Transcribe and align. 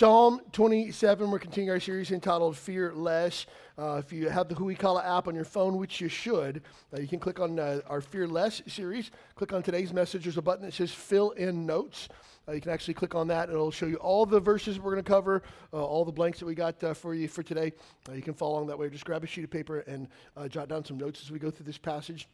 Psalm 0.00 0.40
27, 0.52 1.30
we're 1.30 1.38
continuing 1.38 1.68
our 1.68 1.78
series 1.78 2.10
entitled 2.10 2.56
Fear 2.56 2.94
Less. 2.94 3.44
Uh, 3.78 3.96
if 4.02 4.14
you 4.14 4.30
have 4.30 4.48
the 4.48 4.54
Huikala 4.54 5.04
app 5.06 5.28
on 5.28 5.34
your 5.34 5.44
phone, 5.44 5.76
which 5.76 6.00
you 6.00 6.08
should, 6.08 6.62
uh, 6.94 6.98
you 6.98 7.06
can 7.06 7.18
click 7.18 7.38
on 7.38 7.58
uh, 7.58 7.82
our 7.86 8.00
Fear 8.00 8.26
Less 8.26 8.62
series. 8.66 9.10
Click 9.34 9.52
on 9.52 9.62
today's 9.62 9.92
message. 9.92 10.22
There's 10.22 10.38
a 10.38 10.40
button 10.40 10.64
that 10.64 10.72
says 10.72 10.90
Fill 10.90 11.32
in 11.32 11.66
Notes. 11.66 12.08
Uh, 12.48 12.52
you 12.52 12.62
can 12.62 12.70
actually 12.70 12.94
click 12.94 13.14
on 13.14 13.28
that, 13.28 13.50
it'll 13.50 13.70
show 13.70 13.84
you 13.84 13.96
all 13.96 14.24
the 14.24 14.40
verses 14.40 14.80
we're 14.80 14.92
going 14.92 15.04
to 15.04 15.06
cover, 15.06 15.42
uh, 15.74 15.84
all 15.84 16.06
the 16.06 16.12
blanks 16.12 16.38
that 16.38 16.46
we 16.46 16.54
got 16.54 16.82
uh, 16.82 16.94
for 16.94 17.14
you 17.14 17.28
for 17.28 17.42
today. 17.42 17.70
you 18.14 18.22
can 18.22 18.32
follow 18.32 18.54
along 18.54 18.68
that 18.68 18.78
way. 18.78 18.88
Just 18.88 19.04
grab 19.04 19.22
a 19.22 19.26
sheet 19.26 19.44
of 19.44 19.50
paper 19.50 19.80
and 19.80 20.08
jot 20.48 20.70
down 20.70 20.82
some 20.82 20.96
notes 20.96 21.20
as 21.20 21.30
we 21.30 21.38
go 21.38 21.50
through 21.50 21.66
this 21.66 21.76
passage. 21.76 22.26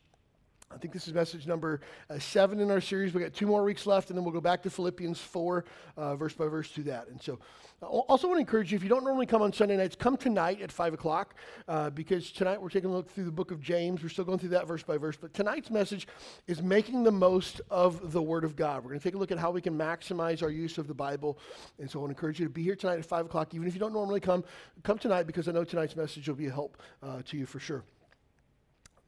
I 0.74 0.78
think 0.78 0.92
this 0.92 1.06
is 1.06 1.14
message 1.14 1.46
number 1.46 1.80
uh, 2.10 2.18
seven 2.18 2.58
in 2.58 2.72
our 2.72 2.80
series. 2.80 3.14
We 3.14 3.22
got 3.22 3.32
two 3.32 3.46
more 3.46 3.62
weeks 3.62 3.86
left, 3.86 4.10
and 4.10 4.18
then 4.18 4.24
we'll 4.24 4.34
go 4.34 4.40
back 4.40 4.62
to 4.64 4.70
Philippians 4.70 5.20
4, 5.20 5.64
uh, 5.96 6.16
verse 6.16 6.34
by 6.34 6.46
verse, 6.46 6.70
to 6.72 6.82
that. 6.84 7.06
And 7.08 7.22
so, 7.22 7.38
I 7.80 7.86
also 7.86 8.26
want 8.26 8.38
to 8.38 8.40
encourage 8.40 8.72
you 8.72 8.76
if 8.76 8.82
you 8.82 8.88
don't 8.88 9.04
normally 9.04 9.26
come 9.26 9.42
on 9.42 9.52
Sunday 9.52 9.76
nights, 9.76 9.94
come 9.94 10.16
tonight 10.16 10.60
at 10.60 10.72
5 10.72 10.94
o'clock, 10.94 11.36
uh, 11.68 11.90
because 11.90 12.32
tonight 12.32 12.60
we're 12.60 12.68
taking 12.68 12.90
a 12.90 12.92
look 12.92 13.08
through 13.08 13.26
the 13.26 13.30
book 13.30 13.52
of 13.52 13.60
James. 13.60 14.02
We're 14.02 14.08
still 14.08 14.24
going 14.24 14.40
through 14.40 14.50
that 14.50 14.66
verse 14.66 14.82
by 14.82 14.98
verse, 14.98 15.16
but 15.16 15.32
tonight's 15.32 15.70
message 15.70 16.08
is 16.48 16.60
making 16.60 17.04
the 17.04 17.12
most 17.12 17.60
of 17.70 18.12
the 18.12 18.20
Word 18.20 18.42
of 18.42 18.56
God. 18.56 18.82
We're 18.82 18.90
going 18.90 19.00
to 19.00 19.04
take 19.04 19.14
a 19.14 19.18
look 19.18 19.30
at 19.30 19.38
how 19.38 19.52
we 19.52 19.60
can 19.60 19.78
maximize 19.78 20.42
our 20.42 20.50
use 20.50 20.78
of 20.78 20.88
the 20.88 20.94
Bible. 20.94 21.38
And 21.78 21.88
so, 21.88 22.00
I 22.00 22.02
want 22.02 22.10
to 22.10 22.16
encourage 22.16 22.40
you 22.40 22.46
to 22.46 22.52
be 22.52 22.64
here 22.64 22.76
tonight 22.76 22.98
at 22.98 23.06
5 23.06 23.26
o'clock. 23.26 23.54
Even 23.54 23.68
if 23.68 23.74
you 23.74 23.80
don't 23.80 23.92
normally 23.92 24.20
come, 24.20 24.42
come 24.82 24.98
tonight, 24.98 25.28
because 25.28 25.46
I 25.46 25.52
know 25.52 25.62
tonight's 25.62 25.94
message 25.94 26.28
will 26.28 26.34
be 26.34 26.48
a 26.48 26.52
help 26.52 26.82
uh, 27.04 27.22
to 27.26 27.36
you 27.38 27.46
for 27.46 27.60
sure. 27.60 27.84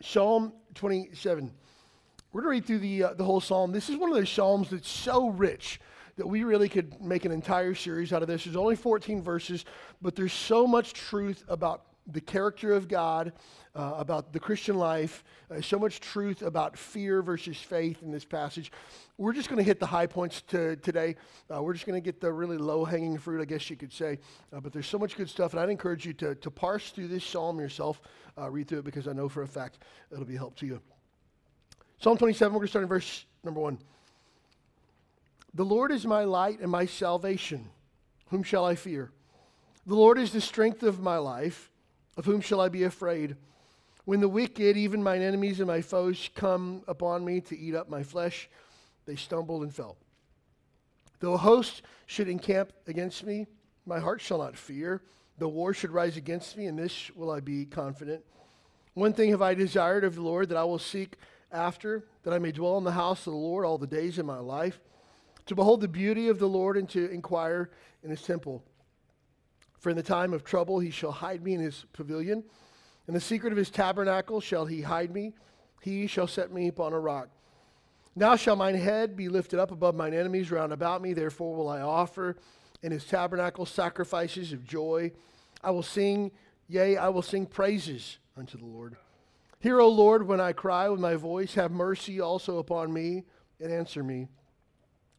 Psalm 0.01 0.53
27. 0.75 1.53
We're 2.33 2.43
going 2.43 2.61
to 2.61 2.61
read 2.61 2.67
through 2.67 2.79
the, 2.79 3.05
uh, 3.05 3.15
the 3.15 3.25
whole 3.25 3.41
psalm. 3.41 3.73
This 3.73 3.89
is 3.89 3.97
one 3.97 4.11
of 4.11 4.17
those 4.17 4.31
psalms 4.31 4.71
that's 4.71 4.89
so 4.89 5.29
rich 5.29 5.81
that 6.17 6.27
we 6.27 6.45
really 6.45 6.69
could 6.69 7.01
make 7.01 7.25
an 7.25 7.33
entire 7.33 7.75
series 7.75 8.13
out 8.13 8.23
of 8.23 8.29
this. 8.29 8.45
There's 8.45 8.57
only 8.57 8.77
14 8.77 9.23
verses, 9.23 9.65
but 10.03 10.15
there's 10.15 10.33
so 10.33 10.67
much 10.67 10.93
truth 10.93 11.45
about 11.49 11.83
the 12.11 12.21
character 12.21 12.73
of 12.73 12.89
God, 12.89 13.33
uh, 13.75 13.95
about 13.97 14.33
the 14.33 14.41
Christian 14.41 14.77
life, 14.77 15.23
uh, 15.51 15.61
so 15.61 15.79
much 15.79 16.01
truth 16.01 16.43
about 16.43 16.77
fear 16.77 17.23
versus 17.23 17.57
faith 17.57 18.03
in 18.03 18.11
this 18.11 18.25
passage. 18.25 18.73
We're 19.19 19.33
just 19.33 19.49
going 19.49 19.59
to 19.59 19.63
hit 19.63 19.79
the 19.79 19.87
high 19.87 20.07
points 20.07 20.43
to, 20.49 20.77
today. 20.77 21.17
Uh, 21.55 21.63
we're 21.63 21.75
just 21.75 21.87
going 21.87 22.01
to 22.01 22.05
get 22.05 22.21
the 22.21 22.33
really 22.33 22.57
low 22.57 22.85
hanging 22.85 23.19
fruit, 23.19 23.41
I 23.41 23.45
guess 23.45 23.69
you 23.71 23.77
could 23.77 23.93
say. 23.93 24.19
Uh, 24.53 24.61
but 24.61 24.73
there's 24.73 24.87
so 24.87 24.99
much 24.99 25.17
good 25.17 25.29
stuff, 25.29 25.53
and 25.53 25.61
I'd 25.61 25.69
encourage 25.69 26.07
you 26.07 26.13
to, 26.15 26.35
to 26.37 26.51
parse 26.51 26.91
through 26.91 27.09
this 27.09 27.25
psalm 27.25 27.61
yourself, 27.61 28.01
uh, 28.37 28.51
read 28.51 28.69
through 28.69 28.81
it, 28.81 28.85
because 28.85 29.07
I 29.07 29.13
know 29.13 29.29
for 29.29 29.43
a 29.43 29.49
fact 29.49 29.79
it'll 30.11 30.25
be 30.25 30.37
a 30.37 30.39
help 30.39 30.57
to 30.57 30.67
you. 30.67 30.81
Psalm 32.01 32.17
27, 32.17 32.53
we're 32.53 32.61
going 32.61 32.67
to 32.67 32.71
start 32.71 32.83
in 32.85 32.89
verse 32.89 33.27
number 33.45 33.61
one. 33.61 33.79
The 35.55 35.65
Lord 35.65 35.93
is 35.93 36.07
my 36.07 36.25
light 36.25 36.61
and 36.61 36.71
my 36.71 36.87
salvation. 36.87 37.71
Whom 38.31 38.43
shall 38.43 38.65
I 38.65 38.75
fear? 38.75 39.11
The 39.87 39.95
Lord 39.95 40.19
is 40.19 40.33
the 40.33 40.41
strength 40.41 40.83
of 40.83 41.01
my 41.01 41.17
life. 41.17 41.71
Of 42.19 42.25
whom 42.25 42.41
shall 42.41 42.61
I 42.61 42.69
be 42.69 42.83
afraid? 42.83 43.37
When 44.05 44.21
the 44.21 44.29
wicked, 44.29 44.77
even 44.77 45.05
mine 45.05 45.23
enemies 45.23 45.61
and 45.61 45.69
my 45.69 45.81
foes, 45.81 46.29
come 46.35 46.83
upon 46.89 47.25
me 47.25 47.41
to 47.43 47.57
eat 47.57 47.77
up 47.77 47.89
my 47.89 48.03
flesh, 48.03 48.51
they 49.07 49.15
stumbled 49.15 49.63
and 49.63 49.73
fell. 49.73 49.97
Though 51.21 51.35
a 51.35 51.39
host 51.39 51.83
should 52.07 52.29
encamp 52.29 52.73
against 52.89 53.25
me, 53.25 53.47
my 53.87 54.01
heart 54.01 54.21
shall 54.21 54.39
not 54.39 54.57
fear. 54.57 55.01
Though 55.39 55.47
war 55.47 55.73
should 55.73 55.93
rise 55.93 56.17
against 56.17 56.57
me, 56.57 56.67
in 56.67 56.75
this 56.75 57.13
will 57.15 57.31
I 57.31 57.39
be 57.39 57.65
confident. 57.65 58.25
One 58.95 59.13
thing 59.13 59.31
have 59.31 59.43
I 59.43 59.55
desired 59.55 60.03
of 60.03 60.17
the 60.17 60.23
Lord 60.23 60.49
that 60.49 60.59
I 60.59 60.65
will 60.65 60.81
seek 60.81 61.15
after, 61.53 62.05
that 62.25 62.35
I 62.35 62.41
may 62.41 62.51
dwell 62.51 62.79
in 62.79 62.85
the 62.85 62.91
house 62.91 63.29
of 63.29 63.33
the 63.33 63.39
Lord 63.39 63.65
all 63.65 63.79
the 63.79 63.87
days 63.87 64.19
of 64.19 64.27
my 64.27 64.41
life, 64.41 64.81
to 65.47 65.55
behold 65.55 65.83
the 65.83 65.89
beauty 65.89 66.29
of 66.29 66.41
the 66.41 66.49
Lord 66.49 66.77
and 66.77 66.89
to 66.91 67.09
inquire 67.11 67.71
in 68.03 68.11
his 68.11 68.23
temple. 68.23 68.65
For 69.79 69.91
in 69.91 69.97
the 69.97 70.03
time 70.03 70.33
of 70.33 70.45
trouble 70.45 70.79
he 70.79 70.91
shall 70.91 71.13
hide 71.13 71.43
me 71.43 71.55
in 71.55 71.61
his 71.61 71.85
pavilion. 71.93 72.45
In 73.07 73.15
the 73.15 73.21
secret 73.21 73.53
of 73.53 73.57
his 73.57 73.71
tabernacle 73.71 74.41
shall 74.41 74.67
he 74.67 74.83
hide 74.83 75.13
me. 75.13 75.35
He 75.81 76.07
shall 76.07 76.27
set 76.27 76.53
me 76.53 76.69
upon 76.69 76.93
a 76.93 76.99
rock. 76.99 77.29
Now 78.17 78.35
shall 78.37 78.57
mine 78.57 78.75
head 78.75 79.17
be 79.17 79.29
lifted 79.29 79.61
up 79.61 79.71
above 79.71 79.95
mine 79.95 80.13
enemies 80.13 80.51
round 80.51 80.73
about 80.73 81.01
me. 81.01 81.13
Therefore 81.13 81.55
will 81.55 81.69
I 81.69 81.81
offer 81.81 82.37
in 82.83 82.93
his 82.93 83.05
tabernacle 83.05 83.67
sacrifices 83.67 84.53
of 84.53 84.65
joy. 84.65 85.13
I 85.63 85.71
will 85.71 85.83
sing, 85.83 86.33
yea, 86.67 86.97
I 86.97 87.09
will 87.09 87.23
sing 87.23 87.47
praises 87.47 88.19
unto 88.37 88.59
the 88.59 88.67
Lord. 88.67 88.97
Hear, 89.61 89.81
O 89.81 89.89
Lord, 89.89 90.27
when 90.27 90.41
I 90.41 90.53
cry 90.53 90.89
with 90.89 91.01
my 91.01 91.15
voice. 91.15 91.55
Have 91.55 91.73
mercy 91.73 92.21
also 92.21 92.59
upon 92.59 92.93
me 92.93 93.25
and 93.61 93.73
answer 93.73 94.05
me. 94.05 94.29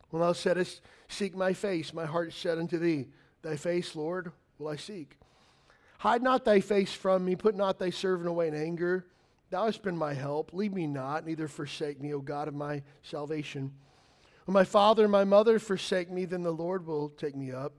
When 0.09 0.21
thou 0.21 0.33
saidst, 0.33 0.81
Seek 1.07 1.35
my 1.35 1.53
face, 1.53 1.93
my 1.93 2.05
heart 2.05 2.33
said 2.33 2.59
unto 2.59 2.77
thee, 2.77 3.07
Thy 3.41 3.55
face, 3.55 3.95
Lord, 3.95 4.31
will 4.59 4.67
I 4.67 4.75
seek. 4.75 5.17
Hide 5.99 6.21
not 6.21 6.45
thy 6.45 6.59
face 6.59 6.93
from 6.93 7.25
me, 7.25 7.35
put 7.35 7.55
not 7.55 7.79
thy 7.79 7.89
servant 7.89 8.29
away 8.29 8.47
in 8.47 8.53
anger. 8.53 9.05
Thou 9.49 9.65
hast 9.65 9.81
been 9.81 9.97
my 9.97 10.13
help. 10.13 10.53
Leave 10.53 10.73
me 10.73 10.85
not, 10.85 11.25
neither 11.25 11.47
forsake 11.47 11.99
me, 11.99 12.13
O 12.13 12.19
God 12.19 12.47
of 12.47 12.53
my 12.53 12.83
salvation. 13.01 13.71
When 14.45 14.53
my 14.53 14.63
father 14.63 15.03
and 15.03 15.11
my 15.11 15.23
mother 15.23 15.59
forsake 15.59 16.11
me, 16.11 16.25
then 16.25 16.43
the 16.43 16.51
Lord 16.51 16.85
will 16.85 17.09
take 17.09 17.35
me 17.35 17.51
up. 17.51 17.73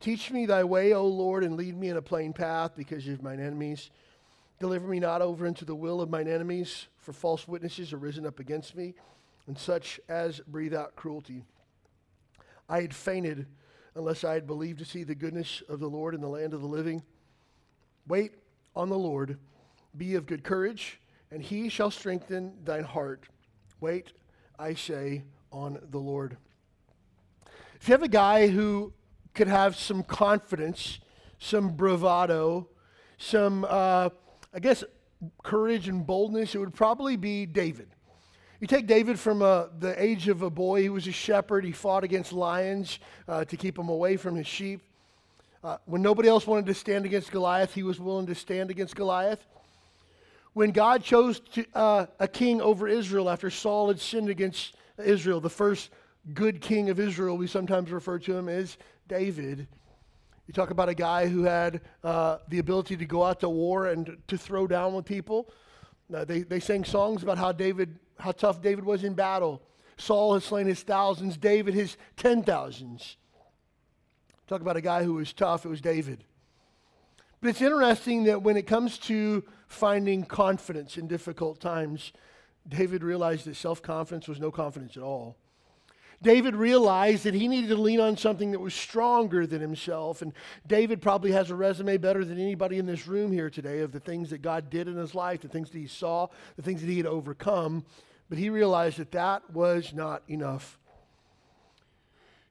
Teach 0.00 0.30
me 0.30 0.46
thy 0.46 0.64
way, 0.64 0.92
O 0.92 1.06
Lord, 1.06 1.44
and 1.44 1.56
lead 1.56 1.76
me 1.76 1.88
in 1.88 1.96
a 1.96 2.02
plain 2.02 2.32
path 2.32 2.72
because 2.76 3.06
of 3.08 3.22
mine 3.22 3.40
enemies. 3.40 3.90
Deliver 4.60 4.86
me 4.86 5.00
not 5.00 5.22
over 5.22 5.46
into 5.46 5.64
the 5.64 5.74
will 5.74 6.00
of 6.00 6.10
mine 6.10 6.28
enemies, 6.28 6.86
for 6.98 7.12
false 7.12 7.48
witnesses 7.48 7.92
are 7.92 7.98
risen 7.98 8.26
up 8.26 8.38
against 8.38 8.76
me, 8.76 8.94
and 9.46 9.58
such 9.58 10.00
as 10.08 10.40
breathe 10.40 10.74
out 10.74 10.96
cruelty. 10.96 11.44
I 12.68 12.80
had 12.80 12.94
fainted 12.94 13.46
unless 13.94 14.24
I 14.24 14.34
had 14.34 14.46
believed 14.46 14.78
to 14.80 14.84
see 14.84 15.04
the 15.04 15.14
goodness 15.14 15.62
of 15.68 15.80
the 15.80 15.88
Lord 15.88 16.14
in 16.14 16.20
the 16.20 16.28
land 16.28 16.54
of 16.54 16.60
the 16.60 16.66
living. 16.66 17.02
Wait 18.06 18.32
on 18.74 18.88
the 18.88 18.98
Lord, 18.98 19.38
be 19.96 20.14
of 20.14 20.26
good 20.26 20.42
courage, 20.42 21.00
and 21.30 21.42
he 21.42 21.68
shall 21.68 21.90
strengthen 21.90 22.54
thine 22.64 22.84
heart. 22.84 23.24
Wait, 23.80 24.12
I 24.58 24.74
say, 24.74 25.22
on 25.52 25.78
the 25.90 25.98
Lord. 25.98 26.36
If 27.80 27.88
you 27.88 27.92
have 27.92 28.02
a 28.02 28.08
guy 28.08 28.48
who 28.48 28.92
could 29.34 29.48
have 29.48 29.76
some 29.76 30.02
confidence, 30.02 31.00
some 31.38 31.76
bravado, 31.76 32.68
some 33.18 33.64
uh, 33.68 34.10
I 34.52 34.60
guess, 34.60 34.84
courage 35.42 35.88
and 35.88 36.06
boldness, 36.06 36.54
it 36.54 36.58
would 36.58 36.74
probably 36.74 37.16
be 37.16 37.44
David. 37.46 37.88
You 38.64 38.68
take 38.68 38.86
David 38.86 39.20
from 39.20 39.42
uh, 39.42 39.66
the 39.78 40.02
age 40.02 40.28
of 40.28 40.40
a 40.40 40.48
boy, 40.48 40.80
he 40.80 40.88
was 40.88 41.06
a 41.06 41.12
shepherd. 41.12 41.66
He 41.66 41.72
fought 41.72 42.02
against 42.02 42.32
lions 42.32 42.98
uh, 43.28 43.44
to 43.44 43.58
keep 43.58 43.76
them 43.76 43.90
away 43.90 44.16
from 44.16 44.36
his 44.36 44.46
sheep. 44.46 44.80
Uh, 45.62 45.76
when 45.84 46.00
nobody 46.00 46.30
else 46.30 46.46
wanted 46.46 46.64
to 46.64 46.72
stand 46.72 47.04
against 47.04 47.30
Goliath, 47.30 47.74
he 47.74 47.82
was 47.82 48.00
willing 48.00 48.24
to 48.24 48.34
stand 48.34 48.70
against 48.70 48.96
Goliath. 48.96 49.44
When 50.54 50.70
God 50.70 51.04
chose 51.04 51.40
to, 51.40 51.66
uh, 51.74 52.06
a 52.18 52.26
king 52.26 52.62
over 52.62 52.88
Israel 52.88 53.28
after 53.28 53.50
Saul 53.50 53.88
had 53.88 54.00
sinned 54.00 54.30
against 54.30 54.74
Israel, 54.96 55.42
the 55.42 55.50
first 55.50 55.90
good 56.32 56.62
king 56.62 56.88
of 56.88 56.98
Israel, 56.98 57.36
we 57.36 57.46
sometimes 57.46 57.90
refer 57.90 58.18
to 58.20 58.34
him 58.34 58.48
as 58.48 58.78
David. 59.08 59.68
You 60.46 60.54
talk 60.54 60.70
about 60.70 60.88
a 60.88 60.94
guy 60.94 61.28
who 61.28 61.42
had 61.42 61.82
uh, 62.02 62.38
the 62.48 62.60
ability 62.60 62.96
to 62.96 63.04
go 63.04 63.24
out 63.24 63.40
to 63.40 63.48
war 63.50 63.88
and 63.88 64.16
to 64.28 64.38
throw 64.38 64.66
down 64.66 64.94
with 64.94 65.04
people. 65.04 65.52
Uh, 66.14 66.24
they, 66.24 66.40
they 66.40 66.60
sang 66.60 66.84
songs 66.84 67.22
about 67.22 67.36
how 67.36 67.52
David, 67.52 67.98
how 68.24 68.32
tough 68.32 68.62
David 68.62 68.84
was 68.84 69.04
in 69.04 69.12
battle. 69.12 69.60
Saul 69.98 70.32
has 70.32 70.44
slain 70.44 70.66
his 70.66 70.82
thousands, 70.82 71.36
David 71.36 71.74
his 71.74 71.98
ten 72.16 72.42
thousands. 72.42 73.18
Talk 74.46 74.62
about 74.62 74.78
a 74.78 74.80
guy 74.80 75.04
who 75.04 75.14
was 75.14 75.32
tough, 75.32 75.66
it 75.66 75.68
was 75.68 75.82
David. 75.82 76.24
But 77.40 77.50
it's 77.50 77.60
interesting 77.60 78.24
that 78.24 78.42
when 78.42 78.56
it 78.56 78.66
comes 78.66 78.96
to 78.98 79.44
finding 79.68 80.24
confidence 80.24 80.96
in 80.96 81.06
difficult 81.06 81.60
times, 81.60 82.12
David 82.66 83.04
realized 83.04 83.44
that 83.44 83.56
self 83.56 83.82
confidence 83.82 84.26
was 84.26 84.40
no 84.40 84.50
confidence 84.50 84.96
at 84.96 85.02
all. 85.02 85.36
David 86.22 86.56
realized 86.56 87.24
that 87.24 87.34
he 87.34 87.48
needed 87.48 87.68
to 87.68 87.76
lean 87.76 88.00
on 88.00 88.16
something 88.16 88.52
that 88.52 88.60
was 88.60 88.74
stronger 88.74 89.46
than 89.46 89.60
himself. 89.60 90.22
And 90.22 90.32
David 90.66 91.02
probably 91.02 91.32
has 91.32 91.50
a 91.50 91.54
resume 91.54 91.98
better 91.98 92.24
than 92.24 92.38
anybody 92.38 92.78
in 92.78 92.86
this 92.86 93.06
room 93.06 93.30
here 93.30 93.50
today 93.50 93.80
of 93.80 93.92
the 93.92 94.00
things 94.00 94.30
that 94.30 94.40
God 94.40 94.70
did 94.70 94.88
in 94.88 94.96
his 94.96 95.14
life, 95.14 95.42
the 95.42 95.48
things 95.48 95.70
that 95.70 95.78
he 95.78 95.86
saw, 95.86 96.28
the 96.56 96.62
things 96.62 96.80
that 96.80 96.88
he 96.88 96.96
had 96.96 97.06
overcome. 97.06 97.84
But 98.28 98.38
he 98.38 98.50
realized 98.50 98.98
that 98.98 99.12
that 99.12 99.50
was 99.50 99.92
not 99.92 100.22
enough. 100.28 100.78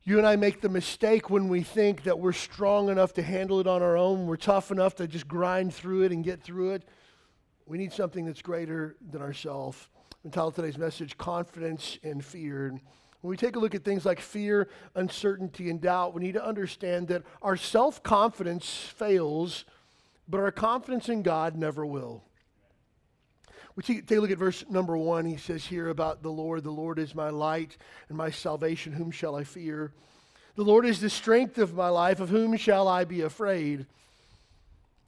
You 0.04 0.18
and 0.18 0.28
I 0.28 0.36
make 0.36 0.60
the 0.60 0.70
mistake 0.70 1.30
when 1.30 1.48
we 1.48 1.64
think 1.64 2.04
that 2.04 2.20
we're 2.20 2.34
strong 2.34 2.90
enough 2.90 3.14
to 3.14 3.24
handle 3.24 3.60
it 3.60 3.68
on 3.68 3.82
our 3.82 3.96
own, 3.96 4.28
we're 4.28 4.36
tough 4.36 4.70
enough 4.70 4.96
to 4.96 5.08
just 5.08 5.28
grind 5.28 5.74
through 5.74 6.04
it 6.04 6.12
and 6.12 6.24
get 6.24 6.44
through 6.44 6.72
it. 6.72 6.84
We 7.66 7.78
need 7.78 7.94
something 7.94 8.26
that's 8.26 8.42
greater 8.42 8.98
than 9.12 9.22
ourselves. 9.22 9.88
Entitled 10.26 10.56
today's 10.56 10.78
message, 10.78 11.18
Confidence 11.18 11.98
and 12.04 12.24
Fear. 12.24 12.80
When 13.22 13.30
we 13.30 13.38
take 13.38 13.56
a 13.56 13.60
look 13.60 13.74
at 13.74 13.86
things 13.86 14.06
like 14.06 14.20
fear, 14.20 14.68
uncertainty, 14.96 15.70
and 15.70 15.80
doubt, 15.80 16.14
we 16.14 16.22
need 16.22 16.34
to 16.34 16.46
understand 16.46 17.08
that 17.08 17.24
our 17.42 17.56
self 17.56 18.04
confidence 18.04 18.70
fails, 18.70 19.64
but 20.28 20.42
our 20.42 20.52
confidence 20.52 21.08
in 21.08 21.24
God 21.24 21.56
never 21.56 21.86
will. 21.86 22.22
We 23.76 23.84
take 23.84 24.12
a 24.12 24.16
look 24.20 24.32
at 24.32 24.38
verse 24.38 24.64
number 24.70 24.96
one. 24.96 25.26
He 25.26 25.38
says 25.38 25.66
here 25.66 25.90
about 25.90 26.22
the 26.22 26.32
Lord, 26.32 26.64
the 26.64 26.72
Lord 26.72 27.00
is 27.00 27.16
my 27.16 27.30
light 27.30 27.78
and 28.08 28.18
my 28.18 28.30
salvation. 28.30 28.94
Whom 28.94 29.10
shall 29.10 29.36
I 29.36 29.44
fear? 29.44 29.92
The 30.56 30.64
Lord 30.64 30.86
is 30.86 31.02
the 31.02 31.10
strength 31.10 31.58
of 31.58 31.74
my 31.74 31.90
life. 31.90 32.20
Of 32.20 32.30
whom 32.30 32.56
shall 32.56 32.88
I 32.88 33.04
be 33.04 33.22
afraid? 33.22 33.88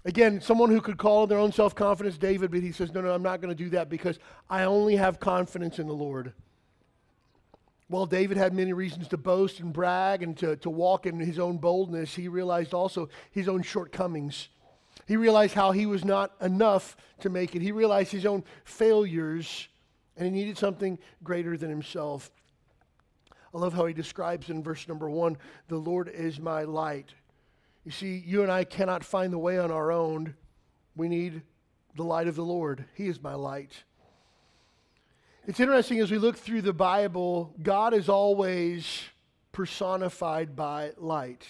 Again, 0.03 0.41
someone 0.41 0.69
who 0.69 0.81
could 0.81 0.97
call 0.97 1.27
their 1.27 1.37
own 1.37 1.51
self 1.51 1.75
confidence 1.75 2.17
David, 2.17 2.51
but 2.51 2.61
he 2.61 2.71
says, 2.71 2.93
No, 2.93 3.01
no, 3.01 3.11
I'm 3.11 3.23
not 3.23 3.41
going 3.41 3.55
to 3.55 3.63
do 3.63 3.69
that 3.71 3.89
because 3.89 4.17
I 4.49 4.63
only 4.63 4.95
have 4.95 5.19
confidence 5.19 5.77
in 5.77 5.87
the 5.87 5.93
Lord. 5.93 6.33
While 7.87 8.07
David 8.07 8.37
had 8.37 8.53
many 8.53 8.73
reasons 8.73 9.07
to 9.09 9.17
boast 9.17 9.59
and 9.59 9.71
brag 9.71 10.23
and 10.23 10.35
to, 10.37 10.55
to 10.57 10.69
walk 10.71 11.05
in 11.05 11.19
his 11.19 11.37
own 11.37 11.57
boldness, 11.57 12.15
he 12.15 12.27
realized 12.27 12.73
also 12.73 13.09
his 13.29 13.47
own 13.47 13.61
shortcomings. 13.61 14.49
He 15.05 15.17
realized 15.17 15.53
how 15.53 15.71
he 15.71 15.85
was 15.85 16.03
not 16.03 16.33
enough 16.41 16.97
to 17.19 17.29
make 17.29 17.55
it. 17.55 17.61
He 17.61 17.71
realized 17.71 18.11
his 18.11 18.25
own 18.25 18.43
failures, 18.63 19.67
and 20.17 20.25
he 20.25 20.31
needed 20.31 20.57
something 20.57 20.97
greater 21.23 21.57
than 21.57 21.69
himself. 21.69 22.31
I 23.53 23.57
love 23.57 23.73
how 23.73 23.85
he 23.85 23.93
describes 23.93 24.49
in 24.49 24.63
verse 24.63 24.87
number 24.87 25.09
one 25.09 25.37
the 25.67 25.77
Lord 25.77 26.09
is 26.09 26.39
my 26.39 26.63
light. 26.63 27.13
You 27.85 27.91
see, 27.91 28.21
you 28.25 28.41
and 28.41 28.51
I 28.51 28.63
cannot 28.63 29.03
find 29.03 29.31
the 29.31 29.37
way 29.37 29.59
on 29.59 29.71
our 29.71 29.91
own. 29.91 30.35
We 30.95 31.07
need 31.07 31.43
the 31.95 32.03
light 32.03 32.27
of 32.27 32.35
the 32.35 32.43
Lord. 32.43 32.85
He 32.95 33.07
is 33.07 33.21
my 33.21 33.35
light. 33.35 33.83
It's 35.47 35.59
interesting 35.59 35.99
as 35.99 36.09
we 36.09 36.17
look 36.17 36.35
through 36.35 36.63
the 36.63 36.73
Bible, 36.73 37.53
God 37.61 37.93
is 37.93 38.09
always 38.09 39.03
personified 39.51 40.55
by 40.55 40.91
light. 40.97 41.45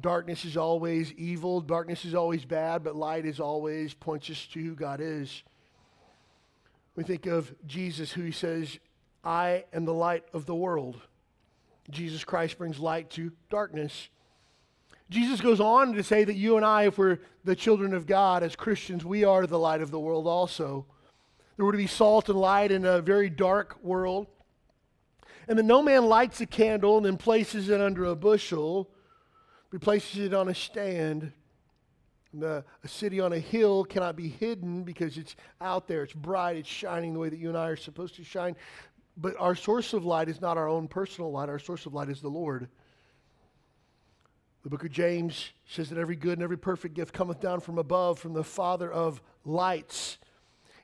Darkness 0.00 0.44
is 0.44 0.56
always 0.56 1.12
evil, 1.14 1.60
darkness 1.60 2.04
is 2.04 2.14
always 2.14 2.44
bad, 2.44 2.84
but 2.84 2.96
light 2.96 3.26
is 3.26 3.40
always 3.40 3.92
points 3.92 4.30
us 4.30 4.46
to 4.52 4.60
who 4.60 4.74
God 4.74 5.00
is. 5.00 5.42
We 6.96 7.04
think 7.04 7.26
of 7.26 7.52
Jesus, 7.66 8.12
who 8.12 8.22
he 8.22 8.32
says, 8.32 8.78
I 9.24 9.64
am 9.72 9.84
the 9.84 9.94
light 9.94 10.24
of 10.32 10.46
the 10.46 10.54
world. 10.54 11.00
Jesus 11.90 12.24
Christ 12.24 12.56
brings 12.56 12.78
light 12.78 13.10
to 13.10 13.32
darkness. 13.50 14.08
Jesus 15.10 15.40
goes 15.40 15.60
on 15.60 15.92
to 15.94 16.02
say 16.04 16.24
that 16.24 16.36
you 16.36 16.56
and 16.56 16.64
I, 16.64 16.84
if 16.84 16.96
we're 16.96 17.18
the 17.44 17.56
children 17.56 17.92
of 17.94 18.06
God 18.06 18.42
as 18.42 18.54
Christians, 18.54 19.04
we 19.04 19.24
are 19.24 19.46
the 19.46 19.58
light 19.58 19.82
of 19.82 19.90
the 19.90 19.98
world 19.98 20.26
also. 20.26 20.86
There 21.56 21.66
were 21.66 21.72
to 21.72 21.78
be 21.78 21.88
salt 21.88 22.28
and 22.28 22.38
light 22.38 22.70
in 22.70 22.84
a 22.84 23.02
very 23.02 23.28
dark 23.28 23.76
world. 23.82 24.28
And 25.48 25.58
that 25.58 25.64
no 25.64 25.82
man 25.82 26.06
lights 26.06 26.40
a 26.40 26.46
candle 26.46 26.96
and 26.96 27.04
then 27.04 27.16
places 27.16 27.68
it 27.68 27.80
under 27.80 28.04
a 28.04 28.14
bushel 28.14 28.88
replaces 29.70 30.18
it 30.18 30.34
on 30.34 30.48
a 30.48 30.54
stand. 30.54 31.32
The, 32.32 32.64
a 32.84 32.88
city 32.88 33.18
on 33.18 33.32
a 33.32 33.38
hill 33.38 33.84
cannot 33.84 34.14
be 34.14 34.28
hidden 34.28 34.84
because 34.84 35.18
it's 35.18 35.34
out 35.60 35.88
there, 35.88 36.04
it's 36.04 36.12
bright, 36.12 36.58
it's 36.58 36.68
shining 36.68 37.12
the 37.12 37.18
way 37.18 37.28
that 37.28 37.38
you 37.38 37.48
and 37.48 37.58
I 37.58 37.66
are 37.68 37.76
supposed 37.76 38.14
to 38.16 38.24
shine. 38.24 38.54
But 39.16 39.34
our 39.38 39.56
source 39.56 39.92
of 39.92 40.04
light 40.04 40.28
is 40.28 40.40
not 40.40 40.56
our 40.56 40.68
own 40.68 40.86
personal 40.86 41.32
light, 41.32 41.48
our 41.48 41.58
source 41.58 41.86
of 41.86 41.94
light 41.94 42.08
is 42.08 42.20
the 42.20 42.28
Lord. 42.28 42.68
The 44.62 44.70
book 44.70 44.84
of 44.84 44.92
James 44.92 45.50
says 45.66 45.88
that 45.88 45.98
every 45.98 46.16
good 46.16 46.34
and 46.34 46.42
every 46.42 46.58
perfect 46.58 46.94
gift 46.94 47.14
cometh 47.14 47.40
down 47.40 47.60
from 47.60 47.78
above, 47.78 48.18
from 48.18 48.34
the 48.34 48.44
Father 48.44 48.92
of 48.92 49.22
lights, 49.44 50.18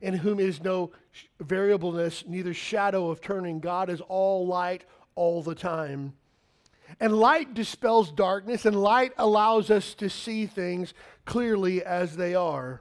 in 0.00 0.14
whom 0.14 0.40
is 0.40 0.62
no 0.62 0.92
variableness, 1.40 2.24
neither 2.26 2.54
shadow 2.54 3.10
of 3.10 3.20
turning. 3.20 3.60
God 3.60 3.90
is 3.90 4.00
all 4.00 4.46
light 4.46 4.84
all 5.14 5.42
the 5.42 5.54
time. 5.54 6.14
And 7.00 7.16
light 7.16 7.54
dispels 7.54 8.12
darkness, 8.12 8.64
and 8.64 8.80
light 8.80 9.12
allows 9.18 9.70
us 9.70 9.94
to 9.94 10.08
see 10.08 10.46
things 10.46 10.94
clearly 11.24 11.84
as 11.84 12.16
they 12.16 12.34
are. 12.34 12.80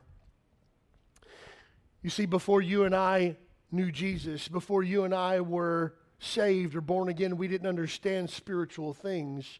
You 2.01 2.09
see, 2.09 2.25
before 2.25 2.61
you 2.61 2.83
and 2.83 2.95
I 2.95 3.37
knew 3.71 3.91
Jesus, 3.91 4.47
before 4.47 4.83
you 4.83 5.03
and 5.03 5.13
I 5.13 5.41
were 5.41 5.95
saved 6.19 6.75
or 6.75 6.81
born 6.81 7.09
again, 7.09 7.37
we 7.37 7.47
didn't 7.47 7.67
understand 7.67 8.29
spiritual 8.29 8.93
things. 8.93 9.59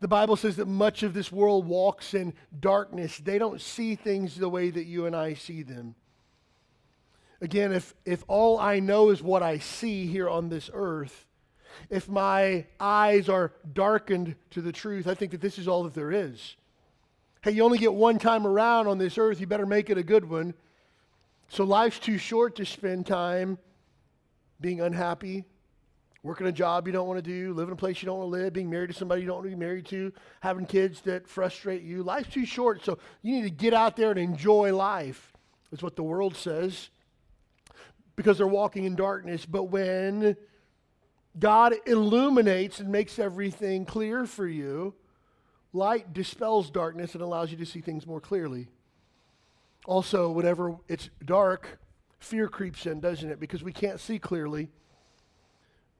The 0.00 0.08
Bible 0.08 0.34
says 0.34 0.56
that 0.56 0.66
much 0.66 1.04
of 1.04 1.14
this 1.14 1.30
world 1.30 1.66
walks 1.66 2.14
in 2.14 2.34
darkness. 2.58 3.18
They 3.18 3.38
don't 3.38 3.60
see 3.60 3.94
things 3.94 4.34
the 4.34 4.48
way 4.48 4.70
that 4.70 4.84
you 4.84 5.06
and 5.06 5.14
I 5.14 5.34
see 5.34 5.62
them. 5.62 5.94
Again, 7.40 7.72
if, 7.72 7.94
if 8.04 8.24
all 8.26 8.58
I 8.58 8.80
know 8.80 9.10
is 9.10 9.22
what 9.22 9.42
I 9.42 9.58
see 9.58 10.06
here 10.06 10.28
on 10.28 10.48
this 10.48 10.70
earth, 10.72 11.26
if 11.90 12.08
my 12.08 12.66
eyes 12.80 13.28
are 13.28 13.52
darkened 13.72 14.34
to 14.50 14.60
the 14.60 14.72
truth, 14.72 15.06
I 15.06 15.14
think 15.14 15.32
that 15.32 15.40
this 15.40 15.58
is 15.58 15.68
all 15.68 15.84
that 15.84 15.94
there 15.94 16.12
is. 16.12 16.56
Hey, 17.42 17.52
you 17.52 17.64
only 17.64 17.78
get 17.78 17.92
one 17.92 18.18
time 18.18 18.46
around 18.46 18.86
on 18.86 18.98
this 18.98 19.18
earth, 19.18 19.40
you 19.40 19.46
better 19.46 19.66
make 19.66 19.90
it 19.90 19.98
a 19.98 20.02
good 20.02 20.28
one. 20.28 20.54
So 21.48 21.64
life's 21.64 21.98
too 21.98 22.18
short 22.18 22.56
to 22.56 22.64
spend 22.64 23.06
time 23.06 23.58
being 24.60 24.80
unhappy, 24.80 25.44
working 26.22 26.46
a 26.46 26.52
job 26.52 26.86
you 26.86 26.92
don't 26.92 27.08
want 27.08 27.22
to 27.22 27.30
do, 27.30 27.52
living 27.52 27.70
in 27.70 27.74
a 27.74 27.76
place 27.76 28.00
you 28.00 28.06
don't 28.06 28.18
want 28.18 28.32
to 28.32 28.38
live, 28.42 28.52
being 28.52 28.70
married 28.70 28.90
to 28.90 28.94
somebody 28.94 29.22
you 29.22 29.26
don't 29.26 29.38
want 29.38 29.50
to 29.50 29.56
be 29.56 29.60
married 29.60 29.86
to, 29.86 30.12
having 30.40 30.64
kids 30.64 31.00
that 31.02 31.28
frustrate 31.28 31.82
you. 31.82 32.02
Life's 32.02 32.32
too 32.32 32.46
short, 32.46 32.84
so 32.84 32.98
you 33.22 33.34
need 33.34 33.42
to 33.42 33.50
get 33.50 33.74
out 33.74 33.96
there 33.96 34.10
and 34.10 34.18
enjoy 34.18 34.74
life. 34.74 35.32
That's 35.70 35.82
what 35.82 35.96
the 35.96 36.02
world 36.02 36.36
says 36.36 36.90
because 38.16 38.38
they're 38.38 38.46
walking 38.46 38.84
in 38.84 38.94
darkness. 38.94 39.44
But 39.44 39.64
when 39.64 40.36
God 41.38 41.74
illuminates 41.86 42.80
and 42.80 42.90
makes 42.90 43.18
everything 43.18 43.84
clear 43.84 44.26
for 44.26 44.46
you. 44.46 44.94
Light 45.72 46.12
dispels 46.12 46.70
darkness 46.70 47.14
and 47.14 47.22
allows 47.22 47.50
you 47.50 47.56
to 47.58 47.66
see 47.66 47.80
things 47.80 48.06
more 48.06 48.20
clearly. 48.20 48.68
Also, 49.86 50.30
whenever 50.30 50.76
it's 50.88 51.08
dark, 51.24 51.78
fear 52.18 52.48
creeps 52.48 52.86
in, 52.86 53.00
doesn't 53.00 53.30
it? 53.30 53.40
Because 53.40 53.62
we 53.62 53.72
can't 53.72 53.98
see 53.98 54.18
clearly. 54.18 54.68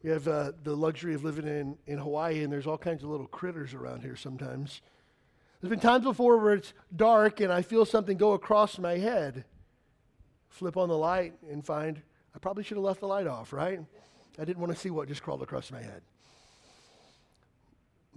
We 0.02 0.10
have 0.10 0.28
uh, 0.28 0.52
the 0.62 0.76
luxury 0.76 1.14
of 1.14 1.24
living 1.24 1.46
in, 1.46 1.76
in 1.86 1.98
Hawaii, 1.98 2.42
and 2.42 2.52
there's 2.52 2.66
all 2.66 2.78
kinds 2.78 3.02
of 3.02 3.08
little 3.08 3.26
critters 3.26 3.72
around 3.72 4.02
here 4.02 4.16
sometimes. 4.16 4.82
There's 5.60 5.70
been 5.70 5.80
times 5.80 6.04
before 6.04 6.38
where 6.38 6.54
it's 6.54 6.72
dark 6.94 7.40
and 7.40 7.52
I 7.52 7.62
feel 7.62 7.84
something 7.84 8.16
go 8.16 8.32
across 8.32 8.78
my 8.78 8.98
head. 8.98 9.44
Flip 10.48 10.76
on 10.76 10.88
the 10.88 10.98
light 10.98 11.34
and 11.50 11.64
find 11.64 12.02
I 12.34 12.38
probably 12.38 12.64
should 12.64 12.76
have 12.76 12.84
left 12.84 13.00
the 13.00 13.06
light 13.06 13.26
off, 13.26 13.52
right? 13.52 13.80
I 14.38 14.44
didn't 14.44 14.58
want 14.58 14.72
to 14.72 14.78
see 14.78 14.90
what 14.90 15.08
just 15.08 15.22
crawled 15.22 15.42
across 15.42 15.70
my 15.70 15.82
head. 15.82 16.02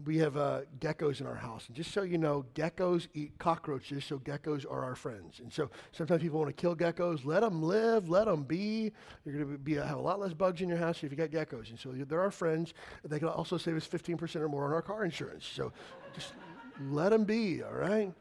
We 0.06 0.18
have 0.18 0.36
uh, 0.36 0.62
geckos 0.80 1.22
in 1.22 1.28
our 1.28 1.36
house. 1.36 1.68
And 1.68 1.76
just 1.76 1.94
so 1.94 2.04
you 2.04 2.18
know, 2.18 2.46
geckos 2.54 3.08
eat 3.14 3.38
cockroaches, 3.40 4.04
so 4.04 4.20
geckos 4.20 4.70
are 4.70 4.84
our 4.84 4.96
friends. 4.96 5.40
And 5.40 5.52
so 5.52 5.70
sometimes 5.94 6.22
people 6.22 6.40
want 6.40 6.56
to 6.56 6.62
kill 6.62 6.76
geckos. 6.76 7.24
Let 7.24 7.42
them 7.42 7.64
live, 7.64 8.10
let 8.10 8.26
them 8.26 8.44
be. 8.44 8.92
You're 9.24 9.36
going 9.36 9.52
to 9.52 9.58
be, 9.58 9.76
have 9.76 9.98
a 9.98 10.02
lot 10.02 10.20
less 10.20 10.34
bugs 10.34 10.62
in 10.62 10.68
your 10.68 10.78
house 10.78 11.02
if 11.02 11.12
you 11.12 11.18
got 11.18 11.30
geckos. 11.30 11.70
And 11.70 11.80
so 11.80 11.94
they're 11.94 12.22
our 12.22 12.32
friends. 12.32 12.74
They 13.06 13.20
can 13.20 13.30
also 13.30 13.58
save 13.58 13.78
us 13.78 13.88
15% 13.88 14.36
or 14.36 14.50
more 14.50 14.66
on 14.66 14.74
our 14.74 14.82
car 14.82 15.06
insurance. 15.06 15.46
So 15.46 15.72
just 16.14 16.34
let 16.90 17.10
them 17.10 17.24
be, 17.24 17.64
all 17.64 17.74
right? 17.74 18.14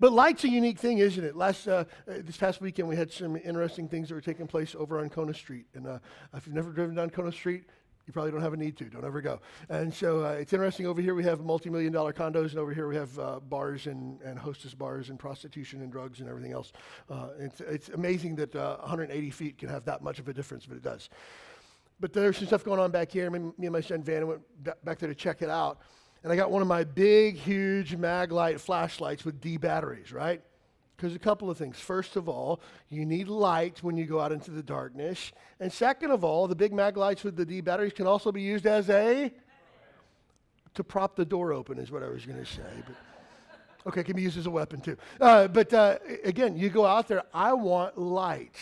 But 0.00 0.12
light's 0.12 0.44
a 0.44 0.48
unique 0.48 0.78
thing, 0.78 0.98
isn't 0.98 1.24
it? 1.24 1.34
Last 1.34 1.66
uh, 1.66 1.84
uh, 2.08 2.14
this 2.24 2.36
past 2.36 2.60
weekend, 2.60 2.88
we 2.88 2.96
had 2.96 3.12
some 3.12 3.36
interesting 3.36 3.88
things 3.88 4.08
that 4.08 4.14
were 4.14 4.20
taking 4.20 4.46
place 4.46 4.76
over 4.78 5.00
on 5.00 5.10
Kona 5.10 5.34
Street. 5.34 5.66
And 5.74 5.86
uh, 5.86 5.98
if 6.34 6.46
you've 6.46 6.54
never 6.54 6.70
driven 6.70 6.94
down 6.94 7.10
Kona 7.10 7.32
Street, 7.32 7.64
you 8.06 8.12
probably 8.12 8.30
don't 8.30 8.40
have 8.40 8.52
a 8.54 8.56
need 8.56 8.76
to. 8.78 8.84
Don't 8.84 9.04
ever 9.04 9.20
go. 9.20 9.40
And 9.68 9.92
so 9.92 10.24
uh, 10.24 10.30
it's 10.30 10.52
interesting. 10.52 10.86
Over 10.86 11.02
here, 11.02 11.14
we 11.14 11.24
have 11.24 11.40
multi-million 11.40 11.92
dollar 11.92 12.12
condos, 12.12 12.50
and 12.50 12.58
over 12.58 12.72
here 12.72 12.88
we 12.88 12.96
have 12.96 13.18
uh, 13.18 13.40
bars 13.40 13.86
and, 13.86 14.20
and 14.22 14.38
hostess 14.38 14.72
bars 14.72 15.10
and 15.10 15.18
prostitution 15.18 15.82
and 15.82 15.90
drugs 15.92 16.20
and 16.20 16.28
everything 16.28 16.52
else. 16.52 16.72
Uh, 17.10 17.30
it's, 17.38 17.60
it's 17.60 17.88
amazing 17.90 18.36
that 18.36 18.54
180 18.54 19.30
feet 19.30 19.58
can 19.58 19.68
have 19.68 19.84
that 19.84 20.02
much 20.02 20.20
of 20.20 20.28
a 20.28 20.32
difference, 20.32 20.64
but 20.64 20.76
it 20.76 20.82
does. 20.82 21.10
But 22.00 22.12
there's 22.12 22.38
some 22.38 22.46
stuff 22.46 22.64
going 22.64 22.78
on 22.78 22.92
back 22.92 23.10
here. 23.10 23.28
Me, 23.30 23.40
me 23.40 23.66
and 23.66 23.72
my 23.72 23.80
son 23.80 24.02
Van 24.02 24.26
went 24.26 24.42
back 24.84 24.98
there 24.98 25.08
to 25.08 25.14
check 25.14 25.42
it 25.42 25.50
out. 25.50 25.80
And 26.22 26.32
I 26.32 26.36
got 26.36 26.50
one 26.50 26.62
of 26.62 26.68
my 26.68 26.84
big, 26.84 27.36
huge 27.36 27.96
Maglite 27.96 28.60
flashlights 28.60 29.24
with 29.24 29.40
D 29.40 29.56
batteries, 29.56 30.12
right? 30.12 30.42
Because 30.96 31.14
a 31.14 31.18
couple 31.18 31.48
of 31.48 31.56
things. 31.56 31.78
First 31.78 32.16
of 32.16 32.28
all, 32.28 32.60
you 32.88 33.06
need 33.06 33.28
light 33.28 33.82
when 33.82 33.96
you 33.96 34.04
go 34.04 34.18
out 34.20 34.32
into 34.32 34.50
the 34.50 34.62
darkness. 34.62 35.32
And 35.60 35.72
second 35.72 36.10
of 36.10 36.24
all, 36.24 36.48
the 36.48 36.56
big 36.56 36.72
Maglites 36.72 37.22
with 37.22 37.36
the 37.36 37.46
D 37.46 37.60
batteries 37.60 37.92
can 37.92 38.06
also 38.06 38.32
be 38.32 38.42
used 38.42 38.66
as 38.66 38.90
a 38.90 39.32
to 40.74 40.84
prop 40.84 41.16
the 41.16 41.24
door 41.24 41.52
open, 41.52 41.78
is 41.78 41.90
what 41.90 42.02
I 42.02 42.08
was 42.08 42.26
going 42.26 42.38
to 42.38 42.46
say. 42.46 42.62
But 42.86 42.94
Okay, 43.86 44.02
can 44.02 44.16
be 44.16 44.22
used 44.22 44.36
as 44.36 44.44
a 44.46 44.50
weapon 44.50 44.82
too. 44.82 44.98
Uh, 45.18 45.48
but 45.48 45.72
uh, 45.72 45.96
again, 46.22 46.58
you 46.58 46.68
go 46.68 46.84
out 46.84 47.08
there, 47.08 47.22
I 47.32 47.54
want 47.54 47.96
light. 47.96 48.54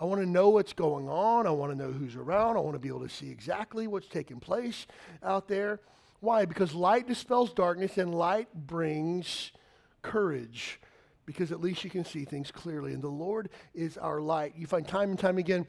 I 0.00 0.04
want 0.04 0.20
to 0.20 0.26
know 0.26 0.48
what's 0.48 0.72
going 0.72 1.08
on. 1.08 1.46
I 1.46 1.50
want 1.50 1.70
to 1.70 1.78
know 1.78 1.92
who's 1.92 2.16
around. 2.16 2.56
I 2.56 2.60
want 2.60 2.74
to 2.74 2.80
be 2.80 2.88
able 2.88 3.02
to 3.02 3.08
see 3.08 3.30
exactly 3.30 3.86
what's 3.86 4.08
taking 4.08 4.40
place 4.40 4.86
out 5.22 5.46
there. 5.46 5.78
Why? 6.22 6.44
Because 6.44 6.72
light 6.72 7.08
dispels 7.08 7.52
darkness 7.52 7.98
and 7.98 8.14
light 8.14 8.46
brings 8.54 9.50
courage 10.02 10.78
because 11.26 11.50
at 11.50 11.60
least 11.60 11.82
you 11.82 11.90
can 11.90 12.04
see 12.04 12.24
things 12.24 12.52
clearly. 12.52 12.94
And 12.94 13.02
the 13.02 13.08
Lord 13.08 13.48
is 13.74 13.98
our 13.98 14.20
light. 14.20 14.54
You 14.56 14.68
find 14.68 14.86
time 14.86 15.10
and 15.10 15.18
time 15.18 15.36
again 15.36 15.66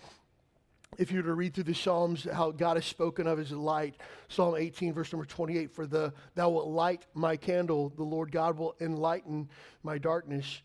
if 0.99 1.11
you 1.11 1.17
were 1.17 1.23
to 1.23 1.33
read 1.33 1.55
through 1.55 1.63
the 1.63 1.73
Psalms, 1.73 2.27
how 2.31 2.51
God 2.51 2.77
is 2.77 2.85
spoken 2.85 3.25
of 3.25 3.39
as 3.39 3.51
light, 3.51 3.95
Psalm 4.27 4.55
18, 4.55 4.93
verse 4.93 5.11
number 5.11 5.25
28, 5.25 5.71
for 5.71 5.87
the 5.87 6.13
thou 6.35 6.51
wilt 6.51 6.67
light 6.67 7.07
my 7.15 7.35
candle, 7.35 7.89
the 7.89 8.03
Lord 8.03 8.31
God 8.31 8.55
will 8.55 8.75
enlighten 8.79 9.49
my 9.81 9.97
darkness. 9.97 10.61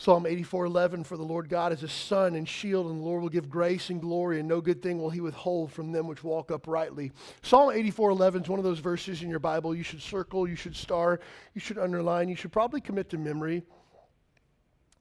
Psalm 0.00 0.26
84, 0.26 0.66
11, 0.66 1.02
for 1.02 1.16
the 1.16 1.24
Lord 1.24 1.48
God 1.48 1.72
is 1.72 1.82
a 1.82 1.88
sun 1.88 2.36
and 2.36 2.48
shield, 2.48 2.88
and 2.88 3.00
the 3.00 3.04
Lord 3.04 3.20
will 3.20 3.28
give 3.28 3.50
grace 3.50 3.90
and 3.90 4.00
glory, 4.00 4.38
and 4.38 4.48
no 4.48 4.60
good 4.60 4.80
thing 4.80 4.98
will 4.98 5.10
he 5.10 5.20
withhold 5.20 5.72
from 5.72 5.90
them 5.90 6.06
which 6.06 6.22
walk 6.22 6.52
uprightly. 6.52 7.10
Psalm 7.42 7.72
84, 7.72 8.10
11 8.10 8.42
is 8.42 8.48
one 8.48 8.60
of 8.60 8.64
those 8.64 8.78
verses 8.78 9.22
in 9.22 9.28
your 9.28 9.40
Bible 9.40 9.74
you 9.74 9.82
should 9.82 10.00
circle, 10.00 10.48
you 10.48 10.54
should 10.54 10.76
star, 10.76 11.18
you 11.52 11.60
should 11.60 11.78
underline, 11.78 12.28
you 12.28 12.36
should 12.36 12.52
probably 12.52 12.80
commit 12.80 13.10
to 13.10 13.18
memory. 13.18 13.64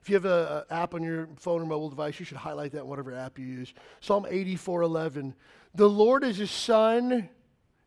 If 0.02 0.10
you 0.10 0.16
have 0.16 0.26
an 0.26 0.64
app 0.72 0.96
on 0.96 1.04
your 1.04 1.30
phone 1.36 1.62
or 1.62 1.66
mobile 1.68 1.90
device, 1.90 2.20
you 2.20 2.26
should 2.26 2.38
highlight 2.38 2.72
that 2.72 2.82
in 2.82 2.88
whatever 2.88 3.14
app 3.14 3.38
you 3.38 3.46
use. 3.46 3.76
Psalm 4.02 4.26
84 4.28 4.82
11. 4.82 5.36
The 5.76 5.88
Lord 5.88 6.24
is 6.24 6.40
a 6.40 6.48
sun 6.48 7.30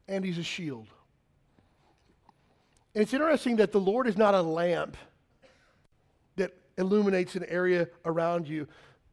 and 0.06 0.24
he's 0.24 0.38
a 0.38 0.44
shield. 0.44 0.86
And 2.94 3.02
it's 3.02 3.14
interesting 3.14 3.56
that 3.56 3.72
the 3.72 3.80
Lord 3.80 4.06
is 4.06 4.16
not 4.16 4.34
a 4.34 4.42
lamp 4.42 4.96
illuminates 6.80 7.36
an 7.36 7.44
area 7.44 7.88
around 8.04 8.48
you. 8.48 8.66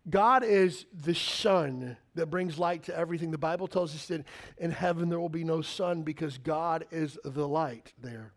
God 0.10 0.44
is 0.44 0.86
the 1.04 1.14
sun 1.14 1.98
that 2.16 2.28
brings 2.28 2.58
light 2.58 2.84
to 2.84 2.98
everything. 2.98 3.30
The 3.30 3.38
Bible 3.38 3.68
tells 3.68 3.94
us 3.94 4.08
that 4.08 4.24
in 4.58 4.72
heaven 4.72 5.10
there 5.10 5.20
will 5.20 5.30
be 5.30 5.44
no 5.44 5.62
sun 5.62 6.04
because 6.04 6.38
God 6.38 6.86
is 6.92 7.18
the 7.24 7.48
light 7.48 7.92
there. 8.02 8.32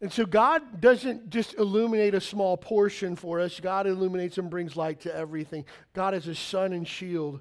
And 0.00 0.12
so 0.12 0.26
God 0.26 0.80
doesn't 0.80 1.30
just 1.30 1.54
illuminate 1.54 2.14
a 2.14 2.20
small 2.20 2.56
portion 2.56 3.16
for 3.16 3.40
us, 3.40 3.60
God 3.60 3.86
illuminates 3.86 4.36
and 4.38 4.50
brings 4.50 4.76
light 4.76 5.00
to 5.02 5.14
everything. 5.14 5.64
God 5.94 6.14
is 6.14 6.26
a 6.26 6.34
sun 6.34 6.72
and 6.72 6.86
shield. 6.86 7.40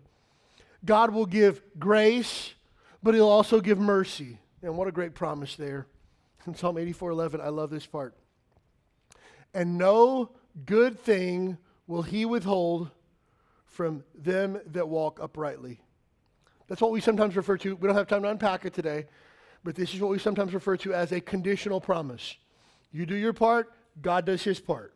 God 0.85 1.13
will 1.13 1.25
give 1.25 1.61
grace, 1.79 2.53
but 3.01 3.15
He'll 3.15 3.27
also 3.27 3.59
give 3.59 3.79
mercy. 3.79 4.37
And 4.61 4.77
what 4.77 4.87
a 4.87 4.91
great 4.91 5.13
promise 5.13 5.55
there. 5.55 5.87
In 6.45 6.55
Psalm 6.55 6.77
84 6.77 7.11
11, 7.11 7.41
I 7.41 7.49
love 7.49 7.69
this 7.69 7.85
part. 7.85 8.13
And 9.53 9.77
no 9.77 10.29
good 10.65 10.99
thing 10.99 11.57
will 11.87 12.01
He 12.01 12.25
withhold 12.25 12.89
from 13.65 14.03
them 14.15 14.59
that 14.67 14.87
walk 14.87 15.19
uprightly. 15.21 15.79
That's 16.67 16.81
what 16.81 16.91
we 16.91 17.01
sometimes 17.01 17.35
refer 17.35 17.57
to. 17.57 17.75
We 17.75 17.87
don't 17.87 17.95
have 17.97 18.07
time 18.07 18.23
to 18.23 18.29
unpack 18.29 18.65
it 18.65 18.73
today, 18.73 19.05
but 19.63 19.75
this 19.75 19.93
is 19.93 19.99
what 19.99 20.11
we 20.11 20.19
sometimes 20.19 20.53
refer 20.53 20.77
to 20.77 20.93
as 20.93 21.11
a 21.11 21.19
conditional 21.19 21.81
promise. 21.81 22.37
You 22.91 23.05
do 23.05 23.15
your 23.15 23.33
part, 23.33 23.73
God 24.01 24.25
does 24.25 24.43
his 24.43 24.59
part. 24.59 24.93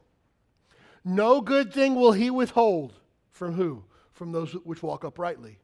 No 1.03 1.41
good 1.41 1.73
thing 1.73 1.95
will 1.95 2.11
he 2.11 2.29
withhold 2.29 2.93
from 3.31 3.53
who? 3.53 3.83
From 4.11 4.31
those 4.31 4.53
which 4.53 4.83
walk 4.83 5.03
uprightly. 5.03 5.59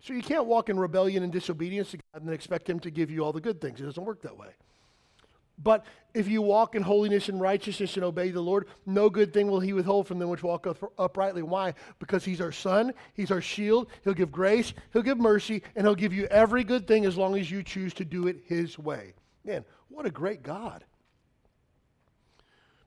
So 0.00 0.12
you 0.12 0.22
can't 0.22 0.46
walk 0.46 0.68
in 0.68 0.78
rebellion 0.78 1.22
and 1.22 1.32
disobedience 1.32 1.90
to 1.92 1.98
God 2.12 2.22
and 2.22 2.32
expect 2.32 2.68
him 2.68 2.80
to 2.80 2.90
give 2.90 3.10
you 3.10 3.24
all 3.24 3.32
the 3.32 3.40
good 3.40 3.60
things. 3.60 3.80
It 3.80 3.84
doesn't 3.84 4.04
work 4.04 4.22
that 4.22 4.36
way. 4.36 4.50
But 5.58 5.86
if 6.12 6.28
you 6.28 6.42
walk 6.42 6.74
in 6.74 6.82
holiness 6.82 7.28
and 7.28 7.40
righteousness 7.40 7.96
and 7.96 8.04
obey 8.04 8.30
the 8.30 8.40
Lord, 8.40 8.68
no 8.84 9.08
good 9.08 9.32
thing 9.32 9.48
will 9.48 9.60
he 9.60 9.72
withhold 9.72 10.06
from 10.06 10.18
them 10.18 10.28
which 10.28 10.42
walk 10.42 10.66
up, 10.66 10.92
uprightly. 10.98 11.42
Why? 11.42 11.74
Because 11.98 12.24
he's 12.24 12.40
our 12.40 12.52
sun, 12.52 12.92
he's 13.14 13.30
our 13.30 13.40
shield, 13.40 13.88
he'll 14.04 14.14
give 14.14 14.32
grace, 14.32 14.74
he'll 14.92 15.02
give 15.02 15.18
mercy, 15.18 15.62
and 15.74 15.86
he'll 15.86 15.94
give 15.94 16.12
you 16.12 16.26
every 16.26 16.64
good 16.64 16.86
thing 16.86 17.04
as 17.04 17.16
long 17.16 17.38
as 17.38 17.50
you 17.50 17.62
choose 17.62 17.94
to 17.94 18.04
do 18.04 18.26
it 18.26 18.42
his 18.46 18.78
way. 18.78 19.14
Man, 19.44 19.64
what 19.88 20.06
a 20.06 20.10
great 20.10 20.42
God. 20.42 20.84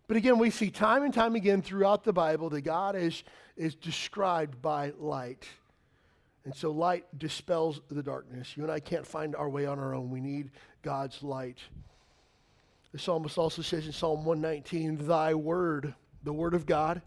But 0.07 0.17
again, 0.17 0.39
we 0.39 0.49
see 0.49 0.71
time 0.71 1.03
and 1.03 1.13
time 1.13 1.35
again 1.35 1.61
throughout 1.61 2.03
the 2.03 2.13
Bible 2.13 2.49
that 2.49 2.61
God 2.61 2.95
is, 2.95 3.23
is 3.55 3.75
described 3.75 4.59
by 4.59 4.91
light. 4.97 5.47
And 6.45 6.55
so 6.55 6.71
light 6.71 7.05
dispels 7.15 7.79
the 7.91 8.01
darkness. 8.01 8.57
You 8.57 8.63
and 8.63 8.71
I 8.71 8.79
can't 8.79 9.05
find 9.05 9.35
our 9.35 9.47
way 9.47 9.67
on 9.67 9.77
our 9.77 9.93
own. 9.93 10.09
We 10.09 10.19
need 10.19 10.49
God's 10.81 11.21
light. 11.21 11.59
The 12.91 12.99
psalmist 12.99 13.37
also 13.37 13.61
says 13.61 13.85
in 13.85 13.93
Psalm 13.93 14.25
119, 14.25 15.07
Thy 15.07 15.33
word, 15.33 15.93
the 16.23 16.33
word 16.33 16.53
of 16.53 16.65
God, 16.65 17.01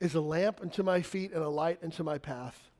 is 0.00 0.14
a 0.14 0.20
lamp 0.20 0.60
unto 0.60 0.82
my 0.82 1.02
feet 1.02 1.32
and 1.32 1.42
a 1.42 1.48
light 1.48 1.78
unto 1.82 2.02
my 2.02 2.18
path. 2.18 2.70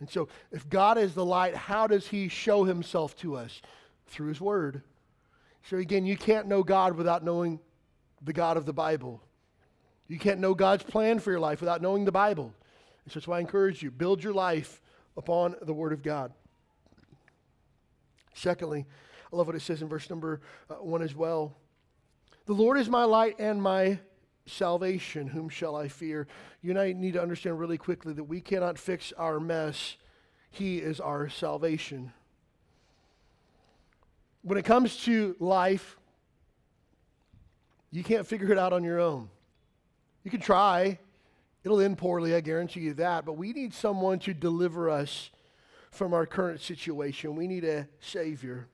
And 0.00 0.08
so, 0.08 0.28
if 0.50 0.68
God 0.68 0.98
is 0.98 1.14
the 1.14 1.24
light, 1.24 1.54
how 1.54 1.86
does 1.86 2.08
he 2.08 2.28
show 2.28 2.64
himself 2.64 3.16
to 3.18 3.36
us? 3.36 3.60
Through 4.06 4.28
his 4.28 4.40
word. 4.40 4.82
So, 5.62 5.76
again, 5.76 6.06
you 6.06 6.16
can't 6.16 6.48
know 6.48 6.62
God 6.62 6.96
without 6.96 7.22
knowing 7.22 7.60
the 8.22 8.32
God 8.32 8.56
of 8.56 8.66
the 8.66 8.72
Bible. 8.72 9.22
You 10.08 10.18
can't 10.18 10.40
know 10.40 10.54
God's 10.54 10.82
plan 10.82 11.20
for 11.20 11.30
your 11.30 11.38
life 11.38 11.60
without 11.60 11.82
knowing 11.82 12.04
the 12.04 12.12
Bible. 12.12 12.52
And 13.04 13.12
so 13.12 13.20
that's 13.20 13.28
why 13.28 13.36
I 13.36 13.40
encourage 13.40 13.82
you 13.82 13.90
build 13.90 14.24
your 14.24 14.32
life 14.32 14.80
upon 15.16 15.54
the 15.62 15.72
Word 15.72 15.92
of 15.92 16.02
God. 16.02 16.32
Secondly, 18.34 18.86
I 19.32 19.36
love 19.36 19.46
what 19.46 19.56
it 19.56 19.62
says 19.62 19.82
in 19.82 19.88
verse 19.88 20.10
number 20.10 20.40
uh, 20.68 20.74
one 20.74 21.02
as 21.02 21.14
well. 21.14 21.56
The 22.50 22.56
Lord 22.56 22.78
is 22.78 22.88
my 22.88 23.04
light 23.04 23.36
and 23.38 23.62
my 23.62 24.00
salvation. 24.44 25.28
Whom 25.28 25.48
shall 25.48 25.76
I 25.76 25.86
fear? 25.86 26.26
You 26.62 26.70
and 26.70 26.80
I 26.80 26.92
need 26.92 27.12
to 27.12 27.22
understand 27.22 27.60
really 27.60 27.78
quickly 27.78 28.12
that 28.14 28.24
we 28.24 28.40
cannot 28.40 28.76
fix 28.76 29.12
our 29.12 29.38
mess. 29.38 29.96
He 30.50 30.78
is 30.78 30.98
our 30.98 31.28
salvation. 31.28 32.12
When 34.42 34.58
it 34.58 34.64
comes 34.64 34.96
to 35.04 35.36
life, 35.38 35.96
you 37.92 38.02
can't 38.02 38.26
figure 38.26 38.50
it 38.50 38.58
out 38.58 38.72
on 38.72 38.82
your 38.82 38.98
own. 38.98 39.30
You 40.24 40.32
can 40.32 40.40
try. 40.40 40.98
It'll 41.62 41.80
end 41.80 41.98
poorly, 41.98 42.34
I 42.34 42.40
guarantee 42.40 42.80
you 42.80 42.94
that. 42.94 43.24
But 43.24 43.34
we 43.34 43.52
need 43.52 43.72
someone 43.72 44.18
to 44.18 44.34
deliver 44.34 44.90
us 44.90 45.30
from 45.92 46.12
our 46.12 46.26
current 46.26 46.60
situation. 46.60 47.36
We 47.36 47.46
need 47.46 47.62
a 47.62 47.86
Savior. 48.00 48.66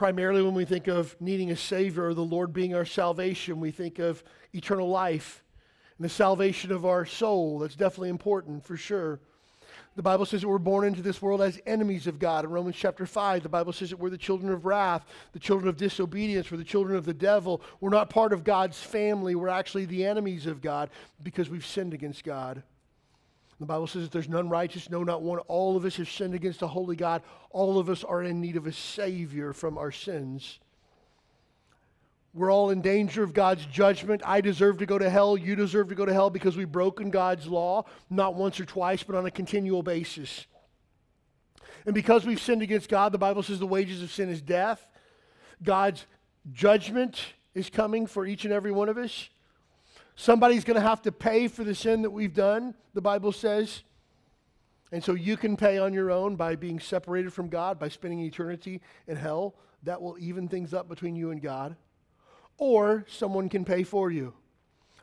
Primarily, 0.00 0.40
when 0.40 0.54
we 0.54 0.64
think 0.64 0.88
of 0.88 1.14
needing 1.20 1.50
a 1.50 1.56
Savior 1.56 2.06
or 2.06 2.14
the 2.14 2.24
Lord 2.24 2.54
being 2.54 2.74
our 2.74 2.86
salvation, 2.86 3.60
we 3.60 3.70
think 3.70 3.98
of 3.98 4.24
eternal 4.54 4.88
life 4.88 5.44
and 5.98 6.04
the 6.06 6.08
salvation 6.08 6.72
of 6.72 6.86
our 6.86 7.04
soul. 7.04 7.58
That's 7.58 7.76
definitely 7.76 8.08
important 8.08 8.64
for 8.64 8.78
sure. 8.78 9.20
The 9.96 10.02
Bible 10.02 10.24
says 10.24 10.40
that 10.40 10.48
we're 10.48 10.56
born 10.56 10.86
into 10.86 11.02
this 11.02 11.20
world 11.20 11.42
as 11.42 11.60
enemies 11.66 12.06
of 12.06 12.18
God. 12.18 12.46
In 12.46 12.50
Romans 12.50 12.76
chapter 12.76 13.04
5, 13.04 13.42
the 13.42 13.50
Bible 13.50 13.74
says 13.74 13.90
that 13.90 13.98
we're 13.98 14.08
the 14.08 14.16
children 14.16 14.50
of 14.50 14.64
wrath, 14.64 15.04
the 15.32 15.38
children 15.38 15.68
of 15.68 15.76
disobedience, 15.76 16.50
we're 16.50 16.56
the 16.56 16.64
children 16.64 16.96
of 16.96 17.04
the 17.04 17.12
devil. 17.12 17.60
We're 17.82 17.90
not 17.90 18.08
part 18.08 18.32
of 18.32 18.42
God's 18.42 18.82
family. 18.82 19.34
We're 19.34 19.48
actually 19.48 19.84
the 19.84 20.06
enemies 20.06 20.46
of 20.46 20.62
God 20.62 20.88
because 21.22 21.50
we've 21.50 21.66
sinned 21.66 21.92
against 21.92 22.24
God. 22.24 22.62
The 23.60 23.66
Bible 23.66 23.86
says 23.86 24.04
that 24.04 24.10
there's 24.10 24.28
none 24.28 24.48
righteous, 24.48 24.88
no, 24.88 25.04
not 25.04 25.20
one. 25.20 25.38
All 25.40 25.76
of 25.76 25.84
us 25.84 25.96
have 25.96 26.10
sinned 26.10 26.34
against 26.34 26.60
the 26.60 26.68
holy 26.68 26.96
God. 26.96 27.22
All 27.50 27.78
of 27.78 27.90
us 27.90 28.02
are 28.02 28.22
in 28.22 28.40
need 28.40 28.56
of 28.56 28.66
a 28.66 28.72
Savior 28.72 29.52
from 29.52 29.76
our 29.76 29.92
sins. 29.92 30.58
We're 32.32 32.50
all 32.50 32.70
in 32.70 32.80
danger 32.80 33.22
of 33.22 33.34
God's 33.34 33.66
judgment. 33.66 34.22
I 34.24 34.40
deserve 34.40 34.78
to 34.78 34.86
go 34.86 34.98
to 34.98 35.10
hell. 35.10 35.36
You 35.36 35.56
deserve 35.56 35.90
to 35.90 35.94
go 35.94 36.06
to 36.06 36.12
hell 36.12 36.30
because 36.30 36.56
we've 36.56 36.72
broken 36.72 37.10
God's 37.10 37.46
law, 37.48 37.84
not 38.08 38.34
once 38.34 38.58
or 38.58 38.64
twice, 38.64 39.02
but 39.02 39.14
on 39.14 39.26
a 39.26 39.30
continual 39.30 39.82
basis. 39.82 40.46
And 41.84 41.94
because 41.94 42.24
we've 42.24 42.40
sinned 42.40 42.62
against 42.62 42.88
God, 42.88 43.12
the 43.12 43.18
Bible 43.18 43.42
says 43.42 43.58
the 43.58 43.66
wages 43.66 44.02
of 44.02 44.10
sin 44.10 44.30
is 44.30 44.40
death. 44.40 44.90
God's 45.62 46.06
judgment 46.50 47.20
is 47.54 47.68
coming 47.68 48.06
for 48.06 48.24
each 48.24 48.44
and 48.44 48.54
every 48.54 48.72
one 48.72 48.88
of 48.88 48.96
us. 48.96 49.28
Somebody's 50.20 50.64
going 50.64 50.74
to 50.74 50.86
have 50.86 51.00
to 51.02 51.12
pay 51.12 51.48
for 51.48 51.64
the 51.64 51.74
sin 51.74 52.02
that 52.02 52.10
we've 52.10 52.34
done, 52.34 52.74
the 52.92 53.00
Bible 53.00 53.32
says. 53.32 53.82
And 54.92 55.02
so 55.02 55.14
you 55.14 55.36
can 55.36 55.56
pay 55.56 55.78
on 55.78 55.94
your 55.94 56.10
own 56.10 56.36
by 56.36 56.56
being 56.56 56.78
separated 56.78 57.32
from 57.32 57.48
God, 57.48 57.78
by 57.78 57.88
spending 57.88 58.20
eternity 58.20 58.82
in 59.06 59.16
hell. 59.16 59.54
That 59.84 60.02
will 60.02 60.18
even 60.18 60.46
things 60.46 60.74
up 60.74 60.88
between 60.88 61.16
you 61.16 61.30
and 61.30 61.40
God 61.40 61.74
or 62.58 63.06
someone 63.08 63.48
can 63.48 63.64
pay 63.64 63.82
for 63.82 64.10
you. 64.10 64.34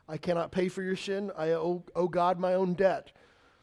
I 0.08 0.18
cannot 0.18 0.52
pay 0.52 0.70
for 0.70 0.84
your 0.84 0.96
sin. 0.96 1.32
I 1.36 1.50
owe, 1.54 1.84
owe, 1.96 2.08
God 2.08 2.40
my 2.40 2.54
own 2.54 2.76
debt. 2.76 3.12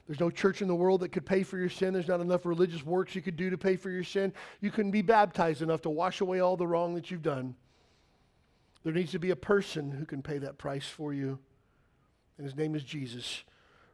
There's 0.09 0.19
no 0.19 0.31
church 0.31 0.61
in 0.61 0.69
the 0.69 0.75
world 0.75 1.01
that 1.01 1.13
could 1.13 1.25
pay 1.25 1.45
for 1.45 1.57
your 1.57 1.71
sin. 1.71 1.95
There's 1.95 2.09
not 2.09 2.21
enough 2.21 2.45
religious 2.45 2.85
works 2.85 3.15
you 3.15 3.23
could 3.23 3.37
do 3.37 3.49
to 3.49 3.57
pay 3.57 3.77
for 3.77 3.91
your 3.91 4.03
sin. 4.03 4.33
You 4.61 4.73
couldn't 4.73 4.91
be 4.91 5.01
baptized 5.01 5.63
enough 5.63 5.83
to 5.83 5.91
wash 5.91 6.21
away 6.21 6.41
all 6.41 6.57
the 6.57 6.67
wrong 6.67 6.95
that 6.97 7.13
you've 7.13 7.23
done. 7.23 7.55
There 8.85 8.93
needs 8.93 9.13
to 9.13 9.19
be 9.19 9.31
a 9.31 9.37
person 9.37 9.91
who 9.91 10.07
can 10.07 10.23
pay 10.23 10.39
that 10.39 10.59
price 10.59 10.87
for 10.87 11.13
you, 11.13 11.39
and 12.39 12.47
his 12.47 12.57
name 12.57 12.75
is 12.75 12.85
Jesus. 12.85 13.43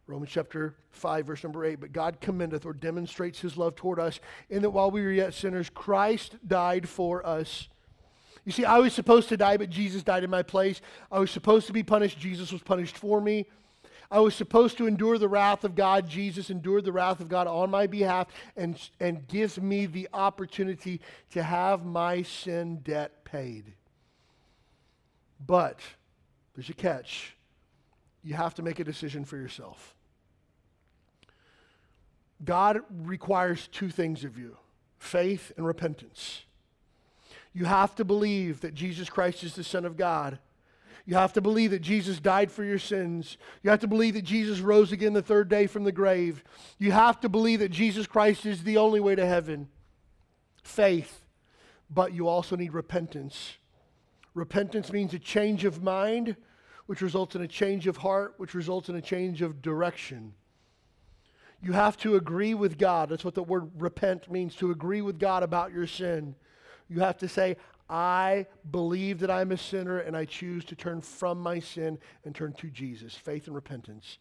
Romans 0.06 0.30
chapter 0.32 0.74
5, 0.90 1.26
verse 1.26 1.44
number 1.44 1.64
8. 1.64 1.80
But 1.80 1.92
God 1.92 2.20
commendeth 2.20 2.66
or 2.66 2.72
demonstrates 2.72 3.38
his 3.38 3.56
love 3.56 3.76
toward 3.76 4.00
us 4.00 4.18
in 4.48 4.62
that 4.62 4.70
while 4.70 4.90
we 4.90 5.02
were 5.02 5.12
yet 5.12 5.34
sinners, 5.34 5.70
Christ 5.70 6.36
died 6.46 6.88
for 6.88 7.24
us 7.24 7.68
You 8.44 8.52
see, 8.52 8.64
I 8.64 8.78
was 8.78 8.92
supposed 8.92 9.28
to 9.28 9.36
die, 9.36 9.56
but 9.56 9.70
Jesus 9.70 10.02
died 10.02 10.24
in 10.24 10.30
my 10.30 10.42
place. 10.42 10.80
I 11.12 11.18
was 11.18 11.30
supposed 11.30 11.66
to 11.66 11.72
be 11.72 11.82
punished. 11.82 12.18
Jesus 12.18 12.52
was 12.52 12.62
punished 12.62 12.96
for 12.96 13.20
me. 13.20 13.46
I 14.10 14.18
was 14.18 14.34
supposed 14.34 14.76
to 14.78 14.88
endure 14.88 15.18
the 15.18 15.28
wrath 15.28 15.62
of 15.62 15.76
God. 15.76 16.08
Jesus 16.08 16.50
endured 16.50 16.84
the 16.84 16.92
wrath 16.92 17.20
of 17.20 17.28
God 17.28 17.46
on 17.46 17.70
my 17.70 17.86
behalf 17.86 18.26
and, 18.56 18.76
and 18.98 19.28
gives 19.28 19.60
me 19.60 19.86
the 19.86 20.08
opportunity 20.12 21.00
to 21.30 21.42
have 21.42 21.84
my 21.84 22.22
sin 22.22 22.80
debt 22.82 23.24
paid. 23.24 23.74
But 25.44 25.80
there's 26.54 26.68
a 26.68 26.74
catch. 26.74 27.36
You 28.22 28.34
have 28.34 28.54
to 28.54 28.62
make 28.62 28.78
a 28.78 28.84
decision 28.84 29.24
for 29.24 29.36
yourself. 29.36 29.94
God 32.44 32.80
requires 32.90 33.68
two 33.68 33.90
things 33.90 34.24
of 34.24 34.38
you 34.38 34.56
faith 34.98 35.52
and 35.56 35.66
repentance. 35.66 36.42
You 37.52 37.64
have 37.64 37.94
to 37.96 38.04
believe 38.04 38.60
that 38.60 38.74
Jesus 38.74 39.08
Christ 39.08 39.42
is 39.42 39.54
the 39.54 39.64
Son 39.64 39.84
of 39.84 39.96
God. 39.96 40.38
You 41.06 41.16
have 41.16 41.32
to 41.32 41.40
believe 41.40 41.70
that 41.72 41.80
Jesus 41.80 42.20
died 42.20 42.52
for 42.52 42.62
your 42.62 42.78
sins. 42.78 43.36
You 43.62 43.70
have 43.70 43.80
to 43.80 43.88
believe 43.88 44.14
that 44.14 44.22
Jesus 44.22 44.60
rose 44.60 44.92
again 44.92 45.14
the 45.14 45.22
third 45.22 45.48
day 45.48 45.66
from 45.66 45.84
the 45.84 45.92
grave. 45.92 46.44
You 46.78 46.92
have 46.92 47.18
to 47.20 47.28
believe 47.28 47.60
that 47.60 47.70
Jesus 47.70 48.06
Christ 48.06 48.46
is 48.46 48.62
the 48.62 48.76
only 48.76 49.00
way 49.00 49.14
to 49.14 49.26
heaven. 49.26 49.68
Faith. 50.62 51.24
But 51.88 52.12
you 52.12 52.28
also 52.28 52.54
need 52.54 52.74
repentance. 52.74 53.56
Repentance 54.34 54.92
means 54.92 55.12
a 55.14 55.18
change 55.18 55.64
of 55.64 55.82
mind, 55.82 56.36
which 56.86 57.02
results 57.02 57.34
in 57.34 57.42
a 57.42 57.48
change 57.48 57.86
of 57.86 57.98
heart, 57.98 58.34
which 58.36 58.54
results 58.54 58.88
in 58.88 58.96
a 58.96 59.02
change 59.02 59.42
of 59.42 59.62
direction. 59.62 60.34
You 61.62 61.72
have 61.72 61.96
to 61.98 62.16
agree 62.16 62.54
with 62.54 62.78
God. 62.78 63.10
That's 63.10 63.24
what 63.24 63.34
the 63.34 63.42
word 63.42 63.70
repent 63.76 64.30
means 64.30 64.54
to 64.56 64.70
agree 64.70 65.02
with 65.02 65.18
God 65.18 65.42
about 65.42 65.72
your 65.72 65.86
sin. 65.86 66.34
You 66.88 67.00
have 67.00 67.18
to 67.18 67.28
say, 67.28 67.56
I 67.88 68.46
believe 68.70 69.18
that 69.20 69.30
I'm 69.30 69.52
a 69.52 69.56
sinner 69.56 69.98
and 69.98 70.16
I 70.16 70.24
choose 70.24 70.64
to 70.66 70.76
turn 70.76 71.00
from 71.00 71.40
my 71.40 71.58
sin 71.58 71.98
and 72.24 72.34
turn 72.34 72.52
to 72.54 72.68
Jesus. 72.68 73.14
Faith 73.14 73.46
and 73.46 73.54
repentance. 73.54 74.18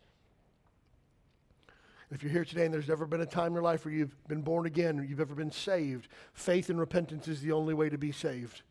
If 2.12 2.24
you're 2.24 2.32
here 2.32 2.46
today 2.46 2.66
and 2.66 2.74
there's 2.74 2.88
never 2.88 3.06
been 3.06 3.22
a 3.22 3.26
time 3.26 3.48
in 3.48 3.54
your 3.54 3.62
life 3.62 3.86
where 3.86 3.94
you've 3.94 4.28
been 4.28 4.42
born 4.42 4.66
again 4.66 5.00
or 5.00 5.04
you've 5.04 5.20
ever 5.20 5.36
been 5.36 5.52
saved, 5.52 6.08
faith 6.34 6.72
and 6.72 6.80
repentance 6.80 7.28
is 7.28 7.42
the 7.42 7.52
only 7.52 7.76
way 7.76 7.88
to 7.90 8.00
be 8.00 8.12
saved. 8.12 8.64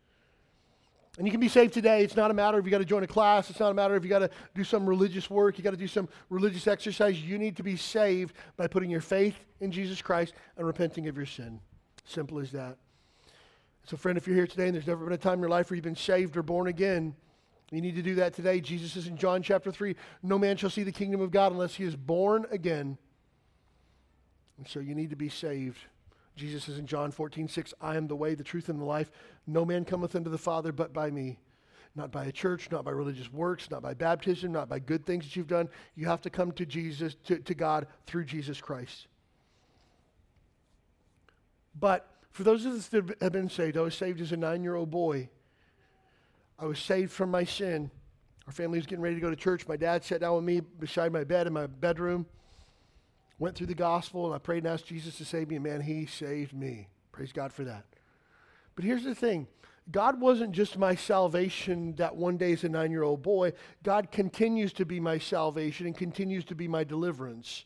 And 1.18 1.26
you 1.26 1.32
can 1.32 1.40
be 1.40 1.48
saved 1.48 1.74
today. 1.74 2.04
It's 2.04 2.14
not 2.14 2.30
a 2.30 2.34
matter 2.34 2.58
if 2.58 2.64
you 2.64 2.70
got 2.70 2.78
to 2.78 2.84
join 2.84 3.02
a 3.02 3.08
class. 3.08 3.50
It's 3.50 3.58
not 3.58 3.72
a 3.72 3.74
matter 3.74 3.96
if 3.96 4.04
you 4.04 4.08
got 4.08 4.20
to 4.20 4.30
do 4.54 4.62
some 4.62 4.88
religious 4.88 5.28
work. 5.28 5.58
You 5.58 5.64
got 5.64 5.72
to 5.72 5.76
do 5.76 5.88
some 5.88 6.08
religious 6.30 6.68
exercise. 6.68 7.20
You 7.20 7.38
need 7.38 7.56
to 7.56 7.64
be 7.64 7.76
saved 7.76 8.36
by 8.56 8.68
putting 8.68 8.88
your 8.88 9.00
faith 9.00 9.34
in 9.58 9.72
Jesus 9.72 10.00
Christ 10.00 10.34
and 10.56 10.64
repenting 10.64 11.08
of 11.08 11.16
your 11.16 11.26
sin. 11.26 11.58
Simple 12.04 12.38
as 12.38 12.52
that. 12.52 12.76
So, 13.82 13.96
friend, 13.96 14.16
if 14.16 14.28
you're 14.28 14.36
here 14.36 14.46
today 14.46 14.66
and 14.66 14.74
there's 14.74 14.86
never 14.86 15.04
been 15.04 15.14
a 15.14 15.18
time 15.18 15.34
in 15.34 15.40
your 15.40 15.48
life 15.48 15.70
where 15.70 15.74
you've 15.74 15.84
been 15.84 15.96
saved 15.96 16.36
or 16.36 16.44
born 16.44 16.68
again, 16.68 17.16
you 17.72 17.80
need 17.80 17.96
to 17.96 18.02
do 18.02 18.14
that 18.16 18.32
today. 18.32 18.60
Jesus 18.60 18.92
says 18.92 19.08
in 19.08 19.16
John 19.16 19.42
chapter 19.42 19.72
3 19.72 19.96
No 20.22 20.38
man 20.38 20.56
shall 20.56 20.70
see 20.70 20.84
the 20.84 20.92
kingdom 20.92 21.20
of 21.20 21.32
God 21.32 21.50
unless 21.50 21.74
he 21.74 21.84
is 21.84 21.96
born 21.96 22.46
again. 22.52 22.96
And 24.56 24.68
so 24.68 24.78
you 24.78 24.94
need 24.94 25.10
to 25.10 25.16
be 25.16 25.28
saved. 25.28 25.78
Jesus 26.38 26.64
says 26.64 26.78
in 26.78 26.86
John 26.86 27.10
14, 27.10 27.48
6, 27.48 27.74
I 27.80 27.96
am 27.96 28.06
the 28.06 28.16
way, 28.16 28.34
the 28.34 28.44
truth, 28.44 28.68
and 28.68 28.80
the 28.80 28.84
life. 28.84 29.10
No 29.46 29.64
man 29.64 29.84
cometh 29.84 30.14
unto 30.14 30.30
the 30.30 30.38
Father 30.38 30.72
but 30.72 30.92
by 30.92 31.10
me. 31.10 31.38
Not 31.94 32.12
by 32.12 32.26
a 32.26 32.32
church, 32.32 32.70
not 32.70 32.84
by 32.84 32.92
religious 32.92 33.32
works, 33.32 33.70
not 33.70 33.82
by 33.82 33.94
baptism, 33.94 34.52
not 34.52 34.68
by 34.68 34.78
good 34.78 35.04
things 35.04 35.24
that 35.24 35.34
you've 35.34 35.48
done. 35.48 35.68
You 35.96 36.06
have 36.06 36.22
to 36.22 36.30
come 36.30 36.52
to 36.52 36.64
Jesus, 36.64 37.16
to, 37.26 37.38
to 37.40 37.54
God 37.54 37.88
through 38.06 38.24
Jesus 38.24 38.60
Christ. 38.60 39.08
But 41.78 42.08
for 42.30 42.44
those 42.44 42.64
of 42.64 42.72
us 42.72 42.88
that 42.88 43.16
have 43.20 43.32
been 43.32 43.50
saved, 43.50 43.76
I 43.76 43.80
was 43.80 43.96
saved 43.96 44.20
as 44.20 44.32
a 44.32 44.36
nine 44.36 44.62
year 44.62 44.76
old 44.76 44.90
boy. 44.90 45.28
I 46.58 46.66
was 46.66 46.78
saved 46.78 47.10
from 47.10 47.30
my 47.30 47.44
sin. 47.44 47.90
Our 48.46 48.52
family 48.52 48.78
was 48.78 48.86
getting 48.86 49.02
ready 49.02 49.16
to 49.16 49.20
go 49.20 49.30
to 49.30 49.36
church. 49.36 49.66
My 49.66 49.76
dad 49.76 50.04
sat 50.04 50.20
down 50.20 50.36
with 50.36 50.44
me 50.44 50.60
beside 50.60 51.12
my 51.12 51.24
bed 51.24 51.46
in 51.46 51.52
my 51.52 51.66
bedroom 51.66 52.26
went 53.38 53.56
through 53.56 53.66
the 53.68 53.74
gospel 53.74 54.26
and 54.26 54.34
I 54.34 54.38
prayed 54.38 54.64
and 54.64 54.72
asked 54.72 54.86
Jesus 54.86 55.16
to 55.18 55.24
save 55.24 55.48
me, 55.48 55.56
and 55.56 55.64
man, 55.64 55.80
he 55.80 56.06
saved 56.06 56.52
me. 56.52 56.88
Praise 57.12 57.32
God 57.32 57.52
for 57.52 57.64
that. 57.64 57.84
But 58.74 58.84
here's 58.84 59.04
the 59.04 59.14
thing 59.14 59.46
God 59.90 60.20
wasn't 60.20 60.52
just 60.52 60.76
my 60.76 60.94
salvation 60.94 61.94
that 61.96 62.14
one 62.14 62.36
day 62.36 62.52
as 62.52 62.64
a 62.64 62.68
nine 62.68 62.90
year 62.90 63.02
old 63.02 63.22
boy, 63.22 63.52
God 63.82 64.10
continues 64.10 64.72
to 64.74 64.84
be 64.84 65.00
my 65.00 65.18
salvation 65.18 65.86
and 65.86 65.96
continues 65.96 66.44
to 66.46 66.54
be 66.54 66.68
my 66.68 66.84
deliverance. 66.84 67.64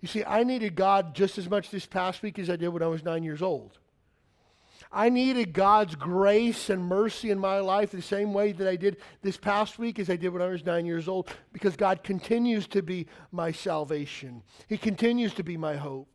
You 0.00 0.08
see, 0.08 0.24
I 0.24 0.44
needed 0.44 0.76
God 0.76 1.14
just 1.14 1.36
as 1.36 1.50
much 1.50 1.70
this 1.70 1.84
past 1.84 2.22
week 2.22 2.38
as 2.38 2.48
I 2.48 2.56
did 2.56 2.68
when 2.68 2.82
I 2.82 2.86
was 2.86 3.04
nine 3.04 3.22
years 3.22 3.42
old. 3.42 3.79
I 4.92 5.08
needed 5.08 5.52
God's 5.52 5.94
grace 5.94 6.68
and 6.68 6.84
mercy 6.84 7.30
in 7.30 7.38
my 7.38 7.60
life 7.60 7.92
the 7.92 8.02
same 8.02 8.32
way 8.32 8.50
that 8.52 8.66
I 8.66 8.74
did 8.74 8.96
this 9.22 9.36
past 9.36 9.78
week 9.78 10.00
as 10.00 10.10
I 10.10 10.16
did 10.16 10.30
when 10.30 10.42
I 10.42 10.48
was 10.48 10.64
nine 10.64 10.84
years 10.84 11.06
old 11.06 11.28
because 11.52 11.76
God 11.76 12.02
continues 12.02 12.66
to 12.68 12.82
be 12.82 13.06
my 13.30 13.52
salvation. 13.52 14.42
He 14.68 14.76
continues 14.76 15.32
to 15.34 15.44
be 15.44 15.56
my 15.56 15.76
hope. 15.76 16.08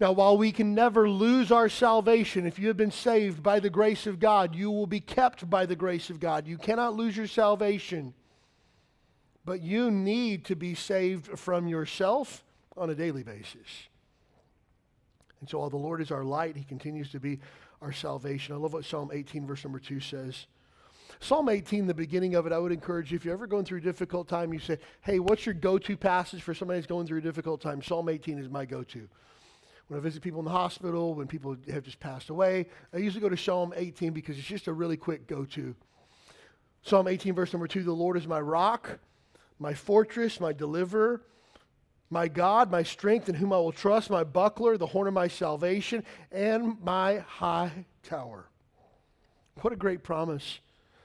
Now, 0.00 0.12
while 0.12 0.36
we 0.36 0.50
can 0.50 0.74
never 0.74 1.08
lose 1.08 1.52
our 1.52 1.68
salvation, 1.68 2.46
if 2.46 2.58
you 2.58 2.68
have 2.68 2.76
been 2.76 2.90
saved 2.90 3.42
by 3.42 3.60
the 3.60 3.70
grace 3.70 4.06
of 4.06 4.18
God, 4.18 4.54
you 4.54 4.70
will 4.70 4.86
be 4.86 5.00
kept 5.00 5.48
by 5.48 5.66
the 5.66 5.76
grace 5.76 6.08
of 6.10 6.18
God. 6.18 6.48
You 6.48 6.56
cannot 6.56 6.94
lose 6.94 7.16
your 7.16 7.26
salvation. 7.26 8.14
But 9.44 9.60
you 9.60 9.90
need 9.90 10.46
to 10.46 10.56
be 10.56 10.74
saved 10.74 11.38
from 11.38 11.68
yourself 11.68 12.44
on 12.76 12.88
a 12.88 12.94
daily 12.94 13.22
basis. 13.22 13.88
And 15.40 15.48
so, 15.48 15.58
while 15.58 15.70
the 15.70 15.76
Lord 15.76 16.00
is 16.00 16.10
our 16.10 16.24
light, 16.24 16.56
He 16.56 16.64
continues 16.64 17.10
to 17.10 17.20
be 17.20 17.40
our 17.82 17.92
salvation. 17.92 18.54
I 18.54 18.58
love 18.58 18.72
what 18.72 18.84
Psalm 18.84 19.10
18, 19.12 19.46
verse 19.46 19.64
number 19.64 19.78
2 19.78 20.00
says. 20.00 20.46
Psalm 21.18 21.48
18, 21.48 21.86
the 21.86 21.94
beginning 21.94 22.34
of 22.34 22.46
it, 22.46 22.52
I 22.52 22.58
would 22.58 22.72
encourage 22.72 23.10
you, 23.10 23.16
if 23.16 23.24
you're 23.24 23.34
ever 23.34 23.46
going 23.46 23.64
through 23.64 23.78
a 23.78 23.82
difficult 23.82 24.28
time, 24.28 24.52
you 24.52 24.58
say, 24.58 24.78
hey, 25.02 25.18
what's 25.18 25.44
your 25.44 25.54
go 25.54 25.76
to 25.78 25.96
passage 25.96 26.42
for 26.42 26.54
somebody 26.54 26.78
who's 26.78 26.86
going 26.86 27.06
through 27.06 27.18
a 27.18 27.22
difficult 27.22 27.60
time? 27.60 27.82
Psalm 27.82 28.08
18 28.08 28.38
is 28.38 28.48
my 28.48 28.64
go 28.64 28.82
to. 28.84 29.08
When 29.88 29.98
I 29.98 30.02
visit 30.02 30.22
people 30.22 30.38
in 30.38 30.44
the 30.44 30.52
hospital, 30.52 31.14
when 31.14 31.26
people 31.26 31.56
have 31.70 31.82
just 31.82 32.00
passed 32.00 32.30
away, 32.30 32.66
I 32.94 32.98
usually 32.98 33.20
go 33.20 33.28
to 33.28 33.36
Psalm 33.36 33.74
18 33.76 34.12
because 34.12 34.38
it's 34.38 34.46
just 34.46 34.68
a 34.68 34.72
really 34.72 34.96
quick 34.96 35.26
go 35.26 35.44
to. 35.46 35.74
Psalm 36.82 37.08
18, 37.08 37.34
verse 37.34 37.52
number 37.52 37.66
2 37.66 37.82
The 37.82 37.92
Lord 37.92 38.16
is 38.16 38.26
my 38.26 38.40
rock, 38.40 39.00
my 39.58 39.74
fortress, 39.74 40.40
my 40.40 40.52
deliverer 40.52 41.22
my 42.10 42.26
God, 42.26 42.70
my 42.70 42.82
strength, 42.82 43.28
in 43.28 43.36
whom 43.36 43.52
I 43.52 43.56
will 43.56 43.72
trust, 43.72 44.10
my 44.10 44.24
buckler, 44.24 44.76
the 44.76 44.86
horn 44.86 45.06
of 45.06 45.14
my 45.14 45.28
salvation, 45.28 46.04
and 46.32 46.76
my 46.82 47.18
high 47.18 47.86
tower. 48.02 48.46
What 49.60 49.72
a 49.72 49.76
great 49.76 50.02
promise. 50.02 50.58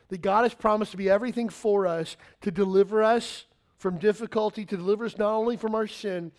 That 0.09 0.23
God 0.23 0.43
has 0.43 0.53
promised 0.55 0.91
to 0.91 0.97
be 0.97 1.09
everything 1.09 1.49
for 1.49 1.85
us, 1.85 2.17
to 2.41 2.51
deliver 2.51 3.03
us 3.03 3.45
from 3.77 3.99
difficulty, 3.99 4.65
to 4.65 4.77
deliver 4.77 5.05
us 5.05 5.17
not 5.17 5.33
only 5.33 5.57
from 5.57 5.75
our 5.75 5.87
sin, 5.87 6.31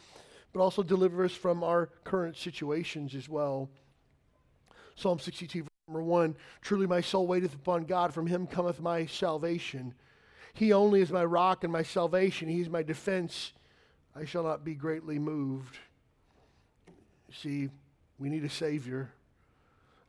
but 0.53 0.61
also 0.61 0.83
deliver 0.83 1.25
us 1.25 1.33
from 1.33 1.63
our 1.63 1.91
current 2.03 2.37
situations 2.37 3.15
as 3.15 3.29
well. 3.29 3.69
Psalm 4.97 5.19
62, 5.19 5.63
verse 5.63 5.71
number 5.87 6.03
1 6.03 6.35
Truly 6.63 6.87
my 6.87 7.01
soul 7.01 7.27
waiteth 7.27 7.55
upon 7.55 7.85
God, 7.85 8.13
from 8.13 8.27
him 8.27 8.47
cometh 8.49 8.81
my 8.81 9.07
salvation. 9.07 9.95
He 10.55 10.73
only 10.73 11.03
is 11.03 11.13
my 11.13 11.25
rock 11.25 11.63
and 11.63 11.73
my 11.73 11.83
salvation, 11.83 12.49
he 12.49 12.61
is 12.61 12.69
my 12.69 12.83
defense 12.83 13.53
I 14.19 14.25
shall 14.25 14.45
not 14.45 14.65
be 14.65 14.75
greatly 14.75 15.19
moved. 15.19 15.79
See, 17.33 17.69
we 18.19 18.31
need 18.31 18.45
a 18.45 18.51
Savior. 18.51 19.11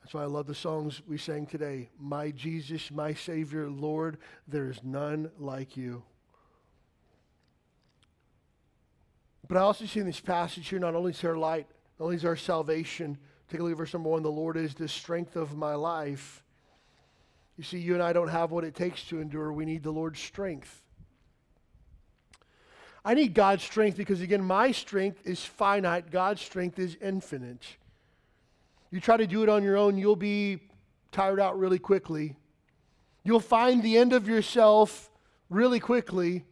That's 0.02 0.13
why 0.13 0.22
I 0.22 0.28
love 0.28 0.48
the 0.48 0.56
songs 0.56 1.02
we 1.06 1.17
sang 1.17 1.46
today. 1.46 1.89
My 2.00 2.32
Jesus, 2.32 2.89
my 2.89 3.13
Savior, 3.13 3.70
Lord, 3.70 4.17
there 4.48 4.70
is 4.70 4.82
none 4.82 5.30
like 5.38 5.76
you. 5.76 6.04
But 9.50 9.58
I 9.58 9.62
also 9.62 9.86
see 9.86 10.00
in 10.00 10.06
this 10.06 10.22
passage 10.22 10.70
here, 10.70 10.80
not 10.80 10.96
only 10.96 11.12
is 11.12 11.20
there 11.20 11.38
light, 11.38 11.67
not 12.00 12.06
only 12.06 12.15
is 12.15 12.22
there 12.22 12.38
salvation. 12.38 13.17
Take 13.50 13.60
a 13.60 13.63
look 13.63 13.74
at 13.74 13.78
verse 13.78 13.93
number 13.93 14.10
one. 14.10 14.24
The 14.24 14.32
Lord 14.32 14.56
is 14.56 14.74
the 14.74 14.88
strength 14.88 15.36
of 15.36 15.58
my 15.58 15.76
life. 15.76 16.43
You 17.58 17.63
see, 17.65 17.80
you 17.80 17.93
and 17.93 18.04
I 18.04 18.13
don't 18.13 18.28
have 18.30 18.52
what 18.52 18.63
it 18.63 18.76
takes 18.76 19.04
to 19.06 19.20
endure. 19.20 19.52
We 19.52 19.65
need 19.65 19.84
the 19.84 19.91
Lord's 19.91 20.22
strength. 20.22 20.82
I 23.06 23.14
need 23.14 23.34
God's 23.34 23.64
strength 23.64 23.98
because, 23.98 24.22
again, 24.22 24.44
my 24.44 24.72
strength 24.72 25.26
is 25.26 25.44
finite, 25.44 26.12
God's 26.12 26.42
strength 26.42 26.80
is 26.80 26.98
infinite. 27.02 27.66
You 28.92 29.00
try 29.00 29.18
to 29.18 29.28
do 29.28 29.44
it 29.44 29.50
on 29.50 29.64
your 29.64 29.78
own, 29.78 29.98
you'll 29.98 30.16
be 30.16 30.60
tired 31.12 31.40
out 31.40 31.58
really 31.58 31.80
quickly. 31.80 32.36
You'll 33.24 33.40
find 33.40 33.84
the 33.84 33.98
end 33.98 34.14
of 34.14 34.28
yourself 34.28 35.10
really 35.50 35.80
quickly. 35.80 36.46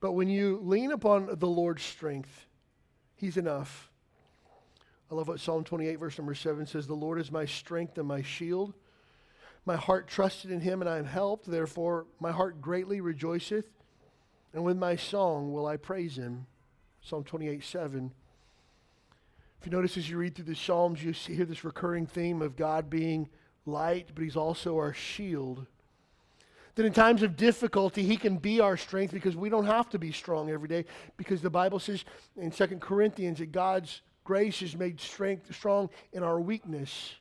But 0.00 0.12
when 0.12 0.28
you 0.28 0.60
lean 0.62 0.92
upon 0.92 1.28
the 1.38 1.46
Lord's 1.46 1.82
strength, 1.82 2.46
He's 3.14 3.38
enough. 3.38 3.90
I 5.10 5.14
love 5.14 5.28
what 5.28 5.40
Psalm 5.40 5.64
28, 5.64 5.96
verse 5.96 6.18
number 6.18 6.34
7 6.34 6.66
says 6.66 6.86
The 6.86 6.94
Lord 6.94 7.18
is 7.18 7.32
my 7.32 7.46
strength 7.46 7.96
and 7.96 8.06
my 8.06 8.22
shield. 8.22 8.74
My 9.64 9.76
heart 9.76 10.06
trusted 10.06 10.50
in 10.50 10.60
Him, 10.60 10.80
and 10.80 10.90
I 10.90 10.98
am 10.98 11.06
helped. 11.06 11.46
Therefore, 11.46 12.06
my 12.20 12.32
heart 12.32 12.60
greatly 12.60 13.00
rejoiceth 13.00 13.66
and 14.56 14.64
with 14.64 14.78
my 14.78 14.96
song 14.96 15.52
will 15.52 15.66
I 15.66 15.76
praise 15.76 16.16
him. 16.16 16.46
Psalm 17.02 17.22
28 17.24 17.62
7. 17.62 18.10
If 19.60 19.66
you 19.66 19.70
notice 19.70 19.98
as 19.98 20.08
you 20.08 20.16
read 20.16 20.34
through 20.34 20.46
the 20.46 20.54
Psalms, 20.54 21.04
you 21.04 21.12
see, 21.12 21.34
hear 21.34 21.44
this 21.44 21.62
recurring 21.62 22.06
theme 22.06 22.40
of 22.40 22.56
God 22.56 22.88
being 22.88 23.28
light, 23.66 24.08
but 24.14 24.24
He's 24.24 24.34
also 24.34 24.76
our 24.76 24.94
shield. 24.94 25.66
That 26.74 26.86
in 26.86 26.94
times 26.94 27.22
of 27.22 27.36
difficulty, 27.36 28.02
He 28.02 28.16
can 28.16 28.38
be 28.38 28.60
our 28.60 28.78
strength 28.78 29.12
because 29.12 29.36
we 29.36 29.50
don't 29.50 29.66
have 29.66 29.90
to 29.90 29.98
be 29.98 30.10
strong 30.10 30.50
every 30.50 30.68
day. 30.68 30.86
Because 31.18 31.42
the 31.42 31.50
Bible 31.50 31.78
says 31.78 32.06
in 32.38 32.50
2 32.50 32.66
Corinthians 32.78 33.40
that 33.40 33.52
God's 33.52 34.00
grace 34.24 34.62
is 34.62 34.74
made 34.74 35.02
strength 35.02 35.54
strong 35.54 35.90
in 36.14 36.22
our 36.22 36.40
weakness. 36.40 37.14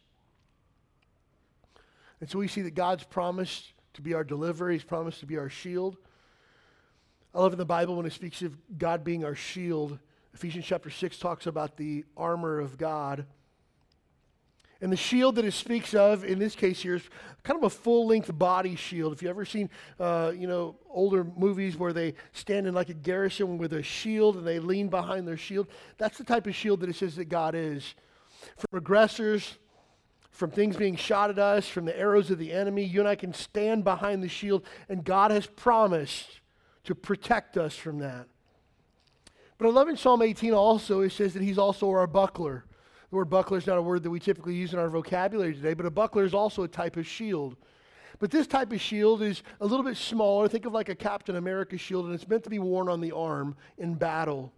And 2.21 2.29
so 2.29 2.39
we 2.39 2.47
see 2.47 2.61
that 2.61 2.75
God's 2.75 3.03
promised 3.03 3.73
to 3.95 4.01
be 4.01 4.13
our 4.13 4.23
deliverer, 4.23 4.71
He's 4.71 4.85
promised 4.85 5.19
to 5.19 5.25
be 5.25 5.37
our 5.37 5.49
shield. 5.49 5.97
I 7.35 7.39
love 7.39 7.51
in 7.51 7.59
the 7.59 7.65
Bible 7.65 7.97
when 7.97 8.05
it 8.05 8.13
speaks 8.13 8.41
of 8.43 8.55
God 8.77 9.03
being 9.03 9.25
our 9.25 9.35
shield. 9.35 9.99
Ephesians 10.33 10.63
chapter 10.63 10.89
6 10.89 11.17
talks 11.17 11.47
about 11.47 11.75
the 11.75 12.05
armor 12.15 12.61
of 12.61 12.77
God. 12.77 13.25
And 14.79 14.89
the 14.89 14.97
shield 14.97 15.35
that 15.35 15.43
it 15.43 15.51
speaks 15.51 15.93
of 15.93 16.23
in 16.23 16.39
this 16.39 16.55
case 16.55 16.81
here 16.81 16.95
is 16.95 17.03
kind 17.43 17.57
of 17.57 17.65
a 17.65 17.69
full 17.69 18.07
length 18.07 18.31
body 18.37 18.77
shield. 18.77 19.11
If 19.11 19.21
you've 19.21 19.31
ever 19.31 19.43
seen, 19.43 19.69
uh, 19.99 20.31
you 20.33 20.47
know, 20.47 20.77
older 20.89 21.25
movies 21.25 21.75
where 21.75 21.91
they 21.91 22.13
stand 22.31 22.67
in 22.67 22.73
like 22.73 22.87
a 22.87 22.93
garrison 22.93 23.57
with 23.57 23.73
a 23.73 23.83
shield 23.83 24.37
and 24.37 24.47
they 24.47 24.59
lean 24.59 24.87
behind 24.87 25.27
their 25.27 25.35
shield, 25.35 25.67
that's 25.97 26.17
the 26.17 26.23
type 26.23 26.47
of 26.47 26.55
shield 26.55 26.79
that 26.81 26.89
it 26.89 26.95
says 26.95 27.17
that 27.17 27.25
God 27.25 27.53
is. 27.53 27.95
From 28.55 28.77
aggressors, 28.77 29.57
from 30.31 30.51
things 30.51 30.77
being 30.77 30.95
shot 30.95 31.29
at 31.29 31.39
us, 31.39 31.67
from 31.67 31.83
the 31.83 31.99
arrows 31.99 32.31
of 32.31 32.37
the 32.37 32.53
enemy, 32.53 32.85
you 32.85 33.01
and 33.01 33.09
I 33.09 33.15
can 33.15 33.33
stand 33.33 33.83
behind 33.83 34.23
the 34.23 34.29
shield, 34.29 34.65
and 34.87 35.03
God 35.03 35.31
has 35.31 35.47
promised 35.47 36.39
to 36.85 36.95
protect 36.95 37.57
us 37.57 37.75
from 37.75 37.99
that. 37.99 38.27
But 39.57 39.67
I 39.67 39.71
love 39.71 39.87
in 39.87 39.97
Psalm 39.97 40.21
18 40.21 40.53
also, 40.53 41.01
it 41.01 41.11
says 41.11 41.33
that 41.33 41.43
He's 41.43 41.57
also 41.57 41.89
our 41.89 42.07
buckler. 42.07 42.65
The 43.09 43.15
word 43.15 43.29
buckler 43.29 43.57
is 43.57 43.67
not 43.67 43.77
a 43.77 43.81
word 43.81 44.03
that 44.03 44.09
we 44.09 44.19
typically 44.19 44.55
use 44.55 44.73
in 44.73 44.79
our 44.79 44.89
vocabulary 44.89 45.53
today, 45.53 45.73
but 45.73 45.85
a 45.85 45.91
buckler 45.91 46.23
is 46.23 46.33
also 46.33 46.63
a 46.63 46.67
type 46.67 46.97
of 46.97 47.07
shield. 47.07 47.55
But 48.19 48.31
this 48.31 48.47
type 48.47 48.71
of 48.71 48.81
shield 48.81 49.21
is 49.21 49.43
a 49.59 49.65
little 49.65 49.83
bit 49.83 49.97
smaller. 49.97 50.47
Think 50.47 50.65
of 50.65 50.73
like 50.73 50.89
a 50.89 50.95
Captain 50.95 51.35
America 51.35 51.77
shield, 51.77 52.05
and 52.05 52.13
it's 52.13 52.27
meant 52.27 52.43
to 52.45 52.49
be 52.49 52.59
worn 52.59 52.89
on 52.89 53.01
the 53.01 53.11
arm 53.11 53.55
in 53.77 53.95
battle. 53.95 54.51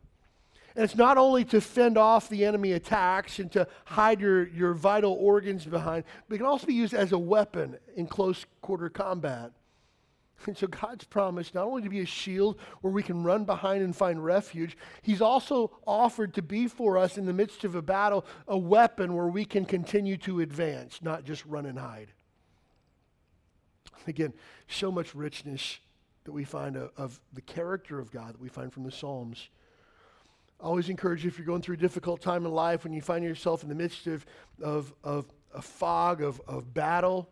And 0.76 0.84
it's 0.84 0.96
not 0.96 1.18
only 1.18 1.44
to 1.46 1.60
fend 1.60 1.98
off 1.98 2.30
the 2.30 2.46
enemy 2.46 2.74
attacks 2.74 3.40
and 3.40 3.52
to 3.54 3.68
hide 3.86 4.22
your, 4.22 4.48
your 4.50 4.74
vital 4.74 5.14
organs 5.14 5.66
behind, 5.66 6.04
but 6.28 6.36
it 6.36 6.38
can 6.38 6.48
also 6.48 6.68
be 6.68 6.74
used 6.76 6.94
as 6.94 7.12
a 7.14 7.18
weapon 7.18 7.78
in 7.96 8.06
close 8.06 8.46
quarter 8.62 8.90
combat. 8.90 9.52
And 10.46 10.58
so 10.58 10.68
God's 10.68 11.06
promised 11.06 11.56
not 11.56 11.66
only 11.66 11.82
to 11.82 11.90
be 11.90 12.02
a 12.02 12.06
shield 12.06 12.60
where 12.82 12.94
we 12.94 13.04
can 13.04 13.24
run 13.24 13.46
behind 13.46 13.84
and 13.84 13.96
find 13.96 14.24
refuge, 14.24 14.78
He's 15.02 15.22
also 15.22 15.72
offered 15.86 16.34
to 16.36 16.42
be 16.42 16.68
for 16.68 16.98
us 16.98 17.18
in 17.18 17.26
the 17.26 17.34
midst 17.34 17.64
of 17.64 17.76
a 17.76 17.82
battle 17.82 18.26
a 18.48 18.58
weapon 18.58 19.16
where 19.16 19.28
we 19.28 19.46
can 19.46 19.66
continue 19.66 20.18
to 20.18 20.42
advance, 20.42 21.02
not 21.02 21.24
just 21.24 21.46
run 21.46 21.66
and 21.66 21.80
hide. 21.80 22.14
Again, 24.08 24.34
so 24.68 24.92
much 24.92 25.14
richness 25.16 25.80
that 26.24 26.32
we 26.32 26.44
find 26.44 26.78
of, 26.78 27.20
the 27.34 27.42
character 27.42 28.00
of 28.00 28.12
God 28.12 28.34
that 28.34 28.42
we 28.42 28.50
find 28.50 28.72
from 28.72 28.84
the 28.84 28.92
Psalms. 28.92 29.50
I 30.60 30.64
always 30.64 30.90
encourage 30.90 31.24
you 31.24 31.30
if 31.30 31.38
you're 31.38 31.46
going 31.46 31.62
through 31.62 31.76
a 31.76 31.80
difficult 31.80 32.22
time 32.22 32.46
in 32.46 32.52
life, 32.52 32.84
when 32.84 32.94
you 32.94 33.02
find 33.02 33.24
yourself 33.24 33.64
in 33.64 33.70
the 33.70 33.76
midst 33.76 34.08
of, 34.08 34.26
of, 34.62 34.94
of 35.04 35.26
a 35.54 35.62
fog 35.62 36.22
of, 36.22 36.42
of 36.48 36.74
battle, 36.74 37.30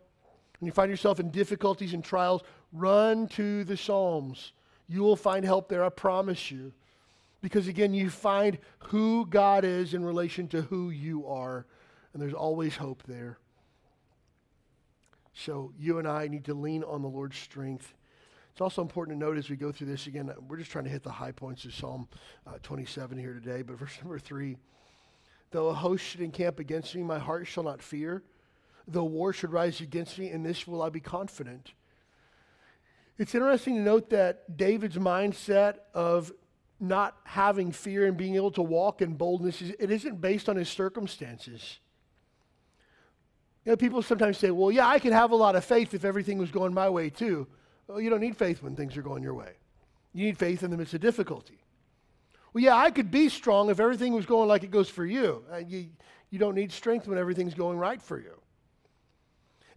when 0.59 0.67
you 0.67 0.71
find 0.71 0.89
yourself 0.89 1.19
in 1.19 1.31
difficulties 1.31 1.93
and 1.93 2.03
trials, 2.03 2.41
run 2.71 3.27
to 3.29 3.63
the 3.63 3.77
Psalms. 3.77 4.53
You 4.87 5.01
will 5.01 5.15
find 5.15 5.43
help 5.45 5.69
there, 5.69 5.83
I 5.83 5.89
promise 5.89 6.51
you. 6.51 6.73
Because 7.41 7.67
again, 7.67 7.93
you 7.93 8.09
find 8.09 8.57
who 8.79 9.25
God 9.25 9.63
is 9.65 9.93
in 9.93 10.03
relation 10.03 10.47
to 10.49 10.63
who 10.63 10.89
you 10.89 11.27
are, 11.27 11.65
and 12.13 12.21
there's 12.21 12.33
always 12.33 12.75
hope 12.75 13.03
there. 13.03 13.37
So 15.33 15.73
you 15.77 15.99
and 15.99 16.07
I 16.07 16.27
need 16.27 16.45
to 16.45 16.53
lean 16.53 16.83
on 16.83 17.01
the 17.01 17.09
Lord's 17.09 17.37
strength. 17.37 17.93
It's 18.51 18.61
also 18.61 18.81
important 18.81 19.19
to 19.19 19.25
note 19.25 19.37
as 19.37 19.49
we 19.49 19.57
go 19.57 19.71
through 19.71 19.87
this 19.87 20.07
again, 20.07 20.31
we're 20.47 20.57
just 20.57 20.71
trying 20.71 20.85
to 20.85 20.89
hit 20.89 21.03
the 21.03 21.11
high 21.11 21.33
points 21.33 21.65
of 21.65 21.73
Psalm 21.75 22.07
uh, 22.47 22.53
27 22.63 23.17
here 23.17 23.33
today. 23.33 23.61
But 23.61 23.77
verse 23.77 23.97
number 24.01 24.17
three 24.17 24.57
though 25.51 25.69
a 25.69 25.73
host 25.73 26.03
should 26.03 26.21
encamp 26.21 26.59
against 26.59 26.93
me, 26.95 27.01
my 27.01 27.17
heart 27.17 27.47
shall 27.47 27.63
not 27.63 27.81
fear. 27.81 28.23
Though 28.87 29.03
war 29.03 29.33
should 29.33 29.51
rise 29.51 29.81
against 29.81 30.19
me, 30.19 30.29
in 30.29 30.43
this 30.43 30.67
will 30.67 30.81
I 30.81 30.89
be 30.89 30.99
confident. 30.99 31.71
It's 33.17 33.33
interesting 33.33 33.75
to 33.75 33.81
note 33.81 34.09
that 34.09 34.57
David's 34.57 34.97
mindset 34.97 35.77
of 35.93 36.31
not 36.79 37.15
having 37.23 37.71
fear 37.71 38.05
and 38.05 38.17
being 38.17 38.35
able 38.35 38.51
to 38.51 38.61
walk 38.61 39.01
in 39.01 39.13
boldness, 39.13 39.61
it 39.61 39.89
isn't 39.89 40.19
based 40.19 40.49
on 40.49 40.57
his 40.57 40.69
circumstances. 40.69 41.79
You 43.63 43.71
know, 43.71 43.77
people 43.77 44.01
sometimes 44.01 44.37
say, 44.37 44.51
well, 44.51 44.71
yeah, 44.71 44.87
I 44.87 44.99
could 44.99 45.13
have 45.13 45.31
a 45.31 45.35
lot 45.35 45.55
of 45.55 45.65
faith 45.65 45.93
if 45.93 46.05
everything 46.05 46.37
was 46.37 46.51
going 46.51 46.73
my 46.73 46.89
way 46.89 47.09
too. 47.09 47.47
Well, 47.87 48.01
you 48.01 48.09
don't 48.09 48.19
need 48.19 48.37
faith 48.37 48.61
when 48.61 48.75
things 48.75 48.97
are 48.97 49.01
going 49.01 49.23
your 49.23 49.33
way. 49.33 49.53
You 50.13 50.25
need 50.25 50.37
faith 50.37 50.61
in 50.61 50.69
the 50.69 50.77
midst 50.77 50.93
of 50.93 51.01
difficulty. 51.01 51.57
Well, 52.53 52.63
yeah, 52.63 52.77
I 52.77 52.91
could 52.91 53.11
be 53.11 53.29
strong 53.29 53.69
if 53.69 53.79
everything 53.79 54.13
was 54.13 54.25
going 54.25 54.47
like 54.47 54.63
it 54.63 54.71
goes 54.71 54.89
for 54.89 55.05
you. 55.05 55.43
Uh, 55.51 55.57
you, 55.57 55.87
you 56.29 56.39
don't 56.39 56.55
need 56.55 56.71
strength 56.71 57.07
when 57.07 57.17
everything's 57.17 57.53
going 57.53 57.77
right 57.77 58.01
for 58.01 58.19
you. 58.19 58.33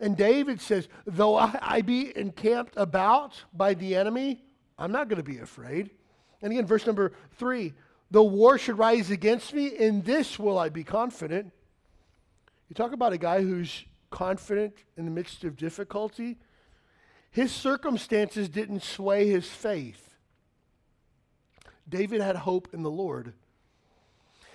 And 0.00 0.16
David 0.16 0.61
says, 0.61 0.88
though 1.06 1.37
I, 1.37 1.58
I 1.61 1.82
be 1.82 2.16
encamped 2.16 2.74
about 2.76 3.42
by 3.52 3.74
the 3.74 3.96
enemy, 3.96 4.44
I'm 4.78 4.92
not 4.92 5.08
going 5.08 5.16
to 5.22 5.28
be 5.28 5.38
afraid. 5.38 5.90
And 6.40 6.52
again, 6.52 6.66
verse 6.66 6.87
number 6.87 7.12
three, 7.32 7.74
though 8.11 8.22
war 8.22 8.58
should 8.58 8.78
rise 8.78 9.11
against 9.11 9.52
me, 9.52 9.66
in 9.66 10.02
this 10.02 10.38
will 10.38 10.58
I 10.58 10.68
be 10.68 10.84
confident. 10.84 11.52
You 12.68 12.74
talk 12.74 12.92
about 12.92 13.12
a 13.12 13.18
guy 13.18 13.42
who's 13.42 13.84
confident 14.11 14.74
in 14.96 15.04
the 15.04 15.11
midst 15.11 15.42
of 15.44 15.56
difficulty. 15.56 16.38
His 17.30 17.52
circumstances 17.52 18.48
didn't 18.48 18.82
sway 18.82 19.28
his 19.28 19.48
faith. 19.48 20.14
David 21.88 22.20
had 22.20 22.37
hope 22.37 22.68
in 22.72 22.82
the 22.82 22.90
Lord. 22.90 23.26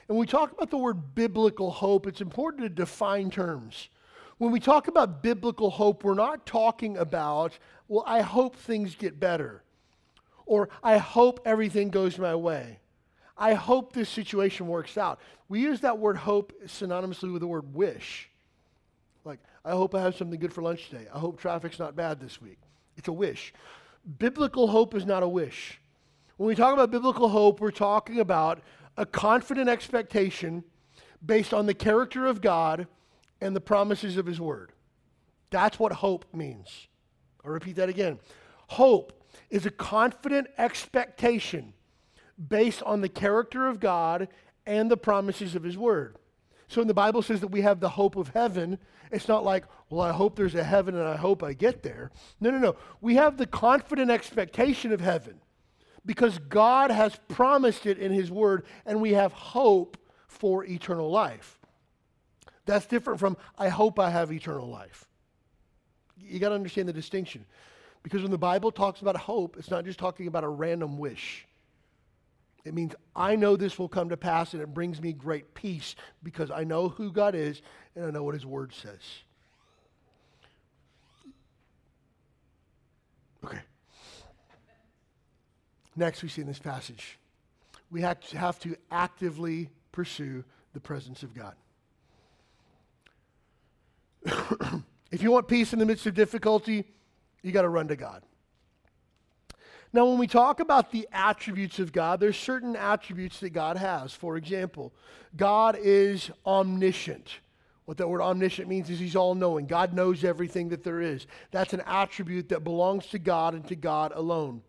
And 0.08 0.18
when 0.18 0.20
we 0.20 0.26
talk 0.26 0.52
about 0.52 0.70
the 0.70 0.78
word 0.78 1.16
biblical 1.16 1.72
hope, 1.72 2.08
it's 2.08 2.22
important 2.22 2.64
to 2.64 2.70
define 2.70 3.30
terms. 3.30 3.90
When 4.44 4.52
we 4.52 4.60
talk 4.60 4.90
about 4.90 5.24
biblical 5.24 5.70
hope, 5.70 6.04
we're 6.04 6.16
not 6.16 6.46
talking 6.46 6.98
about, 6.98 7.58
well, 7.88 8.04
I 8.06 8.20
hope 8.20 8.58
things 8.58 8.94
get 8.94 9.18
better, 9.18 9.64
or 10.46 10.68
I 10.84 10.98
hope 10.98 11.40
everything 11.46 11.90
goes 11.90 12.20
my 12.20 12.36
way. 12.36 12.80
I 13.38 13.54
hope 13.54 13.94
this 13.94 14.10
situation 14.10 14.68
works 14.68 14.98
out. 14.98 15.22
We 15.48 15.62
use 15.62 15.80
that 15.80 15.98
word 15.98 16.18
hope 16.18 16.52
synonymously 16.66 17.32
with 17.32 17.40
the 17.40 17.48
word 17.48 17.74
wish. 17.74 18.30
Like, 19.24 19.40
I 19.64 19.72
hope 19.72 19.96
I 19.96 20.02
have 20.02 20.18
something 20.18 20.38
good 20.38 20.52
for 20.52 20.62
lunch 20.62 20.90
today. 20.90 21.08
I 21.14 21.20
hope 21.20 21.40
traffic's 21.40 21.80
not 21.80 21.96
bad 21.96 22.20
this 22.20 22.42
week. 22.42 22.60
It's 22.98 23.08
a 23.08 23.14
wish. 23.14 23.54
Biblical 24.20 24.68
hope 24.68 24.94
is 24.94 25.06
not 25.06 25.24
a 25.24 25.28
wish. 25.30 25.80
When 26.36 26.48
we 26.48 26.56
talk 26.56 26.74
about 26.74 26.92
biblical 26.92 27.30
hope, 27.30 27.62
we're 27.62 27.72
talking 27.72 28.20
about 28.20 28.60
a 28.98 29.06
confident 29.06 29.70
expectation 29.70 30.66
based 31.26 31.54
on 31.54 31.66
the 31.66 31.74
character 31.74 32.28
of 32.28 32.42
God 32.42 32.88
and 33.44 33.56
the 33.56 33.62
promises 33.62 34.18
of 34.18 34.26
His 34.26 34.40
Word. 34.40 34.72
That's 35.50 35.78
what 35.78 35.92
hope 35.92 36.26
means. 36.34 36.88
I'll 37.44 37.52
repeat 37.52 37.76
that 37.76 37.90
again. 37.90 38.20
Hope 38.68 39.22
is 39.50 39.66
a 39.66 39.72
confident 39.72 40.48
expectation 40.58 41.74
based 42.48 42.82
on 42.84 43.02
the 43.02 43.10
character 43.10 43.68
of 43.68 43.80
God 43.80 44.30
and 44.66 44.90
the 44.90 44.98
promises 44.98 45.56
of 45.56 45.64
His 45.64 45.78
Word. 45.78 46.18
So 46.70 46.80
when 46.80 46.88
the 46.88 46.94
Bible 46.94 47.22
says 47.22 47.42
that 47.42 47.50
we 47.50 47.62
have 47.62 47.82
the 47.82 47.90
hope 47.90 48.16
of 48.16 48.30
heaven, 48.30 48.80
it's 49.12 49.28
not 49.28 49.44
like, 49.44 49.66
well, 49.90 50.02
I 50.02 50.14
hope 50.14 50.36
there's 50.36 50.56
a 50.56 50.64
heaven 50.64 50.96
and 50.96 51.08
I 51.08 51.18
hope 51.18 51.44
I 51.44 51.54
get 51.54 51.84
there. 51.84 52.12
No, 52.40 52.50
no, 52.50 52.58
no. 52.58 52.76
We 53.02 53.16
have 53.16 53.38
the 53.38 53.46
confident 53.46 54.10
expectation 54.10 54.92
of 54.92 55.02
heaven 55.02 55.42
because 56.06 56.40
God 56.40 56.90
has 56.90 57.20
promised 57.28 57.86
it 57.86 58.00
in 58.00 58.14
His 58.14 58.32
Word 58.32 58.66
and 58.86 59.02
we 59.02 59.12
have 59.14 59.34
hope 59.34 59.98
for 60.28 60.64
eternal 60.66 61.12
life. 61.12 61.60
That's 62.66 62.86
different 62.86 63.20
from, 63.20 63.38
I 63.58 63.70
hope 63.70 64.00
I 64.00 64.10
have 64.10 64.32
eternal 64.32 64.70
life. 64.70 65.06
You 66.18 66.40
got 66.40 66.50
to 66.50 66.56
understand 66.56 66.88
the 66.88 66.94
distinction. 66.94 67.46
Because 68.04 68.22
when 68.22 68.32
the 68.32 68.38
Bible 68.38 68.72
talks 68.72 69.02
about 69.02 69.16
hope, 69.18 69.58
it's 69.58 69.72
not 69.72 69.86
just 69.86 70.00
talking 70.00 70.28
about 70.28 70.44
a 70.44 70.50
random 70.50 70.98
wish. 70.98 71.48
It 72.66 72.74
means 72.74 72.96
I 73.16 73.36
know 73.36 73.56
this 73.58 73.78
will 73.78 73.90
come 73.90 74.10
to 74.10 74.18
pass 74.18 74.54
and 74.54 74.62
it 74.62 74.74
brings 74.74 75.02
me 75.02 75.12
great 75.12 75.54
peace 75.54 75.96
because 76.22 76.50
I 76.50 76.64
know 76.64 76.90
who 76.90 77.12
God 77.12 77.36
is 77.36 77.62
and 77.96 78.06
I 78.06 78.12
know 78.12 78.24
what 78.24 78.34
His 78.34 78.46
Word 78.46 78.74
says. 78.74 79.02
Okay. 83.44 83.60
Next, 85.96 86.24
we 86.24 86.30
see 86.30 86.42
in 86.42 86.48
this 86.48 86.60
passage, 86.60 87.20
we 87.92 88.02
have 88.02 88.20
to, 88.30 88.38
have 88.38 88.60
to 88.60 88.76
actively 88.90 89.70
pursue 89.92 90.44
the 90.74 90.80
presence 90.80 91.24
of 91.24 91.34
God. 91.34 91.56
If 95.12 95.22
you 95.22 95.32
want 95.32 95.48
peace 95.48 95.74
in 95.74 95.80
the 95.80 95.86
midst 95.86 96.06
of 96.06 96.14
difficulty, 96.14 96.86
you 97.42 97.52
got 97.52 97.64
to 97.64 97.70
run 97.70 97.88
to 97.90 97.96
God. 97.96 98.24
Now, 99.96 100.06
when 100.08 100.18
we 100.18 100.26
talk 100.26 100.60
about 100.60 100.92
the 100.92 101.08
attributes 101.12 101.78
of 101.78 101.94
God, 101.94 102.20
there's 102.20 102.36
certain 102.36 102.76
attributes 102.76 103.40
that 103.42 103.52
God 103.52 103.78
has. 103.78 104.12
For 104.12 104.38
example, 104.38 104.92
God 105.36 105.78
is 105.80 106.32
omniscient, 106.46 107.40
What 107.86 107.98
that 107.98 108.10
word 108.10 108.22
omniscient 108.22 108.68
means 108.68 108.90
is 108.90 109.00
he's 109.00 109.16
all 109.16 109.36
knowing. 109.36 109.68
God 109.68 109.94
knows 109.94 110.24
everything 110.24 110.70
that 110.70 110.84
there 110.84 111.00
is. 111.00 111.28
That's 111.52 111.74
an 111.74 111.84
attribute 111.86 112.50
that 112.50 112.64
belongs 112.64 113.06
to 113.08 113.20
God 113.20 113.54
and 113.54 113.68
to 113.68 113.76
God 113.76 114.14
alone. 114.16 114.64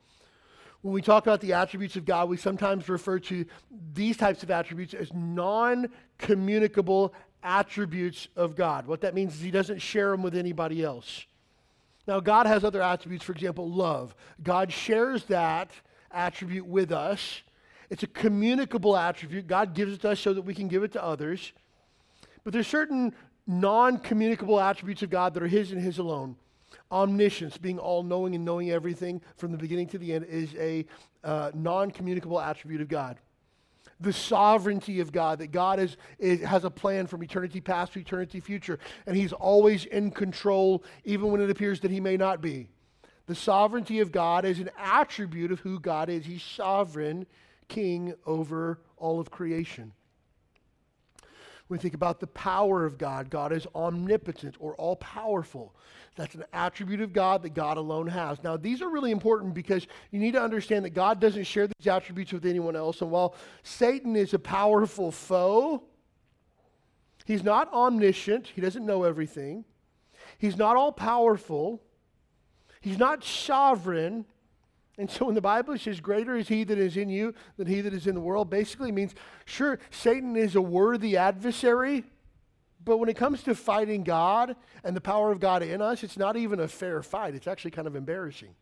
When 0.83 0.93
we 0.93 1.01
talk 1.01 1.27
about 1.27 1.41
the 1.41 1.55
attributes 1.55 1.97
of 1.97 2.05
God, 2.05 2.29
we 2.29 2.37
sometimes 2.37 2.91
refer 2.91 3.19
to 3.21 3.47
these 3.95 4.19
types 4.19 4.43
of 4.43 4.51
attributes 4.51 4.93
as 4.93 5.11
non 5.15 5.89
communicable 6.19 7.15
attributes 7.45 8.27
of 8.35 8.57
God. 8.57 8.87
What 8.87 9.03
that 9.03 9.15
means 9.15 9.35
is 9.35 9.41
he 9.41 9.51
doesn't 9.51 9.81
share 9.81 10.11
them 10.11 10.23
with 10.23 10.35
anybody 10.35 10.83
else. 10.83 11.27
Now, 12.09 12.21
God 12.21 12.47
has 12.47 12.65
other 12.65 12.83
attributes, 12.83 13.25
for 13.25 13.33
example, 13.33 13.71
love. 13.71 14.15
God 14.43 14.73
shares 14.73 15.25
that 15.25 15.71
attribute 16.11 16.67
with 16.67 16.91
us. 16.91 17.43
It's 17.91 18.03
a 18.03 18.09
communicable 18.09 18.97
attribute. 18.97 19.47
God 19.47 19.75
gives 19.75 19.95
it 19.95 20.01
to 20.03 20.11
us 20.11 20.21
so 20.21 20.35
that 20.35 20.43
we 20.43 20.55
can 20.55 20.69
give 20.69 20.83
it 20.83 20.93
to 20.93 21.05
others. 21.05 21.53
But 22.43 22.53
there's 22.53 22.67
certain 22.67 23.15
non 23.47 23.99
communicable 23.99 24.61
attributes 24.61 25.03
of 25.03 25.11
God 25.11 25.35
that 25.35 25.43
are 25.43 25.49
His 25.49 25.73
and 25.73 25.81
His 25.81 25.99
alone. 25.99 26.37
Omniscience, 26.91 27.57
being 27.57 27.79
all 27.79 28.03
knowing 28.03 28.35
and 28.35 28.45
knowing 28.45 28.71
everything 28.71 29.21
from 29.37 29.53
the 29.53 29.59
beginning 29.59 29.87
to 29.89 29.99
the 29.99 30.13
end, 30.13 30.27
is 30.27 30.55
a 30.57 30.85
uh, 31.23 31.51
non 31.55 31.91
communicable 31.91 32.41
attribute 32.41 32.81
of 32.81 32.89
God. 32.89 33.19
The 34.01 34.13
sovereignty 34.13 35.01
of 35.01 35.13
God, 35.13 35.39
that 35.39 35.53
God 35.53 35.79
is, 35.79 35.97
is, 36.19 36.41
has 36.43 36.65
a 36.65 36.71
plan 36.71 37.07
from 37.07 37.23
eternity 37.23 37.61
past 37.61 37.93
to 37.95 38.01
eternity 38.01 38.41
future, 38.41 38.79
and 39.07 39.17
He's 39.17 39.33
always 39.33 39.85
in 39.85 40.11
control, 40.11 40.85
even 41.05 41.31
when 41.31 41.41
it 41.41 41.51
appears 41.51 41.81
that 41.81 41.91
He 41.91 42.01
may 42.01 42.17
not 42.17 42.41
be. 42.41 42.69
The 43.27 43.35
sovereignty 43.35 44.01
of 44.01 44.13
God 44.13 44.45
is 44.45 44.59
an 44.59 44.71
attribute 44.79 45.51
of 45.51 45.61
who 45.61 45.81
God 45.81 46.09
is. 46.09 46.27
He's 46.27 46.43
sovereign 46.43 47.27
king 47.69 48.15
over 48.27 48.81
all 48.97 49.21
of 49.21 49.31
creation. 49.31 49.93
When 51.67 51.79
we 51.79 51.83
think 51.83 51.95
about 51.95 52.21
the 52.21 52.27
power 52.27 52.85
of 52.85 52.99
God, 52.99 53.31
God 53.31 53.51
is 53.51 53.67
omnipotent 53.75 54.57
or 54.59 54.75
all 54.77 54.97
powerful. 54.97 55.75
That's 56.15 56.35
an 56.35 56.45
attribute 56.53 57.01
of 57.01 57.15
God 57.15 57.43
that 57.43 57.55
God 57.55 57.79
alone 57.79 58.07
has. 58.07 58.43
Now, 58.45 58.59
these 58.59 58.83
are 58.83 58.91
really 58.91 59.11
important 59.11 59.55
because 59.55 59.87
you 60.11 60.21
need 60.21 60.33
to 60.33 60.43
understand 60.43 60.85
that 60.85 60.91
God 60.91 61.21
doesn't 61.21 61.45
share 61.45 61.67
these 61.67 61.87
attributes 61.87 62.33
with 62.33 62.45
anyone 62.45 62.77
else. 62.77 63.01
And 63.01 63.11
while 63.11 63.35
Satan 63.63 64.15
is 64.15 64.35
a 64.35 64.39
powerful 64.39 65.11
foe, 65.11 65.83
he's 67.25 67.43
not 67.43 67.73
omniscient, 67.73 68.49
he 68.55 68.61
doesn't 68.61 68.85
know 68.85 69.05
everything, 69.05 69.65
he's 70.37 70.59
not 70.59 70.77
all 70.77 70.93
powerful, 70.93 71.83
he's 72.83 72.99
not 72.99 73.25
sovereign. 73.25 74.27
And 74.97 75.11
so 75.11 75.27
when 75.27 75.35
the 75.35 75.41
Bible 75.41 75.75
it 75.75 75.81
says, 75.81 76.01
Greater 76.01 76.37
is 76.37 76.49
he 76.49 76.65
that 76.65 76.79
is 76.79 76.97
in 76.97 77.09
you 77.09 77.35
than 77.57 77.67
he 77.67 77.81
that 77.81 77.93
is 77.93 78.07
in 78.07 78.15
the 78.15 78.21
world, 78.21 78.49
basically 78.49 78.93
means, 78.93 79.15
sure, 79.45 79.79
Satan 79.91 80.37
is 80.37 80.55
a 80.55 80.63
worthy 80.63 81.17
adversary, 81.17 82.05
but 82.85 82.99
when 82.99 83.09
it 83.09 83.17
comes 83.17 83.43
to 83.45 83.55
fighting 83.55 84.05
God 84.05 84.57
and 84.85 84.95
the 84.95 85.01
power 85.01 85.33
of 85.33 85.41
God 85.41 85.63
in 85.63 85.81
us, 85.81 86.05
it's 86.05 86.19
not 86.19 86.37
even 86.37 86.61
a 86.61 86.69
fair 86.69 87.03
fight. 87.03 87.35
It's 87.35 87.47
actually 87.47 87.71
kind 87.73 87.87
of 87.87 87.97
embarrassing 87.97 88.55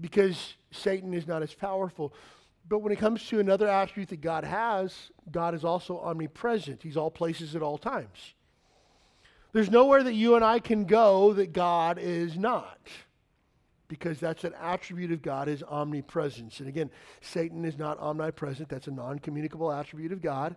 because 0.00 0.54
Satan 0.70 1.14
is 1.14 1.26
not 1.26 1.42
as 1.42 1.54
powerful. 1.54 2.12
But 2.68 2.80
when 2.80 2.92
it 2.92 2.98
comes 2.98 3.26
to 3.28 3.40
another 3.40 3.66
attribute 3.66 4.10
that 4.10 4.20
God 4.20 4.44
has, 4.44 4.94
God 5.30 5.54
is 5.54 5.64
also 5.64 5.98
omnipresent. 5.98 6.82
He's 6.82 6.98
all 6.98 7.10
places 7.10 7.56
at 7.56 7.62
all 7.62 7.78
times. 7.78 8.34
There's 9.52 9.70
nowhere 9.70 10.02
that 10.02 10.12
you 10.12 10.36
and 10.36 10.44
I 10.44 10.58
can 10.58 10.84
go 10.84 11.32
that 11.32 11.54
God 11.54 11.98
is 11.98 12.36
not 12.36 12.78
because 13.88 14.20
that's 14.20 14.44
an 14.44 14.54
attribute 14.60 15.12
of 15.12 15.22
God 15.22 15.48
is 15.48 15.62
omnipresence. 15.62 16.60
And 16.60 16.68
again, 16.68 16.90
Satan 17.20 17.64
is 17.64 17.78
not 17.78 17.98
omnipresent. 17.98 18.68
That's 18.68 18.86
a 18.86 18.92
non-communicable 18.92 19.72
attribute 19.72 20.12
of 20.12 20.20
God 20.20 20.54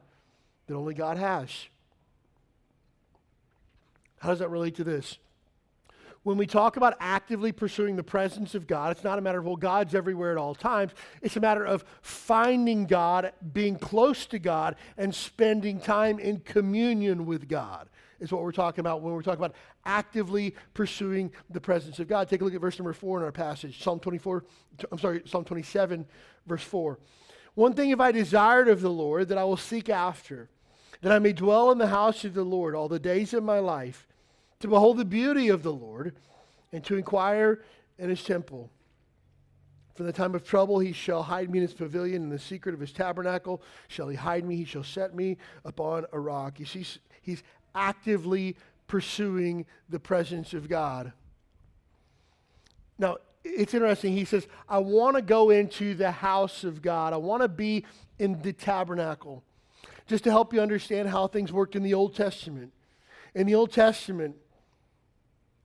that 0.67 0.75
only 0.75 0.93
God 0.93 1.17
has. 1.17 1.49
How 4.19 4.29
does 4.29 4.39
that 4.39 4.49
relate 4.49 4.75
to 4.75 4.83
this? 4.83 5.17
When 6.23 6.37
we 6.37 6.45
talk 6.45 6.77
about 6.77 6.95
actively 6.99 7.51
pursuing 7.51 7.95
the 7.95 8.03
presence 8.03 8.53
of 8.53 8.67
God, 8.67 8.91
it's 8.91 9.03
not 9.03 9.17
a 9.17 9.21
matter 9.21 9.39
of, 9.39 9.45
well, 9.45 9.55
God's 9.55 9.95
everywhere 9.95 10.31
at 10.31 10.37
all 10.37 10.53
times. 10.53 10.91
It's 11.23 11.35
a 11.35 11.39
matter 11.39 11.65
of 11.65 11.83
finding 12.01 12.85
God, 12.85 13.31
being 13.53 13.75
close 13.79 14.27
to 14.27 14.37
God, 14.37 14.75
and 14.97 15.15
spending 15.15 15.79
time 15.79 16.19
in 16.19 16.41
communion 16.41 17.25
with 17.25 17.49
God 17.49 17.89
is 18.21 18.31
what 18.31 18.43
we're 18.43 18.51
talking 18.51 18.79
about 18.79 19.01
when 19.01 19.13
we're 19.13 19.23
talking 19.23 19.43
about 19.43 19.55
actively 19.83 20.55
pursuing 20.73 21.31
the 21.49 21.59
presence 21.59 21.99
of 21.99 22.07
God. 22.07 22.29
Take 22.29 22.41
a 22.41 22.45
look 22.45 22.53
at 22.53 22.61
verse 22.61 22.77
number 22.77 22.93
four 22.93 23.17
in 23.17 23.25
our 23.25 23.31
passage, 23.31 23.83
Psalm 23.83 23.99
24, 23.99 24.45
I'm 24.91 24.99
sorry, 24.99 25.23
Psalm 25.25 25.43
27, 25.43 26.05
verse 26.45 26.63
4. 26.63 26.99
One 27.55 27.73
thing 27.73 27.89
have 27.89 27.99
I 27.99 28.11
desired 28.11 28.69
of 28.69 28.79
the 28.79 28.89
Lord 28.89 29.27
that 29.27 29.37
I 29.37 29.43
will 29.43 29.57
seek 29.57 29.89
after, 29.89 30.49
that 31.01 31.11
I 31.11 31.19
may 31.19 31.33
dwell 31.33 31.71
in 31.71 31.79
the 31.79 31.87
house 31.87 32.23
of 32.23 32.33
the 32.33 32.45
Lord 32.45 32.75
all 32.75 32.87
the 32.87 32.99
days 32.99 33.33
of 33.33 33.43
my 33.43 33.59
life, 33.59 34.07
to 34.59 34.67
behold 34.67 34.97
the 34.97 35.05
beauty 35.05 35.49
of 35.49 35.63
the 35.63 35.73
Lord, 35.73 36.15
and 36.71 36.83
to 36.85 36.95
inquire 36.95 37.63
in 37.97 38.09
his 38.09 38.23
temple. 38.23 38.69
From 39.95 40.05
the 40.05 40.13
time 40.13 40.35
of 40.35 40.45
trouble 40.45 40.79
he 40.79 40.93
shall 40.93 41.23
hide 41.23 41.49
me 41.49 41.57
in 41.59 41.63
his 41.63 41.73
pavilion, 41.73 42.23
in 42.23 42.29
the 42.29 42.39
secret 42.39 42.73
of 42.73 42.79
his 42.79 42.93
tabernacle 42.93 43.61
shall 43.87 44.07
he 44.07 44.15
hide 44.15 44.45
me, 44.45 44.55
he 44.55 44.65
shall 44.65 44.83
set 44.83 45.13
me 45.15 45.37
upon 45.65 46.05
a 46.13 46.19
rock. 46.19 46.59
You 46.59 46.65
see, 46.65 46.85
he's 47.21 47.43
actively 47.75 48.55
pursuing 48.87 49.65
the 49.89 49.99
presence 49.99 50.53
of 50.53 50.67
God. 50.67 51.13
Now, 52.97 53.17
it's 53.43 53.73
interesting. 53.73 54.13
He 54.13 54.25
says, 54.25 54.47
I 54.69 54.79
want 54.79 55.15
to 55.15 55.21
go 55.21 55.49
into 55.49 55.95
the 55.95 56.11
house 56.11 56.63
of 56.63 56.81
God. 56.81 57.13
I 57.13 57.17
want 57.17 57.41
to 57.41 57.47
be 57.47 57.85
in 58.19 58.41
the 58.41 58.53
tabernacle. 58.53 59.43
Just 60.07 60.23
to 60.25 60.29
help 60.29 60.53
you 60.53 60.61
understand 60.61 61.09
how 61.09 61.27
things 61.27 61.51
worked 61.51 61.75
in 61.75 61.83
the 61.83 61.93
Old 61.93 62.15
Testament. 62.15 62.73
In 63.33 63.47
the 63.47 63.55
Old 63.55 63.71
Testament, 63.71 64.35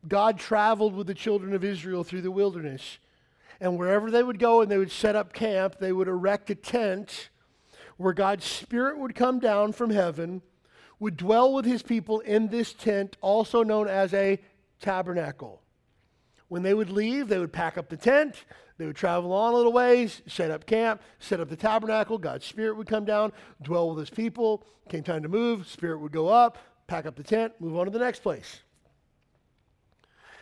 God 0.06 0.38
traveled 0.38 0.94
with 0.94 1.06
the 1.06 1.14
children 1.14 1.52
of 1.52 1.64
Israel 1.64 2.04
through 2.04 2.22
the 2.22 2.30
wilderness. 2.30 2.98
And 3.60 3.78
wherever 3.78 4.10
they 4.10 4.22
would 4.22 4.38
go 4.38 4.60
and 4.60 4.70
they 4.70 4.78
would 4.78 4.92
set 4.92 5.16
up 5.16 5.32
camp, 5.32 5.76
they 5.80 5.92
would 5.92 6.08
erect 6.08 6.50
a 6.50 6.54
tent 6.54 7.30
where 7.96 8.12
God's 8.12 8.44
Spirit 8.44 8.98
would 8.98 9.14
come 9.14 9.38
down 9.40 9.72
from 9.72 9.90
heaven 9.90 10.42
would 10.98 11.16
dwell 11.16 11.52
with 11.52 11.64
his 11.64 11.82
people 11.82 12.20
in 12.20 12.48
this 12.48 12.72
tent, 12.72 13.16
also 13.20 13.62
known 13.62 13.88
as 13.88 14.14
a 14.14 14.40
tabernacle. 14.80 15.62
When 16.48 16.62
they 16.62 16.74
would 16.74 16.90
leave, 16.90 17.28
they 17.28 17.38
would 17.38 17.52
pack 17.52 17.76
up 17.76 17.88
the 17.88 17.96
tent, 17.96 18.44
they 18.78 18.86
would 18.86 18.96
travel 18.96 19.32
on 19.32 19.52
a 19.52 19.56
little 19.56 19.72
ways, 19.72 20.22
set 20.26 20.50
up 20.50 20.66
camp, 20.66 21.02
set 21.18 21.40
up 21.40 21.48
the 21.48 21.56
tabernacle. 21.56 22.18
God's 22.18 22.44
Spirit 22.44 22.76
would 22.76 22.86
come 22.86 23.04
down, 23.04 23.32
dwell 23.62 23.88
with 23.88 23.98
his 23.98 24.10
people. 24.10 24.66
Came 24.88 25.02
time 25.02 25.22
to 25.22 25.28
move, 25.28 25.66
Spirit 25.66 25.98
would 25.98 26.12
go 26.12 26.28
up, 26.28 26.58
pack 26.86 27.06
up 27.06 27.16
the 27.16 27.22
tent, 27.22 27.54
move 27.58 27.76
on 27.76 27.86
to 27.86 27.90
the 27.90 27.98
next 27.98 28.22
place. 28.22 28.60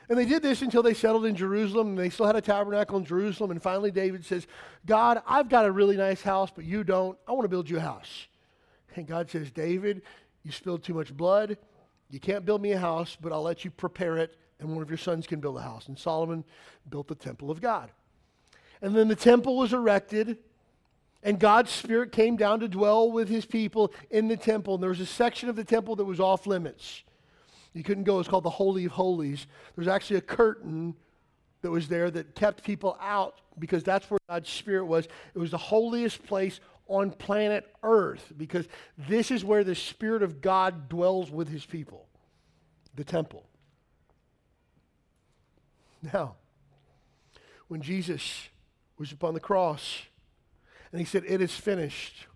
And 0.08 0.18
they 0.18 0.26
did 0.26 0.42
this 0.42 0.60
until 0.60 0.82
they 0.82 0.92
settled 0.92 1.24
in 1.24 1.34
Jerusalem, 1.34 1.88
and 1.90 1.98
they 1.98 2.10
still 2.10 2.26
had 2.26 2.36
a 2.36 2.42
tabernacle 2.42 2.98
in 2.98 3.06
Jerusalem. 3.06 3.52
And 3.52 3.62
finally, 3.62 3.90
David 3.90 4.24
says, 4.24 4.46
God, 4.84 5.22
I've 5.26 5.48
got 5.48 5.64
a 5.64 5.72
really 5.72 5.96
nice 5.96 6.20
house, 6.20 6.50
but 6.54 6.64
you 6.64 6.84
don't. 6.84 7.16
I 7.26 7.32
want 7.32 7.44
to 7.44 7.48
build 7.48 7.70
you 7.70 7.78
a 7.78 7.80
house. 7.80 8.26
And 8.96 9.06
God 9.06 9.30
says, 9.30 9.50
David, 9.50 10.02
you 10.44 10.52
spilled 10.52 10.82
too 10.82 10.94
much 10.94 11.16
blood. 11.16 11.56
You 12.10 12.20
can't 12.20 12.44
build 12.44 12.62
me 12.62 12.72
a 12.72 12.78
house, 12.78 13.16
but 13.20 13.32
I'll 13.32 13.42
let 13.42 13.64
you 13.64 13.70
prepare 13.70 14.18
it, 14.18 14.36
and 14.60 14.68
one 14.68 14.82
of 14.82 14.90
your 14.90 14.98
sons 14.98 15.26
can 15.26 15.40
build 15.40 15.56
a 15.56 15.62
house. 15.62 15.88
And 15.88 15.98
Solomon 15.98 16.44
built 16.88 17.08
the 17.08 17.14
temple 17.14 17.50
of 17.50 17.60
God. 17.60 17.90
And 18.82 18.94
then 18.94 19.08
the 19.08 19.16
temple 19.16 19.56
was 19.56 19.72
erected, 19.72 20.38
and 21.22 21.40
God's 21.40 21.70
Spirit 21.70 22.12
came 22.12 22.36
down 22.36 22.60
to 22.60 22.68
dwell 22.68 23.10
with 23.10 23.28
his 23.28 23.46
people 23.46 23.92
in 24.10 24.28
the 24.28 24.36
temple. 24.36 24.74
And 24.74 24.82
there 24.82 24.90
was 24.90 25.00
a 25.00 25.06
section 25.06 25.48
of 25.48 25.56
the 25.56 25.64
temple 25.64 25.96
that 25.96 26.04
was 26.04 26.20
off 26.20 26.46
limits. 26.46 27.02
You 27.72 27.82
couldn't 27.82 28.04
go. 28.04 28.20
It's 28.20 28.28
called 28.28 28.44
the 28.44 28.50
Holy 28.50 28.84
of 28.84 28.92
Holies. 28.92 29.46
There's 29.74 29.88
actually 29.88 30.18
a 30.18 30.22
curtain 30.22 30.94
that 31.62 31.70
was 31.70 31.88
there 31.88 32.10
that 32.10 32.34
kept 32.34 32.62
people 32.62 32.96
out 33.00 33.40
because 33.58 33.82
that's 33.82 34.08
where 34.10 34.18
God's 34.28 34.50
Spirit 34.50 34.84
was. 34.84 35.08
It 35.34 35.38
was 35.38 35.50
the 35.50 35.58
holiest 35.58 36.22
place 36.24 36.60
on 36.86 37.10
planet 37.10 37.66
Earth 37.82 38.32
because 38.36 38.66
this 38.96 39.30
is 39.30 39.44
where 39.44 39.64
the 39.64 39.74
Spirit 39.74 40.22
of 40.22 40.40
God 40.40 40.88
dwells 40.88 41.30
with 41.30 41.48
his 41.48 41.64
people 41.64 42.06
the 42.94 43.04
temple. 43.04 43.44
Now, 46.12 46.36
when 47.68 47.80
Jesus 47.80 48.48
was 48.98 49.10
upon 49.10 49.34
the 49.34 49.40
cross 49.40 50.02
and 50.92 51.00
he 51.00 51.04
said, 51.04 51.24
It 51.26 51.40
is 51.40 51.52
finished, 51.52 52.26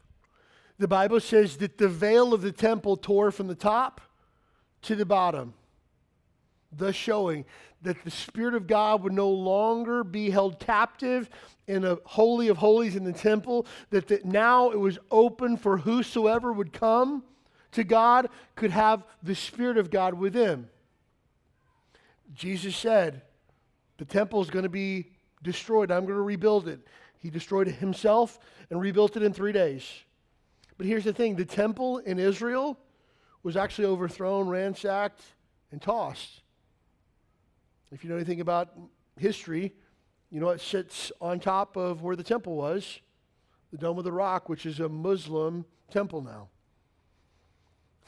the 0.79 0.89
Bible 0.89 1.21
says 1.21 1.59
that 1.59 1.79
the 1.79 1.89
veil 1.89 2.33
of 2.33 2.43
the 2.43 2.53
temple 2.53 2.97
tore 2.97 3.31
from 3.31 3.49
the 3.49 3.55
top 3.55 4.01
to 4.83 4.95
the 4.95 5.05
bottom, 5.05 5.55
thus 6.73 6.95
showing 6.95 7.45
that 7.83 8.03
the 8.05 8.11
Spirit 8.11 8.55
of 8.55 8.67
God 8.67 9.03
would 9.03 9.13
no 9.13 9.31
longer 9.31 10.03
be 10.03 10.31
held 10.31 10.59
captive 10.59 11.31
in 11.67 11.85
a 11.85 11.99
holy 12.05 12.49
of 12.49 12.57
holies 12.57 12.97
in 12.97 13.05
the 13.05 13.13
temple, 13.13 13.67
that, 13.91 14.09
that 14.09 14.25
now 14.25 14.71
it 14.71 14.79
was 14.79 14.99
open 15.11 15.57
for 15.57 15.79
whosoever 15.79 16.53
would 16.53 16.73
come 16.73 17.23
to 17.73 17.85
God 17.85 18.29
could 18.57 18.71
have 18.71 19.05
the 19.23 19.35
Spirit 19.35 19.79
of 19.79 19.91
God 19.91 20.15
with 20.15 20.35
him. 20.35 20.69
Jesus 22.35 22.77
said, 22.77 23.23
The 23.99 24.05
temple 24.05 24.41
is 24.43 24.51
going 24.51 24.65
to 24.65 24.69
be 24.69 25.11
destroyed. 25.43 25.91
I'm 25.91 26.05
going 26.05 26.17
to 26.17 26.23
rebuild 26.23 26.69
it. 26.69 26.81
He 27.19 27.31
destroyed 27.31 27.69
it 27.69 27.75
himself 27.75 28.39
and 28.71 28.81
rebuilt 28.81 29.17
it 29.17 29.23
in 29.23 29.33
three 29.33 29.53
days. 29.53 29.85
But 30.77 30.87
here's 30.87 31.05
the 31.05 31.13
thing 31.13 31.37
the 31.37 31.45
temple 31.45 31.99
in 31.99 32.19
Israel 32.19 32.79
was 33.43 33.57
actually 33.57 33.87
overthrown, 33.87 34.49
ransacked, 34.49 35.23
and 35.71 35.83
tossed. 35.83 36.43
If 37.91 38.05
you 38.05 38.11
know 38.11 38.17
anything 38.17 38.41
about 38.41 38.71
history, 39.19 39.73
you 40.31 40.41
know 40.41 40.51
it 40.51 40.61
sits 40.61 41.11
on 41.21 41.41
top 41.41 41.77
of 41.77 42.03
where 42.03 42.17
the 42.17 42.23
temple 42.23 42.57
was, 42.57 43.01
the 43.73 43.79
Dome 43.79 43.99
of 43.99 44.05
the 44.05 44.13
Rock, 44.13 44.49
which 44.49 44.67
is 44.67 44.81
a 44.81 44.89
Muslim 44.89 45.65
temple 45.91 46.23
now. 46.23 46.49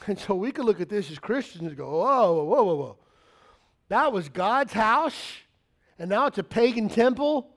And 0.07 0.17
so 0.17 0.33
we 0.33 0.51
could 0.51 0.65
look 0.65 0.81
at 0.81 0.89
this 0.89 1.11
as 1.11 1.19
Christians 1.19 1.67
and 1.67 1.77
go, 1.77 1.87
whoa, 1.87 2.43
whoa, 2.43 2.63
whoa, 2.63 2.75
whoa. 2.75 2.97
That 3.89 4.11
was 4.11 4.29
God's 4.29 4.73
house, 4.73 5.33
and 5.99 6.09
now 6.09 6.25
it's 6.25 6.39
a 6.39 6.43
pagan 6.43 6.89
temple. 6.89 7.51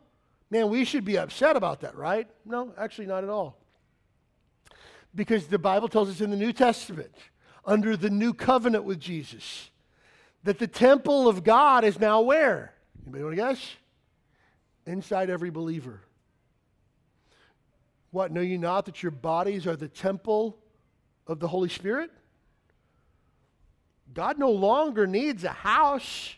Man, 0.50 0.68
we 0.68 0.84
should 0.84 1.06
be 1.06 1.16
upset 1.16 1.56
about 1.56 1.80
that, 1.80 1.96
right? 1.96 2.28
No, 2.44 2.74
actually, 2.76 3.06
not 3.06 3.24
at 3.24 3.30
all. 3.30 3.56
Because 5.14 5.46
the 5.46 5.58
Bible 5.58 5.88
tells 5.88 6.10
us 6.10 6.20
in 6.20 6.30
the 6.30 6.36
New 6.36 6.52
Testament, 6.52 7.14
under 7.64 7.96
the 7.96 8.10
new 8.10 8.34
covenant 8.34 8.84
with 8.84 9.00
Jesus, 9.00 9.70
that 10.44 10.58
the 10.58 10.66
temple 10.66 11.28
of 11.28 11.42
God 11.42 11.84
is 11.84 11.98
now 11.98 12.20
where? 12.20 12.72
Anybody 13.02 13.24
want 13.24 13.36
to 13.36 13.42
guess? 13.42 13.70
Inside 14.86 15.30
every 15.30 15.50
believer. 15.50 16.00
What, 18.10 18.30
know 18.30 18.42
you 18.42 18.58
not 18.58 18.86
that 18.86 19.02
your 19.02 19.10
bodies 19.10 19.66
are 19.66 19.74
the 19.74 19.88
temple 19.88 20.58
of 21.26 21.40
the 21.40 21.48
Holy 21.48 21.68
Spirit? 21.68 22.10
God 24.12 24.38
no 24.38 24.50
longer 24.50 25.06
needs 25.06 25.42
a 25.44 25.50
house. 25.50 26.34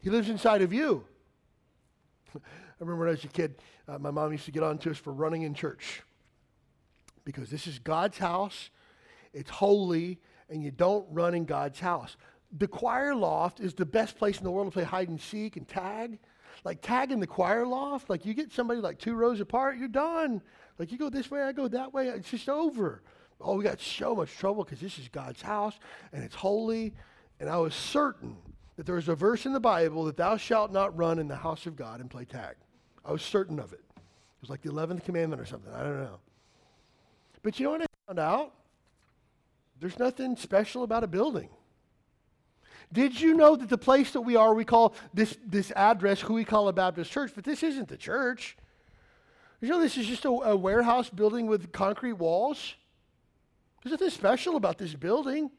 He 0.00 0.08
lives 0.08 0.28
inside 0.28 0.62
of 0.62 0.72
you. 0.72 1.04
I 2.34 2.38
remember 2.78 3.00
when 3.00 3.08
I 3.08 3.12
was 3.12 3.24
a 3.24 3.28
kid, 3.28 3.56
uh, 3.86 3.98
my 3.98 4.10
mom 4.10 4.32
used 4.32 4.46
to 4.46 4.52
get 4.52 4.62
on 4.62 4.78
to 4.78 4.90
us 4.90 4.96
for 4.96 5.12
running 5.12 5.42
in 5.42 5.54
church 5.54 6.02
because 7.24 7.50
this 7.50 7.66
is 7.66 7.78
God's 7.78 8.18
house, 8.18 8.70
it's 9.32 9.50
holy, 9.50 10.20
and 10.48 10.62
you 10.62 10.70
don't 10.70 11.06
run 11.10 11.34
in 11.34 11.44
God's 11.44 11.80
house. 11.80 12.16
The 12.56 12.68
choir 12.68 13.14
loft 13.14 13.60
is 13.60 13.74
the 13.74 13.86
best 13.86 14.16
place 14.16 14.38
in 14.38 14.44
the 14.44 14.50
world 14.50 14.68
to 14.68 14.72
play 14.72 14.84
hide 14.84 15.08
and 15.08 15.20
seek 15.20 15.56
and 15.56 15.66
tag. 15.66 16.18
Like 16.62 16.80
tag 16.80 17.10
in 17.10 17.20
the 17.20 17.26
choir 17.26 17.66
loft, 17.66 18.08
like 18.08 18.24
you 18.24 18.32
get 18.32 18.52
somebody 18.52 18.80
like 18.80 18.98
two 18.98 19.14
rows 19.14 19.40
apart, 19.40 19.76
you're 19.76 19.88
done. 19.88 20.40
Like 20.78 20.92
you 20.92 20.98
go 20.98 21.10
this 21.10 21.30
way, 21.30 21.42
I 21.42 21.52
go 21.52 21.68
that 21.68 21.92
way, 21.92 22.08
it's 22.08 22.30
just 22.30 22.48
over. 22.48 23.02
Oh, 23.40 23.56
we 23.56 23.64
got 23.64 23.80
so 23.80 24.14
much 24.14 24.32
trouble 24.36 24.64
because 24.64 24.80
this 24.80 24.98
is 24.98 25.08
God's 25.08 25.42
house 25.42 25.78
and 26.12 26.22
it's 26.22 26.34
holy. 26.34 26.94
And 27.40 27.50
I 27.50 27.56
was 27.56 27.74
certain 27.74 28.36
that 28.76 28.86
there 28.86 28.94
was 28.94 29.08
a 29.08 29.14
verse 29.14 29.46
in 29.46 29.52
the 29.52 29.60
Bible 29.60 30.04
that 30.04 30.16
thou 30.16 30.36
shalt 30.36 30.72
not 30.72 30.96
run 30.96 31.18
in 31.18 31.28
the 31.28 31.36
house 31.36 31.66
of 31.66 31.76
God 31.76 32.00
and 32.00 32.10
play 32.10 32.24
tag. 32.24 32.56
I 33.04 33.12
was 33.12 33.22
certain 33.22 33.58
of 33.58 33.72
it. 33.72 33.82
It 33.96 34.40
was 34.40 34.50
like 34.50 34.62
the 34.62 34.70
11th 34.70 35.04
commandment 35.04 35.42
or 35.42 35.46
something. 35.46 35.72
I 35.72 35.82
don't 35.82 36.00
know. 36.00 36.18
But 37.42 37.58
you 37.58 37.64
know 37.64 37.72
what 37.72 37.82
I 37.82 37.86
found 38.06 38.18
out? 38.18 38.54
There's 39.80 39.98
nothing 39.98 40.36
special 40.36 40.82
about 40.82 41.04
a 41.04 41.06
building. 41.06 41.50
Did 42.94 43.20
you 43.20 43.34
know 43.34 43.56
that 43.56 43.68
the 43.68 43.76
place 43.76 44.12
that 44.12 44.20
we 44.20 44.36
are, 44.36 44.54
we 44.54 44.64
call 44.64 44.94
this, 45.12 45.36
this 45.44 45.72
address 45.72 46.20
who 46.20 46.34
we 46.34 46.44
call 46.44 46.68
a 46.68 46.72
Baptist 46.72 47.10
church, 47.10 47.32
but 47.34 47.42
this 47.42 47.64
isn't 47.64 47.88
the 47.88 47.96
church. 47.96 48.56
You 49.60 49.68
know, 49.68 49.80
this 49.80 49.98
is 49.98 50.06
just 50.06 50.24
a, 50.24 50.28
a 50.28 50.56
warehouse 50.56 51.10
building 51.10 51.48
with 51.48 51.72
concrete 51.72 52.12
walls. 52.12 52.76
There's 53.82 53.90
nothing 53.90 54.10
special 54.10 54.54
about 54.54 54.78
this 54.78 54.94
building. 54.94 55.50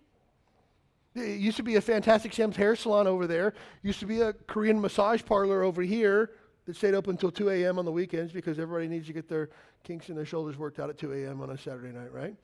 It 1.13 1.41
used 1.41 1.57
to 1.57 1.63
be 1.63 1.75
a 1.75 1.81
Fantastic 1.81 2.31
Sam's 2.33 2.55
hair 2.55 2.73
salon 2.77 3.05
over 3.05 3.27
there. 3.27 3.53
Used 3.83 3.99
to 3.99 4.05
be 4.05 4.21
a 4.21 4.31
Korean 4.31 4.79
massage 4.79 5.21
parlor 5.25 5.61
over 5.61 5.81
here 5.81 6.31
that 6.65 6.77
stayed 6.77 6.93
open 6.93 7.11
until 7.11 7.31
2 7.31 7.49
a.m. 7.49 7.77
on 7.77 7.83
the 7.83 7.91
weekends 7.91 8.31
because 8.31 8.59
everybody 8.59 8.87
needs 8.87 9.07
to 9.07 9.13
get 9.13 9.27
their 9.27 9.49
kinks 9.83 10.07
in 10.07 10.15
their 10.15 10.25
shoulders 10.25 10.57
worked 10.57 10.79
out 10.79 10.89
at 10.89 10.97
2 10.97 11.11
a.m. 11.11 11.41
on 11.41 11.49
a 11.49 11.57
Saturday 11.57 11.91
night, 11.91 12.13
right? 12.13 12.35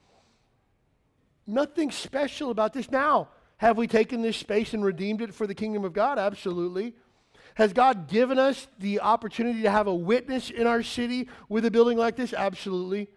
Nothing 1.47 1.91
special 1.91 2.51
about 2.51 2.73
this. 2.73 2.91
Now, 2.91 3.29
have 3.61 3.77
we 3.77 3.85
taken 3.85 4.23
this 4.23 4.37
space 4.37 4.73
and 4.73 4.83
redeemed 4.83 5.21
it 5.21 5.35
for 5.35 5.45
the 5.45 5.53
kingdom 5.53 5.85
of 5.85 5.93
God? 5.93 6.17
Absolutely. 6.17 6.95
Has 7.53 7.73
God 7.73 8.07
given 8.07 8.39
us 8.39 8.67
the 8.79 9.01
opportunity 9.01 9.61
to 9.61 9.69
have 9.69 9.85
a 9.85 9.93
witness 9.93 10.49
in 10.49 10.65
our 10.65 10.81
city 10.81 11.29
with 11.47 11.63
a 11.65 11.69
building 11.69 11.95
like 11.95 12.15
this? 12.15 12.33
Absolutely. 12.33 13.07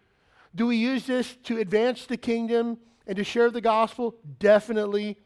Do 0.55 0.67
we 0.67 0.77
use 0.77 1.07
this 1.07 1.35
to 1.45 1.61
advance 1.61 2.05
the 2.05 2.19
kingdom 2.19 2.77
and 3.07 3.17
to 3.17 3.25
share 3.25 3.51
the 3.51 3.63
gospel? 3.63 4.17
Definitely. 4.39 5.17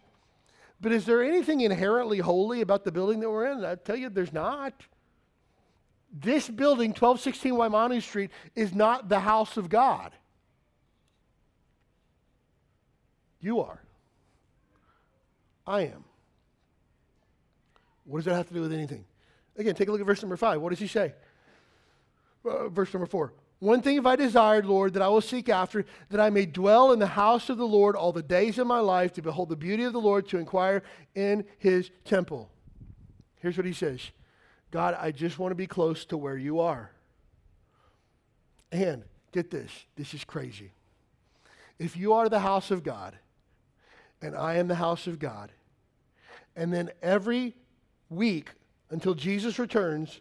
But 0.81 0.93
is 0.93 1.05
there 1.05 1.25
anything 1.25 1.63
inherently 1.63 2.19
holy 2.19 2.61
about 2.61 2.85
the 2.85 2.93
building 2.93 3.19
that 3.19 3.29
we're 3.29 3.51
in? 3.51 3.65
I 3.65 3.75
tell 3.75 3.97
you, 3.97 4.11
there's 4.11 4.33
not. 4.33 4.73
This 6.13 6.49
building, 6.49 6.91
1216 6.91 7.55
Waimanalo 7.55 8.01
Street, 8.01 8.31
is 8.55 8.73
not 8.73 9.09
the 9.09 9.19
house 9.19 9.57
of 9.57 9.69
God. 9.69 10.13
You 13.41 13.59
are. 13.59 13.83
I 15.69 15.83
am. 15.83 16.05
What 18.05 18.21
does 18.21 18.25
that 18.25 18.35
have 18.35 18.49
to 18.49 18.55
do 18.55 18.63
with 18.63 18.73
anything? 18.73 19.05
Again, 19.57 19.75
take 19.75 19.89
a 19.89 19.93
look 19.93 20.01
at 20.01 20.07
verse 20.07 20.23
number 20.23 20.37
five. 20.39 20.63
What 20.63 20.71
does 20.71 20.79
he 20.79 20.87
say? 20.87 21.13
Uh, 22.49 22.69
verse 22.69 22.93
number 22.95 23.07
four. 23.07 23.35
One 23.59 23.83
thing 23.83 23.97
have 23.97 24.07
I 24.07 24.17
desired, 24.17 24.65
Lord, 24.65 24.95
that 24.95 25.03
I 25.03 25.09
will 25.09 25.21
seek 25.21 25.49
after, 25.49 25.85
that 26.11 26.21
I 26.21 26.31
may 26.31 26.47
dwell 26.47 26.93
in 26.93 27.01
the 27.01 27.07
house 27.07 27.51
of 27.51 27.59
the 27.59 27.67
Lord 27.67 27.97
all 27.97 28.13
the 28.13 28.23
days 28.23 28.57
of 28.59 28.67
my 28.67 28.79
life, 28.79 29.13
to 29.15 29.23
behold 29.23 29.51
the 29.51 29.57
beauty 29.57 29.83
of 29.83 29.93
the 29.93 30.01
Lord, 30.01 30.29
to 30.29 30.39
inquire 30.39 30.83
in 31.15 31.45
his 31.59 31.91
temple. 32.05 32.51
Here's 33.41 33.57
what 33.57 33.67
he 33.67 33.73
says 33.73 34.11
God, 34.71 34.97
I 34.99 35.11
just 35.11 35.39
want 35.39 35.51
to 35.51 35.57
be 35.57 35.67
close 35.67 36.05
to 36.07 36.17
where 36.17 36.37
you 36.37 36.61
are. 36.61 36.93
And 38.73 39.05
get 39.33 39.51
this 39.51 39.71
this 39.97 40.15
is 40.15 40.25
crazy. 40.25 40.71
If 41.79 41.97
you 41.97 42.15
are 42.15 42.29
the 42.29 42.41
house 42.41 42.71
of 42.71 42.83
God, 42.83 43.19
and 44.23 44.37
I 44.37 44.55
am 44.55 44.69
the 44.69 44.77
house 44.77 45.07
of 45.07 45.19
God, 45.19 45.53
and 46.59 46.75
then 46.75 46.91
every 47.01 47.55
week 48.11 48.51
until 48.91 49.15
Jesus 49.15 49.61
returns, 49.61 50.21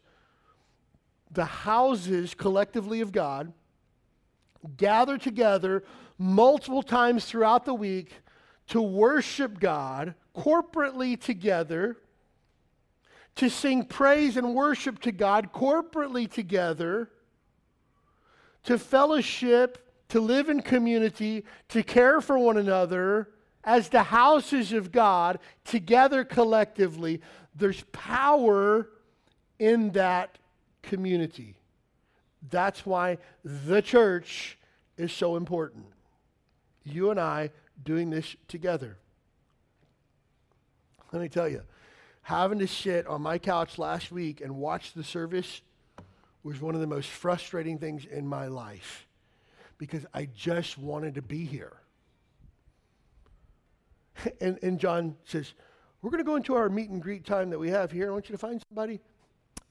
the 1.32 1.44
houses 1.44 2.36
collectively 2.36 3.02
of 3.02 3.12
God 3.12 3.52
gather 4.78 5.18
together 5.18 5.84
multiple 6.20 6.84
times 6.84 7.26
throughout 7.26 7.66
the 7.66 7.74
week 7.74 8.12
to 8.68 8.80
worship 8.80 9.60
God 9.60 10.14
corporately 10.36 11.20
together, 11.20 11.98
to 13.36 13.50
sing 13.50 13.84
praise 13.84 14.38
and 14.38 14.54
worship 14.54 15.00
to 15.00 15.12
God 15.12 15.52
corporately 15.52 16.30
together, 16.30 17.10
to 18.64 18.78
fellowship, 18.78 19.80
to 20.10 20.20
live 20.20 20.50
in 20.50 20.62
community, 20.62 21.46
to 21.70 21.82
care 21.82 22.22
for 22.22 22.38
one 22.38 22.58
another 22.58 23.30
as 23.68 23.90
the 23.90 24.04
houses 24.04 24.72
of 24.72 24.94
God 24.94 25.40
together 25.66 26.24
collectively. 26.24 27.22
There's 27.54 27.84
power 27.92 28.88
in 29.60 29.92
that 29.92 30.40
community. 30.82 31.58
That's 32.50 32.86
why 32.86 33.18
the 33.44 33.82
church 33.82 34.58
is 34.96 35.12
so 35.12 35.36
important. 35.36 35.86
You 36.86 37.12
and 37.12 37.20
I 37.20 37.52
doing 37.84 38.10
this 38.10 38.38
together. 38.48 38.98
Let 41.12 41.22
me 41.22 41.28
tell 41.28 41.50
you, 41.50 41.62
having 42.22 42.60
to 42.60 42.68
sit 42.68 43.06
on 43.06 43.22
my 43.22 43.38
couch 43.38 43.78
last 43.78 44.14
week 44.14 44.40
and 44.40 44.56
watch 44.56 44.94
the 44.94 45.04
service 45.04 45.62
was 46.42 46.62
one 46.62 46.74
of 46.74 46.80
the 46.80 46.88
most 46.88 47.10
frustrating 47.10 47.78
things 47.78 48.06
in 48.06 48.26
my 48.26 48.48
life 48.48 49.08
because 49.78 50.06
I 50.14 50.30
just 50.34 50.78
wanted 50.78 51.16
to 51.16 51.22
be 51.22 51.44
here. 51.44 51.74
And, 54.42 54.60
and 54.62 54.80
John 54.80 55.16
says, 55.26 55.54
We're 56.02 56.10
going 56.10 56.24
to 56.24 56.28
go 56.28 56.36
into 56.36 56.56
our 56.56 56.70
meet 56.70 56.90
and 56.90 57.02
greet 57.02 57.26
time 57.26 57.50
that 57.50 57.60
we 57.60 57.70
have 57.70 57.92
here. 57.92 58.10
I 58.10 58.12
want 58.12 58.30
you 58.30 58.34
to 58.34 58.40
find 58.40 58.62
somebody 58.70 59.00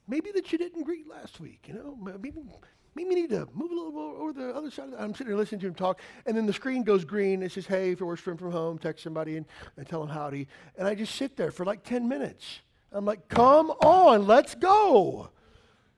maybe 0.08 0.30
that 0.32 0.52
you 0.52 0.58
didn't 0.58 0.84
greet 0.84 1.08
last 1.08 1.40
week. 1.40 1.66
You 1.68 1.74
know, 1.74 1.96
maybe 2.20 2.32
maybe 2.94 3.10
you 3.10 3.16
need 3.16 3.30
to 3.30 3.48
move 3.52 3.70
a 3.70 3.74
little 3.74 3.98
over 3.98 4.32
the 4.32 4.50
other 4.50 4.70
side. 4.70 4.90
I'm 4.98 5.12
sitting 5.12 5.28
there 5.28 5.36
listening 5.36 5.60
to 5.62 5.66
him 5.68 5.74
talk, 5.74 6.00
and 6.26 6.36
then 6.36 6.46
the 6.46 6.52
screen 6.52 6.82
goes 6.82 7.04
green. 7.04 7.42
It 7.42 7.52
says, 7.52 7.66
"Hey, 7.66 7.90
if 7.90 8.00
you're 8.00 8.08
working 8.08 8.36
from 8.36 8.52
home, 8.52 8.78
text 8.78 9.02
somebody 9.04 9.36
and, 9.36 9.46
and 9.76 9.86
tell 9.86 10.00
them 10.00 10.08
howdy." 10.08 10.48
And 10.76 10.86
I 10.86 10.94
just 10.94 11.14
sit 11.14 11.36
there 11.36 11.50
for 11.50 11.64
like 11.64 11.82
ten 11.82 12.08
minutes. 12.08 12.60
I'm 12.92 13.04
like, 13.04 13.28
"Come 13.28 13.70
on, 13.70 14.26
let's 14.26 14.54
go!" 14.54 15.30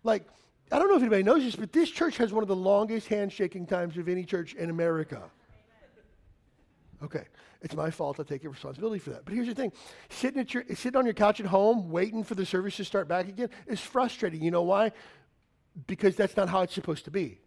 Like, 0.03 0.27
I 0.71 0.79
don't 0.79 0.89
know 0.89 0.97
if 0.97 1.03
anybody 1.03 1.23
knows 1.23 1.43
this, 1.43 1.57
but 1.57 1.73
this 1.73 1.91
church 1.91 2.17
has 2.19 2.33
one 2.33 2.43
of 2.43 2.49
the 2.49 2.57
longest 2.57 3.09
handshaking 3.09 3.67
times 3.67 3.97
of 3.97 4.09
any 4.09 4.25
church 4.25 4.55
in 4.55 4.71
America. 4.71 5.23
Okay. 7.03 7.25
It's 7.61 7.75
my 7.75 7.91
fault. 7.91 8.21
I 8.21 8.23
take 8.23 8.45
responsibility 8.45 9.01
for 9.01 9.11
that. 9.11 9.25
But 9.25 9.35
here's 9.35 9.49
the 9.49 9.55
thing 9.55 9.73
sitting, 10.09 10.41
at 10.41 10.55
your, 10.55 10.65
sitting 10.75 10.97
on 10.97 11.05
your 11.05 11.15
couch 11.15 11.41
at 11.41 11.47
home, 11.47 11.91
waiting 11.91 12.23
for 12.23 12.35
the 12.35 12.47
service 12.47 12.77
to 12.77 12.85
start 12.85 13.09
back 13.09 13.29
again, 13.29 13.51
is 13.67 13.81
frustrating. 13.81 14.43
You 14.43 14.51
know 14.51 14.63
why? 14.63 14.93
Because 15.87 16.15
that's 16.15 16.37
not 16.37 16.49
how 16.49 16.63
it's 16.63 16.75
supposed 16.75 17.05
to 17.07 17.11
be. 17.11 17.41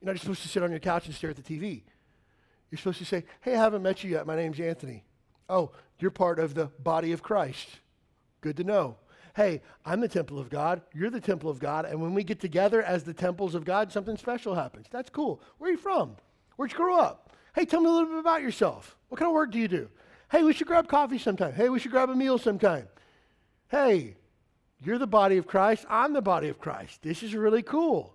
You're 0.00 0.06
not 0.06 0.12
just 0.12 0.24
supposed 0.24 0.42
to 0.42 0.48
sit 0.48 0.62
on 0.62 0.70
your 0.70 0.80
couch 0.80 1.06
and 1.06 1.14
stare 1.14 1.30
at 1.30 1.36
the 1.36 1.42
TV. 1.42 1.82
You're 2.70 2.78
supposed 2.78 2.98
to 2.98 3.04
say, 3.04 3.24
Hey, 3.40 3.54
I 3.54 3.58
haven't 3.58 3.82
met 3.82 4.04
you 4.04 4.10
yet. 4.10 4.26
My 4.26 4.36
name's 4.36 4.60
Anthony. 4.60 5.04
Oh, 5.48 5.72
you're 5.98 6.10
part 6.10 6.38
of 6.38 6.54
the 6.54 6.66
body 6.78 7.12
of 7.12 7.22
Christ. 7.22 7.80
Good 8.40 8.56
to 8.58 8.64
know. 8.64 8.96
Hey, 9.34 9.62
I'm 9.84 10.00
the 10.00 10.08
temple 10.08 10.38
of 10.38 10.50
God. 10.50 10.82
You're 10.94 11.10
the 11.10 11.20
temple 11.20 11.50
of 11.50 11.58
God. 11.58 11.84
And 11.84 12.00
when 12.00 12.14
we 12.14 12.24
get 12.24 12.40
together 12.40 12.82
as 12.82 13.04
the 13.04 13.14
temples 13.14 13.54
of 13.54 13.64
God, 13.64 13.92
something 13.92 14.16
special 14.16 14.54
happens. 14.54 14.86
That's 14.90 15.10
cool. 15.10 15.40
Where 15.58 15.70
are 15.70 15.72
you 15.72 15.78
from? 15.78 16.16
Where'd 16.56 16.72
you 16.72 16.76
grow 16.76 16.98
up? 16.98 17.29
Hey, 17.54 17.64
tell 17.64 17.80
me 17.80 17.88
a 17.88 17.92
little 17.92 18.08
bit 18.08 18.18
about 18.18 18.42
yourself. 18.42 18.96
What 19.08 19.18
kind 19.18 19.28
of 19.28 19.34
work 19.34 19.50
do 19.50 19.58
you 19.58 19.68
do? 19.68 19.88
Hey, 20.30 20.42
we 20.42 20.52
should 20.52 20.66
grab 20.66 20.88
coffee 20.88 21.18
sometime. 21.18 21.52
Hey, 21.52 21.68
we 21.68 21.80
should 21.80 21.90
grab 21.90 22.10
a 22.10 22.14
meal 22.14 22.38
sometime. 22.38 22.86
Hey, 23.68 24.16
you're 24.82 24.98
the 24.98 25.06
body 25.06 25.36
of 25.36 25.46
Christ. 25.46 25.84
I'm 25.88 26.12
the 26.12 26.22
body 26.22 26.48
of 26.48 26.58
Christ. 26.58 27.02
This 27.02 27.22
is 27.22 27.34
really 27.34 27.62
cool. 27.62 28.14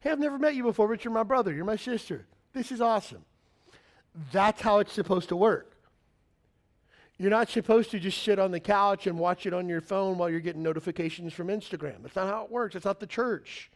Hey, 0.00 0.10
I've 0.10 0.20
never 0.20 0.38
met 0.38 0.54
you 0.54 0.62
before, 0.62 0.88
but 0.88 1.04
you're 1.04 1.12
my 1.12 1.24
brother. 1.24 1.52
You're 1.52 1.64
my 1.64 1.76
sister. 1.76 2.26
This 2.52 2.70
is 2.70 2.80
awesome. 2.80 3.24
That's 4.32 4.60
how 4.60 4.78
it's 4.78 4.92
supposed 4.92 5.28
to 5.30 5.36
work. 5.36 5.76
You're 7.18 7.30
not 7.30 7.48
supposed 7.48 7.90
to 7.90 7.98
just 7.98 8.22
sit 8.22 8.38
on 8.38 8.52
the 8.52 8.60
couch 8.60 9.08
and 9.08 9.18
watch 9.18 9.44
it 9.44 9.52
on 9.52 9.68
your 9.68 9.80
phone 9.80 10.18
while 10.18 10.30
you're 10.30 10.38
getting 10.38 10.62
notifications 10.62 11.32
from 11.32 11.48
Instagram. 11.48 12.02
That's 12.02 12.14
not 12.14 12.28
how 12.28 12.44
it 12.44 12.50
works. 12.50 12.76
It's 12.76 12.84
not 12.84 13.00
the 13.00 13.08
church. 13.08 13.70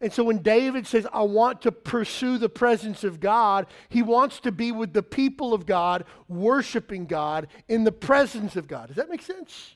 And 0.00 0.12
so 0.12 0.24
when 0.24 0.38
David 0.38 0.86
says, 0.86 1.06
I 1.12 1.22
want 1.22 1.62
to 1.62 1.72
pursue 1.72 2.38
the 2.38 2.48
presence 2.48 3.02
of 3.02 3.18
God, 3.20 3.66
he 3.88 4.02
wants 4.02 4.40
to 4.40 4.52
be 4.52 4.72
with 4.72 4.92
the 4.92 5.02
people 5.02 5.54
of 5.54 5.64
God, 5.64 6.04
worshiping 6.28 7.06
God 7.06 7.48
in 7.68 7.84
the 7.84 7.92
presence 7.92 8.56
of 8.56 8.68
God. 8.68 8.88
Does 8.88 8.96
that 8.96 9.10
make 9.10 9.22
sense? 9.22 9.74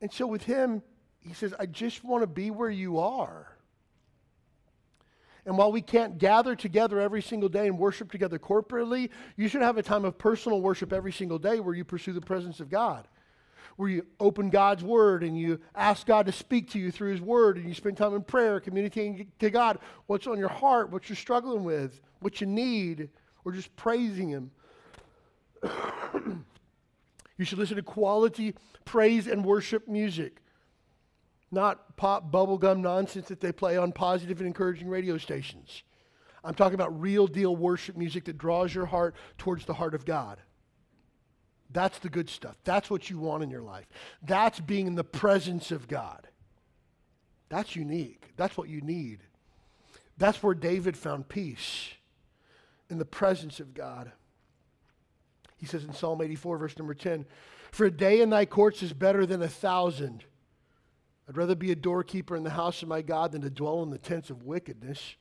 And 0.00 0.12
so 0.12 0.26
with 0.26 0.44
him, 0.44 0.82
he 1.20 1.34
says, 1.34 1.54
I 1.58 1.66
just 1.66 2.02
want 2.04 2.22
to 2.22 2.26
be 2.26 2.50
where 2.50 2.70
you 2.70 2.98
are. 2.98 3.48
And 5.44 5.58
while 5.58 5.72
we 5.72 5.82
can't 5.82 6.18
gather 6.18 6.54
together 6.54 7.00
every 7.00 7.20
single 7.20 7.48
day 7.48 7.66
and 7.66 7.78
worship 7.78 8.10
together 8.10 8.38
corporately, 8.38 9.10
you 9.36 9.48
should 9.48 9.62
have 9.62 9.76
a 9.76 9.82
time 9.82 10.04
of 10.04 10.16
personal 10.16 10.60
worship 10.60 10.92
every 10.92 11.12
single 11.12 11.38
day 11.38 11.60
where 11.60 11.74
you 11.74 11.84
pursue 11.84 12.12
the 12.12 12.20
presence 12.20 12.60
of 12.60 12.70
God 12.70 13.06
where 13.76 13.88
you 13.88 14.06
open 14.20 14.50
God's 14.50 14.82
Word 14.82 15.22
and 15.22 15.38
you 15.38 15.60
ask 15.74 16.06
God 16.06 16.26
to 16.26 16.32
speak 16.32 16.70
to 16.70 16.78
you 16.78 16.90
through 16.90 17.10
His 17.12 17.20
Word 17.20 17.56
and 17.56 17.68
you 17.68 17.74
spend 17.74 17.96
time 17.96 18.14
in 18.14 18.22
prayer, 18.22 18.60
communicating 18.60 19.30
to 19.38 19.50
God 19.50 19.78
what's 20.06 20.26
on 20.26 20.38
your 20.38 20.48
heart, 20.48 20.90
what 20.90 21.08
you're 21.08 21.16
struggling 21.16 21.64
with, 21.64 22.00
what 22.20 22.40
you 22.40 22.46
need, 22.46 23.08
or 23.44 23.52
just 23.52 23.74
praising 23.76 24.28
Him. 24.28 24.50
you 27.38 27.44
should 27.44 27.58
listen 27.58 27.76
to 27.76 27.82
quality 27.82 28.54
praise 28.84 29.26
and 29.26 29.44
worship 29.44 29.88
music, 29.88 30.38
not 31.50 31.96
pop 31.96 32.32
bubblegum 32.32 32.80
nonsense 32.80 33.28
that 33.28 33.40
they 33.40 33.52
play 33.52 33.76
on 33.76 33.92
positive 33.92 34.38
and 34.38 34.46
encouraging 34.46 34.88
radio 34.88 35.18
stations. 35.18 35.82
I'm 36.44 36.54
talking 36.54 36.74
about 36.74 37.00
real 37.00 37.26
deal 37.26 37.54
worship 37.54 37.96
music 37.96 38.24
that 38.24 38.38
draws 38.38 38.74
your 38.74 38.86
heart 38.86 39.14
towards 39.38 39.64
the 39.64 39.74
heart 39.74 39.94
of 39.94 40.04
God. 40.04 40.38
That's 41.72 41.98
the 41.98 42.08
good 42.08 42.28
stuff. 42.28 42.56
That's 42.64 42.90
what 42.90 43.08
you 43.08 43.18
want 43.18 43.42
in 43.42 43.50
your 43.50 43.62
life. 43.62 43.86
That's 44.22 44.60
being 44.60 44.86
in 44.86 44.94
the 44.94 45.04
presence 45.04 45.70
of 45.70 45.88
God. 45.88 46.28
That's 47.48 47.76
unique. 47.76 48.32
That's 48.36 48.56
what 48.56 48.68
you 48.68 48.80
need. 48.80 49.20
That's 50.18 50.42
where 50.42 50.54
David 50.54 50.96
found 50.96 51.28
peace 51.28 51.90
in 52.88 52.98
the 52.98 53.04
presence 53.04 53.60
of 53.60 53.74
God. 53.74 54.12
He 55.56 55.66
says 55.66 55.84
in 55.84 55.92
Psalm 55.92 56.20
84, 56.20 56.58
verse 56.58 56.78
number 56.78 56.94
10 56.94 57.24
For 57.70 57.86
a 57.86 57.90
day 57.90 58.20
in 58.20 58.30
thy 58.30 58.44
courts 58.44 58.82
is 58.82 58.92
better 58.92 59.24
than 59.26 59.42
a 59.42 59.48
thousand. 59.48 60.24
I'd 61.28 61.36
rather 61.36 61.54
be 61.54 61.70
a 61.70 61.76
doorkeeper 61.76 62.36
in 62.36 62.42
the 62.42 62.50
house 62.50 62.82
of 62.82 62.88
my 62.88 63.00
God 63.00 63.32
than 63.32 63.42
to 63.42 63.50
dwell 63.50 63.82
in 63.82 63.90
the 63.90 63.98
tents 63.98 64.28
of 64.28 64.42
wickedness. 64.42 65.16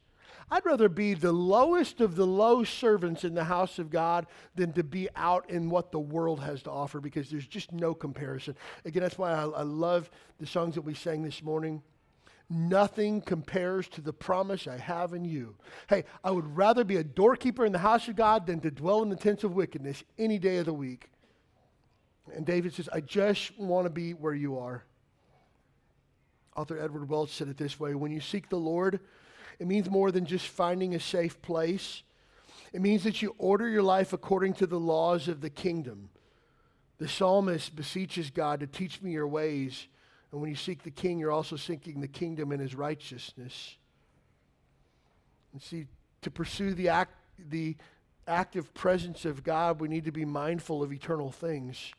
I'd 0.53 0.65
rather 0.65 0.89
be 0.89 1.13
the 1.13 1.31
lowest 1.31 2.01
of 2.01 2.17
the 2.17 2.27
low 2.27 2.65
servants 2.65 3.23
in 3.23 3.33
the 3.33 3.45
house 3.45 3.79
of 3.79 3.89
God 3.89 4.27
than 4.53 4.73
to 4.73 4.83
be 4.83 5.07
out 5.15 5.49
in 5.49 5.69
what 5.69 5.93
the 5.93 5.99
world 5.99 6.41
has 6.41 6.61
to 6.63 6.71
offer 6.71 6.99
because 6.99 7.29
there's 7.29 7.47
just 7.47 7.71
no 7.71 7.93
comparison. 7.93 8.57
Again, 8.83 9.01
that's 9.01 9.17
why 9.17 9.31
I, 9.31 9.43
I 9.45 9.61
love 9.63 10.09
the 10.39 10.45
songs 10.45 10.75
that 10.75 10.81
we 10.81 10.93
sang 10.93 11.23
this 11.23 11.41
morning. 11.41 11.81
Nothing 12.49 13.21
compares 13.21 13.87
to 13.89 14.01
the 14.01 14.11
promise 14.11 14.67
I 14.67 14.77
have 14.77 15.13
in 15.13 15.23
you. 15.23 15.55
Hey, 15.87 16.03
I 16.21 16.31
would 16.31 16.57
rather 16.57 16.83
be 16.83 16.97
a 16.97 17.03
doorkeeper 17.03 17.65
in 17.65 17.71
the 17.71 17.79
house 17.79 18.09
of 18.09 18.17
God 18.17 18.45
than 18.45 18.59
to 18.59 18.71
dwell 18.71 19.03
in 19.03 19.09
the 19.09 19.15
tents 19.15 19.45
of 19.45 19.55
wickedness 19.55 20.03
any 20.19 20.37
day 20.37 20.57
of 20.57 20.65
the 20.65 20.73
week. 20.73 21.11
And 22.35 22.45
David 22.45 22.73
says, 22.73 22.89
I 22.91 22.99
just 22.99 23.57
want 23.57 23.85
to 23.85 23.89
be 23.89 24.13
where 24.13 24.33
you 24.33 24.59
are. 24.59 24.83
Author 26.57 26.77
Edward 26.77 27.07
Welch 27.07 27.29
said 27.29 27.47
it 27.47 27.55
this 27.55 27.79
way 27.79 27.95
When 27.95 28.11
you 28.11 28.19
seek 28.19 28.49
the 28.49 28.57
Lord, 28.57 28.99
it 29.61 29.67
means 29.67 29.91
more 29.91 30.11
than 30.11 30.25
just 30.25 30.47
finding 30.47 30.95
a 30.95 30.99
safe 30.99 31.39
place. 31.43 32.01
It 32.73 32.81
means 32.81 33.03
that 33.03 33.21
you 33.21 33.35
order 33.37 33.69
your 33.69 33.83
life 33.83 34.11
according 34.11 34.55
to 34.55 34.65
the 34.65 34.79
laws 34.79 35.27
of 35.27 35.39
the 35.39 35.51
kingdom. 35.51 36.09
The 36.97 37.07
psalmist 37.07 37.75
beseeches 37.75 38.31
God 38.31 38.61
to 38.61 38.65
teach 38.67 39.03
me 39.03 39.11
your 39.11 39.27
ways. 39.27 39.85
And 40.31 40.41
when 40.41 40.49
you 40.49 40.55
seek 40.55 40.81
the 40.81 40.89
king, 40.89 41.19
you're 41.19 41.31
also 41.31 41.57
seeking 41.57 42.01
the 42.01 42.07
kingdom 42.07 42.51
and 42.51 42.59
his 42.59 42.73
righteousness. 42.73 43.75
And 45.53 45.61
see, 45.61 45.85
to 46.23 46.31
pursue 46.31 46.73
the, 46.73 46.89
act, 46.89 47.13
the 47.37 47.75
active 48.27 48.73
presence 48.73 49.25
of 49.25 49.43
God, 49.43 49.79
we 49.79 49.89
need 49.89 50.05
to 50.05 50.11
be 50.11 50.25
mindful 50.25 50.81
of 50.81 50.91
eternal 50.91 51.29
things. 51.29 51.93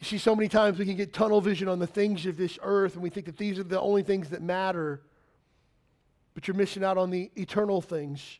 You 0.00 0.06
see, 0.06 0.16
so 0.16 0.34
many 0.34 0.48
times 0.48 0.78
we 0.78 0.86
can 0.86 0.96
get 0.96 1.12
tunnel 1.12 1.42
vision 1.42 1.68
on 1.68 1.78
the 1.78 1.86
things 1.86 2.24
of 2.24 2.38
this 2.38 2.58
earth, 2.62 2.94
and 2.94 3.02
we 3.02 3.10
think 3.10 3.26
that 3.26 3.36
these 3.36 3.58
are 3.58 3.64
the 3.64 3.78
only 3.78 4.02
things 4.02 4.30
that 4.30 4.40
matter 4.40 5.02
but 6.38 6.46
you're 6.46 6.56
missing 6.56 6.84
out 6.84 6.96
on 6.96 7.10
the 7.10 7.32
eternal 7.34 7.80
things. 7.80 8.38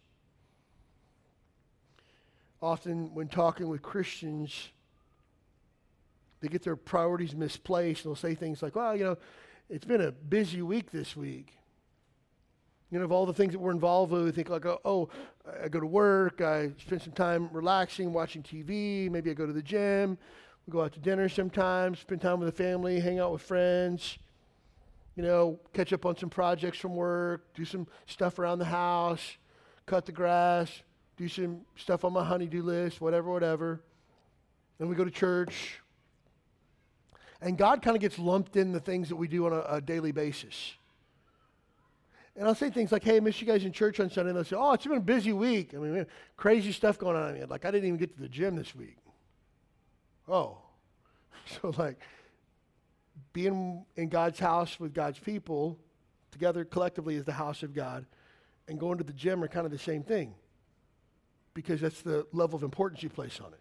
Often, 2.62 3.12
when 3.12 3.26
talking 3.26 3.66
with 3.66 3.82
Christians, 3.82 4.68
they 6.40 6.46
get 6.46 6.62
their 6.62 6.76
priorities 6.76 7.34
misplaced. 7.34 8.04
They'll 8.04 8.14
say 8.14 8.36
things 8.36 8.62
like, 8.62 8.76
well, 8.76 8.94
you 8.94 9.02
know, 9.02 9.18
it's 9.68 9.84
been 9.84 10.00
a 10.00 10.12
busy 10.12 10.62
week 10.62 10.92
this 10.92 11.16
week. 11.16 11.54
You 12.92 13.00
know, 13.00 13.04
of 13.04 13.10
all 13.10 13.26
the 13.26 13.34
things 13.34 13.50
that 13.50 13.58
we're 13.58 13.72
involved 13.72 14.12
with, 14.12 14.22
we 14.26 14.30
think 14.30 14.48
like, 14.48 14.64
oh, 14.64 14.80
oh, 14.84 15.08
I 15.60 15.66
go 15.66 15.80
to 15.80 15.86
work, 15.86 16.40
I 16.40 16.70
spend 16.78 17.02
some 17.02 17.14
time 17.14 17.50
relaxing, 17.52 18.12
watching 18.12 18.44
TV, 18.44 19.10
maybe 19.10 19.28
I 19.28 19.34
go 19.34 19.44
to 19.44 19.52
the 19.52 19.60
gym, 19.60 20.16
we 20.68 20.72
go 20.72 20.82
out 20.82 20.92
to 20.92 21.00
dinner 21.00 21.28
sometimes, 21.28 21.98
spend 21.98 22.20
time 22.20 22.38
with 22.38 22.46
the 22.46 22.62
family, 22.62 23.00
hang 23.00 23.18
out 23.18 23.32
with 23.32 23.42
friends 23.42 24.18
you 25.18 25.24
know, 25.24 25.58
catch 25.72 25.92
up 25.92 26.06
on 26.06 26.16
some 26.16 26.30
projects 26.30 26.78
from 26.78 26.94
work, 26.94 27.52
do 27.52 27.64
some 27.64 27.88
stuff 28.06 28.38
around 28.38 28.60
the 28.60 28.64
house, 28.64 29.36
cut 29.84 30.06
the 30.06 30.12
grass, 30.12 30.70
do 31.16 31.26
some 31.26 31.62
stuff 31.76 32.04
on 32.04 32.12
my 32.12 32.24
honeydew 32.24 32.62
list, 32.62 33.00
whatever, 33.00 33.28
whatever. 33.32 33.82
Then 34.78 34.88
we 34.88 34.94
go 34.94 35.04
to 35.04 35.10
church. 35.10 35.80
And 37.40 37.58
God 37.58 37.82
kind 37.82 37.96
of 37.96 38.00
gets 38.00 38.16
lumped 38.16 38.54
in 38.54 38.70
the 38.70 38.78
things 38.78 39.08
that 39.08 39.16
we 39.16 39.26
do 39.26 39.46
on 39.46 39.52
a, 39.52 39.62
a, 39.62 39.80
daily 39.80 40.12
basis. 40.12 40.74
And 42.36 42.46
I'll 42.46 42.54
say 42.54 42.70
things 42.70 42.92
like, 42.92 43.02
hey, 43.02 43.16
I 43.16 43.20
miss 43.20 43.40
you 43.40 43.46
guys 43.48 43.64
in 43.64 43.72
church 43.72 43.98
on 43.98 44.10
Sunday. 44.10 44.30
And 44.30 44.36
they'll 44.36 44.44
say, 44.44 44.56
oh, 44.56 44.72
it's 44.74 44.86
been 44.86 44.98
a 44.98 45.00
busy 45.00 45.32
week. 45.32 45.74
I 45.74 45.78
mean, 45.78 46.06
crazy 46.36 46.70
stuff 46.70 46.96
going 46.96 47.16
on. 47.16 47.48
Like, 47.48 47.64
I 47.64 47.72
didn't 47.72 47.88
even 47.88 47.98
get 47.98 48.14
to 48.14 48.22
the 48.22 48.28
gym 48.28 48.54
this 48.54 48.72
week. 48.72 48.98
Oh. 50.28 50.58
So, 51.62 51.72
like, 51.78 51.98
being 53.32 53.84
in 53.96 54.08
God's 54.08 54.38
house 54.38 54.78
with 54.80 54.94
God's 54.94 55.18
people 55.18 55.78
together 56.30 56.64
collectively 56.64 57.16
as 57.16 57.24
the 57.24 57.32
house 57.32 57.62
of 57.62 57.74
God 57.74 58.06
and 58.68 58.78
going 58.78 58.98
to 58.98 59.04
the 59.04 59.12
gym 59.12 59.42
are 59.42 59.48
kind 59.48 59.66
of 59.66 59.72
the 59.72 59.78
same 59.78 60.02
thing 60.02 60.34
because 61.54 61.80
that's 61.80 62.02
the 62.02 62.26
level 62.32 62.56
of 62.56 62.62
importance 62.62 63.02
you 63.02 63.08
place 63.08 63.40
on 63.40 63.52
it. 63.52 63.60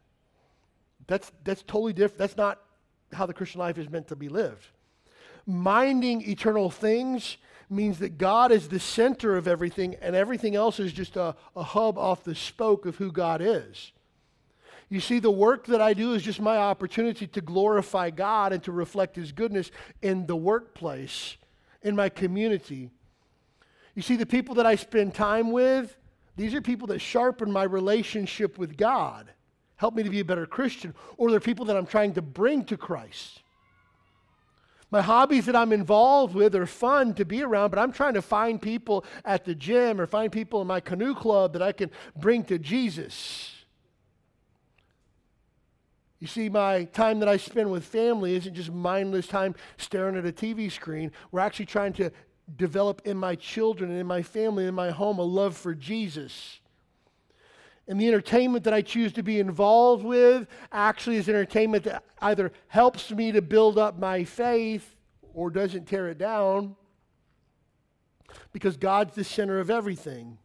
That's, 1.07 1.32
that's 1.43 1.63
totally 1.63 1.93
different. 1.93 2.20
That's 2.20 2.38
not 2.38 2.59
how 3.13 3.26
the 3.26 3.34
Christian 3.34 3.59
life 3.59 3.78
is 3.78 3.89
meant 3.89 4.09
to 4.09 4.15
be 4.15 4.30
lived. 4.30 4.68
Minding 5.45 6.30
eternal 6.30 6.70
things 6.70 7.38
means 7.70 7.99
that 7.99 8.18
God 8.18 8.51
is 8.51 8.68
the 8.68 8.80
center 8.80 9.38
of 9.38 9.47
everything 9.47 9.95
and 9.95 10.15
everything 10.15 10.55
else 10.55 10.80
is 10.80 10.91
just 10.91 11.15
a, 11.15 11.36
a 11.55 11.63
hub 11.63 11.97
off 11.97 12.24
the 12.24 12.36
spoke 12.36 12.86
of 12.86 12.97
who 12.97 13.11
God 13.11 13.41
is. 13.41 13.91
You 14.89 15.01
see, 15.01 15.19
the 15.19 15.31
work 15.31 15.65
that 15.67 15.81
I 15.81 15.93
do 15.93 16.13
is 16.13 16.23
just 16.23 16.39
my 16.39 16.57
opportunity 16.57 17.27
to 17.27 17.41
glorify 17.41 18.09
God 18.09 18.53
and 18.53 18.63
to 18.63 18.71
reflect 18.71 19.15
His 19.17 19.31
goodness 19.31 19.69
in 20.01 20.25
the 20.25 20.35
workplace, 20.35 21.35
in 21.81 21.95
my 21.95 22.07
community. 22.07 22.89
You 23.95 24.01
see, 24.01 24.15
the 24.15 24.25
people 24.25 24.55
that 24.55 24.65
I 24.65 24.75
spend 24.75 25.13
time 25.13 25.51
with, 25.51 25.97
these 26.38 26.53
are 26.53 26.61
people 26.61 26.88
that 26.88 26.99
sharpen 26.99 27.51
my 27.51 27.63
relationship 27.63 28.57
with 28.57 28.77
God, 28.77 29.29
help 29.75 29.93
me 29.93 30.03
to 30.03 30.09
be 30.09 30.21
a 30.21 30.25
better 30.25 30.45
Christian, 30.45 30.93
or 31.17 31.31
they're 31.31 31.39
people 31.41 31.65
that 31.65 31.75
I'm 31.75 31.88
trying 31.88 32.13
to 32.13 32.21
bring 32.21 32.63
to 32.65 32.77
Christ. 32.77 33.41
My 34.89 35.01
hobbies 35.01 35.47
that 35.47 35.55
I'm 35.55 35.73
involved 35.73 36.33
with 36.33 36.55
are 36.55 36.65
fun 36.65 37.13
to 37.15 37.25
be 37.25 37.43
around, 37.43 37.71
but 37.71 37.79
I'm 37.79 37.91
trying 37.91 38.13
to 38.13 38.21
find 38.21 38.61
people 38.61 39.03
at 39.25 39.43
the 39.43 39.53
gym 39.53 39.99
or 39.99 40.07
find 40.07 40.31
people 40.31 40.61
in 40.61 40.67
my 40.67 40.79
canoe 40.79 41.13
club 41.13 41.51
that 41.53 41.61
I 41.61 41.73
can 41.73 41.91
bring 42.15 42.45
to 42.45 42.57
Jesus. 42.57 43.57
You 46.20 46.28
see, 46.28 46.49
my 46.49 46.86
time 46.86 47.20
that 47.20 47.30
I 47.30 47.38
spend 47.38 47.72
with 47.72 47.86
family 47.86 48.36
isn't 48.36 48.55
just 48.55 48.72
mindless 48.72 49.28
time 49.28 49.55
staring 49.78 50.15
at 50.15 50.26
a 50.26 50.32
TV 50.32 50.72
screen. 50.72 51.11
We're 51.32 51.41
actually 51.41 51.68
trying 51.68 51.93
to 51.93 52.11
develop 52.55 53.01
in 53.05 53.18
my 53.18 53.36
children 53.36 53.91
and 53.91 53.99
in 53.99 54.07
my 54.07 54.22
family 54.22 54.63
and 54.63 54.70
in 54.70 54.76
my 54.76 54.89
home 54.89 55.20
a 55.20 55.24
love 55.24 55.55
for 55.55 55.76
Jesus. 55.76 56.59
And 57.88 58.01
the 58.01 58.07
entertainment 58.07 58.63
that 58.65 58.74
I 58.74 58.82
choose 58.82 59.13
to 59.13 59.24
be 59.24 59.39
involved 59.39 60.03
with 60.03 60.47
actually 60.72 61.18
is 61.18 61.30
entertainment 61.30 61.84
that 61.86 62.03
either 62.22 62.51
helps 62.68 63.11
me 63.11 63.32
to 63.32 63.41
build 63.41 63.78
up 63.78 63.97
my 63.97 64.24
faith 64.24 64.95
or 65.34 65.49
doesn't 65.49 65.86
tear 65.86 66.09
it 66.09 66.18
down 66.18 66.76
because 68.51 68.76
God's 68.76 69.15
the 69.15 69.24
center 69.24 69.59
of 69.59 69.70
everything. 69.70 70.38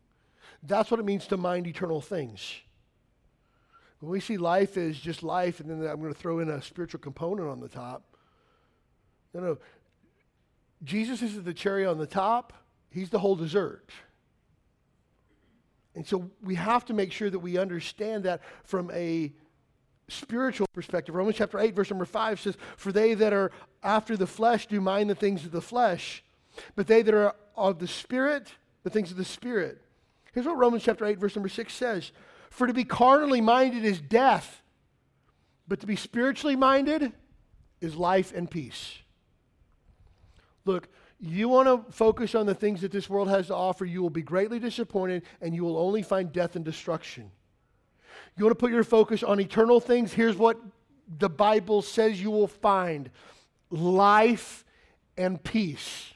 That's 0.63 0.91
what 0.91 1.01
it 1.01 1.07
means 1.07 1.27
to 1.29 1.37
mind 1.37 1.67
eternal 1.67 2.01
things. 2.01 2.61
When 4.03 4.11
we 4.11 4.19
see 4.19 4.37
life 4.37 4.77
as 4.77 4.99
just 4.99 5.23
life, 5.23 5.61
and 5.61 5.71
then 5.71 5.89
I'm 5.89 6.01
going 6.01 6.13
to 6.13 6.19
throw 6.19 6.41
in 6.41 6.49
a 6.49 6.61
spiritual 6.61 6.99
component 6.99 7.49
on 7.49 7.61
the 7.61 7.69
top. 7.69 8.03
No, 9.33 9.41
no. 9.41 9.59
Jesus 10.83 11.23
is 11.23 11.41
the 11.41 11.55
cherry 11.55 11.87
on 11.87 11.99
the 11.99 12.07
top, 12.07 12.53
He's 12.91 13.11
the 13.11 13.21
whole 13.21 13.37
dessert. 13.37 13.91
And 15.95 16.05
so 16.05 16.29
we 16.43 16.57
have 16.57 16.85
to 16.87 16.95
make 16.95 17.13
sure 17.13 17.31
that 17.31 17.39
we 17.39 17.59
understand 17.59 18.25
that 18.25 18.41
from 18.65 18.91
a 18.93 19.33
spiritual 20.09 20.67
perspective. 20.75 21.15
Romans 21.15 21.37
chapter 21.37 21.61
8, 21.61 21.73
verse 21.73 21.91
number 21.91 22.05
5 22.05 22.41
says, 22.41 22.57
For 22.77 22.91
they 22.91 23.15
that 23.15 23.33
are 23.33 23.53
after 23.85 24.17
the 24.17 24.27
flesh 24.27 24.67
do 24.67 24.81
mind 24.81 25.11
the 25.11 25.15
things 25.15 25.45
of 25.45 25.53
the 25.53 25.63
flesh, 25.63 26.25
but 26.75 26.89
they 26.89 27.03
that 27.03 27.15
are 27.15 27.37
of 27.57 27.79
the 27.79 27.87
Spirit, 27.87 28.49
the 28.83 28.91
things 28.91 29.13
of 29.13 29.17
the 29.17 29.25
Spirit. 29.25 29.81
Here's 30.33 30.47
what 30.47 30.59
Romans 30.59 30.83
chapter 30.83 31.05
8, 31.05 31.21
verse 31.21 31.37
number 31.37 31.49
6 31.49 31.73
says 31.73 32.11
For 32.53 32.67
to 32.67 32.75
be 32.75 32.85
carnally 32.85 33.41
minded 33.41 33.83
is 33.83 33.99
death, 33.99 34.61
but 35.67 35.81
to 35.81 35.87
be 35.87 35.97
spiritually 35.97 36.55
minded 36.55 37.11
is 37.81 37.97
life 37.97 38.31
and 38.35 38.49
peace. 38.49 38.99
Look, 40.67 40.91
you 41.19 41.49
want 41.49 41.67
to 41.67 41.91
focus 41.91 42.35
on 42.35 42.45
the 42.45 42.55
things 42.55 42.83
that 42.83 42.93
this 42.93 43.09
world 43.09 43.31
has 43.31 43.47
to 43.47 43.55
offer, 43.55 43.87
you 43.87 44.03
will 44.03 44.11
be 44.11 44.21
greatly 44.21 44.59
disappointed 44.59 45.23
and 45.41 45.55
you 45.55 45.65
will 45.65 45.79
only 45.79 46.03
find 46.03 46.31
death 46.31 46.55
and 46.55 46.63
destruction. 46.63 47.31
You 48.37 48.45
want 48.45 48.59
to 48.59 48.61
put 48.61 48.71
your 48.71 48.85
focus 48.85 49.23
on 49.23 49.41
eternal 49.41 49.81
things? 49.81 50.13
Here's 50.13 50.37
what 50.37 50.61
the 51.19 51.31
Bible 51.31 51.81
says 51.81 52.21
you 52.21 52.31
will 52.31 52.49
find 52.49 53.09
life 53.71 54.63
and 55.17 55.43
peace, 55.43 56.13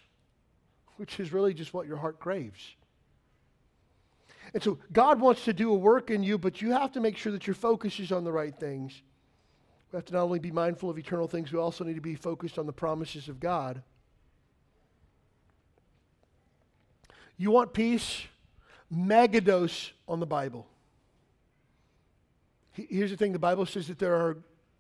which 0.99 1.19
is 1.19 1.33
really 1.33 1.55
just 1.55 1.73
what 1.73 1.87
your 1.87 1.97
heart 1.97 2.21
craves. 2.21 2.77
And 4.57 4.63
so 4.63 4.79
God 4.91 5.21
wants 5.21 5.45
to 5.45 5.53
do 5.53 5.71
a 5.71 5.77
work 5.77 6.11
in 6.11 6.23
you, 6.23 6.39
but 6.39 6.63
you 6.63 6.73
have 6.73 6.91
to 6.93 7.01
make 7.03 7.19
sure 7.19 7.31
that 7.31 7.47
your 7.47 7.53
focus 7.53 8.01
is 8.01 8.11
on 8.11 8.25
the 8.25 8.33
right 8.33 8.59
things. 8.59 9.03
We 9.93 9.99
have 9.99 10.07
to 10.07 10.15
not 10.15 10.23
only 10.23 10.39
be 10.39 10.51
mindful 10.51 10.89
of 10.89 10.99
eternal 10.99 11.29
things, 11.29 11.53
we 11.53 11.59
also 11.59 11.85
need 11.85 11.97
to 11.97 12.01
be 12.01 12.15
focused 12.15 12.59
on 12.59 12.65
the 12.65 12.73
promises 12.73 13.29
of 13.29 13.39
God. 13.39 13.83
You 17.37 17.51
want 17.51 17.75
peace? 17.75 18.23
Megadose 18.91 19.91
on 20.09 20.21
the 20.21 20.27
Bible. 20.27 20.67
Here's 22.73 23.11
the 23.11 23.19
thing 23.19 23.35
the 23.35 23.39
Bible 23.39 23.67
says 23.67 23.89
that 23.89 23.99
there 23.99 24.15
are 24.15 24.39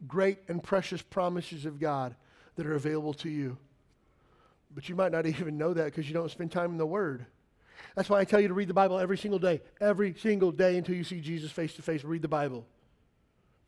great 0.08 0.38
and 0.48 0.62
precious 0.62 1.02
promises 1.02 1.66
of 1.66 1.78
God 1.78 2.16
that 2.54 2.64
are 2.64 2.76
available 2.76 3.12
to 3.12 3.28
you. 3.28 3.58
But 4.74 4.88
you 4.88 4.96
might 4.96 5.12
not 5.12 5.26
even 5.26 5.58
know 5.58 5.74
that 5.74 5.84
because 5.84 6.08
you 6.08 6.14
don't 6.14 6.30
spend 6.30 6.50
time 6.50 6.70
in 6.70 6.78
the 6.78 6.86
Word. 6.86 7.26
That's 7.94 8.08
why 8.08 8.20
I 8.20 8.24
tell 8.24 8.40
you 8.40 8.48
to 8.48 8.54
read 8.54 8.68
the 8.68 8.74
Bible 8.74 8.98
every 8.98 9.18
single 9.18 9.38
day, 9.38 9.62
every 9.80 10.14
single 10.14 10.52
day 10.52 10.76
until 10.76 10.94
you 10.94 11.04
see 11.04 11.20
Jesus 11.20 11.50
face 11.50 11.74
to 11.74 11.82
face. 11.82 12.04
Read 12.04 12.22
the 12.22 12.28
Bible. 12.28 12.66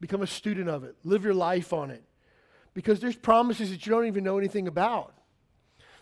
Become 0.01 0.23
a 0.23 0.27
student 0.27 0.69
of 0.69 0.85
it. 0.85 0.97
Live 1.05 1.25
your 1.25 1.35
life 1.35 1.73
on 1.73 1.91
it. 1.91 2.03
Because 2.75 3.01
there's 3.01 3.17
promises 3.17 3.71
that 3.71 3.87
you 3.87 3.93
don't 3.93 4.07
even 4.07 4.25
know 4.25 4.39
anything 4.39 4.69
about. 4.69 5.15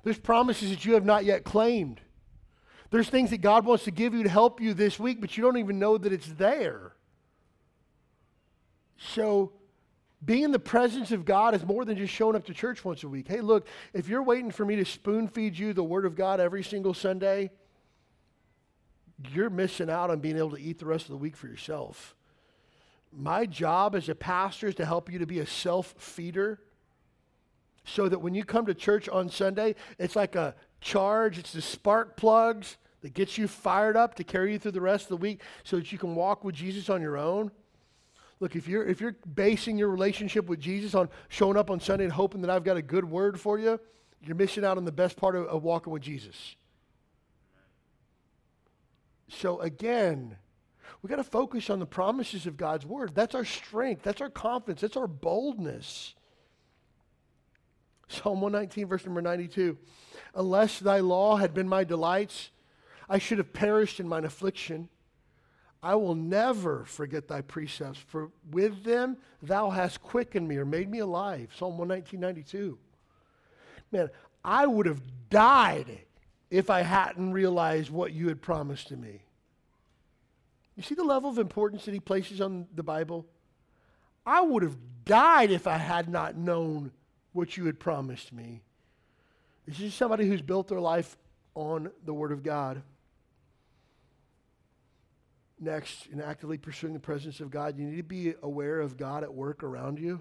There's 0.02 0.18
promises 0.18 0.70
that 0.70 0.84
you 0.84 0.94
have 0.94 1.04
not 1.04 1.24
yet 1.24 1.44
claimed. 1.44 2.00
There's 2.90 3.08
things 3.08 3.30
that 3.30 3.38
God 3.38 3.64
wants 3.64 3.84
to 3.84 3.90
give 3.90 4.14
you 4.14 4.22
to 4.22 4.28
help 4.28 4.60
you 4.60 4.74
this 4.74 4.98
week, 4.98 5.20
but 5.20 5.36
you 5.36 5.42
don't 5.42 5.56
even 5.56 5.78
know 5.78 5.98
that 5.98 6.12
it's 6.12 6.28
there. 6.34 6.92
So, 8.98 9.52
being 10.24 10.44
in 10.44 10.50
the 10.50 10.58
presence 10.58 11.12
of 11.12 11.24
God 11.24 11.54
is 11.54 11.64
more 11.64 11.84
than 11.84 11.96
just 11.96 12.12
showing 12.12 12.36
up 12.36 12.46
to 12.46 12.54
church 12.54 12.84
once 12.84 13.04
a 13.04 13.08
week. 13.08 13.28
Hey, 13.28 13.40
look, 13.40 13.66
if 13.92 14.08
you're 14.08 14.22
waiting 14.22 14.50
for 14.50 14.64
me 14.64 14.76
to 14.76 14.84
spoon 14.84 15.28
feed 15.28 15.58
you 15.58 15.72
the 15.72 15.84
Word 15.84 16.06
of 16.06 16.14
God 16.14 16.40
every 16.40 16.62
single 16.62 16.94
Sunday, 16.94 17.50
you're 19.32 19.50
missing 19.50 19.90
out 19.90 20.10
on 20.10 20.20
being 20.20 20.36
able 20.36 20.50
to 20.50 20.60
eat 20.60 20.78
the 20.78 20.86
rest 20.86 21.06
of 21.06 21.10
the 21.10 21.16
week 21.16 21.36
for 21.36 21.46
yourself. 21.46 22.14
My 23.12 23.46
job 23.46 23.94
as 23.94 24.08
a 24.08 24.14
pastor 24.14 24.66
is 24.68 24.74
to 24.76 24.84
help 24.84 25.10
you 25.10 25.18
to 25.18 25.26
be 25.26 25.38
a 25.38 25.46
self 25.46 25.94
feeder 25.98 26.60
so 27.84 28.08
that 28.08 28.20
when 28.20 28.34
you 28.34 28.44
come 28.44 28.66
to 28.66 28.74
church 28.74 29.08
on 29.08 29.30
Sunday, 29.30 29.74
it's 29.98 30.16
like 30.16 30.34
a 30.34 30.54
charge, 30.80 31.38
it's 31.38 31.52
the 31.52 31.62
spark 31.62 32.16
plugs 32.16 32.76
that 33.02 33.14
gets 33.14 33.38
you 33.38 33.46
fired 33.46 33.96
up 33.96 34.16
to 34.16 34.24
carry 34.24 34.52
you 34.52 34.58
through 34.58 34.72
the 34.72 34.80
rest 34.80 35.04
of 35.04 35.08
the 35.10 35.16
week 35.16 35.40
so 35.64 35.76
that 35.76 35.92
you 35.92 35.98
can 35.98 36.14
walk 36.14 36.44
with 36.44 36.54
Jesus 36.54 36.90
on 36.90 37.00
your 37.00 37.16
own. 37.16 37.50
Look, 38.40 38.54
if 38.54 38.68
you're 38.68 38.84
if 38.86 39.00
you're 39.00 39.16
basing 39.34 39.78
your 39.78 39.88
relationship 39.88 40.46
with 40.46 40.60
Jesus 40.60 40.94
on 40.94 41.08
showing 41.28 41.56
up 41.56 41.70
on 41.70 41.80
Sunday 41.80 42.04
and 42.04 42.12
hoping 42.12 42.42
that 42.42 42.50
I've 42.50 42.64
got 42.64 42.76
a 42.76 42.82
good 42.82 43.04
word 43.04 43.40
for 43.40 43.58
you, 43.58 43.80
you're 44.20 44.36
missing 44.36 44.64
out 44.64 44.76
on 44.76 44.84
the 44.84 44.92
best 44.92 45.16
part 45.16 45.36
of, 45.36 45.46
of 45.46 45.62
walking 45.62 45.92
with 45.92 46.02
Jesus. 46.02 46.56
So 49.28 49.60
again, 49.60 50.36
we 51.02 51.08
got 51.08 51.16
to 51.16 51.24
focus 51.24 51.70
on 51.70 51.78
the 51.78 51.86
promises 51.86 52.46
of 52.46 52.56
God's 52.56 52.86
word. 52.86 53.14
That's 53.14 53.34
our 53.34 53.44
strength. 53.44 54.02
That's 54.02 54.20
our 54.20 54.30
confidence. 54.30 54.80
That's 54.80 54.96
our 54.96 55.06
boldness. 55.06 56.14
Psalm 58.08 58.40
119, 58.40 58.86
verse 58.86 59.04
number 59.04 59.22
92. 59.22 59.76
Unless 60.34 60.80
thy 60.80 61.00
law 61.00 61.36
had 61.36 61.54
been 61.54 61.68
my 61.68 61.84
delights, 61.84 62.50
I 63.08 63.18
should 63.18 63.38
have 63.38 63.52
perished 63.52 64.00
in 64.00 64.08
mine 64.08 64.24
affliction. 64.24 64.88
I 65.82 65.94
will 65.96 66.14
never 66.14 66.84
forget 66.84 67.28
thy 67.28 67.42
precepts, 67.42 67.98
for 67.98 68.30
with 68.50 68.84
them 68.84 69.18
thou 69.42 69.70
hast 69.70 70.02
quickened 70.02 70.48
me 70.48 70.56
or 70.56 70.64
made 70.64 70.90
me 70.90 71.00
alive. 71.00 71.52
Psalm 71.56 71.78
119, 71.78 72.18
92. 72.18 72.78
Man, 73.92 74.08
I 74.44 74.66
would 74.66 74.86
have 74.86 75.02
died 75.30 76.00
if 76.50 76.70
I 76.70 76.82
hadn't 76.82 77.32
realized 77.32 77.90
what 77.90 78.12
you 78.12 78.28
had 78.28 78.40
promised 78.40 78.88
to 78.88 78.96
me. 78.96 79.22
You 80.76 80.82
see 80.82 80.94
the 80.94 81.04
level 81.04 81.30
of 81.30 81.38
importance 81.38 81.84
that 81.86 81.94
he 81.94 82.00
places 82.00 82.40
on 82.40 82.66
the 82.74 82.82
Bible? 82.82 83.26
I 84.24 84.40
would 84.42 84.62
have 84.62 84.76
died 85.04 85.50
if 85.50 85.66
I 85.66 85.78
had 85.78 86.08
not 86.08 86.36
known 86.36 86.92
what 87.32 87.56
you 87.56 87.66
had 87.66 87.80
promised 87.80 88.32
me. 88.32 88.62
This 89.66 89.80
is 89.80 89.94
somebody 89.94 90.26
who's 90.26 90.42
built 90.42 90.68
their 90.68 90.80
life 90.80 91.16
on 91.54 91.90
the 92.04 92.14
Word 92.14 92.32
of 92.32 92.42
God. 92.42 92.82
Next, 95.58 96.06
in 96.06 96.20
actively 96.20 96.58
pursuing 96.58 96.92
the 96.92 97.00
presence 97.00 97.40
of 97.40 97.50
God, 97.50 97.78
you 97.78 97.86
need 97.86 97.96
to 97.96 98.02
be 98.02 98.34
aware 98.42 98.80
of 98.80 98.96
God 98.96 99.22
at 99.22 99.32
work 99.32 99.62
around 99.62 99.98
you. 99.98 100.20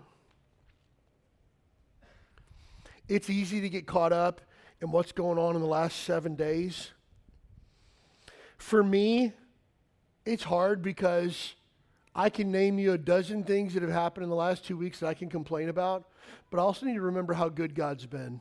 It's 3.08 3.30
easy 3.30 3.62
to 3.62 3.70
get 3.70 3.86
caught 3.86 4.14
up 4.14 4.42
in 4.82 4.92
what's 4.92 5.12
going 5.12 5.38
on 5.38 5.56
in 5.56 5.62
the 5.62 5.68
last 5.68 6.04
seven 6.04 6.36
days. 6.36 6.92
For 8.58 8.84
me, 8.84 9.34
it's 10.26 10.44
hard 10.44 10.82
because 10.82 11.56
I 12.16 12.30
can 12.30 12.52
name 12.52 12.80
you 12.80 12.94
a 12.94 12.98
dozen 12.98 13.44
things 13.44 13.74
that 13.74 13.84
have 13.84 13.92
happened 13.92 14.24
in 14.24 14.30
the 14.30 14.36
last 14.36 14.66
two 14.66 14.78
weeks 14.78 15.00
that 15.00 15.08
I 15.08 15.14
can 15.14 15.30
complain 15.30 15.70
about, 15.70 16.06
but 16.50 16.60
I 16.60 16.64
also 16.64 16.86
need 16.86 16.96
to 16.96 17.02
remember 17.02 17.34
how 17.34 17.50
good 17.50 17.76
God's 17.76 18.06
been. 18.06 18.40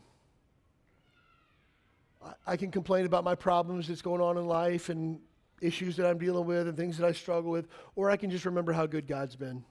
I 2.47 2.57
can 2.57 2.71
complain 2.71 3.05
about 3.05 3.25
my 3.25 3.35
problems 3.35 3.89
that's 3.89 4.01
going 4.01 4.23
on 4.23 4.39
in 4.39 4.47
life 4.47 4.89
and 4.89 5.21
issues 5.61 5.97
that 5.97 6.07
I'm 6.07 6.19
dealing 6.19 6.47
with 6.47 6.69
and 6.69 6.77
things 6.77 6.97
that 6.99 7.07
I 7.07 7.13
struggle 7.13 7.51
with, 7.51 7.69
or 7.97 8.11
I 8.11 8.17
can 8.17 8.31
just 8.31 8.45
remember 8.45 8.73
how 8.73 8.87
good 8.87 9.07
God's 9.07 9.37
been. 9.37 9.65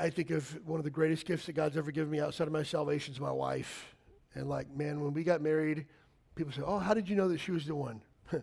I 0.00 0.10
think 0.10 0.30
of 0.30 0.58
one 0.66 0.80
of 0.80 0.84
the 0.84 0.90
greatest 0.90 1.26
gifts 1.26 1.46
that 1.46 1.52
God's 1.52 1.76
ever 1.76 1.90
given 1.90 2.10
me 2.10 2.20
outside 2.20 2.46
of 2.46 2.52
my 2.52 2.62
salvation 2.62 3.12
is 3.12 3.20
my 3.20 3.30
wife. 3.30 3.94
And 4.34 4.48
like, 4.48 4.74
man, 4.74 5.00
when 5.00 5.12
we 5.12 5.24
got 5.24 5.42
married, 5.42 5.86
people 6.34 6.52
say, 6.52 6.62
"Oh, 6.64 6.78
how 6.78 6.94
did 6.94 7.08
you 7.08 7.16
know 7.16 7.28
that 7.28 7.38
she 7.38 7.52
was 7.52 7.66
the 7.66 7.74
one?" 7.74 8.00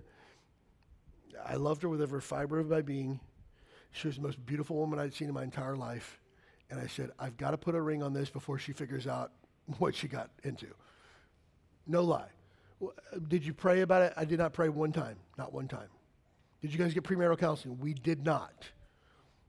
I 1.45 1.55
loved 1.55 1.81
her 1.81 1.89
with 1.89 2.01
every 2.01 2.21
fiber 2.21 2.59
of 2.59 2.69
my 2.69 2.81
being. 2.81 3.19
She 3.91 4.07
was 4.07 4.17
the 4.17 4.21
most 4.21 4.45
beautiful 4.45 4.75
woman 4.75 4.99
I'd 4.99 5.13
seen 5.13 5.27
in 5.29 5.33
my 5.33 5.43
entire 5.43 5.75
life. 5.75 6.19
And 6.69 6.79
I 6.79 6.87
said, 6.87 7.11
I've 7.17 7.37
got 7.37 7.51
to 7.51 7.57
put 7.57 7.73
a 7.73 7.81
ring 7.81 8.03
on 8.03 8.13
this 8.13 8.29
before 8.29 8.59
she 8.59 8.73
figures 8.73 9.07
out 9.07 9.31
what 9.77 9.95
she 9.95 10.07
got 10.07 10.29
into. 10.43 10.67
No 11.87 12.03
lie. 12.03 12.29
Did 13.27 13.45
you 13.45 13.53
pray 13.53 13.81
about 13.81 14.03
it? 14.03 14.13
I 14.15 14.25
did 14.25 14.37
not 14.37 14.53
pray 14.53 14.69
one 14.69 14.91
time, 14.91 15.17
not 15.37 15.53
one 15.53 15.67
time. 15.67 15.87
Did 16.61 16.73
you 16.73 16.77
guys 16.77 16.93
get 16.93 17.03
premarital 17.03 17.39
counseling? 17.39 17.79
We 17.79 17.93
did 17.93 18.23
not. 18.23 18.67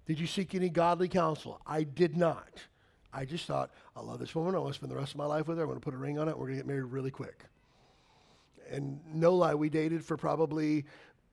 Did 0.09 0.19
you 0.19 0.27
seek 0.27 0.55
any 0.55 0.71
godly 0.71 1.07
counsel? 1.07 1.61
I 1.67 1.83
did 1.83 2.17
not. 2.17 2.49
I 3.13 3.27
just 3.27 3.45
thought, 3.45 3.71
I 3.95 4.01
love 4.01 4.19
this 4.19 4.35
woman. 4.35 4.55
I 4.55 4.59
want 4.59 4.73
to 4.73 4.79
spend 4.79 4.91
the 4.91 4.97
rest 4.97 5.13
of 5.13 5.19
my 5.19 5.27
life 5.27 5.47
with 5.47 5.59
her. 5.59 5.65
I'm 5.65 5.69
going 5.69 5.79
to 5.79 5.85
put 5.85 5.93
a 5.93 5.99
ring 5.99 6.19
on 6.19 6.29
it. 6.31 6.37
We're 6.37 6.47
going 6.47 6.57
to 6.57 6.65
get 6.65 6.67
married 6.67 6.85
really 6.85 7.11
quick. 7.11 7.45
And 8.71 9.01
no 9.13 9.35
lie, 9.35 9.55
we 9.55 9.69
dated 9.69 10.03
for 10.03 10.17
probably 10.17 10.87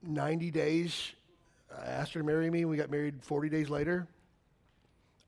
90 0.03 0.51
days. 0.51 1.13
I 1.73 1.85
asked 1.85 2.13
her 2.13 2.19
to 2.19 2.25
marry 2.25 2.49
me. 2.49 2.65
We 2.65 2.75
got 2.75 2.91
married 2.91 3.23
40 3.23 3.47
days 3.47 3.69
later. 3.69 4.07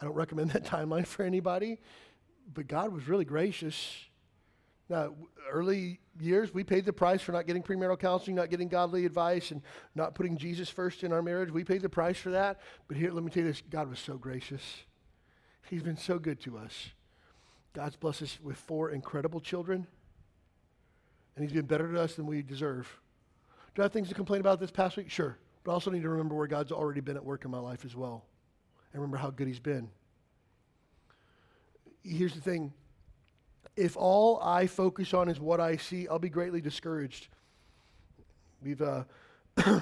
I 0.01 0.05
don't 0.05 0.13
recommend 0.13 0.51
that 0.51 0.63
timeline 0.65 1.07
for 1.07 1.23
anybody, 1.23 1.79
but 2.53 2.67
God 2.67 2.91
was 2.91 3.07
really 3.07 3.25
gracious. 3.25 3.95
Now, 4.89 5.13
early 5.51 5.99
years, 6.19 6.53
we 6.53 6.63
paid 6.63 6.85
the 6.85 6.93
price 6.93 7.21
for 7.21 7.33
not 7.33 7.45
getting 7.45 7.61
premarital 7.61 7.99
counseling, 7.99 8.35
not 8.35 8.49
getting 8.49 8.69
godly 8.69 9.05
advice, 9.05 9.51
and 9.51 9.61
not 9.95 10.15
putting 10.15 10.38
Jesus 10.38 10.69
first 10.69 11.03
in 11.03 11.11
our 11.11 11.21
marriage. 11.21 11.51
We 11.51 11.63
paid 11.63 11.81
the 11.81 11.89
price 11.89 12.17
for 12.17 12.31
that. 12.31 12.61
But 12.88 12.97
here, 12.97 13.11
let 13.11 13.23
me 13.23 13.29
tell 13.29 13.43
you 13.43 13.49
this 13.49 13.61
God 13.69 13.89
was 13.89 13.99
so 13.99 14.17
gracious. 14.17 14.61
He's 15.69 15.83
been 15.83 15.97
so 15.97 16.17
good 16.19 16.39
to 16.41 16.57
us. 16.57 16.91
God's 17.73 17.97
blessed 17.97 18.23
us 18.23 18.39
with 18.41 18.57
four 18.57 18.91
incredible 18.91 19.39
children, 19.39 19.85
and 21.35 21.43
He's 21.43 21.53
been 21.53 21.65
better 21.65 21.91
to 21.91 22.01
us 22.01 22.15
than 22.15 22.25
we 22.25 22.41
deserve. 22.41 22.88
Do 23.75 23.81
I 23.81 23.85
have 23.85 23.93
things 23.93 24.07
to 24.07 24.15
complain 24.15 24.39
about 24.39 24.59
this 24.59 24.71
past 24.71 24.97
week? 24.97 25.11
Sure. 25.11 25.38
But 25.63 25.71
I 25.71 25.73
also 25.73 25.91
need 25.91 26.01
to 26.03 26.09
remember 26.09 26.33
where 26.33 26.47
God's 26.47 26.71
already 26.71 27.01
been 27.01 27.17
at 27.17 27.25
work 27.25 27.45
in 27.45 27.51
my 27.51 27.59
life 27.59 27.83
as 27.85 27.95
well. 27.95 28.25
And 28.93 29.01
remember 29.01 29.17
how 29.17 29.29
good 29.29 29.47
He's 29.47 29.59
been. 29.59 29.89
Here's 32.03 32.33
the 32.33 32.41
thing 32.41 32.73
if 33.78 33.95
all 33.95 34.41
I 34.41 34.67
focus 34.67 35.13
on 35.13 35.30
is 35.30 35.39
what 35.39 35.59
I 35.61 35.78
see, 35.78 36.07
I'll 36.07 36.19
be 36.19 36.30
greatly 36.30 36.59
discouraged. 36.59 37.28
We've, 38.61 38.82
uh, 38.82 39.03
uh, 39.57 39.82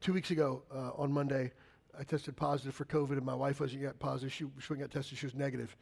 two 0.00 0.12
weeks 0.12 0.32
ago 0.32 0.62
uh, 0.74 0.90
on 0.96 1.12
Monday, 1.12 1.52
I 1.98 2.02
tested 2.02 2.36
positive 2.36 2.74
for 2.74 2.84
COVID, 2.84 3.12
and 3.12 3.24
my 3.24 3.34
wife 3.34 3.60
wasn't 3.60 3.82
yet 3.82 3.98
positive. 4.00 4.32
She, 4.32 4.46
she 4.58 4.74
got 4.74 4.90
tested, 4.90 5.16
she 5.16 5.26
was 5.26 5.34
negative. 5.34 5.76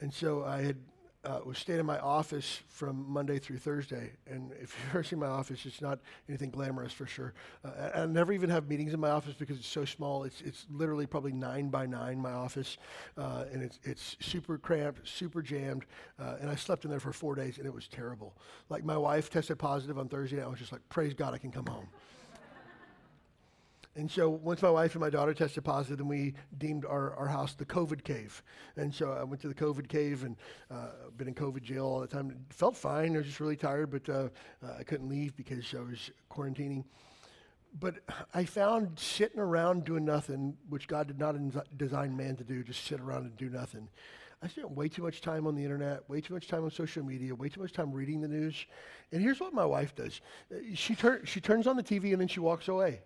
And 0.00 0.14
so 0.14 0.44
I 0.44 0.62
had 0.62 0.76
uh, 1.24 1.40
was 1.44 1.58
staying 1.58 1.80
in 1.80 1.86
my 1.86 1.98
office 1.98 2.60
from 2.68 3.04
Monday 3.08 3.38
through 3.38 3.58
Thursday. 3.58 4.12
And 4.26 4.52
if 4.52 4.60
you've 4.78 4.90
ever 4.90 5.02
seen 5.02 5.18
my 5.18 5.26
office, 5.26 5.66
it's 5.66 5.82
not 5.82 5.98
anything 6.28 6.50
glamorous 6.50 6.92
for 6.92 7.06
sure. 7.06 7.34
Uh, 7.64 7.90
I, 7.94 8.02
I 8.02 8.06
never 8.06 8.32
even 8.32 8.48
have 8.50 8.68
meetings 8.68 8.94
in 8.94 9.00
my 9.00 9.10
office 9.10 9.34
because 9.34 9.58
it's 9.58 9.66
so 9.66 9.84
small. 9.84 10.24
It's, 10.24 10.40
it's 10.40 10.66
literally 10.70 11.06
probably 11.06 11.32
nine 11.32 11.68
by 11.68 11.86
nine, 11.86 12.18
my 12.18 12.32
office. 12.32 12.78
Uh, 13.18 13.44
and 13.52 13.62
it's, 13.62 13.78
it's 13.82 14.16
super 14.20 14.56
cramped, 14.56 15.06
super 15.06 15.42
jammed. 15.42 15.84
Uh, 16.18 16.36
and 16.40 16.48
I 16.48 16.54
slept 16.54 16.84
in 16.84 16.90
there 16.90 17.00
for 17.00 17.12
four 17.12 17.34
days 17.34 17.58
and 17.58 17.66
it 17.66 17.74
was 17.74 17.86
terrible. 17.86 18.34
Like 18.68 18.84
my 18.84 18.96
wife 18.96 19.30
tested 19.30 19.58
positive 19.58 19.98
on 19.98 20.08
Thursday 20.08 20.36
and 20.36 20.46
I 20.46 20.48
was 20.48 20.58
just 20.58 20.72
like, 20.72 20.88
praise 20.88 21.12
God, 21.12 21.34
I 21.34 21.38
can 21.38 21.52
come 21.52 21.66
home. 21.66 21.88
And 23.96 24.08
so 24.08 24.30
once 24.30 24.62
my 24.62 24.70
wife 24.70 24.94
and 24.94 25.00
my 25.00 25.10
daughter 25.10 25.34
tested 25.34 25.64
positive, 25.64 25.98
then 25.98 26.06
we 26.06 26.34
deemed 26.58 26.84
our, 26.84 27.12
our 27.14 27.26
house 27.26 27.54
the 27.54 27.64
COVID 27.64 28.04
cave. 28.04 28.42
And 28.76 28.94
so 28.94 29.12
I 29.12 29.24
went 29.24 29.42
to 29.42 29.48
the 29.48 29.54
COVID 29.54 29.88
cave 29.88 30.22
and 30.22 30.36
uh, 30.70 30.90
been 31.16 31.26
in 31.26 31.34
COVID 31.34 31.62
jail 31.62 31.86
all 31.86 32.00
the 32.00 32.06
time. 32.06 32.36
Felt 32.50 32.76
fine. 32.76 33.14
I 33.14 33.18
was 33.18 33.26
just 33.26 33.40
really 33.40 33.56
tired, 33.56 33.90
but 33.90 34.08
uh, 34.08 34.28
uh, 34.64 34.76
I 34.78 34.84
couldn't 34.84 35.08
leave 35.08 35.36
because 35.36 35.74
I 35.76 35.80
was 35.80 36.10
quarantining. 36.30 36.84
But 37.78 37.96
I 38.32 38.44
found 38.44 38.98
sitting 38.98 39.40
around 39.40 39.84
doing 39.84 40.04
nothing, 40.04 40.56
which 40.68 40.86
God 40.86 41.08
did 41.08 41.18
not 41.18 41.36
design 41.76 42.16
man 42.16 42.36
to 42.36 42.44
do, 42.44 42.62
just 42.62 42.84
sit 42.84 43.00
around 43.00 43.24
and 43.24 43.36
do 43.36 43.48
nothing. 43.48 43.88
I 44.42 44.48
spent 44.48 44.70
way 44.70 44.88
too 44.88 45.02
much 45.02 45.20
time 45.20 45.46
on 45.46 45.54
the 45.54 45.62
internet, 45.62 46.08
way 46.08 46.20
too 46.20 46.32
much 46.32 46.48
time 46.48 46.64
on 46.64 46.70
social 46.70 47.04
media, 47.04 47.34
way 47.34 47.48
too 47.48 47.60
much 47.60 47.72
time 47.72 47.92
reading 47.92 48.22
the 48.22 48.28
news. 48.28 48.66
And 49.12 49.20
here's 49.20 49.38
what 49.38 49.52
my 49.52 49.66
wife 49.66 49.94
does 49.94 50.20
she, 50.74 50.94
tur- 50.94 51.26
she 51.26 51.40
turns 51.40 51.66
on 51.66 51.76
the 51.76 51.82
TV 51.82 52.12
and 52.12 52.20
then 52.20 52.28
she 52.28 52.40
walks 52.40 52.68
away. 52.68 53.00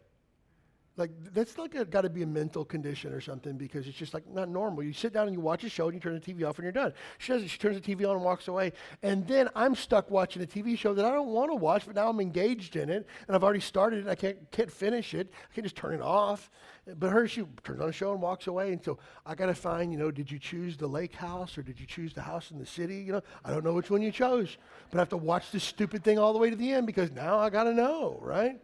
Like 0.97 1.11
that's 1.33 1.59
like 1.59 1.91
got 1.91 2.03
to 2.03 2.09
be 2.09 2.23
a 2.23 2.27
mental 2.27 2.65
condition 2.65 3.13
or 3.13 3.21
something 3.21 3.57
because 3.57 3.89
it's 3.89 3.97
just 3.97 4.15
like 4.15 4.29
not 4.29 4.49
normal. 4.49 4.85
You 4.85 4.93
sit 4.93 5.13
down 5.13 5.27
and 5.27 5.35
you 5.35 5.41
watch 5.41 5.65
a 5.65 5.69
show 5.69 5.87
and 5.87 5.95
you 5.95 6.01
turn 6.01 6.15
the 6.15 6.21
TV 6.21 6.49
off 6.49 6.57
and 6.59 6.63
you're 6.63 6.73
done. 6.73 6.93
She 7.19 7.33
does 7.33 7.43
it. 7.43 7.51
She 7.51 7.59
turns 7.59 7.81
the 7.81 7.97
TV 7.97 8.09
on 8.09 8.15
and 8.15 8.25
walks 8.25 8.47
away. 8.47 8.73
And 9.03 9.27
then 9.27 9.49
I'm 9.57 9.75
stuck 9.75 10.09
watching 10.09 10.41
a 10.43 10.47
TV 10.47 10.79
show 10.79 10.95
that 10.95 11.05
I 11.05 11.11
don't 11.11 11.31
want 11.31 11.51
to 11.51 11.57
watch, 11.57 11.85
but 11.85 11.97
now 11.97 12.09
I'm 12.09 12.21
engaged 12.21 12.77
in 12.77 12.91
it 12.91 13.09
and 13.27 13.35
I've 13.35 13.43
already 13.43 13.59
started 13.59 14.07
it. 14.07 14.09
I 14.09 14.15
can't 14.15 14.39
can't 14.53 14.71
finish 14.71 15.15
it. 15.15 15.33
I 15.51 15.55
can't 15.55 15.65
just 15.65 15.75
turn 15.75 15.95
it 15.95 16.01
off. 16.01 16.49
But 16.87 17.11
her, 17.11 17.27
she 17.27 17.43
turns 17.65 17.81
on 17.81 17.89
a 17.89 17.93
show 17.93 18.13
and 18.13 18.23
walks 18.23 18.47
away. 18.47 18.73
And 18.73 18.85
so 18.85 18.99
I 19.27 19.35
got 19.35 19.47
to 19.47 19.55
find, 19.55 19.91
you 19.91 19.99
know, 19.99 20.13
did 20.13 20.31
you 20.31 20.39
choose 20.39 20.77
the 20.77 20.87
lake 20.87 21.15
house 21.15 21.59
or 21.59 21.63
did 21.63 21.81
you 21.81 21.87
choose 21.87 22.13
the 22.15 22.23
house 22.23 22.53
in 22.53 22.59
the 22.59 22.67
city? 22.67 22.99
You 22.99 23.15
know, 23.15 23.23
I 23.45 23.51
don't 23.51 23.65
know 23.65 23.73
which 23.73 23.91
one 23.91 24.01
you 24.01 24.13
chose, 24.13 24.59
but 24.91 24.99
I 24.99 25.01
have 25.01 25.09
to 25.09 25.17
watch 25.17 25.51
this 25.51 25.65
stupid 25.65 26.05
thing 26.05 26.19
all 26.19 26.33
the 26.33 26.39
way 26.39 26.51
to 26.51 26.57
the 26.57 26.73
end 26.73 26.87
because 26.87 27.11
now 27.11 27.39
I 27.39 27.51
got 27.51 27.65
to 27.65 27.75
know, 27.75 28.19
right? 28.21 28.61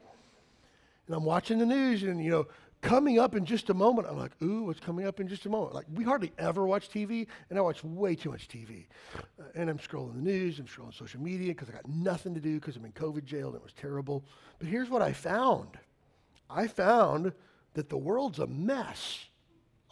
And 1.11 1.17
I'm 1.17 1.25
watching 1.25 1.59
the 1.59 1.67
news, 1.67 2.05
and 2.05 2.23
you 2.25 2.31
know, 2.31 2.47
coming 2.83 3.19
up 3.19 3.35
in 3.35 3.45
just 3.45 3.69
a 3.69 3.75
moment, 3.75 4.07
I'm 4.09 4.17
like, 4.17 4.31
ooh, 4.45 4.63
what's 4.63 4.79
coming 4.79 5.09
up 5.09 5.19
in 5.19 5.27
just 5.27 5.45
a 5.45 5.49
moment? 5.49 5.75
Like, 5.75 5.87
we 5.93 6.05
hardly 6.05 6.33
ever 6.39 6.65
watch 6.65 6.89
TV, 6.89 7.27
and 7.49 7.59
I 7.59 7.63
watch 7.63 7.83
way 7.83 8.15
too 8.15 8.31
much 8.31 8.47
TV. 8.47 8.85
Uh, 9.19 9.43
and 9.57 9.69
I'm 9.69 9.79
scrolling 9.79 10.15
the 10.15 10.21
news, 10.21 10.61
I'm 10.61 10.67
scrolling 10.67 10.97
social 10.97 11.21
media 11.21 11.49
because 11.49 11.69
I 11.69 11.73
got 11.73 11.89
nothing 11.89 12.33
to 12.35 12.41
do 12.41 12.61
because 12.61 12.77
I'm 12.77 12.85
in 12.85 12.93
COVID 12.93 13.25
jail, 13.25 13.49
and 13.49 13.57
it 13.57 13.63
was 13.63 13.73
terrible. 13.73 14.25
But 14.61 14.69
here's 14.69 14.89
what 14.89 15.03
I 15.03 15.13
found 15.13 15.81
I 16.49 16.69
found 16.69 17.33
that 17.75 17.89
the 17.89 17.99
world's 17.99 18.39
a 18.39 18.47
mess. 18.47 19.19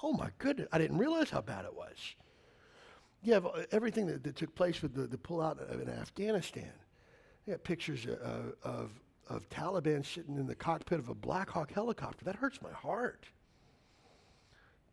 Oh 0.04 0.12
my 0.12 0.30
goodness, 0.38 0.68
I 0.70 0.78
didn't 0.78 0.98
realize 0.98 1.30
how 1.30 1.40
bad 1.40 1.64
it 1.64 1.74
was. 1.74 1.96
You 3.24 3.32
have 3.32 3.44
uh, 3.44 3.64
everything 3.72 4.06
that, 4.06 4.22
that 4.22 4.36
took 4.36 4.54
place 4.54 4.82
with 4.82 4.94
the, 4.94 5.08
the 5.08 5.18
pullout 5.18 5.68
in 5.82 5.88
Afghanistan. 5.88 6.70
You 7.44 7.54
got 7.54 7.64
pictures 7.64 8.06
uh, 8.06 8.52
of 8.62 8.92
of 9.28 9.48
Taliban 9.48 10.04
sitting 10.04 10.36
in 10.36 10.46
the 10.46 10.54
cockpit 10.54 10.98
of 10.98 11.08
a 11.08 11.14
Black 11.14 11.50
Hawk 11.50 11.72
helicopter. 11.72 12.24
That 12.24 12.36
hurts 12.36 12.60
my 12.62 12.72
heart. 12.72 13.26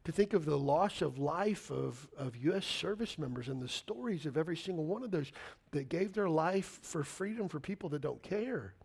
To 0.04 0.12
think 0.12 0.34
of 0.34 0.46
the 0.46 0.58
loss 0.58 1.02
of 1.02 1.18
life 1.18 1.72
of, 1.72 2.08
of 2.18 2.36
U.S. 2.38 2.66
service 2.66 3.18
members 3.18 3.48
and 3.48 3.60
the 3.60 3.68
stories 3.68 4.28
of 4.28 4.38
every 4.38 4.56
single 4.56 4.86
one 4.86 5.04
of 5.04 5.10
those 5.10 5.32
that 5.72 5.90
gave 5.90 6.14
their 6.14 6.30
life 6.30 6.80
for 6.84 7.04
freedom 7.04 7.48
for 7.50 7.60
people 7.60 7.90
that 7.90 8.02
don't 8.02 8.22
care. 8.22 8.76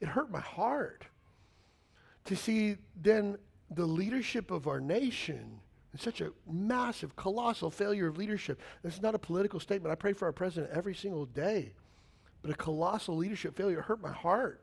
It 0.00 0.06
hurt 0.06 0.30
my 0.30 0.40
heart 0.40 1.04
to 2.26 2.36
see 2.36 2.76
then 3.02 3.38
the 3.70 3.86
leadership 3.86 4.50
of 4.50 4.68
our 4.68 4.80
nation 4.80 5.60
such 5.96 6.20
a 6.20 6.32
massive, 6.48 7.16
colossal 7.16 7.70
failure 7.70 8.06
of 8.06 8.18
leadership. 8.18 8.60
This 8.82 8.94
is 8.94 9.02
not 9.02 9.14
a 9.14 9.18
political 9.18 9.58
statement. 9.58 9.90
I 9.92 9.96
pray 9.96 10.12
for 10.12 10.26
our 10.26 10.32
president 10.32 10.72
every 10.72 10.94
single 10.94 11.26
day. 11.26 11.72
But 12.42 12.52
a 12.52 12.54
colossal 12.54 13.16
leadership 13.16 13.56
failure 13.56 13.80
hurt 13.80 14.00
my 14.00 14.12
heart. 14.12 14.62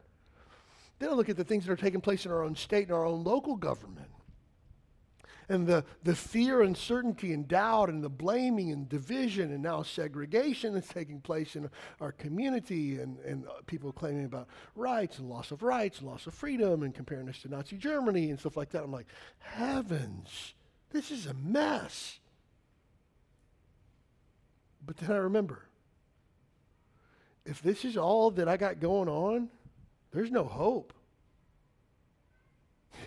Then 0.99 1.09
I 1.09 1.13
look 1.13 1.29
at 1.29 1.37
the 1.37 1.43
things 1.43 1.65
that 1.65 1.71
are 1.71 1.77
taking 1.77 2.01
place 2.01 2.25
in 2.25 2.31
our 2.31 2.43
own 2.43 2.55
state 2.55 2.87
and 2.87 2.93
our 2.93 3.05
own 3.05 3.23
local 3.23 3.55
government. 3.55 4.09
And 5.47 5.67
the, 5.67 5.85
the 6.03 6.15
fear, 6.15 6.61
uncertainty, 6.63 7.31
and 7.31 7.47
doubt, 7.47 7.89
and 7.89 8.03
the 8.03 8.09
blaming 8.09 8.71
and 8.71 8.89
division, 8.89 9.51
and 9.51 9.61
now 9.61 9.83
segregation 9.83 10.73
that's 10.73 10.87
taking 10.87 11.21
place 11.21 11.55
in 11.55 11.69
our 12.01 12.11
community, 12.11 12.97
and, 12.99 13.19
and 13.19 13.45
people 13.67 13.91
claiming 13.91 14.25
about 14.25 14.47
rights 14.75 15.19
and 15.19 15.29
loss 15.29 15.51
of 15.51 15.61
rights 15.61 16.01
loss 16.01 16.25
of 16.25 16.33
freedom, 16.33 16.81
and 16.81 16.95
comparing 16.95 17.29
us 17.29 17.39
to 17.43 17.47
Nazi 17.47 17.77
Germany 17.77 18.31
and 18.31 18.39
stuff 18.39 18.57
like 18.57 18.71
that. 18.71 18.83
I'm 18.83 18.91
like, 18.91 19.05
heavens, 19.37 20.55
this 20.89 21.11
is 21.11 21.27
a 21.27 21.35
mess. 21.35 22.17
But 24.83 24.97
then 24.97 25.11
I 25.11 25.17
remember 25.17 25.67
if 27.45 27.61
this 27.61 27.85
is 27.85 27.97
all 27.97 28.31
that 28.31 28.47
I 28.47 28.57
got 28.57 28.79
going 28.79 29.09
on, 29.09 29.49
there's 30.15 30.31
no 30.31 30.45
hope. 30.45 30.93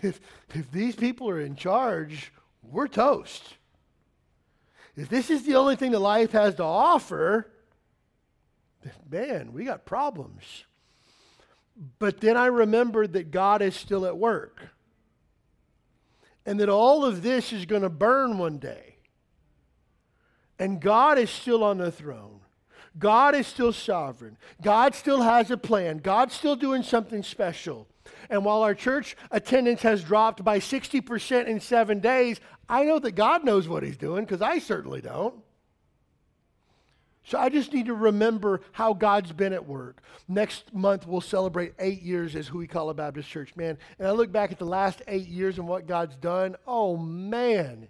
If, 0.01 0.21
if 0.53 0.71
these 0.71 0.95
people 0.95 1.29
are 1.29 1.41
in 1.41 1.55
charge, 1.55 2.31
we're 2.61 2.87
toast. 2.87 3.55
If 4.95 5.09
this 5.09 5.29
is 5.29 5.43
the 5.43 5.55
only 5.55 5.75
thing 5.75 5.91
that 5.91 5.99
life 5.99 6.31
has 6.31 6.55
to 6.55 6.63
offer, 6.63 7.51
man, 9.09 9.51
we 9.51 9.65
got 9.65 9.85
problems. 9.85 10.63
But 11.97 12.21
then 12.21 12.37
I 12.37 12.45
remembered 12.45 13.13
that 13.13 13.31
God 13.31 13.61
is 13.61 13.75
still 13.75 14.05
at 14.05 14.17
work 14.17 14.69
and 16.45 16.59
that 16.59 16.69
all 16.69 17.03
of 17.03 17.21
this 17.21 17.51
is 17.51 17.65
going 17.65 17.81
to 17.81 17.89
burn 17.89 18.37
one 18.37 18.59
day. 18.59 18.97
And 20.57 20.79
God 20.79 21.17
is 21.17 21.29
still 21.29 21.63
on 21.63 21.79
the 21.79 21.91
throne. 21.91 22.38
God 22.97 23.35
is 23.35 23.47
still 23.47 23.71
sovereign. 23.71 24.37
God 24.61 24.95
still 24.95 25.21
has 25.21 25.51
a 25.51 25.57
plan. 25.57 25.99
God's 25.99 26.33
still 26.33 26.55
doing 26.55 26.83
something 26.83 27.23
special. 27.23 27.87
And 28.29 28.43
while 28.43 28.61
our 28.61 28.75
church 28.75 29.15
attendance 29.31 29.81
has 29.83 30.03
dropped 30.03 30.43
by 30.43 30.59
60% 30.59 31.45
in 31.45 31.59
seven 31.59 31.99
days, 31.99 32.39
I 32.67 32.83
know 32.83 32.99
that 32.99 33.11
God 33.11 33.43
knows 33.43 33.67
what 33.67 33.83
He's 33.83 33.97
doing 33.97 34.25
because 34.25 34.41
I 34.41 34.59
certainly 34.59 35.01
don't. 35.01 35.35
So 37.23 37.37
I 37.37 37.49
just 37.49 37.73
need 37.73 37.85
to 37.85 37.93
remember 37.93 38.61
how 38.71 38.93
God's 38.93 39.31
been 39.31 39.53
at 39.53 39.67
work. 39.67 40.01
Next 40.27 40.73
month, 40.73 41.05
we'll 41.05 41.21
celebrate 41.21 41.73
eight 41.77 42.01
years 42.01 42.35
as 42.35 42.49
Huikala 42.49 42.95
Baptist 42.95 43.29
Church, 43.29 43.55
man. 43.55 43.77
And 43.99 44.07
I 44.07 44.11
look 44.11 44.31
back 44.31 44.51
at 44.51 44.57
the 44.57 44.65
last 44.65 45.03
eight 45.07 45.27
years 45.27 45.59
and 45.59 45.67
what 45.67 45.85
God's 45.85 46.15
done. 46.15 46.55
Oh, 46.65 46.97
man. 46.97 47.87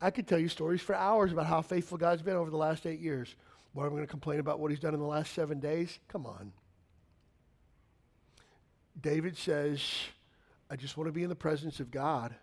I 0.00 0.10
could 0.10 0.28
tell 0.28 0.38
you 0.38 0.48
stories 0.48 0.80
for 0.80 0.94
hours 0.94 1.32
about 1.32 1.46
how 1.46 1.62
faithful 1.62 1.98
God's 1.98 2.22
been 2.22 2.36
over 2.36 2.50
the 2.50 2.56
last 2.56 2.86
eight 2.86 3.00
years. 3.00 3.34
Boy, 3.74 3.84
I'm 3.84 3.90
going 3.90 4.02
to 4.02 4.08
complain 4.08 4.40
about 4.40 4.58
what 4.58 4.70
he's 4.70 4.80
done 4.80 4.94
in 4.94 5.00
the 5.00 5.06
last 5.06 5.32
seven 5.32 5.60
days? 5.60 5.98
Come 6.08 6.26
on. 6.26 6.52
David 9.00 9.36
says, 9.36 9.80
I 10.68 10.76
just 10.76 10.96
want 10.96 11.08
to 11.08 11.12
be 11.12 11.22
in 11.22 11.28
the 11.28 11.36
presence 11.36 11.80
of 11.80 11.90
God. 11.90 12.34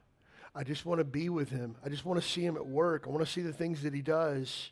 I 0.55 0.63
just 0.63 0.85
want 0.85 0.99
to 0.99 1.03
be 1.03 1.29
with 1.29 1.49
him. 1.49 1.75
I 1.85 1.89
just 1.89 2.05
want 2.05 2.21
to 2.21 2.27
see 2.27 2.43
him 2.43 2.55
at 2.55 2.65
work. 2.65 3.03
I 3.05 3.09
want 3.09 3.25
to 3.25 3.31
see 3.31 3.41
the 3.41 3.53
things 3.53 3.83
that 3.83 3.93
he 3.93 4.01
does. 4.01 4.71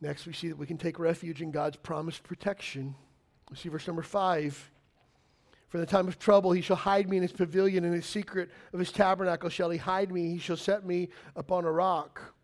Next, 0.00 0.26
we 0.26 0.32
see 0.32 0.48
that 0.48 0.56
we 0.56 0.66
can 0.66 0.78
take 0.78 0.98
refuge 0.98 1.42
in 1.42 1.50
God's 1.50 1.76
promised 1.76 2.22
protection. 2.22 2.94
We 3.50 3.56
see 3.56 3.68
verse 3.68 3.86
number 3.86 4.02
five. 4.02 4.70
For 5.68 5.78
the 5.78 5.86
time 5.86 6.06
of 6.06 6.18
trouble, 6.18 6.52
he 6.52 6.62
shall 6.62 6.76
hide 6.76 7.08
me 7.08 7.16
in 7.16 7.22
his 7.22 7.32
pavilion. 7.32 7.84
In 7.84 7.92
his 7.92 8.06
secret 8.06 8.50
of 8.72 8.78
his 8.78 8.92
tabernacle 8.92 9.50
shall 9.50 9.70
he 9.70 9.78
hide 9.78 10.12
me. 10.12 10.30
He 10.30 10.38
shall 10.38 10.56
set 10.56 10.86
me 10.86 11.08
upon 11.34 11.64
a 11.64 11.72
rock. 11.72 12.34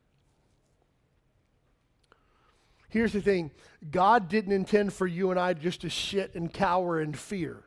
Here's 2.93 3.15
the 3.15 3.23
thing 3.23 3.51
God 3.91 4.29
didn't 4.29 4.53
intend 4.53 4.93
for 4.93 5.07
you 5.07 5.31
and 5.31 5.41
I 5.41 5.55
just 5.55 5.81
to 5.81 5.89
sit 5.89 6.35
and 6.35 6.53
cower 6.53 7.01
in 7.01 7.15
fear. 7.15 7.65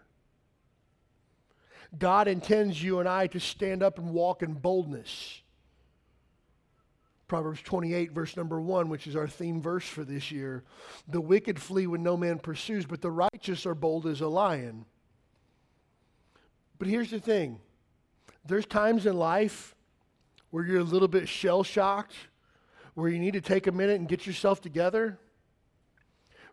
God 1.98 2.28
intends 2.28 2.82
you 2.82 3.00
and 3.00 3.10
I 3.10 3.26
to 3.28 3.40
stand 3.40 3.82
up 3.82 3.98
and 3.98 4.12
walk 4.12 4.44
in 4.44 4.54
boldness. 4.54 5.42
Proverbs 7.28 7.64
28, 7.64 8.12
verse 8.12 8.38
number 8.38 8.62
1, 8.62 8.88
which 8.88 9.08
is 9.08 9.16
our 9.16 9.28
theme 9.28 9.64
verse 9.64 9.88
for 9.88 10.04
this 10.04 10.32
year. 10.32 10.64
The 11.08 11.22
wicked 11.22 11.60
flee 11.60 11.88
when 11.88 12.04
no 12.04 12.16
man 12.16 12.38
pursues, 12.38 12.86
but 12.86 13.02
the 13.02 13.10
righteous 13.10 13.66
are 13.66 13.74
bold 13.74 14.06
as 14.06 14.22
a 14.22 14.28
lion. 14.28 14.86
But 16.78 16.88
here's 16.88 17.10
the 17.10 17.20
thing 17.20 17.60
there's 18.46 18.68
times 18.68 19.08
in 19.08 19.18
life 19.18 19.74
where 20.52 20.64
you're 20.64 20.82
a 20.82 20.84
little 20.84 21.08
bit 21.08 21.28
shell 21.28 21.64
shocked, 21.64 22.14
where 22.96 23.10
you 23.10 23.20
need 23.20 23.34
to 23.34 23.42
take 23.42 23.68
a 23.68 23.72
minute 23.72 24.00
and 24.00 24.08
get 24.08 24.26
yourself 24.26 24.62
together, 24.62 25.20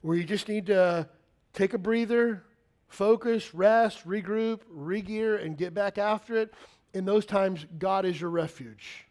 where 0.03 0.17
you 0.17 0.25
just 0.25 0.49
need 0.49 0.67
to 0.67 1.09
take 1.53 1.73
a 1.73 1.79
breather, 1.79 2.43
focus, 2.89 3.55
rest, 3.55 4.07
regroup, 4.07 4.61
regear, 4.73 5.43
and 5.43 5.57
get 5.57 5.73
back 5.73 5.99
after 5.99 6.37
it. 6.37 6.53
In 6.93 7.05
those 7.05 7.25
times, 7.25 7.65
God 7.79 8.05
is 8.05 8.21
your 8.21 8.31
refuge. 8.31 9.07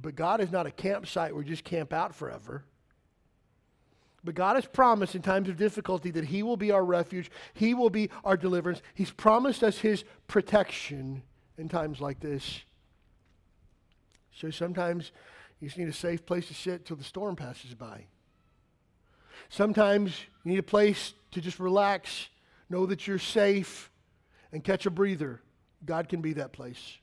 But 0.00 0.14
God 0.14 0.40
is 0.40 0.52
not 0.52 0.66
a 0.66 0.70
campsite 0.70 1.34
where 1.34 1.42
you 1.42 1.48
just 1.48 1.64
camp 1.64 1.92
out 1.92 2.14
forever. 2.14 2.62
But 4.22 4.34
God 4.34 4.56
has 4.56 4.66
promised 4.66 5.14
in 5.14 5.22
times 5.22 5.48
of 5.48 5.56
difficulty 5.56 6.10
that 6.12 6.24
He 6.24 6.42
will 6.42 6.56
be 6.56 6.70
our 6.70 6.84
refuge, 6.84 7.30
He 7.54 7.74
will 7.74 7.90
be 7.90 8.10
our 8.24 8.36
deliverance. 8.36 8.82
He's 8.94 9.10
promised 9.10 9.62
us 9.62 9.78
His 9.78 10.04
protection 10.26 11.22
in 11.56 11.68
times 11.68 12.00
like 12.00 12.20
this. 12.20 12.62
So 14.34 14.50
sometimes 14.50 15.12
you 15.60 15.68
just 15.68 15.78
need 15.78 15.88
a 15.88 15.92
safe 15.92 16.26
place 16.26 16.48
to 16.48 16.54
sit 16.54 16.84
till 16.84 16.96
the 16.96 17.04
storm 17.04 17.36
passes 17.36 17.74
by. 17.74 18.04
Sometimes 19.48 20.18
you 20.44 20.52
need 20.52 20.58
a 20.58 20.62
place 20.62 21.14
to 21.32 21.40
just 21.40 21.58
relax, 21.58 22.28
know 22.68 22.86
that 22.86 23.06
you're 23.06 23.18
safe, 23.18 23.90
and 24.52 24.62
catch 24.62 24.86
a 24.86 24.90
breather. 24.90 25.40
God 25.84 26.08
can 26.08 26.20
be 26.20 26.34
that 26.34 26.52
place. 26.52 26.98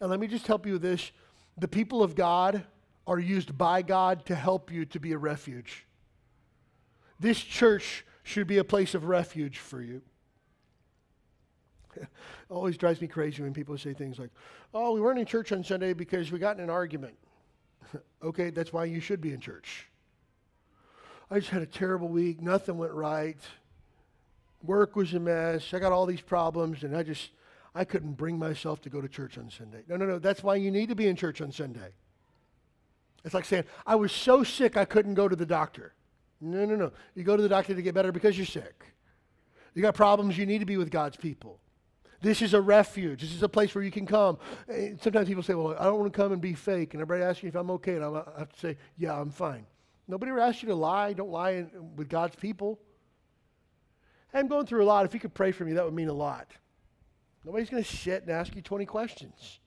And 0.00 0.10
let 0.10 0.20
me 0.20 0.26
just 0.26 0.46
help 0.46 0.66
you 0.66 0.74
with 0.74 0.82
this 0.82 1.10
the 1.58 1.68
people 1.68 2.02
of 2.02 2.14
God 2.14 2.64
are 3.06 3.18
used 3.18 3.56
by 3.58 3.82
God 3.82 4.24
to 4.26 4.34
help 4.34 4.72
you 4.72 4.84
to 4.86 5.00
be 5.00 5.12
a 5.12 5.18
refuge. 5.18 5.86
This 7.20 7.38
church 7.40 8.04
should 8.22 8.46
be 8.46 8.58
a 8.58 8.64
place 8.64 8.94
of 8.94 9.04
refuge 9.04 9.58
for 9.58 9.82
you. 9.82 10.02
it 11.96 12.08
always 12.50 12.76
drives 12.76 13.00
me 13.00 13.08
crazy 13.08 13.42
when 13.42 13.52
people 13.52 13.76
say 13.76 13.92
things 13.92 14.18
like, 14.18 14.30
oh, 14.72 14.92
we 14.92 15.00
weren't 15.00 15.18
in 15.18 15.26
church 15.26 15.52
on 15.52 15.62
Sunday 15.62 15.92
because 15.92 16.32
we 16.32 16.38
got 16.38 16.56
in 16.56 16.62
an 16.62 16.70
argument. 16.70 17.14
okay, 18.22 18.50
that's 18.50 18.72
why 18.72 18.84
you 18.84 19.00
should 19.00 19.20
be 19.20 19.32
in 19.32 19.40
church. 19.40 19.88
I 21.30 21.38
just 21.38 21.50
had 21.50 21.62
a 21.62 21.66
terrible 21.66 22.08
week. 22.08 22.42
Nothing 22.42 22.78
went 22.78 22.92
right. 22.92 23.38
Work 24.62 24.96
was 24.96 25.14
a 25.14 25.20
mess. 25.20 25.72
I 25.72 25.78
got 25.78 25.92
all 25.92 26.06
these 26.06 26.20
problems, 26.20 26.84
and 26.84 26.96
I 26.96 27.02
just 27.02 27.30
I 27.74 27.84
couldn't 27.84 28.12
bring 28.12 28.38
myself 28.38 28.82
to 28.82 28.90
go 28.90 29.00
to 29.00 29.08
church 29.08 29.38
on 29.38 29.50
Sunday. 29.50 29.82
No, 29.88 29.96
no, 29.96 30.04
no. 30.04 30.18
That's 30.18 30.42
why 30.42 30.56
you 30.56 30.70
need 30.70 30.88
to 30.90 30.94
be 30.94 31.08
in 31.08 31.16
church 31.16 31.40
on 31.40 31.50
Sunday. 31.50 31.92
It's 33.24 33.34
like 33.34 33.44
saying, 33.44 33.64
I 33.86 33.94
was 33.94 34.12
so 34.12 34.42
sick 34.42 34.76
I 34.76 34.84
couldn't 34.84 35.14
go 35.14 35.28
to 35.28 35.36
the 35.36 35.46
doctor. 35.46 35.94
No, 36.40 36.64
no, 36.64 36.74
no. 36.74 36.92
You 37.14 37.22
go 37.22 37.36
to 37.36 37.42
the 37.42 37.48
doctor 37.48 37.74
to 37.74 37.82
get 37.82 37.94
better 37.94 38.12
because 38.12 38.36
you're 38.36 38.46
sick. 38.46 38.84
You 39.74 39.80
got 39.80 39.94
problems, 39.94 40.36
you 40.36 40.44
need 40.44 40.58
to 40.58 40.66
be 40.66 40.76
with 40.76 40.90
God's 40.90 41.16
people. 41.16 41.58
This 42.22 42.40
is 42.40 42.54
a 42.54 42.60
refuge. 42.60 43.20
This 43.20 43.34
is 43.34 43.42
a 43.42 43.48
place 43.48 43.74
where 43.74 43.82
you 43.82 43.90
can 43.90 44.06
come. 44.06 44.38
Sometimes 45.00 45.26
people 45.26 45.42
say, 45.42 45.54
Well, 45.54 45.76
I 45.78 45.84
don't 45.84 45.98
want 45.98 46.12
to 46.12 46.16
come 46.16 46.32
and 46.32 46.40
be 46.40 46.54
fake. 46.54 46.94
And 46.94 47.02
everybody 47.02 47.28
asks 47.28 47.42
me 47.42 47.48
if 47.48 47.56
I'm 47.56 47.70
okay. 47.72 47.96
And 47.96 48.04
I 48.04 48.22
have 48.38 48.52
to 48.52 48.60
say, 48.60 48.78
Yeah, 48.96 49.20
I'm 49.20 49.30
fine. 49.30 49.66
Nobody 50.06 50.30
ever 50.30 50.40
asked 50.40 50.62
you 50.62 50.68
to 50.68 50.74
lie. 50.74 51.12
Don't 51.12 51.30
lie 51.30 51.66
with 51.96 52.08
God's 52.08 52.36
people. 52.36 52.78
I'm 54.32 54.46
going 54.46 54.66
through 54.66 54.84
a 54.84 54.86
lot. 54.86 55.04
If 55.04 55.14
you 55.14 55.20
could 55.20 55.34
pray 55.34 55.50
for 55.50 55.64
me, 55.64 55.72
that 55.72 55.84
would 55.84 55.94
mean 55.94 56.08
a 56.08 56.14
lot. 56.14 56.50
Nobody's 57.44 57.68
going 57.68 57.82
to 57.82 57.96
sit 57.96 58.22
and 58.22 58.30
ask 58.30 58.54
you 58.54 58.62
20 58.62 58.86
questions. 58.86 59.58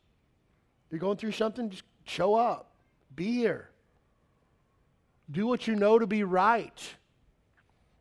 You're 0.89 0.99
going 0.99 1.17
through 1.17 1.33
something, 1.33 1.69
just 1.69 1.83
show 2.05 2.35
up. 2.35 2.73
Be 3.13 3.33
here. 3.33 3.69
Do 5.29 5.45
what 5.45 5.67
you 5.67 5.75
know 5.75 5.99
to 5.99 6.07
be 6.07 6.23
right. 6.23 6.95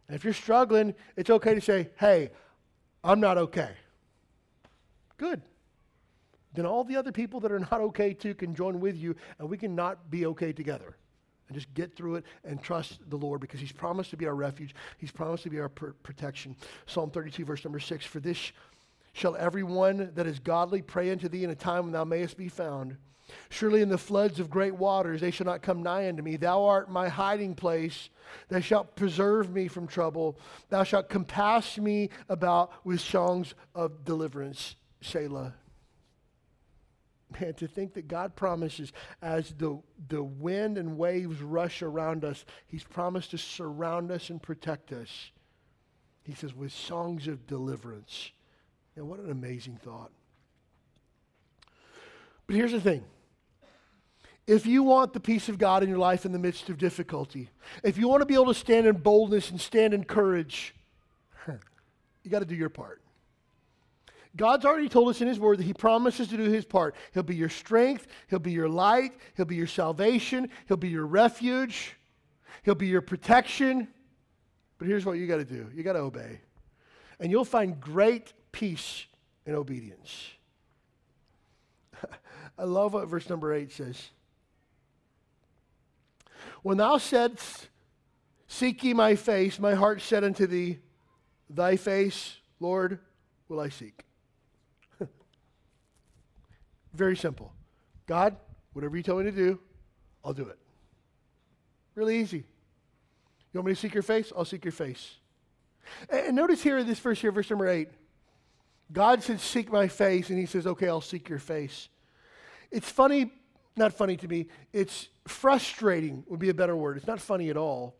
And 0.06 0.14
if 0.14 0.22
you're 0.22 0.32
struggling, 0.32 0.94
it's 1.16 1.30
okay 1.30 1.54
to 1.54 1.60
say, 1.60 1.90
hey, 1.96 2.30
I'm 3.02 3.20
not 3.20 3.36
okay. 3.36 3.70
Good. 5.24 5.40
Then 6.52 6.66
all 6.66 6.84
the 6.84 6.96
other 6.96 7.10
people 7.10 7.40
that 7.40 7.50
are 7.50 7.58
not 7.58 7.72
okay 7.80 8.12
too 8.12 8.34
can 8.34 8.54
join 8.54 8.78
with 8.78 8.94
you, 8.94 9.16
and 9.38 9.48
we 9.48 9.56
can 9.56 9.74
not 9.74 10.10
be 10.10 10.26
okay 10.26 10.52
together. 10.52 10.98
And 11.48 11.56
just 11.56 11.72
get 11.72 11.96
through 11.96 12.16
it 12.16 12.24
and 12.44 12.62
trust 12.62 12.98
the 13.08 13.16
Lord 13.16 13.40
because 13.40 13.58
He's 13.58 13.72
promised 13.72 14.10
to 14.10 14.18
be 14.18 14.26
our 14.26 14.34
refuge. 14.34 14.74
He's 14.98 15.10
promised 15.10 15.44
to 15.44 15.50
be 15.50 15.60
our 15.60 15.70
pr- 15.70 15.92
protection. 16.02 16.56
Psalm 16.84 17.10
32, 17.10 17.42
verse 17.42 17.64
number 17.64 17.80
6 17.80 18.04
For 18.04 18.20
this 18.20 18.52
shall 19.14 19.34
everyone 19.36 20.10
that 20.14 20.26
is 20.26 20.38
godly 20.40 20.82
pray 20.82 21.10
unto 21.10 21.30
thee 21.30 21.44
in 21.44 21.48
a 21.48 21.54
time 21.54 21.84
when 21.84 21.92
thou 21.92 22.04
mayest 22.04 22.36
be 22.36 22.48
found. 22.48 22.98
Surely 23.48 23.80
in 23.80 23.88
the 23.88 23.96
floods 23.96 24.40
of 24.40 24.50
great 24.50 24.74
waters 24.74 25.22
they 25.22 25.30
shall 25.30 25.46
not 25.46 25.62
come 25.62 25.82
nigh 25.82 26.06
unto 26.06 26.22
me. 26.22 26.36
Thou 26.36 26.64
art 26.66 26.90
my 26.90 27.08
hiding 27.08 27.54
place. 27.54 28.10
Thou 28.48 28.60
shalt 28.60 28.94
preserve 28.94 29.50
me 29.50 29.68
from 29.68 29.86
trouble. 29.86 30.38
Thou 30.68 30.84
shalt 30.84 31.08
compass 31.08 31.78
me 31.78 32.10
about 32.28 32.72
with 32.84 33.00
songs 33.00 33.54
of 33.74 34.04
deliverance. 34.04 34.76
Selah. 35.04 35.54
Man, 37.40 37.54
to 37.54 37.66
think 37.66 37.94
that 37.94 38.06
God 38.06 38.36
promises 38.36 38.92
as 39.20 39.52
the, 39.58 39.80
the 40.08 40.22
wind 40.22 40.78
and 40.78 40.96
waves 40.96 41.40
rush 41.40 41.82
around 41.82 42.24
us, 42.24 42.44
He's 42.66 42.84
promised 42.84 43.32
to 43.32 43.38
surround 43.38 44.10
us 44.10 44.30
and 44.30 44.40
protect 44.40 44.92
us. 44.92 45.30
He 46.22 46.34
says, 46.34 46.54
with 46.54 46.72
songs 46.72 47.28
of 47.28 47.46
deliverance. 47.46 48.30
And 48.96 49.08
what 49.08 49.18
an 49.18 49.30
amazing 49.30 49.78
thought. 49.82 50.10
But 52.46 52.56
here's 52.56 52.72
the 52.72 52.80
thing 52.80 53.04
if 54.46 54.66
you 54.66 54.82
want 54.82 55.12
the 55.12 55.20
peace 55.20 55.48
of 55.48 55.58
God 55.58 55.82
in 55.82 55.88
your 55.88 55.98
life 55.98 56.26
in 56.26 56.32
the 56.32 56.38
midst 56.38 56.68
of 56.68 56.78
difficulty, 56.78 57.48
if 57.82 57.96
you 57.96 58.08
want 58.08 58.20
to 58.20 58.26
be 58.26 58.34
able 58.34 58.46
to 58.46 58.54
stand 58.54 58.86
in 58.86 58.96
boldness 58.96 59.50
and 59.50 59.60
stand 59.60 59.94
in 59.94 60.04
courage, 60.04 60.74
you 62.22 62.30
got 62.30 62.40
to 62.40 62.44
do 62.44 62.54
your 62.54 62.68
part. 62.68 63.00
God's 64.36 64.64
already 64.64 64.88
told 64.88 65.08
us 65.08 65.20
in 65.20 65.28
His 65.28 65.38
Word 65.38 65.58
that 65.58 65.64
He 65.64 65.74
promises 65.74 66.28
to 66.28 66.36
do 66.36 66.44
His 66.44 66.64
part. 66.64 66.94
He'll 67.12 67.22
be 67.22 67.36
your 67.36 67.48
strength, 67.48 68.06
He'll 68.28 68.38
be 68.38 68.52
your 68.52 68.68
light, 68.68 69.12
He'll 69.36 69.46
be 69.46 69.56
your 69.56 69.66
salvation, 69.66 70.50
He'll 70.66 70.76
be 70.76 70.88
your 70.88 71.06
refuge, 71.06 71.94
He'll 72.64 72.74
be 72.74 72.88
your 72.88 73.00
protection. 73.00 73.88
But 74.78 74.88
here's 74.88 75.06
what 75.06 75.18
you 75.18 75.26
got 75.26 75.36
to 75.36 75.44
do 75.44 75.70
you 75.74 75.82
got 75.82 75.92
to 75.94 76.00
obey. 76.00 76.40
And 77.20 77.30
you'll 77.30 77.44
find 77.44 77.80
great 77.80 78.32
peace 78.50 79.06
and 79.46 79.54
obedience. 79.54 80.30
I 82.58 82.64
love 82.64 82.94
what 82.94 83.08
verse 83.08 83.28
number 83.28 83.54
8 83.54 83.70
says. 83.70 84.10
When 86.62 86.76
thou 86.76 86.98
saidst, 86.98 87.68
Seek 88.46 88.84
ye 88.84 88.94
my 88.94 89.16
face, 89.16 89.58
my 89.58 89.74
heart 89.74 90.00
said 90.00 90.22
unto 90.22 90.46
thee, 90.46 90.78
Thy 91.50 91.76
face, 91.76 92.36
Lord, 92.60 93.00
will 93.48 93.58
I 93.60 93.68
seek. 93.68 94.03
Very 96.94 97.16
simple. 97.16 97.52
God, 98.06 98.36
whatever 98.72 98.96
you 98.96 99.02
tell 99.02 99.16
me 99.16 99.24
to 99.24 99.32
do, 99.32 99.58
I'll 100.24 100.32
do 100.32 100.46
it. 100.46 100.58
Really 101.94 102.18
easy. 102.18 102.38
You 102.38 103.60
want 103.60 103.66
me 103.66 103.74
to 103.74 103.80
seek 103.80 103.94
your 103.94 104.02
face? 104.02 104.32
I'll 104.36 104.44
seek 104.44 104.64
your 104.64 104.72
face. 104.72 105.16
And 106.08 106.34
notice 106.34 106.62
here 106.62 106.78
in 106.78 106.86
this 106.86 106.98
verse 106.98 107.20
here, 107.20 107.30
verse 107.30 107.50
number 107.50 107.68
8. 107.68 107.88
God 108.92 109.22
said, 109.22 109.40
Seek 109.40 109.70
my 109.70 109.88
face. 109.88 110.30
And 110.30 110.38
he 110.38 110.46
says, 110.46 110.66
Okay, 110.66 110.88
I'll 110.88 111.00
seek 111.00 111.28
your 111.28 111.38
face. 111.38 111.88
It's 112.70 112.90
funny, 112.90 113.32
not 113.76 113.92
funny 113.92 114.16
to 114.16 114.28
me, 114.28 114.48
it's 114.72 115.08
frustrating, 115.26 116.24
would 116.28 116.40
be 116.40 116.48
a 116.48 116.54
better 116.54 116.76
word. 116.76 116.96
It's 116.96 117.06
not 117.06 117.20
funny 117.20 117.50
at 117.50 117.56
all. 117.56 117.96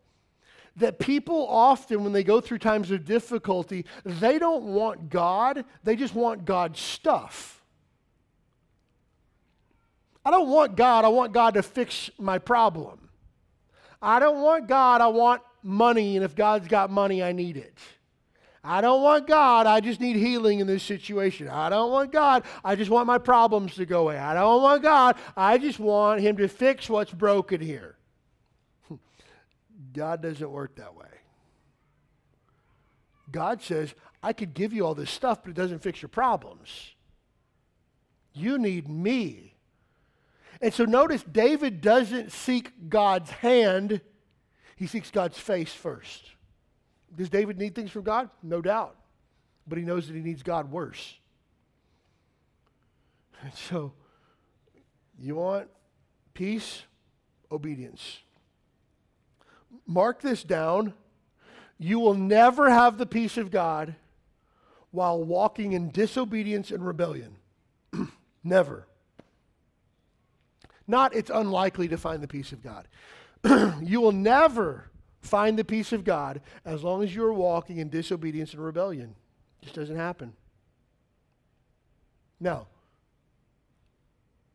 That 0.77 0.99
people 0.99 1.47
often, 1.49 2.03
when 2.03 2.13
they 2.13 2.25
go 2.25 2.41
through 2.41 2.59
times 2.59 2.91
of 2.91 3.05
difficulty, 3.05 3.87
they 4.05 4.41
don't 4.41 4.65
want 4.65 5.09
God, 5.09 5.65
they 5.85 5.95
just 5.95 6.15
want 6.15 6.45
God's 6.45 6.81
stuff. 6.81 7.64
I 10.25 10.31
don't 10.31 10.49
want 10.49 10.77
God, 10.77 11.05
I 11.05 11.09
want 11.09 11.33
God 11.33 11.55
to 11.55 11.63
fix 11.63 12.11
my 12.19 12.39
problem. 12.39 13.09
I 14.01 14.19
don't 14.19 14.43
want 14.43 14.69
God, 14.69 15.01
I 15.01 15.09
want 15.09 15.43
money, 15.63 16.17
and 16.17 16.25
if 16.25 16.35
God's 16.35 16.69
got 16.69 16.91
money, 16.91 17.23
I 17.23 17.33
need 17.33 17.57
it. 17.57 17.79
I 18.67 18.81
don't 18.81 19.03
want 19.03 19.27
God. 19.27 19.67
I 19.67 19.81
just 19.81 20.01
need 20.01 20.17
healing 20.17 20.61
in 20.61 20.67
this 20.67 20.83
situation. 20.83 21.49
I 21.49 21.69
don't 21.69 21.91
want 21.91 22.13
God. 22.13 22.45
I 22.65 22.77
just 22.77 22.91
want 22.91 23.07
my 23.07 23.19
problems 23.19 23.75
to 23.75 23.85
go 23.85 24.01
away. 24.01 24.17
I 24.17 24.33
don't 24.33 24.63
want 24.63 24.83
God. 24.83 25.17
I 25.37 25.59
just 25.59 25.79
want 25.79 26.23
Him 26.23 26.39
to 26.39 26.49
fix 26.49 26.89
what's 26.89 27.13
broken 27.13 27.61
here. 27.61 27.97
God 29.93 30.23
doesn't 30.23 30.51
work 30.51 30.77
that 30.77 30.95
way. 30.95 31.05
God 33.31 33.63
says, 33.63 33.95
I 34.23 34.33
could 34.33 34.55
give 34.55 34.73
you 34.73 34.87
all 34.87 34.95
this 34.95 35.11
stuff, 35.11 35.43
but 35.43 35.51
it 35.51 35.57
doesn't 35.57 35.81
fix 35.81 36.01
your 36.01 36.09
problems. 36.09 36.93
You 38.33 38.57
need 38.57 38.89
me. 38.89 39.54
And 40.65 40.73
so 40.73 40.87
notice 40.87 41.23
David 41.23 41.83
doesn't 41.83 42.33
seek 42.33 42.89
God's 42.89 43.31
hand, 43.31 44.01
he 44.77 44.87
seeks 44.87 45.11
God's 45.11 45.39
face 45.39 45.75
first. 45.75 46.31
Does 47.15 47.29
David 47.29 47.59
need 47.59 47.75
things 47.75 47.91
from 47.91 48.03
God? 48.03 48.31
No 48.43 48.63
doubt. 48.63 48.97
But 49.67 49.77
he 49.77 49.85
knows 49.85 50.07
that 50.07 50.15
he 50.17 50.23
needs 50.23 50.43
God 50.43 50.71
worse. 50.71 51.19
And 53.43 53.53
so, 53.53 53.93
you 55.19 55.35
want 55.35 55.69
peace, 56.33 56.85
obedience. 57.53 58.21
Mark 59.87 60.23
this 60.23 60.43
down. 60.43 60.95
You 61.79 62.01
will 62.01 62.15
never 62.15 62.71
have 62.71 62.97
the 62.97 63.05
peace 63.05 63.37
of 63.37 63.51
God 63.51 63.97
while 64.93 65.23
walking 65.23 65.73
in 65.73 65.91
disobedience 65.91 66.71
and 66.71 66.87
rebellion. 66.87 67.37
never. 68.43 68.87
Not 70.87 71.15
it's 71.15 71.31
unlikely 71.31 71.89
to 71.89 71.97
find 71.97 72.23
the 72.23 72.29
peace 72.29 72.53
of 72.53 72.63
God. 72.63 72.89
you 73.83 74.01
will 74.01 74.13
never 74.13 74.91
find 75.21 75.59
the 75.59 75.65
peace 75.65 75.93
of 75.93 76.05
God 76.05 76.41
as 76.65 76.83
long 76.83 77.03
as 77.03 77.15
you're 77.15 77.33
walking 77.33 77.79
in 77.79 77.89
disobedience 77.89 78.53
and 78.53 78.65
rebellion. 78.65 79.15
It 79.63 79.67
just 79.67 79.77
doesn't 79.77 79.97
happen. 79.97 80.35
Now, 82.41 82.67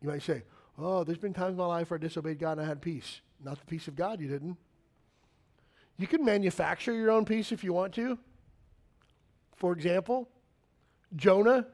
you 0.02 0.10
might 0.10 0.22
say, 0.22 0.44
oh, 0.78 1.04
there's 1.04 1.18
been 1.18 1.34
times 1.34 1.52
in 1.52 1.58
my 1.58 1.66
life 1.66 1.90
where 1.90 1.98
I 1.98 2.02
disobeyed 2.02 2.40
God 2.40 2.54
and 2.54 2.62
I 2.62 2.66
had 2.66 2.82
peace. 2.82 3.22
Not 3.44 3.60
the 3.60 3.66
peace 3.66 3.88
of 3.88 3.96
God, 3.96 4.22
you 4.22 4.28
didn't. 4.28 4.58
You 5.98 6.08
can 6.08 6.24
manufacture 6.24 6.94
your 6.94 7.12
own 7.12 7.26
peace 7.26 7.52
if 7.52 7.64
you 7.64 7.74
want 7.74 7.94
to. 7.96 8.18
For 9.56 9.74
example, 9.74 10.30
Jonah, 11.16 11.68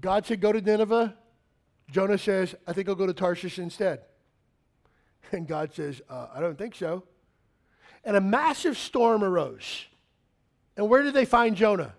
God 0.00 0.26
said, 0.26 0.40
go 0.40 0.52
to 0.52 0.60
Nineveh. 0.60 1.16
Jonah 1.90 2.18
says, 2.18 2.54
I 2.66 2.72
think 2.72 2.88
I'll 2.88 2.94
go 2.94 3.06
to 3.06 3.14
Tarshish 3.14 3.58
instead. 3.58 4.00
And 5.30 5.46
God 5.46 5.74
says, 5.74 6.00
uh, 6.08 6.28
I 6.34 6.40
don't 6.40 6.56
think 6.56 6.74
so. 6.74 7.02
And 8.02 8.16
a 8.16 8.20
massive 8.20 8.78
storm 8.78 9.22
arose. 9.22 9.84
And 10.74 10.88
where 10.88 11.02
did 11.02 11.12
they 11.12 11.26
find 11.26 11.54
Jonah? 11.54 11.92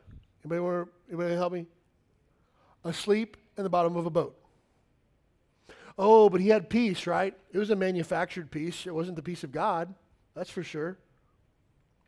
Anybody, 0.43 0.61
want 0.61 0.89
anybody 1.09 1.35
help 1.35 1.53
me? 1.53 1.67
Asleep 2.83 3.37
in 3.55 3.63
the 3.63 3.69
bottom 3.69 3.95
of 3.97 4.07
a 4.07 4.09
boat. 4.09 4.35
Oh, 5.95 6.29
but 6.29 6.41
he 6.41 6.47
had 6.47 6.69
peace, 6.69 7.05
right? 7.05 7.35
It 7.51 7.57
was 7.59 7.69
a 7.69 7.75
manufactured 7.75 8.49
peace. 8.49 8.87
It 8.87 8.95
wasn't 8.95 9.17
the 9.17 9.21
peace 9.21 9.43
of 9.43 9.51
God, 9.51 9.93
that's 10.33 10.49
for 10.49 10.63
sure. 10.63 10.97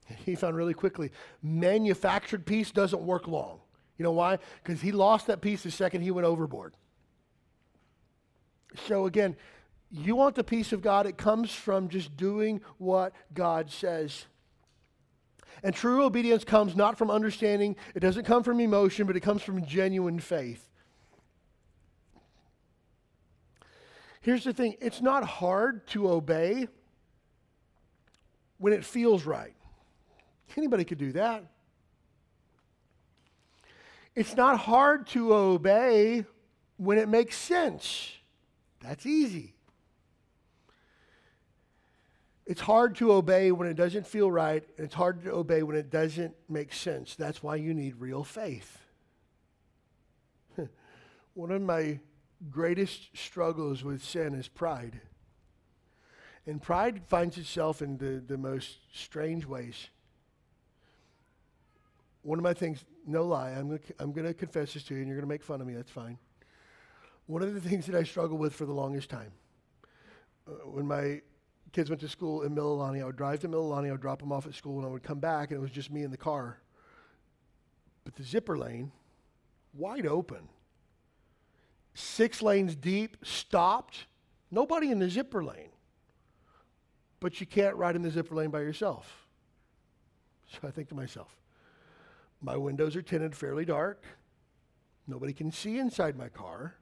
He 0.26 0.36
found 0.36 0.56
really 0.56 0.74
quickly 0.74 1.12
manufactured 1.44 2.46
peace 2.46 2.72
doesn't 2.72 3.02
work 3.02 3.28
long. 3.28 3.60
You 3.98 4.04
know 4.04 4.12
why? 4.12 4.40
Because 4.64 4.82
he 4.82 4.92
lost 4.92 5.28
that 5.28 5.42
peace 5.42 5.62
the 5.62 5.72
second 5.72 6.02
he 6.02 6.10
went 6.10 6.26
overboard. 6.26 6.74
So 8.88 9.06
again, 9.06 9.36
you 9.90 10.16
want 10.16 10.36
the 10.36 10.44
peace 10.44 10.72
of 10.72 10.82
God, 10.82 11.06
it 11.06 11.18
comes 11.18 11.52
from 11.54 11.90
just 11.90 12.16
doing 12.16 12.62
what 12.78 13.14
God 13.34 13.70
says. 13.70 14.26
And 15.64 15.76
true 15.76 16.04
obedience 16.04 16.44
comes 16.44 16.76
not 16.76 16.98
from 16.98 17.12
understanding, 17.12 17.76
it 17.94 18.00
doesn't 18.00 18.26
come 18.26 18.44
from 18.44 18.60
emotion, 18.60 19.06
but 19.06 19.16
it 19.16 19.20
comes 19.20 19.44
from 19.44 19.66
genuine 19.66 20.20
faith. 20.20 20.68
Here's 24.22 24.44
the 24.44 24.54
thing 24.54 24.76
it's 24.80 25.02
not 25.02 25.24
hard 25.24 25.88
to 25.88 26.10
obey 26.10 26.68
when 28.58 28.74
it 28.74 28.86
feels 28.86 29.26
right. 29.26 29.56
Anybody 30.56 30.86
could 30.86 31.00
do 31.00 31.12
that. 31.14 31.44
It's 34.16 34.36
not 34.36 34.60
hard 34.60 35.08
to 35.08 35.34
obey 35.34 36.26
when 36.78 36.98
it 36.98 37.10
makes 37.10 37.36
sense. 37.36 38.14
That's 38.82 39.06
easy. 39.06 39.54
It's 42.46 42.62
hard 42.62 42.96
to 42.96 43.14
obey 43.14 43.52
when 43.52 43.68
it 43.68 43.76
doesn't 43.76 44.08
feel 44.08 44.30
right, 44.30 44.64
and 44.78 44.86
it's 44.86 44.96
hard 44.96 45.24
to 45.24 45.32
obey 45.32 45.64
when 45.64 45.76
it 45.76 45.90
doesn't 45.90 46.36
make 46.50 46.74
sense. 46.74 47.16
That's 47.16 47.42
why 47.44 47.56
you 47.56 47.74
need 47.74 47.96
real 47.98 48.24
faith. 48.24 48.80
One 51.34 51.52
of 51.52 51.62
my 51.62 52.00
greatest 52.50 53.16
struggles 53.16 53.84
with 53.84 54.04
sin 54.04 54.34
is 54.34 54.48
pride. 54.48 55.00
And 56.48 56.62
pride 56.62 57.04
finds 57.08 57.38
itself 57.38 57.82
in 57.82 57.98
the, 57.98 58.22
the 58.26 58.38
most 58.38 58.80
strange 58.92 59.46
ways. 59.46 59.90
One 62.24 62.40
of 62.40 62.44
my 62.44 62.54
things, 62.54 62.84
no 63.06 63.24
lie, 63.24 63.52
I'm 63.52 63.70
going 63.70 63.82
I'm 64.00 64.14
to 64.14 64.34
confess 64.34 64.74
this 64.74 64.84
to 64.84 64.96
you, 64.96 65.00
and 65.00 65.08
you're 65.08 65.18
going 65.18 65.28
to 65.28 65.34
make 65.34 65.44
fun 65.44 65.62
of 65.62 65.68
me, 65.68 65.76
that's 65.76 65.92
fine. 65.92 66.18
One 67.32 67.44
of 67.44 67.54
the 67.54 67.62
things 67.62 67.86
that 67.86 67.96
I 67.96 68.04
struggled 68.04 68.42
with 68.42 68.54
for 68.54 68.66
the 68.66 68.74
longest 68.74 69.10
time, 69.10 69.32
uh, 70.46 70.52
when 70.68 70.86
my 70.86 71.22
kids 71.72 71.90
went 71.90 72.02
to 72.02 72.10
school 72.10 72.42
in 72.42 72.54
Mililani, 72.54 73.02
I 73.02 73.06
would 73.06 73.16
drive 73.16 73.40
to 73.40 73.48
Mililani, 73.48 73.88
I 73.88 73.92
would 73.92 74.02
drop 74.02 74.20
them 74.20 74.34
off 74.34 74.46
at 74.48 74.54
school, 74.54 74.80
and 74.80 74.86
I 74.86 74.90
would 74.90 75.02
come 75.02 75.20
back, 75.20 75.50
and 75.50 75.58
it 75.58 75.62
was 75.62 75.72
just 75.72 75.90
me 75.92 76.04
in 76.04 76.12
the 76.12 76.18
car. 76.18 76.60
But 78.04 78.16
the 78.16 78.24
zipper 78.24 78.58
lane, 78.58 78.92
wide 79.74 80.06
open, 80.06 80.50
six 81.94 82.42
lanes 82.42 82.76
deep, 82.76 83.16
stopped, 83.24 84.08
nobody 84.52 84.92
in 84.92 85.00
the 85.00 85.10
zipper 85.10 85.42
lane. 85.42 85.72
But 87.22 87.40
you 87.40 87.48
can't 87.48 87.78
ride 87.78 87.96
in 87.96 88.02
the 88.02 88.12
zipper 88.12 88.36
lane 88.36 88.50
by 88.50 88.60
yourself. 88.60 89.26
So 90.52 90.68
I 90.68 90.72
think 90.72 90.90
to 90.90 90.96
myself, 90.96 91.34
my 92.42 92.58
windows 92.58 92.98
are 92.98 93.02
tinted 93.02 93.38
fairly 93.38 93.64
dark. 93.64 94.04
Nobody 95.08 95.32
can 95.32 95.50
see 95.50 95.80
inside 95.80 96.18
my 96.18 96.28
car. 96.28 96.76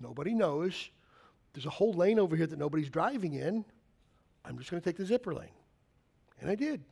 Nobody 0.00 0.34
knows. 0.34 0.90
There's 1.52 1.66
a 1.66 1.70
whole 1.70 1.92
lane 1.92 2.18
over 2.18 2.36
here 2.36 2.46
that 2.46 2.58
nobody's 2.58 2.90
driving 2.90 3.34
in. 3.34 3.64
I'm 4.44 4.58
just 4.58 4.70
going 4.70 4.80
to 4.80 4.88
take 4.88 4.96
the 4.96 5.04
zipper 5.04 5.34
lane. 5.34 5.48
And 6.40 6.50
I 6.50 6.54
did. 6.54 6.82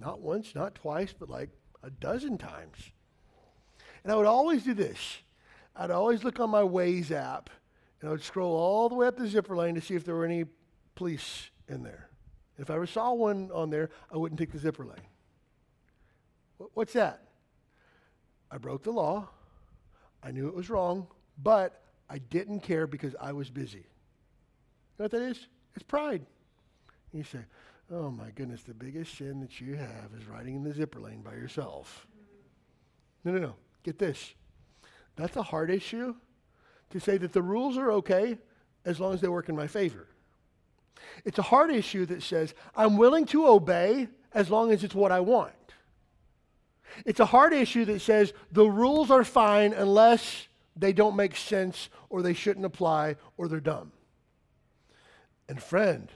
Not 0.00 0.20
once, 0.20 0.54
not 0.54 0.74
twice, 0.74 1.14
but 1.16 1.28
like 1.28 1.50
a 1.82 1.90
dozen 1.90 2.38
times. 2.38 2.76
And 4.02 4.12
I 4.12 4.16
would 4.16 4.26
always 4.26 4.64
do 4.64 4.74
this. 4.74 5.18
I'd 5.76 5.90
always 5.90 6.24
look 6.24 6.40
on 6.40 6.50
my 6.50 6.62
Waze 6.62 7.10
app 7.10 7.50
and 8.00 8.08
I 8.08 8.12
would 8.12 8.22
scroll 8.22 8.56
all 8.56 8.88
the 8.88 8.94
way 8.94 9.06
up 9.06 9.16
the 9.16 9.28
zipper 9.28 9.56
lane 9.56 9.74
to 9.74 9.80
see 9.80 9.94
if 9.94 10.04
there 10.04 10.14
were 10.14 10.24
any 10.24 10.44
police 10.94 11.50
in 11.68 11.82
there. 11.82 12.08
If 12.58 12.70
I 12.70 12.74
ever 12.74 12.86
saw 12.86 13.12
one 13.12 13.50
on 13.52 13.70
there, 13.70 13.90
I 14.12 14.16
wouldn't 14.16 14.38
take 14.38 14.52
the 14.52 14.58
zipper 14.58 14.84
lane. 14.84 14.96
What's 16.74 16.92
that? 16.94 17.22
I 18.50 18.58
broke 18.58 18.82
the 18.82 18.90
law. 18.90 19.28
I 20.22 20.32
knew 20.32 20.48
it 20.48 20.54
was 20.54 20.70
wrong, 20.70 21.06
but 21.42 21.82
I 22.10 22.18
didn't 22.18 22.60
care 22.60 22.86
because 22.86 23.14
I 23.20 23.32
was 23.32 23.50
busy. 23.50 23.78
You 23.78 23.84
know 24.98 25.04
what 25.04 25.10
that 25.12 25.22
is? 25.22 25.46
It's 25.74 25.84
pride. 25.84 26.24
You 27.12 27.22
say, 27.24 27.40
oh 27.90 28.10
my 28.10 28.30
goodness, 28.30 28.62
the 28.62 28.74
biggest 28.74 29.16
sin 29.16 29.40
that 29.40 29.60
you 29.60 29.74
have 29.74 30.10
is 30.18 30.26
riding 30.26 30.56
in 30.56 30.62
the 30.62 30.72
zipper 30.72 31.00
lane 31.00 31.22
by 31.22 31.32
yourself. 31.32 32.06
No, 33.24 33.32
no, 33.32 33.38
no. 33.38 33.54
Get 33.82 33.98
this. 33.98 34.34
That's 35.16 35.36
a 35.36 35.42
hard 35.42 35.70
issue 35.70 36.14
to 36.90 37.00
say 37.00 37.18
that 37.18 37.32
the 37.32 37.42
rules 37.42 37.76
are 37.76 37.92
okay 37.92 38.38
as 38.84 39.00
long 39.00 39.14
as 39.14 39.20
they 39.20 39.28
work 39.28 39.48
in 39.48 39.56
my 39.56 39.66
favor. 39.66 40.06
It's 41.24 41.38
a 41.38 41.42
hard 41.42 41.70
issue 41.70 42.06
that 42.06 42.22
says, 42.22 42.54
I'm 42.76 42.96
willing 42.96 43.26
to 43.26 43.46
obey 43.46 44.08
as 44.34 44.50
long 44.50 44.72
as 44.72 44.84
it's 44.84 44.94
what 44.94 45.12
I 45.12 45.20
want. 45.20 45.52
It's 47.04 47.20
a 47.20 47.26
hard 47.26 47.52
issue 47.52 47.84
that 47.86 48.00
says 48.00 48.32
the 48.50 48.68
rules 48.68 49.10
are 49.10 49.24
fine 49.24 49.72
unless 49.72 50.48
they 50.78 50.92
don't 50.92 51.16
make 51.16 51.36
sense 51.36 51.88
or 52.08 52.22
they 52.22 52.34
shouldn't 52.34 52.66
apply 52.66 53.16
or 53.36 53.48
they're 53.48 53.60
dumb. 53.60 53.92
And 55.48 55.62
friend, 55.62 56.08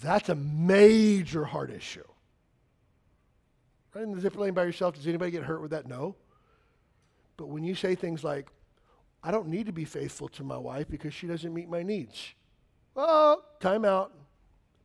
that's 0.00 0.28
a 0.28 0.34
major 0.34 1.44
heart 1.44 1.70
issue. 1.70 2.04
Right 3.94 4.04
in 4.04 4.14
the 4.14 4.20
zipper 4.20 4.40
lane 4.40 4.54
by 4.54 4.64
yourself, 4.64 4.94
does 4.94 5.06
anybody 5.06 5.30
get 5.30 5.44
hurt 5.44 5.62
with 5.62 5.70
that? 5.72 5.86
No. 5.86 6.14
But 7.36 7.48
when 7.48 7.64
you 7.64 7.74
say 7.74 7.94
things 7.94 8.22
like, 8.22 8.48
I 9.22 9.30
don't 9.30 9.48
need 9.48 9.66
to 9.66 9.72
be 9.72 9.84
faithful 9.84 10.28
to 10.28 10.44
my 10.44 10.56
wife 10.56 10.88
because 10.88 11.12
she 11.12 11.26
doesn't 11.26 11.52
meet 11.52 11.68
my 11.68 11.82
needs. 11.82 12.34
Well, 12.94 13.44
time 13.60 13.84
out. 13.84 14.12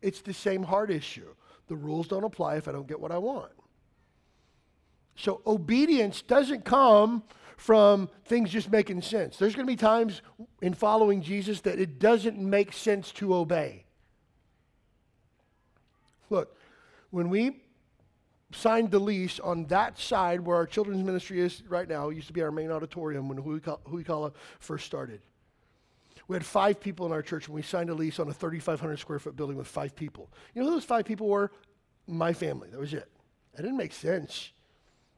It's 0.02 0.22
the 0.22 0.34
same 0.34 0.64
heart 0.64 0.92
issue. 0.92 1.34
The 1.68 1.76
rules 1.76 2.08
don't 2.08 2.24
apply 2.24 2.58
if 2.58 2.68
I 2.68 2.72
don't 2.72 2.88
get 2.88 3.00
what 3.00 3.12
I 3.12 3.18
want. 3.18 3.52
So 5.16 5.42
obedience 5.46 6.22
doesn't 6.22 6.66
come 6.66 7.24
from 7.58 8.10
things 8.26 8.50
just 8.50 8.70
making 8.70 9.02
sense. 9.02 9.38
There's 9.38 9.56
going 9.56 9.66
to 9.66 9.72
be 9.72 9.78
times 9.78 10.22
in 10.62 10.74
following 10.74 11.22
Jesus 11.22 11.62
that 11.62 11.80
it 11.80 12.00
doesn't 12.00 12.38
make 12.38 12.74
sense 12.74 13.12
to 13.14 13.34
obey. 13.34 13.86
Look, 16.30 16.58
when 17.12 17.30
we 17.30 17.62
signed 18.52 18.92
the 18.92 19.00
lease 19.00 19.40
on 19.40 19.66
that 19.66 19.98
side 19.98 20.42
where 20.42 20.58
our 20.58 20.66
children's 20.66 21.04
ministry 21.04 21.40
is 21.40 21.64
right 21.68 21.88
now, 21.88 22.10
it 22.10 22.16
used 22.16 22.28
to 22.28 22.34
be 22.34 22.42
our 22.42 22.52
main 22.52 22.72
auditorium 22.72 23.30
when 23.30 23.38
who 23.38 23.54
we 23.54 23.60
Huikala 23.60 24.34
first 24.60 24.86
started. 24.86 25.22
We 26.28 26.36
had 26.36 26.46
five 26.46 26.80
people 26.80 27.06
in 27.06 27.12
our 27.12 27.22
church 27.22 27.48
when 27.48 27.56
we 27.56 27.62
signed 27.62 27.90
a 27.90 27.94
lease 27.94 28.20
on 28.20 28.28
a 28.28 28.34
3,500 28.34 28.98
square 28.98 29.20
foot 29.20 29.36
building 29.36 29.58
with 29.58 29.68
five 29.68 29.96
people. 29.96 30.32
You 30.54 30.62
know 30.62 30.70
who 30.70 30.76
those 30.76 30.86
five 30.86 31.06
people 31.06 31.28
were? 31.28 31.52
My 32.08 32.34
family. 32.34 32.70
That 32.72 32.80
was 32.80 32.94
it. 32.94 33.10
That 33.54 33.62
didn't 33.62 33.78
make 33.78 33.94
sense. 33.94 34.52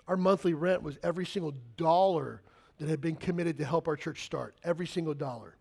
Our 0.08 0.18
monthly 0.18 0.53
rent 0.53 0.84
was 0.84 0.97
every 1.03 1.26
single 1.26 1.53
dollar 1.76 2.41
that 2.80 2.89
had 2.89 3.01
been 3.01 3.16
committed 3.16 3.58
to 3.58 3.66
help 3.66 3.88
our 3.88 3.95
church 3.95 4.24
start. 4.24 4.55
Every 4.64 4.88
single 4.88 5.14
dollar. 5.14 5.55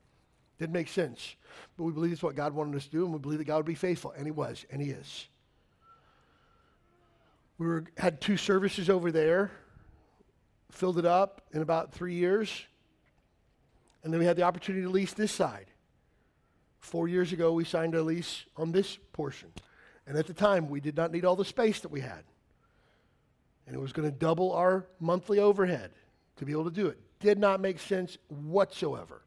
Didn't 0.59 0.73
make 0.73 0.89
sense. 0.89 1.37
But 1.77 1.85
we 1.85 1.93
believe 1.93 2.13
it's 2.13 2.23
what 2.23 2.35
God 2.35 2.55
wanted 2.55 2.77
us 2.77 2.85
to 2.85 2.91
do, 2.91 3.05
and 3.05 3.13
we 3.13 3.19
believe 3.19 3.39
that 3.39 3.47
God 3.47 3.57
would 3.57 3.67
be 3.67 3.75
faithful. 3.75 4.13
And 4.13 4.27
He 4.27 4.31
was, 4.31 4.65
and 4.71 4.81
He 4.81 4.91
is. 4.91 5.29
We 7.59 7.67
were, 7.67 7.85
had 7.97 8.21
two 8.21 8.37
services 8.37 8.91
over 8.91 9.11
there, 9.11 9.51
filled 10.71 10.99
it 10.99 11.07
up 11.07 11.43
in 11.53 11.63
about 11.63 11.93
three 11.93 12.15
years, 12.15 12.65
and 14.05 14.13
then 14.13 14.21
we 14.21 14.27
had 14.27 14.37
the 14.37 14.43
opportunity 14.43 14.85
to 14.85 14.91
lease 14.91 15.15
this 15.15 15.33
side. 15.33 15.67
Four 16.79 17.09
years 17.09 17.33
ago, 17.33 17.53
we 17.53 17.65
signed 17.65 17.95
a 17.95 18.03
lease 18.03 18.45
on 18.57 18.73
this 18.73 18.99
portion. 19.13 19.51
And 20.07 20.17
at 20.17 20.27
the 20.27 20.35
time, 20.35 20.69
we 20.69 20.81
did 20.81 20.97
not 20.97 21.11
need 21.11 21.25
all 21.25 21.35
the 21.35 21.45
space 21.45 21.81
that 21.81 21.91
we 21.91 22.01
had. 22.01 22.23
And 23.67 23.75
it 23.75 23.81
was 23.81 23.93
going 23.93 24.11
to 24.11 24.17
double 24.17 24.53
our 24.53 24.87
monthly 25.01 25.39
overhead 25.39 25.91
to 26.37 26.45
be 26.45 26.53
able 26.53 26.65
to 26.65 26.71
do 26.71 26.87
it. 26.87 26.99
Did 27.21 27.39
not 27.39 27.61
make 27.61 27.79
sense 27.79 28.19
whatsoever. 28.29 29.23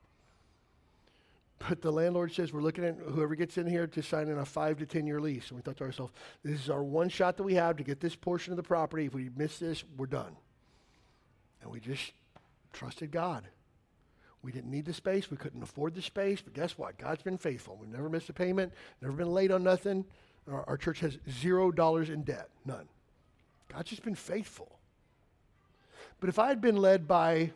But 1.68 1.82
the 1.82 1.92
landlord 1.92 2.32
says 2.32 2.54
we're 2.54 2.62
looking 2.62 2.86
at 2.86 2.98
whoever 2.98 3.36
gets 3.36 3.58
in 3.58 3.68
here 3.68 3.86
to 3.88 4.02
sign 4.02 4.30
in 4.30 4.38
a 4.38 4.46
five 4.46 4.78
to 4.78 4.86
10 4.86 5.06
year 5.06 5.20
lease. 5.20 5.50
And 5.50 5.58
we 5.58 5.62
thought 5.62 5.78
to 5.78 5.84
ourselves, 5.84 6.14
this 6.44 6.62
is 6.62 6.70
our 6.70 6.84
one 6.84 7.10
shot 7.10 7.36
that 7.38 7.44
we 7.44 7.56
have 7.56 7.76
to 7.78 7.84
get 7.84 8.00
this 8.00 8.16
portion 8.16 8.54
of 8.54 8.58
the 8.58 8.64
property. 8.64 9.06
If 9.06 9.14
we 9.14 9.30
miss 9.36 9.60
this, 9.60 9.84
we're 9.98 10.06
done. 10.06 10.38
And 11.62 11.70
we 11.70 11.82
just 11.82 12.14
trusted 12.72 13.12
God. 13.12 13.44
We 14.42 14.54
didn't 14.54 14.72
need 14.72 14.86
the 14.86 14.94
space. 14.94 15.30
We 15.30 15.36
couldn't 15.36 15.62
afford 15.62 15.96
the 15.96 16.02
space. 16.02 16.42
But 16.42 16.54
guess 16.54 16.78
what? 16.78 16.98
God's 16.98 17.24
been 17.24 17.38
faithful. 17.38 17.78
We've 17.80 17.90
never 17.90 18.10
missed 18.10 18.30
a 18.30 18.34
payment, 18.34 18.74
never 19.02 19.14
been 19.14 19.34
late 19.34 19.52
on 19.52 19.64
nothing. 19.64 20.06
Our, 20.50 20.64
our 20.70 20.78
church 20.78 21.02
has 21.02 21.18
zero 21.30 21.72
dollars 21.72 22.10
in 22.10 22.24
debt, 22.24 22.48
none. 22.66 22.88
God's 23.72 23.90
just 23.90 24.04
been 24.04 24.16
faithful. 24.16 24.80
But 26.20 26.30
if 26.30 26.40
I 26.40 26.48
had 26.48 26.60
been 26.60 26.78
led 26.78 27.08
by 27.08 27.52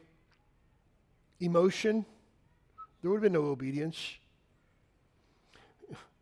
emotion, 1.40 2.06
there 3.02 3.12
would 3.12 3.18
have 3.18 3.24
been 3.24 3.34
no 3.34 3.48
obedience. 3.50 4.16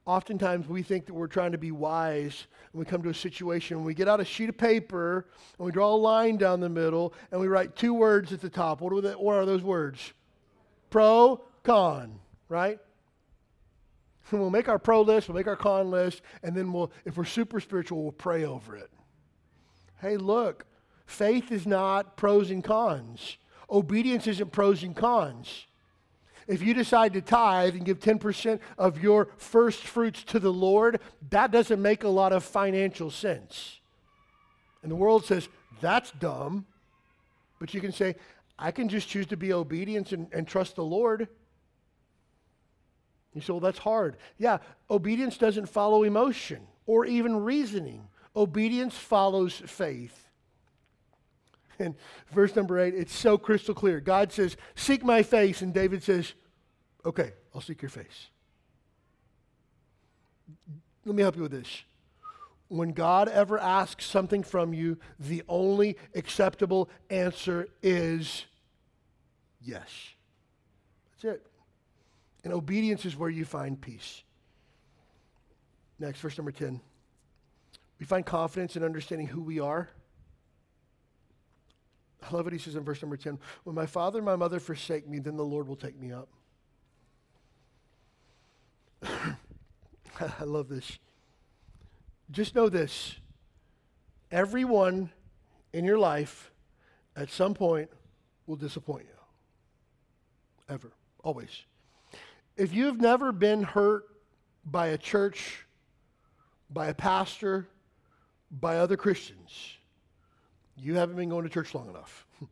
Oftentimes, 0.05 0.67
we 0.67 0.81
think 0.81 1.05
that 1.05 1.13
we're 1.13 1.27
trying 1.27 1.51
to 1.51 1.59
be 1.59 1.71
wise, 1.71 2.47
and 2.73 2.79
we 2.79 2.85
come 2.85 3.03
to 3.03 3.09
a 3.09 3.13
situation, 3.13 3.77
and 3.77 3.85
we 3.85 3.93
get 3.93 4.07
out 4.07 4.19
a 4.19 4.25
sheet 4.25 4.49
of 4.49 4.57
paper, 4.57 5.27
and 5.57 5.65
we 5.65 5.71
draw 5.71 5.93
a 5.93 5.95
line 5.95 6.37
down 6.37 6.59
the 6.59 6.69
middle, 6.69 7.13
and 7.31 7.39
we 7.39 7.47
write 7.47 7.75
two 7.75 7.93
words 7.93 8.33
at 8.33 8.41
the 8.41 8.49
top. 8.49 8.81
What 8.81 8.91
are, 8.91 9.11
what 9.17 9.35
are 9.35 9.45
those 9.45 9.61
words? 9.61 10.13
Pro, 10.89 11.41
con, 11.63 12.19
right? 12.49 12.79
And 14.31 14.39
we'll 14.41 14.49
make 14.49 14.69
our 14.69 14.79
pro 14.79 15.01
list, 15.01 15.29
we'll 15.29 15.37
make 15.37 15.47
our 15.47 15.55
con 15.55 15.91
list, 15.91 16.23
and 16.41 16.55
then 16.55 16.73
we'll, 16.73 16.91
if 17.05 17.15
we're 17.15 17.23
super 17.23 17.59
spiritual, 17.59 18.01
we'll 18.01 18.11
pray 18.11 18.43
over 18.43 18.75
it. 18.75 18.89
Hey, 20.01 20.17
look, 20.17 20.65
faith 21.05 21.51
is 21.51 21.67
not 21.67 22.17
pros 22.17 22.49
and 22.49 22.63
cons. 22.63 23.37
Obedience 23.69 24.27
isn't 24.27 24.51
pros 24.51 24.83
and 24.83 24.95
cons. 24.95 25.67
If 26.47 26.61
you 26.61 26.73
decide 26.73 27.13
to 27.13 27.21
tithe 27.21 27.75
and 27.75 27.85
give 27.85 27.99
10% 27.99 28.59
of 28.77 29.01
your 29.01 29.29
first 29.37 29.83
fruits 29.83 30.23
to 30.25 30.39
the 30.39 30.51
Lord, 30.51 30.99
that 31.29 31.51
doesn't 31.51 31.81
make 31.81 32.03
a 32.03 32.09
lot 32.09 32.33
of 32.33 32.43
financial 32.43 33.11
sense. 33.11 33.79
And 34.81 34.91
the 34.91 34.95
world 34.95 35.25
says, 35.25 35.47
that's 35.79 36.11
dumb. 36.11 36.65
But 37.59 37.73
you 37.73 37.79
can 37.79 37.91
say, 37.91 38.15
I 38.57 38.71
can 38.71 38.89
just 38.89 39.07
choose 39.07 39.27
to 39.27 39.37
be 39.37 39.53
obedient 39.53 40.11
and, 40.11 40.27
and 40.33 40.47
trust 40.47 40.75
the 40.75 40.83
Lord. 40.83 41.27
You 43.33 43.41
say, 43.41 43.53
well, 43.53 43.59
that's 43.59 43.79
hard. 43.79 44.17
Yeah, 44.37 44.57
obedience 44.89 45.37
doesn't 45.37 45.67
follow 45.67 46.03
emotion 46.03 46.67
or 46.85 47.05
even 47.05 47.43
reasoning. 47.43 48.07
Obedience 48.35 48.95
follows 48.95 49.61
faith. 49.65 50.27
And 51.79 51.95
verse 52.31 52.55
number 52.55 52.79
eight, 52.79 52.93
it's 52.93 53.15
so 53.15 53.37
crystal 53.37 53.73
clear. 53.73 53.99
God 53.99 54.31
says, 54.31 54.55
Seek 54.75 55.03
my 55.03 55.23
face. 55.23 55.61
And 55.61 55.73
David 55.73 56.03
says, 56.03 56.33
Okay, 57.05 57.33
I'll 57.53 57.61
seek 57.61 57.81
your 57.81 57.89
face. 57.89 58.29
Let 61.05 61.15
me 61.15 61.23
help 61.23 61.35
you 61.35 61.41
with 61.41 61.51
this. 61.51 61.83
When 62.67 62.93
God 62.93 63.27
ever 63.27 63.59
asks 63.59 64.05
something 64.05 64.43
from 64.43 64.73
you, 64.73 64.97
the 65.19 65.43
only 65.49 65.97
acceptable 66.15 66.89
answer 67.09 67.67
is 67.81 68.45
yes. 69.59 69.89
That's 71.11 71.35
it. 71.35 71.47
And 72.43 72.53
obedience 72.53 73.05
is 73.05 73.17
where 73.17 73.29
you 73.29 73.43
find 73.43 73.79
peace. 73.79 74.23
Next, 75.99 76.19
verse 76.19 76.37
number 76.37 76.51
10. 76.51 76.79
We 78.01 78.07
find 78.07 78.25
confidence 78.25 78.75
in 78.75 78.83
understanding 78.83 79.27
who 79.27 79.43
we 79.43 79.59
are. 79.59 79.87
I 82.23 82.35
love 82.35 82.45
what 82.45 82.53
he 82.53 82.57
says 82.57 82.75
in 82.75 82.83
verse 82.83 82.99
number 82.99 83.15
10. 83.15 83.37
When 83.63 83.75
my 83.75 83.85
father 83.85 84.17
and 84.17 84.25
my 84.25 84.35
mother 84.35 84.59
forsake 84.59 85.07
me, 85.07 85.19
then 85.19 85.37
the 85.37 85.45
Lord 85.45 85.67
will 85.67 85.75
take 85.75 85.99
me 85.99 86.11
up. 86.11 86.27
I 89.03 90.43
love 90.43 90.67
this. 90.67 90.97
Just 92.31 92.55
know 92.55 92.69
this 92.69 93.17
everyone 94.31 95.11
in 95.71 95.85
your 95.85 95.99
life 95.99 96.51
at 97.15 97.29
some 97.29 97.53
point 97.53 97.91
will 98.47 98.55
disappoint 98.55 99.03
you. 99.03 100.73
Ever. 100.73 100.91
Always. 101.23 101.65
If 102.57 102.73
you've 102.73 102.99
never 102.99 103.31
been 103.31 103.61
hurt 103.61 104.05
by 104.65 104.87
a 104.87 104.97
church, 104.97 105.67
by 106.71 106.87
a 106.87 106.95
pastor, 106.95 107.67
by 108.51 108.77
other 108.77 108.97
Christians, 108.97 109.77
you 110.75 110.95
haven't 110.95 111.15
been 111.15 111.29
going 111.29 111.43
to 111.43 111.49
church 111.49 111.73
long 111.73 111.89
enough. 111.89 112.25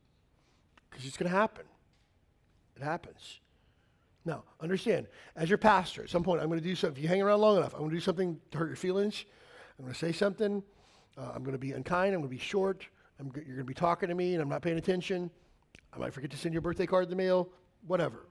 Because 0.89 1.05
it's 1.05 1.17
going 1.17 1.31
to 1.31 1.37
happen. 1.37 1.65
It 2.75 2.81
happens. 2.81 3.39
Now, 4.25 4.43
understand, 4.59 5.05
as 5.35 5.47
your 5.47 5.59
pastor, 5.59 6.01
at 6.01 6.09
some 6.09 6.23
point, 6.23 6.41
I'm 6.41 6.47
going 6.47 6.59
to 6.59 6.65
do 6.65 6.75
something. 6.75 6.97
If 6.97 7.03
you 7.03 7.07
hang 7.07 7.21
around 7.21 7.41
long 7.41 7.57
enough, 7.57 7.73
I'm 7.73 7.79
going 7.81 7.91
to 7.91 7.95
do 7.95 8.01
something 8.01 8.39
to 8.51 8.57
hurt 8.57 8.67
your 8.67 8.75
feelings. 8.75 9.23
I'm 9.77 9.85
going 9.85 9.93
to 9.93 9.99
say 9.99 10.11
something. 10.11 10.63
Uh, 11.17 11.31
I'm 11.33 11.43
going 11.43 11.53
to 11.53 11.59
be 11.59 11.73
unkind. 11.73 12.13
I'm 12.13 12.21
going 12.21 12.29
to 12.29 12.35
be 12.35 12.41
short. 12.41 12.87
I'm 13.19 13.31
you're 13.35 13.43
going 13.43 13.57
to 13.57 13.63
be 13.63 13.73
talking 13.73 14.09
to 14.09 14.15
me, 14.15 14.33
and 14.33 14.41
I'm 14.41 14.49
not 14.49 14.61
paying 14.61 14.77
attention. 14.77 15.29
I 15.93 15.97
might 15.97 16.13
forget 16.13 16.31
to 16.31 16.37
send 16.37 16.53
your 16.53 16.61
birthday 16.61 16.85
card 16.85 17.03
in 17.03 17.09
the 17.09 17.15
mail. 17.15 17.49
Whatever. 17.85 18.25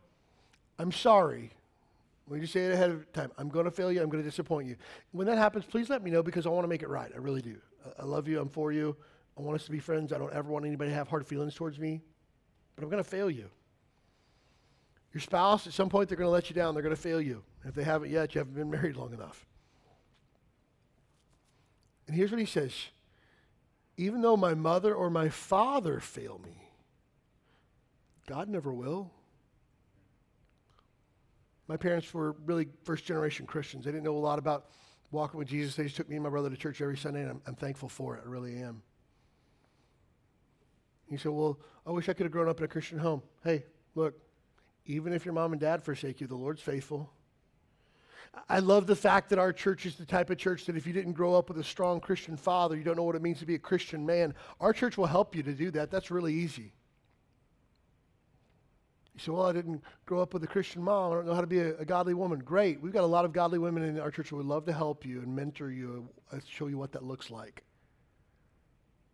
I'm 0.79 0.93
sorry. 0.93 1.51
Me 2.31 2.41
just 2.41 2.53
say 2.53 2.67
it 2.67 2.73
ahead 2.73 2.91
of 2.91 3.11
time. 3.13 3.33
I'm 3.39 3.49
going 3.49 3.65
to 3.65 3.71
fail 3.71 3.91
you. 3.91 4.03
I'm 4.03 4.11
going 4.11 4.23
to 4.23 4.29
disappoint 4.29 4.69
you. 4.69 4.77
When 5.13 5.27
that 5.27 5.39
happens, 5.39 5.65
please 5.65 5.89
let 5.89 6.03
me 6.03 6.11
know 6.11 6.23
because 6.23 6.47
I 6.47 6.51
want 6.51 6.65
to 6.65 6.69
make 6.69 6.83
it 6.83 6.89
right. 6.89 7.11
I 7.15 7.19
really 7.19 7.41
do. 7.41 7.57
I, 7.85 8.03
I 8.03 8.05
love 8.05 8.29
you. 8.29 8.41
I'm 8.41 8.49
for 8.49 8.73
you. 8.73 8.97
I 9.39 9.43
want 9.43 9.55
us 9.55 9.65
to 9.65 9.71
be 9.71 9.79
friends. 9.79 10.13
I 10.13 10.19
don't 10.19 10.33
ever 10.33 10.51
want 10.51 10.67
anybody 10.67 10.91
to 10.91 10.97
have 10.97 11.09
hard 11.09 11.27
feelings 11.27 11.55
towards 11.55 11.79
me. 11.79 12.03
But 12.75 12.85
I'm 12.85 12.91
going 12.91 13.03
to 13.03 13.09
fail 13.09 13.31
you. 13.31 13.49
Your 15.13 15.21
spouse, 15.21 15.67
at 15.67 15.73
some 15.73 15.89
point, 15.89 16.09
they're 16.09 16.19
going 16.19 16.27
to 16.27 16.33
let 16.33 16.51
you 16.51 16.55
down. 16.55 16.75
They're 16.75 16.83
going 16.83 16.95
to 16.95 17.01
fail 17.01 17.21
you. 17.21 17.43
If 17.65 17.75
they 17.75 17.85
haven't 17.85 18.11
yet, 18.11 18.35
you 18.35 18.41
haven't 18.41 18.55
been 18.55 18.71
married 18.71 18.97
long 18.97 19.13
enough. 19.13 19.47
And 22.07 22.17
here's 22.17 22.31
what 22.31 22.41
he 22.41 22.47
says 22.47 22.73
Even 23.97 24.21
though 24.23 24.37
my 24.37 24.55
mother 24.55 24.95
or 24.95 25.11
my 25.11 25.29
father 25.29 26.01
fail 26.01 26.41
me, 26.45 26.71
God 28.27 28.49
never 28.49 28.73
will. 28.73 29.13
My 31.69 31.77
parents 31.77 32.13
were 32.13 32.33
really 32.47 32.67
first 32.83 33.05
generation 33.05 33.47
Christians. 33.47 33.85
They 33.85 33.93
didn't 33.93 34.05
know 34.05 34.17
a 34.17 34.19
lot 34.19 34.39
about 34.39 34.71
walking 35.11 35.39
with 35.39 35.49
Jesus. 35.49 35.77
They 35.77 35.85
just 35.85 35.97
took 35.97 36.09
me 36.09 36.17
and 36.17 36.25
my 36.25 36.31
brother 36.31 36.51
to 36.51 36.57
church 36.57 36.81
every 36.81 36.97
Sunday, 36.97 37.21
and 37.21 37.31
I'm, 37.31 37.43
I'm 37.47 37.55
thankful 37.55 37.89
for 37.89 38.17
it. 38.17 38.23
I 38.25 38.29
really 38.29 38.57
am. 38.57 38.83
You 41.11 41.19
say, 41.19 41.29
Well, 41.29 41.59
I 41.87 41.91
wish 41.91 42.09
I 42.09 42.15
could 42.15 42.25
have 42.25 42.33
grown 42.33 42.49
up 42.49 42.59
in 42.59 42.65
a 42.65 42.69
Christian 42.69 42.99
home. 42.99 43.23
Hey, 43.45 43.65
look, 43.95 44.15
even 44.87 45.13
if 45.13 45.25
your 45.25 45.35
mom 45.35 45.53
and 45.53 45.61
dad 45.61 45.83
forsake 45.83 46.21
you, 46.21 46.27
the 46.27 46.35
Lord's 46.35 46.63
faithful. 46.63 47.11
I 48.49 48.59
love 48.59 48.87
the 48.87 48.97
fact 48.97 49.31
that 49.31 49.39
our 49.39 49.53
church 49.53 49.87
is 49.87 49.97
the 49.97 50.05
type 50.05 50.31
of 50.31 50.39
church 50.39 50.67
that 50.67 50.77
if 50.77 50.87
you 50.87 50.93
didn't 50.93 51.15
grow 51.15 51.35
up 51.35 51.49
with 51.49 51.59
a 51.59 51.65
strong 51.65 51.99
Christian 52.01 52.37
father, 52.37 52.77
you 52.77 52.85
don't 52.85 52.97
know 52.97 53.03
what 53.03 53.17
it 53.17 53.23
means 53.23 53.39
to 53.41 53.47
be 53.47 53.55
a 53.55 53.59
Christian 53.59 54.05
man, 54.05 54.35
our 54.61 54.73
church 54.73 54.97
will 54.97 55.07
help 55.07 55.35
you 55.35 55.43
to 55.43 55.53
do 55.53 55.71
that. 55.73 55.91
That's 55.91 56.11
really 56.11 56.35
easy. 56.35 56.73
You 59.19 59.25
say, 59.25 59.33
well, 59.33 59.47
I 59.47 59.53
didn't 59.53 59.83
grow 60.07 60.21
up 60.21 60.33
with 60.33 60.45
a 60.45 60.47
Christian 60.47 60.81
mom. 60.81 61.11
I 61.11 61.17
don't 61.17 61.27
know 61.27 61.35
how 61.35 61.41
to 61.41 61.47
be 61.49 61.59
a, 61.59 61.77
a 61.79 61.85
godly 61.85 62.15
woman. 62.15 62.39
Great. 62.39 62.81
We've 62.81 62.93
got 62.93 63.03
a 63.03 63.07
lot 63.07 63.25
of 63.25 63.33
godly 63.33 63.59
women 63.59 63.83
in 63.83 63.99
our 63.99 64.13
church 64.13 64.29
who 64.29 64.37
would 64.37 64.47
love 64.47 64.65
to 64.67 64.73
help 64.73 65.05
you 65.05 65.21
and 65.21 65.35
mentor 65.35 65.73
you 65.73 66.09
and 66.31 66.41
show 66.49 66.69
you 66.69 66.79
what 66.79 66.93
that 66.93 67.03
looks 67.03 67.29
like. 67.29 67.65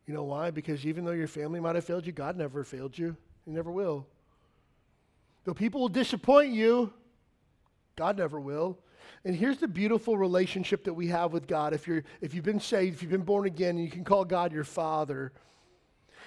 You 0.06 0.12
know 0.12 0.24
why? 0.24 0.50
Because 0.50 0.84
even 0.84 1.06
though 1.06 1.12
your 1.12 1.26
family 1.26 1.58
might 1.58 1.74
have 1.74 1.86
failed 1.86 2.04
you, 2.04 2.12
God 2.12 2.36
never 2.36 2.64
failed 2.64 2.98
you. 2.98 3.16
He 3.46 3.50
never 3.50 3.70
will. 3.70 4.06
Though 5.44 5.54
people 5.54 5.80
will 5.80 5.88
disappoint 5.88 6.52
you, 6.52 6.92
God 7.96 8.18
never 8.18 8.38
will. 8.38 8.78
And 9.24 9.34
here's 9.34 9.56
the 9.56 9.68
beautiful 9.68 10.18
relationship 10.18 10.84
that 10.84 10.92
we 10.92 11.06
have 11.08 11.32
with 11.32 11.46
God. 11.46 11.72
If, 11.72 11.86
you're, 11.86 12.04
if 12.20 12.34
you've 12.34 12.44
been 12.44 12.60
saved, 12.60 12.96
if 12.96 13.02
you've 13.02 13.10
been 13.10 13.22
born 13.22 13.46
again, 13.46 13.76
and 13.76 13.84
you 13.84 13.90
can 13.90 14.04
call 14.04 14.26
God 14.26 14.52
your 14.52 14.64
Father. 14.64 15.32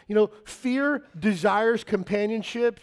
You 0.07 0.15
know, 0.15 0.31
fear 0.45 1.03
desires 1.19 1.83
companionship, 1.83 2.79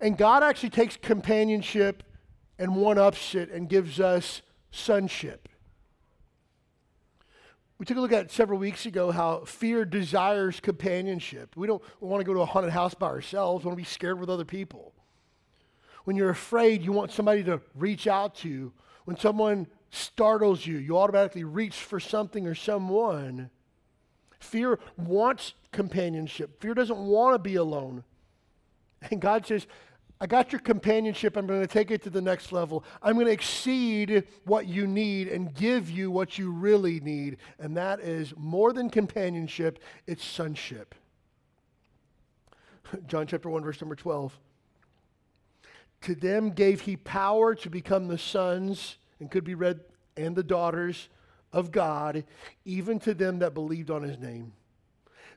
and 0.00 0.16
God 0.16 0.42
actually 0.42 0.70
takes 0.70 0.96
companionship 0.96 2.02
and 2.58 2.76
one 2.76 2.98
ups 2.98 3.34
it 3.34 3.50
and 3.50 3.68
gives 3.68 4.00
us 4.00 4.42
sonship. 4.70 5.48
We 7.78 7.86
took 7.86 7.96
a 7.96 8.00
look 8.00 8.12
at 8.12 8.30
several 8.30 8.58
weeks 8.58 8.86
ago 8.86 9.10
how 9.10 9.44
fear 9.44 9.84
desires 9.84 10.60
companionship. 10.60 11.56
We 11.56 11.66
don't 11.66 11.82
want 12.00 12.20
to 12.20 12.24
go 12.24 12.34
to 12.34 12.40
a 12.40 12.46
haunted 12.46 12.72
house 12.72 12.94
by 12.94 13.08
ourselves, 13.08 13.64
we 13.64 13.68
want 13.68 13.78
to 13.78 13.82
be 13.82 13.84
scared 13.84 14.20
with 14.20 14.30
other 14.30 14.44
people. 14.44 14.92
When 16.04 16.16
you're 16.16 16.30
afraid, 16.30 16.82
you 16.82 16.92
want 16.92 17.10
somebody 17.10 17.42
to 17.44 17.60
reach 17.74 18.06
out 18.06 18.34
to. 18.36 18.72
When 19.06 19.16
someone 19.16 19.66
startles 19.90 20.66
you, 20.66 20.78
you 20.78 20.98
automatically 20.98 21.44
reach 21.44 21.76
for 21.76 21.98
something 21.98 22.46
or 22.46 22.54
someone. 22.54 23.50
Fear 24.38 24.78
wants 24.96 25.54
companionship. 25.72 26.60
Fear 26.60 26.74
doesn't 26.74 26.98
want 26.98 27.34
to 27.34 27.38
be 27.38 27.56
alone. 27.56 28.04
And 29.10 29.20
God 29.20 29.46
says, 29.46 29.66
I 30.20 30.26
got 30.26 30.52
your 30.52 30.60
companionship. 30.60 31.36
I'm 31.36 31.46
going 31.46 31.60
to 31.60 31.66
take 31.66 31.90
it 31.90 32.02
to 32.02 32.10
the 32.10 32.22
next 32.22 32.52
level. 32.52 32.84
I'm 33.02 33.14
going 33.14 33.26
to 33.26 33.32
exceed 33.32 34.24
what 34.44 34.66
you 34.66 34.86
need 34.86 35.28
and 35.28 35.52
give 35.54 35.90
you 35.90 36.10
what 36.10 36.38
you 36.38 36.50
really 36.50 37.00
need. 37.00 37.38
And 37.58 37.76
that 37.76 38.00
is 38.00 38.32
more 38.36 38.72
than 38.72 38.88
companionship, 38.88 39.80
it's 40.06 40.24
sonship. 40.24 40.94
John 43.06 43.26
chapter 43.26 43.50
1, 43.50 43.64
verse 43.64 43.80
number 43.80 43.96
12. 43.96 44.38
To 46.02 46.14
them 46.14 46.50
gave 46.50 46.82
he 46.82 46.96
power 46.96 47.54
to 47.56 47.70
become 47.70 48.08
the 48.08 48.18
sons, 48.18 48.98
and 49.20 49.30
could 49.30 49.44
be 49.44 49.54
read, 49.54 49.80
and 50.16 50.36
the 50.36 50.42
daughters 50.42 51.08
of 51.52 51.72
God, 51.72 52.24
even 52.64 52.98
to 53.00 53.14
them 53.14 53.40
that 53.40 53.54
believed 53.54 53.90
on 53.90 54.02
his 54.02 54.18
name 54.18 54.52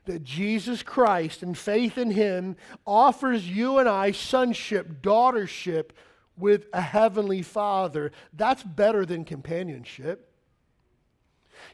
that 0.08 0.24
Jesus 0.24 0.82
Christ 0.82 1.42
and 1.42 1.56
faith 1.56 1.96
in 1.96 2.10
him 2.10 2.56
offers 2.86 3.48
you 3.48 3.78
and 3.78 3.88
I 3.88 4.10
sonship, 4.10 5.00
daughtership 5.02 5.90
with 6.36 6.66
a 6.72 6.80
heavenly 6.80 7.42
father. 7.42 8.10
That's 8.32 8.62
better 8.62 9.06
than 9.06 9.24
companionship. 9.24 10.32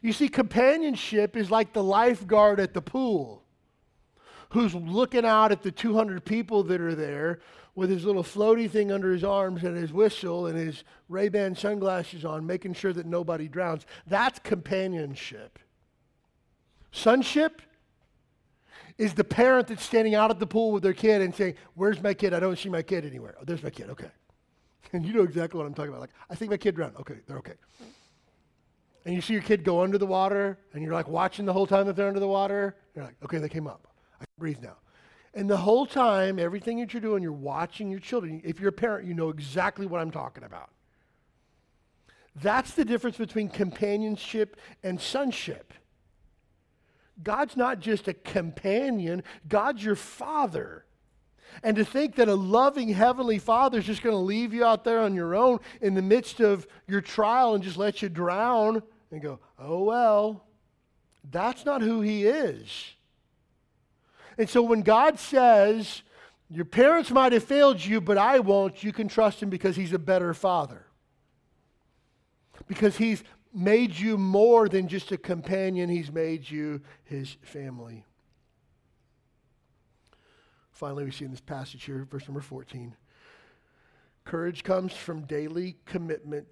You 0.01 0.13
see, 0.13 0.27
companionship 0.27 1.35
is 1.35 1.49
like 1.49 1.73
the 1.73 1.83
lifeguard 1.83 2.59
at 2.59 2.73
the 2.73 2.81
pool 2.81 3.43
who's 4.49 4.75
looking 4.75 5.25
out 5.25 5.51
at 5.51 5.63
the 5.63 5.71
200 5.71 6.23
people 6.25 6.63
that 6.63 6.81
are 6.81 6.95
there 6.95 7.39
with 7.73 7.89
his 7.89 8.05
little 8.05 8.23
floaty 8.23 8.69
thing 8.69 8.91
under 8.91 9.11
his 9.11 9.23
arms 9.23 9.63
and 9.63 9.77
his 9.77 9.91
whistle 9.91 10.47
and 10.47 10.57
his 10.57 10.83
Ray-Ban 11.09 11.55
sunglasses 11.55 12.25
on, 12.25 12.45
making 12.45 12.73
sure 12.73 12.93
that 12.93 13.05
nobody 13.05 13.47
drowns. 13.47 13.85
That's 14.07 14.39
companionship. 14.39 15.59
Sonship 16.91 17.61
is 18.97 19.13
the 19.13 19.23
parent 19.23 19.67
that's 19.67 19.83
standing 19.83 20.15
out 20.15 20.31
at 20.31 20.39
the 20.39 20.47
pool 20.47 20.71
with 20.71 20.83
their 20.83 20.93
kid 20.93 21.21
and 21.21 21.35
saying, 21.35 21.55
Where's 21.73 22.01
my 22.01 22.13
kid? 22.13 22.33
I 22.33 22.39
don't 22.39 22.57
see 22.57 22.69
my 22.69 22.81
kid 22.81 23.05
anywhere. 23.05 23.35
Oh, 23.39 23.43
there's 23.45 23.63
my 23.63 23.69
kid. 23.69 23.89
Okay. 23.89 24.09
And 24.93 25.03
you 25.03 25.13
know 25.13 25.23
exactly 25.23 25.57
what 25.57 25.65
I'm 25.65 25.73
talking 25.73 25.89
about. 25.89 25.99
Like, 25.99 26.13
I 26.29 26.35
think 26.35 26.51
my 26.51 26.57
kid 26.57 26.75
drowned. 26.75 26.95
Okay, 26.97 27.15
they're 27.27 27.39
okay. 27.39 27.55
And 29.03 29.13
you 29.15 29.19
see 29.19 29.33
your 29.33 29.41
kid 29.41 29.63
go 29.63 29.81
under 29.81 29.97
the 29.97 30.05
water, 30.05 30.59
and 30.73 30.83
you're 30.83 30.93
like 30.93 31.07
watching 31.07 31.43
the 31.43 31.51
whole 31.51 31.65
time 31.67 31.87
that 31.87 31.95
they're 31.95 32.07
under 32.07 32.19
the 32.19 32.27
water. 32.27 32.75
You're 32.95 33.03
like, 33.03 33.15
okay, 33.23 33.39
they 33.39 33.49
came 33.49 33.67
up. 33.67 33.87
I 34.21 34.25
can 34.25 34.33
breathe 34.37 34.59
now. 34.61 34.77
And 35.33 35.49
the 35.49 35.57
whole 35.57 35.85
time, 35.85 36.39
everything 36.39 36.79
that 36.79 36.93
you're 36.93 37.01
doing, 37.01 37.21
you're 37.23 37.33
watching 37.33 37.89
your 37.89 37.99
children. 37.99 38.41
If 38.45 38.59
you're 38.59 38.69
a 38.69 38.71
parent, 38.71 39.05
you 39.05 39.15
know 39.15 39.29
exactly 39.29 39.85
what 39.85 39.99
I'm 39.99 40.11
talking 40.11 40.43
about. 40.43 40.69
That's 42.41 42.73
the 42.73 42.85
difference 42.85 43.17
between 43.17 43.49
companionship 43.49 44.57
and 44.83 45.01
sonship. 45.01 45.73
God's 47.21 47.55
not 47.55 47.79
just 47.79 48.07
a 48.07 48.13
companion, 48.13 49.23
God's 49.47 49.83
your 49.83 49.95
father. 49.95 50.85
And 51.63 51.77
to 51.77 51.85
think 51.85 52.15
that 52.15 52.27
a 52.27 52.35
loving 52.35 52.89
heavenly 52.89 53.39
father 53.39 53.79
is 53.79 53.85
just 53.85 54.01
going 54.01 54.13
to 54.13 54.19
leave 54.19 54.53
you 54.53 54.65
out 54.65 54.83
there 54.83 54.99
on 54.99 55.15
your 55.15 55.35
own 55.35 55.59
in 55.81 55.93
the 55.93 56.01
midst 56.01 56.39
of 56.41 56.67
your 56.87 57.01
trial 57.01 57.55
and 57.55 57.63
just 57.63 57.77
let 57.77 58.01
you 58.01 58.09
drown 58.09 58.83
and 59.11 59.21
go, 59.21 59.39
oh, 59.57 59.83
well, 59.83 60.45
that's 61.31 61.65
not 61.65 61.81
who 61.81 62.01
he 62.01 62.25
is. 62.25 62.95
And 64.37 64.49
so 64.49 64.61
when 64.61 64.81
God 64.81 65.17
says, 65.17 66.01
your 66.49 66.65
parents 66.65 67.09
might 67.09 67.31
have 67.31 67.43
failed 67.43 67.83
you, 67.83 68.01
but 68.01 68.17
I 68.17 68.39
won't, 68.39 68.83
you 68.83 68.91
can 68.91 69.07
trust 69.07 69.41
him 69.41 69.49
because 69.49 69.75
he's 69.75 69.93
a 69.93 69.99
better 69.99 70.33
father. 70.33 70.85
Because 72.67 72.97
he's 72.97 73.23
made 73.55 73.97
you 73.97 74.17
more 74.17 74.67
than 74.67 74.87
just 74.87 75.11
a 75.11 75.17
companion, 75.17 75.89
He's 75.89 76.11
made 76.11 76.49
you 76.49 76.81
His 77.05 77.37
family. 77.41 78.05
Finally, 80.71 81.05
we 81.05 81.11
see 81.11 81.25
in 81.25 81.31
this 81.31 81.39
passage 81.39 81.85
here, 81.85 82.05
verse 82.09 82.27
number 82.27 82.41
14. 82.41 82.93
Courage 84.25 84.63
comes 84.63 84.91
from 84.91 85.21
daily 85.21 85.77
commitment 85.85 86.51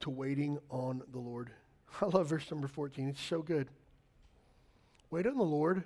to 0.00 0.10
waiting 0.10 0.58
on 0.68 1.02
the 1.12 1.18
Lord. 1.18 1.50
I 2.02 2.06
love 2.06 2.28
verse 2.28 2.50
number 2.50 2.68
14. 2.68 3.08
It's 3.08 3.22
so 3.22 3.40
good. 3.40 3.68
Wait 5.10 5.26
on 5.26 5.38
the 5.38 5.44
Lord. 5.44 5.84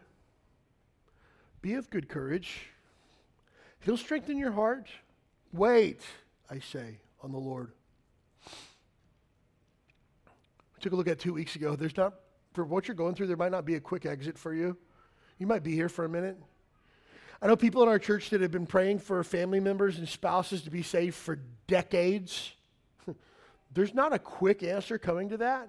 Be 1.63 1.75
of 1.75 1.91
good 1.91 2.09
courage. 2.09 2.71
He'll 3.81 3.97
strengthen 3.97 4.37
your 4.37 4.53
heart. 4.53 4.89
Wait, 5.53 6.01
I 6.51 6.59
say, 6.59 6.99
on 7.23 7.31
the 7.31 7.39
Lord 7.39 7.73
took 10.81 10.93
a 10.93 10.97
look 10.97 11.09
at 11.09 11.19
two 11.19 11.35
weeks 11.35 11.57
ago. 11.57 11.77
There's 11.77 11.97
not, 11.97 12.15
for 12.53 12.65
what 12.65 12.89
you're 12.89 12.95
going 12.95 13.15
through, 13.15 13.27
there 13.27 13.37
might 13.37 13.53
not 13.53 13.65
be 13.65 13.75
a 13.75 13.81
quick 13.81 14.07
exit 14.07 14.39
for 14.39 14.55
you. 14.55 14.77
You 15.39 15.47
might 15.47 15.63
be 15.63 15.73
here 15.73 15.89
for 15.89 16.05
a 16.05 16.09
minute. 16.09 16.37
I 17.43 17.47
know 17.47 17.57
people 17.57 17.83
in 17.83 17.89
our 17.89 17.99
church 17.99 18.31
that 18.31 18.41
have 18.41 18.51
been 18.51 18.67
praying 18.67 18.99
for 18.99 19.23
family 19.25 19.61
members 19.61 19.99
and 19.99 20.09
spouses 20.09 20.63
to 20.63 20.71
be 20.71 20.83
saved 20.83 21.15
for 21.15 21.39
decades. 21.67 22.53
There's 23.73 23.95
not 23.95 24.13
a 24.13 24.19
quick 24.19 24.63
answer 24.63 24.99
coming 24.99 25.31
to 25.31 25.39
that. 25.39 25.69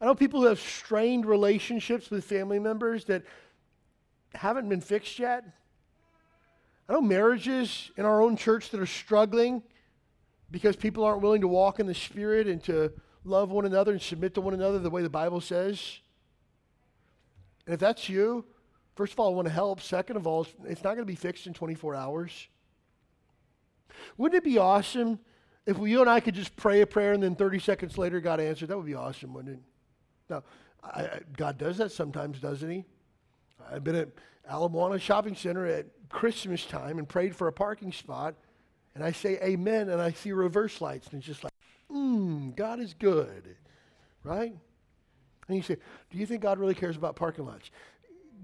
I 0.00 0.06
know 0.06 0.14
people 0.14 0.40
who 0.40 0.48
have 0.48 0.60
strained 0.60 1.24
relationships 1.24 2.10
with 2.10 2.24
family 2.24 2.58
members 2.58 3.04
that 3.04 3.22
haven't 4.34 4.68
been 4.68 4.80
fixed 4.80 5.18
yet. 5.18 5.44
I 6.88 6.92
know 6.92 7.00
marriages 7.00 7.90
in 7.96 8.04
our 8.04 8.20
own 8.20 8.36
church 8.36 8.70
that 8.70 8.80
are 8.80 8.86
struggling 8.86 9.62
because 10.50 10.76
people 10.76 11.04
aren't 11.04 11.22
willing 11.22 11.40
to 11.40 11.48
walk 11.48 11.80
in 11.80 11.86
the 11.86 11.94
Spirit 11.94 12.46
and 12.48 12.62
to 12.64 12.92
love 13.24 13.50
one 13.50 13.64
another 13.64 13.92
and 13.92 14.00
submit 14.00 14.34
to 14.34 14.40
one 14.40 14.54
another 14.54 14.78
the 14.78 14.90
way 14.90 15.02
the 15.02 15.10
Bible 15.10 15.40
says? 15.40 15.98
And 17.66 17.74
if 17.74 17.80
that's 17.80 18.08
you, 18.08 18.44
first 18.94 19.12
of 19.12 19.20
all, 19.20 19.32
I 19.32 19.34
want 19.34 19.48
to 19.48 19.54
help. 19.54 19.80
Second 19.80 20.16
of 20.16 20.26
all, 20.26 20.46
it's 20.64 20.84
not 20.84 20.94
going 20.94 20.98
to 20.98 21.04
be 21.04 21.14
fixed 21.14 21.46
in 21.46 21.54
24 21.54 21.94
hours. 21.94 22.48
Wouldn't 24.16 24.36
it 24.36 24.44
be 24.44 24.58
awesome 24.58 25.18
if 25.66 25.78
you 25.78 26.00
and 26.00 26.10
I 26.10 26.20
could 26.20 26.34
just 26.34 26.54
pray 26.56 26.82
a 26.82 26.86
prayer 26.86 27.12
and 27.12 27.22
then 27.22 27.34
30 27.34 27.58
seconds 27.58 27.96
later 27.96 28.20
God 28.20 28.40
answered? 28.40 28.68
That 28.68 28.76
would 28.76 28.86
be 28.86 28.94
awesome, 28.94 29.32
wouldn't 29.32 29.56
it? 29.56 29.62
Now, 30.28 30.42
I, 30.82 31.02
I, 31.02 31.20
God 31.36 31.58
does 31.58 31.78
that 31.78 31.92
sometimes, 31.92 32.40
doesn't 32.40 32.70
He? 32.70 32.84
I've 33.70 33.84
been 33.84 33.96
at 33.96 34.08
Ala 34.50 34.68
Moana 34.68 34.98
Shopping 34.98 35.34
Center 35.34 35.66
at 35.66 35.86
Christmas 36.10 36.66
time 36.66 36.98
and 36.98 37.08
prayed 37.08 37.34
for 37.34 37.48
a 37.48 37.52
parking 37.52 37.92
spot, 37.92 38.34
and 38.94 39.02
I 39.02 39.12
say 39.12 39.38
amen, 39.42 39.88
and 39.88 40.00
I 40.00 40.12
see 40.12 40.32
reverse 40.32 40.80
lights, 40.80 41.08
and 41.08 41.18
it's 41.18 41.26
just 41.26 41.44
like, 41.44 41.53
Mmm, 41.90 42.56
God 42.56 42.80
is 42.80 42.94
good, 42.94 43.56
right? 44.22 44.54
And 45.48 45.56
you 45.56 45.62
say, 45.62 45.76
Do 46.10 46.18
you 46.18 46.26
think 46.26 46.42
God 46.42 46.58
really 46.58 46.74
cares 46.74 46.96
about 46.96 47.16
parking 47.16 47.46
lots? 47.46 47.70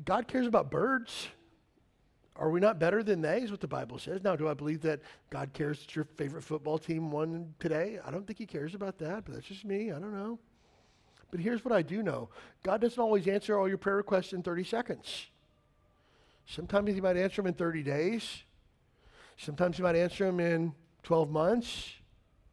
God 0.04 0.28
cares 0.28 0.46
about 0.46 0.70
birds. 0.70 1.28
Are 2.36 2.48
we 2.48 2.60
not 2.60 2.78
better 2.78 3.02
than 3.02 3.20
they, 3.20 3.42
is 3.42 3.50
what 3.50 3.60
the 3.60 3.68
Bible 3.68 3.98
says. 3.98 4.22
Now, 4.22 4.34
do 4.34 4.48
I 4.48 4.54
believe 4.54 4.80
that 4.82 5.00
God 5.28 5.52
cares 5.52 5.80
that 5.80 5.94
your 5.94 6.06
favorite 6.06 6.42
football 6.42 6.78
team 6.78 7.10
won 7.10 7.54
today? 7.58 7.98
I 8.04 8.10
don't 8.10 8.26
think 8.26 8.38
he 8.38 8.46
cares 8.46 8.74
about 8.74 8.96
that, 8.98 9.26
but 9.26 9.34
that's 9.34 9.46
just 9.46 9.64
me. 9.64 9.92
I 9.92 9.98
don't 9.98 10.14
know. 10.14 10.38
But 11.30 11.40
here's 11.40 11.64
what 11.64 11.72
I 11.72 11.82
do 11.82 12.02
know 12.02 12.30
God 12.62 12.80
doesn't 12.80 12.98
always 12.98 13.26
answer 13.28 13.58
all 13.58 13.68
your 13.68 13.78
prayer 13.78 13.96
requests 13.96 14.32
in 14.32 14.42
30 14.42 14.64
seconds. 14.64 15.26
Sometimes 16.46 16.92
he 16.92 17.00
might 17.00 17.16
answer 17.16 17.42
them 17.42 17.48
in 17.48 17.54
30 17.54 17.82
days. 17.82 18.42
Sometimes 19.36 19.76
he 19.76 19.82
might 19.82 19.96
answer 19.96 20.24
them 20.24 20.40
in 20.40 20.72
12 21.02 21.30
months. 21.30 21.92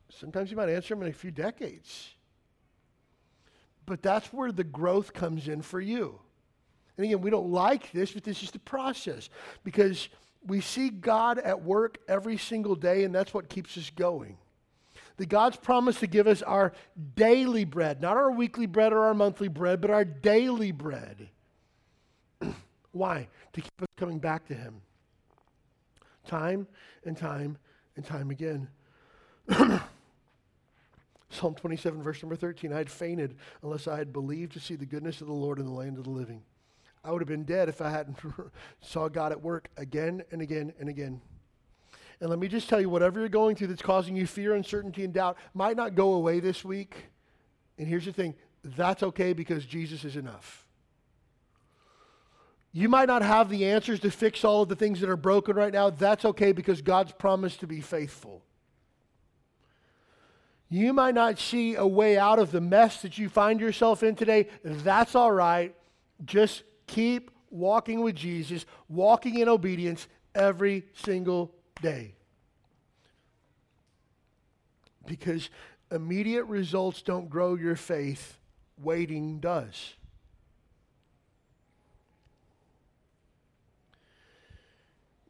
Sometimes 0.10 0.52
you 0.52 0.58
might 0.58 0.70
answer 0.70 0.96
them 0.96 1.04
in 1.04 1.10
a 1.10 1.14
few 1.14 1.32
decades. 1.32 2.14
But 3.86 4.02
that's 4.02 4.34
where 4.34 4.52
the 4.52 4.64
growth 4.64 5.14
comes 5.14 5.48
in 5.48 5.62
for 5.62 5.80
you. 5.80 6.20
And 6.98 7.06
again, 7.06 7.22
we 7.22 7.30
don't 7.30 7.52
like 7.52 7.92
this, 7.92 8.12
but 8.12 8.24
this 8.24 8.44
is 8.44 8.52
the 8.52 8.60
process 8.60 9.30
because 9.64 10.10
we 10.46 10.62
see 10.62 10.90
God 10.90 11.38
at 11.40 11.64
work 11.64 11.98
every 12.08 12.38
single 12.38 12.76
day, 12.76 13.04
and 13.04 13.14
that's 13.14 13.34
what 13.34 13.50
keeps 13.50 13.78
us 13.78 13.92
going. 13.96 14.38
The 15.18 15.26
God's 15.26 15.58
promised 15.58 16.00
to 16.00 16.08
give 16.08 16.28
us 16.28 16.42
our 16.42 16.74
daily 17.16 17.66
bread, 17.66 18.02
not 18.02 18.18
our 18.18 18.32
weekly 18.32 18.66
bread 18.66 18.94
or 18.94 19.06
our 19.06 19.14
monthly 19.14 19.48
bread, 19.48 19.82
but 19.82 19.90
our 19.90 20.06
daily 20.06 20.72
bread. 20.72 21.30
Why? 22.92 23.28
To 23.54 23.62
keep 23.62 23.82
us 23.82 23.88
coming 23.98 24.20
back 24.20 24.48
to 24.48 24.54
Him. 24.54 24.82
Time 26.26 26.68
and 27.06 27.18
time 27.18 27.58
and 27.96 28.06
time 28.06 28.32
again. 28.32 28.68
Psalm 31.30 31.56
27, 31.56 32.02
verse 32.02 32.22
number 32.24 32.36
13 32.36 32.72
I 32.72 32.78
had 32.78 32.90
fainted 32.90 33.36
unless 33.62 33.88
I 33.88 33.98
had 33.98 34.14
believed 34.14 34.54
to 34.54 34.60
see 34.60 34.76
the 34.76 34.86
goodness 34.86 35.22
of 35.22 35.28
the 35.28 35.34
Lord 35.34 35.60
in 35.60 35.66
the 35.66 35.72
land 35.72 35.98
of 35.98 36.06
the 36.06 36.10
living. 36.10 36.42
I 37.04 37.12
would 37.12 37.22
have 37.22 37.28
been 37.28 37.44
dead 37.44 37.70
if 37.70 37.82
I 37.82 37.90
hadn't 37.90 38.18
saw 38.82 39.08
God 39.08 39.32
at 39.32 39.42
work 39.42 39.70
again 39.78 40.24
and 40.32 40.42
again 40.42 40.74
and 40.80 40.90
again. 40.90 41.22
And 42.20 42.30
let 42.30 42.40
me 42.40 42.48
just 42.48 42.68
tell 42.68 42.82
you, 42.82 42.90
whatever 42.90 43.20
you're 43.20 43.30
going 43.30 43.56
through 43.56 43.68
that's 43.68 43.82
causing 43.82 44.16
you 44.16 44.26
fear, 44.26 44.56
uncertainty, 44.56 45.04
and 45.04 45.14
doubt 45.14 45.38
might 45.54 45.78
not 45.78 45.96
go 45.96 46.14
away 46.14 46.40
this 46.40 46.66
week. 46.66 47.06
And 47.78 47.88
here's 47.88 48.06
the 48.06 48.14
thing 48.14 48.36
that's 48.64 49.04
okay 49.04 49.34
because 49.34 49.66
Jesus 49.66 50.04
is 50.04 50.16
enough. 50.16 50.66
You 52.74 52.90
might 52.90 53.08
not 53.08 53.22
have 53.22 53.50
the 53.50 53.66
answers 53.66 54.00
to 54.02 54.12
fix 54.12 54.44
all 54.44 54.64
of 54.64 54.70
the 54.70 54.76
things 54.76 55.00
that 55.00 55.10
are 55.10 55.18
broken 55.18 55.56
right 55.56 55.74
now. 55.74 55.90
That's 55.90 56.26
okay 56.26 56.52
because 56.52 56.82
God's 56.82 57.12
promised 57.12 57.60
to 57.62 57.68
be 57.68 57.82
faithful. 57.82 58.44
You 60.70 60.92
might 60.94 61.16
not 61.16 61.40
see 61.40 61.76
a 61.76 61.88
way 61.88 62.18
out 62.18 62.40
of 62.40 62.52
the 62.52 62.60
mess 62.60 63.02
that 63.02 63.18
you 63.18 63.30
find 63.30 63.60
yourself 63.60 64.04
in 64.04 64.16
today. 64.16 64.48
That's 64.64 65.16
all 65.16 65.32
right. 65.32 65.74
Just 66.26 66.64
keep 66.88 67.32
walking 67.50 68.02
with 68.02 68.16
Jesus, 68.16 68.66
walking 68.90 69.40
in 69.40 69.48
obedience, 69.48 70.08
every 70.36 70.86
single 70.94 71.54
day. 71.82 72.16
Because 75.06 75.50
immediate 75.90 76.44
results 76.46 77.02
don't 77.02 77.30
grow 77.30 77.56
your 77.56 77.78
faith, 77.78 78.38
waiting 78.78 79.40
does. 79.40 79.94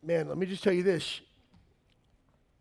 Man, 0.01 0.27
let 0.29 0.37
me 0.37 0.45
just 0.45 0.63
tell 0.63 0.73
you 0.73 0.83
this. 0.83 1.21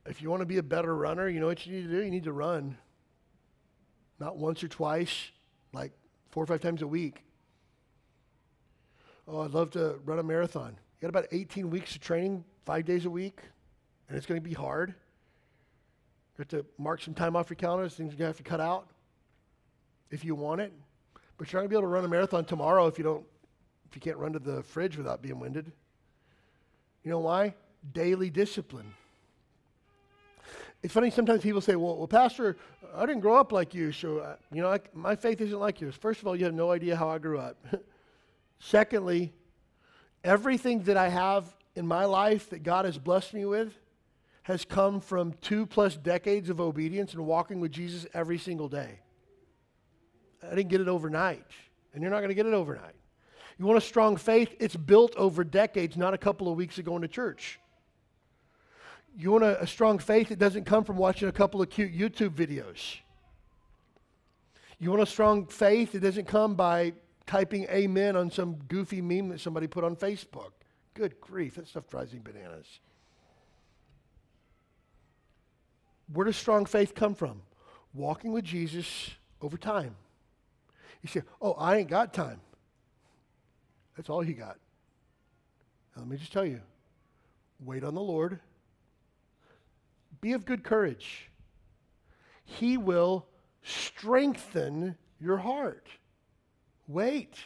If 0.08 0.22
you 0.22 0.30
want 0.30 0.40
to 0.40 0.46
be 0.46 0.58
a 0.58 0.62
better 0.62 0.94
runner, 0.94 1.28
you 1.28 1.40
know 1.40 1.46
what 1.46 1.66
you 1.66 1.74
need 1.74 1.88
to 1.88 1.88
do? 1.88 2.04
You 2.04 2.10
need 2.10 2.24
to 2.24 2.32
run. 2.32 2.78
Not 4.18 4.36
once 4.36 4.62
or 4.62 4.68
twice, 4.68 5.30
like 5.72 5.92
four 6.30 6.42
or 6.42 6.46
five 6.46 6.60
times 6.60 6.82
a 6.82 6.86
week. 6.86 7.22
Oh, 9.28 9.40
I'd 9.40 9.50
love 9.50 9.70
to 9.72 9.98
run 10.04 10.18
a 10.18 10.22
marathon. 10.22 10.70
You 10.70 11.02
got 11.02 11.08
about 11.08 11.26
18 11.32 11.68
weeks 11.70 11.94
of 11.94 12.00
training, 12.00 12.44
five 12.64 12.84
days 12.84 13.04
a 13.04 13.10
week, 13.10 13.40
and 14.08 14.16
it's 14.16 14.26
going 14.26 14.40
to 14.40 14.48
be 14.48 14.54
hard. 14.54 14.90
You 14.90 16.42
have 16.42 16.48
to 16.48 16.66
mark 16.78 17.02
some 17.02 17.14
time 17.14 17.34
off 17.34 17.50
your 17.50 17.56
calendar, 17.56 17.88
things 17.88 18.12
you're 18.12 18.18
going 18.18 18.18
to 18.18 18.26
have 18.26 18.36
to 18.36 18.42
cut 18.42 18.60
out 18.60 18.88
if 20.10 20.24
you 20.24 20.34
want 20.34 20.60
it. 20.60 20.72
But 21.38 21.52
you're 21.52 21.60
not 21.60 21.68
going 21.68 21.70
to 21.70 21.74
be 21.74 21.76
able 21.76 21.88
to 21.88 21.94
run 21.94 22.04
a 22.04 22.08
marathon 22.08 22.44
tomorrow 22.44 22.86
if 22.86 22.98
you 22.98 23.04
don't, 23.04 23.24
if 23.88 23.96
you 23.96 24.00
can't 24.00 24.16
run 24.16 24.32
to 24.32 24.38
the 24.38 24.62
fridge 24.62 24.96
without 24.96 25.22
being 25.22 25.40
winded. 25.40 25.72
You 27.02 27.10
know 27.10 27.20
why? 27.20 27.54
Daily 27.92 28.30
discipline. 28.30 28.94
It's 30.86 30.94
funny, 30.94 31.10
sometimes 31.10 31.42
people 31.42 31.60
say, 31.60 31.74
well, 31.74 31.96
well 31.96 32.06
Pastor, 32.06 32.56
I 32.94 33.06
didn't 33.06 33.20
grow 33.20 33.34
up 33.34 33.50
like 33.50 33.74
you, 33.74 33.90
so, 33.90 34.18
uh, 34.18 34.36
you 34.52 34.62
know, 34.62 34.70
I, 34.70 34.78
my 34.94 35.16
faith 35.16 35.40
isn't 35.40 35.58
like 35.58 35.80
yours. 35.80 35.96
First 35.96 36.20
of 36.20 36.28
all, 36.28 36.36
you 36.36 36.44
have 36.44 36.54
no 36.54 36.70
idea 36.70 36.94
how 36.94 37.08
I 37.08 37.18
grew 37.18 37.40
up. 37.40 37.56
Secondly, 38.60 39.32
everything 40.22 40.84
that 40.84 40.96
I 40.96 41.08
have 41.08 41.52
in 41.74 41.88
my 41.88 42.04
life 42.04 42.50
that 42.50 42.62
God 42.62 42.84
has 42.84 42.98
blessed 42.98 43.34
me 43.34 43.44
with 43.44 43.76
has 44.44 44.64
come 44.64 45.00
from 45.00 45.32
two 45.40 45.66
plus 45.66 45.96
decades 45.96 46.50
of 46.50 46.60
obedience 46.60 47.14
and 47.14 47.26
walking 47.26 47.58
with 47.58 47.72
Jesus 47.72 48.06
every 48.14 48.38
single 48.38 48.68
day. 48.68 49.00
I 50.40 50.54
didn't 50.54 50.68
get 50.68 50.80
it 50.80 50.86
overnight, 50.86 51.50
and 51.94 52.00
you're 52.00 52.12
not 52.12 52.18
going 52.18 52.28
to 52.28 52.34
get 52.36 52.46
it 52.46 52.54
overnight. 52.54 52.94
You 53.58 53.66
want 53.66 53.78
a 53.78 53.80
strong 53.84 54.16
faith? 54.16 54.54
It's 54.60 54.76
built 54.76 55.16
over 55.16 55.42
decades, 55.42 55.96
not 55.96 56.14
a 56.14 56.18
couple 56.18 56.48
of 56.48 56.56
weeks 56.56 56.78
of 56.78 56.84
going 56.84 57.02
to 57.02 57.08
church. 57.08 57.58
You 59.16 59.30
want 59.32 59.44
a, 59.44 59.62
a 59.62 59.66
strong 59.66 59.98
faith? 59.98 60.30
It 60.30 60.38
doesn't 60.38 60.64
come 60.64 60.84
from 60.84 60.97
watching 60.97 61.28
a 61.28 61.32
couple 61.32 61.62
of 61.62 61.70
cute 61.70 61.97
YouTube 61.97 62.30
videos. 62.30 62.98
You 64.78 64.90
want 64.90 65.02
a 65.02 65.06
strong 65.06 65.47
faith? 65.47 65.94
It 65.94 66.01
doesn't 66.01 66.26
come 66.26 66.55
by 66.55 66.93
typing 67.26 67.64
amen 67.64 68.14
on 68.14 68.30
some 68.30 68.56
goofy 68.68 69.01
meme 69.01 69.30
that 69.30 69.40
somebody 69.40 69.66
put 69.66 69.84
on 69.84 69.97
Facebook. 69.97 70.51
Good 70.94 71.20
grief, 71.20 71.56
that 71.56 71.66
stuff 71.66 71.88
drives 71.88 72.12
me 72.12 72.20
bananas. 72.22 72.80
Where 76.12 76.26
does 76.26 76.36
strong 76.36 76.66
faith 76.66 76.94
come 76.94 77.14
from? 77.14 77.43
Walking 77.94 78.32
with 78.32 78.44
Jesus 78.44 79.10
over 79.40 79.56
time. 79.56 79.97
You 81.02 81.09
say, 81.09 81.22
Oh, 81.40 81.52
I 81.52 81.76
ain't 81.76 81.88
got 81.88 82.12
time. 82.12 82.40
That's 83.97 84.10
all 84.10 84.22
you 84.22 84.34
got. 84.34 84.59
Now, 85.94 86.02
let 86.02 86.09
me 86.09 86.16
just 86.18 86.32
tell 86.32 86.44
you 86.44 86.60
wait 87.64 87.82
on 87.82 87.94
the 87.94 88.02
Lord. 88.02 88.38
Be 90.27 90.32
of 90.32 90.44
good 90.44 90.65
courage. 90.65 91.31
He 92.44 92.77
will 92.77 93.27
strengthen 93.62 94.97
your 95.20 95.36
heart. 95.36 95.86
Wait, 96.89 97.36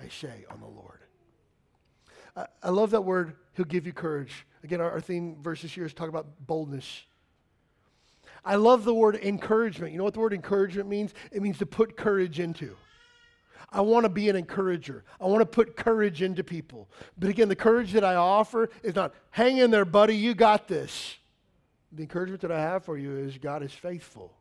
I 0.00 0.06
say, 0.06 0.44
on 0.48 0.60
the 0.60 0.68
Lord. 0.68 1.00
I, 2.36 2.46
I 2.62 2.70
love 2.70 2.92
that 2.92 3.00
word, 3.00 3.34
He'll 3.54 3.64
give 3.64 3.86
you 3.86 3.92
courage. 3.92 4.46
Again, 4.62 4.80
our, 4.80 4.88
our 4.92 5.00
theme 5.00 5.42
verses 5.42 5.72
here 5.72 5.84
is 5.84 5.92
talk 5.92 6.08
about 6.08 6.46
boldness. 6.46 7.02
I 8.44 8.54
love 8.54 8.84
the 8.84 8.94
word 8.94 9.16
encouragement. 9.16 9.90
You 9.90 9.98
know 9.98 10.04
what 10.04 10.14
the 10.14 10.20
word 10.20 10.32
encouragement 10.32 10.88
means? 10.88 11.14
It 11.32 11.42
means 11.42 11.58
to 11.58 11.66
put 11.66 11.96
courage 11.96 12.38
into. 12.38 12.76
I 13.68 13.80
want 13.80 14.04
to 14.04 14.08
be 14.08 14.28
an 14.28 14.36
encourager. 14.36 15.02
I 15.20 15.24
want 15.24 15.40
to 15.40 15.46
put 15.46 15.74
courage 15.74 16.22
into 16.22 16.44
people. 16.44 16.88
But 17.18 17.30
again, 17.30 17.48
the 17.48 17.56
courage 17.56 17.90
that 17.94 18.04
I 18.04 18.14
offer 18.14 18.70
is 18.84 18.94
not, 18.94 19.12
hang 19.30 19.56
in 19.56 19.72
there, 19.72 19.84
buddy, 19.84 20.14
you 20.14 20.34
got 20.34 20.68
this. 20.68 21.16
The 21.92 22.02
encouragement 22.02 22.40
that 22.42 22.52
I 22.52 22.60
have 22.60 22.84
for 22.84 22.96
you 22.96 23.16
is 23.16 23.38
God 23.38 23.62
is 23.62 23.72
faithful. 23.72 24.32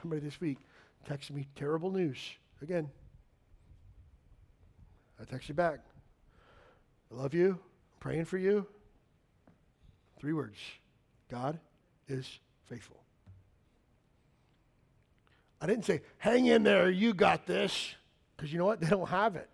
Somebody 0.00 0.20
this 0.20 0.40
week 0.40 0.58
texted 1.08 1.32
me 1.32 1.46
terrible 1.56 1.90
news. 1.90 2.18
Again, 2.62 2.88
I 5.20 5.24
text 5.24 5.48
you 5.48 5.54
back. 5.54 5.80
I 7.12 7.14
love 7.16 7.34
you. 7.34 7.50
I'm 7.50 8.00
praying 8.00 8.24
for 8.24 8.38
you. 8.38 8.66
Three 10.20 10.32
words 10.32 10.58
God 11.28 11.58
is 12.08 12.38
faithful. 12.66 13.00
I 15.60 15.66
didn't 15.66 15.84
say, 15.84 16.02
hang 16.18 16.46
in 16.46 16.62
there, 16.62 16.90
you 16.90 17.14
got 17.14 17.46
this, 17.46 17.94
because 18.36 18.52
you 18.52 18.58
know 18.58 18.66
what? 18.66 18.80
They 18.82 18.88
don't 18.88 19.08
have 19.08 19.36
it. 19.36 19.48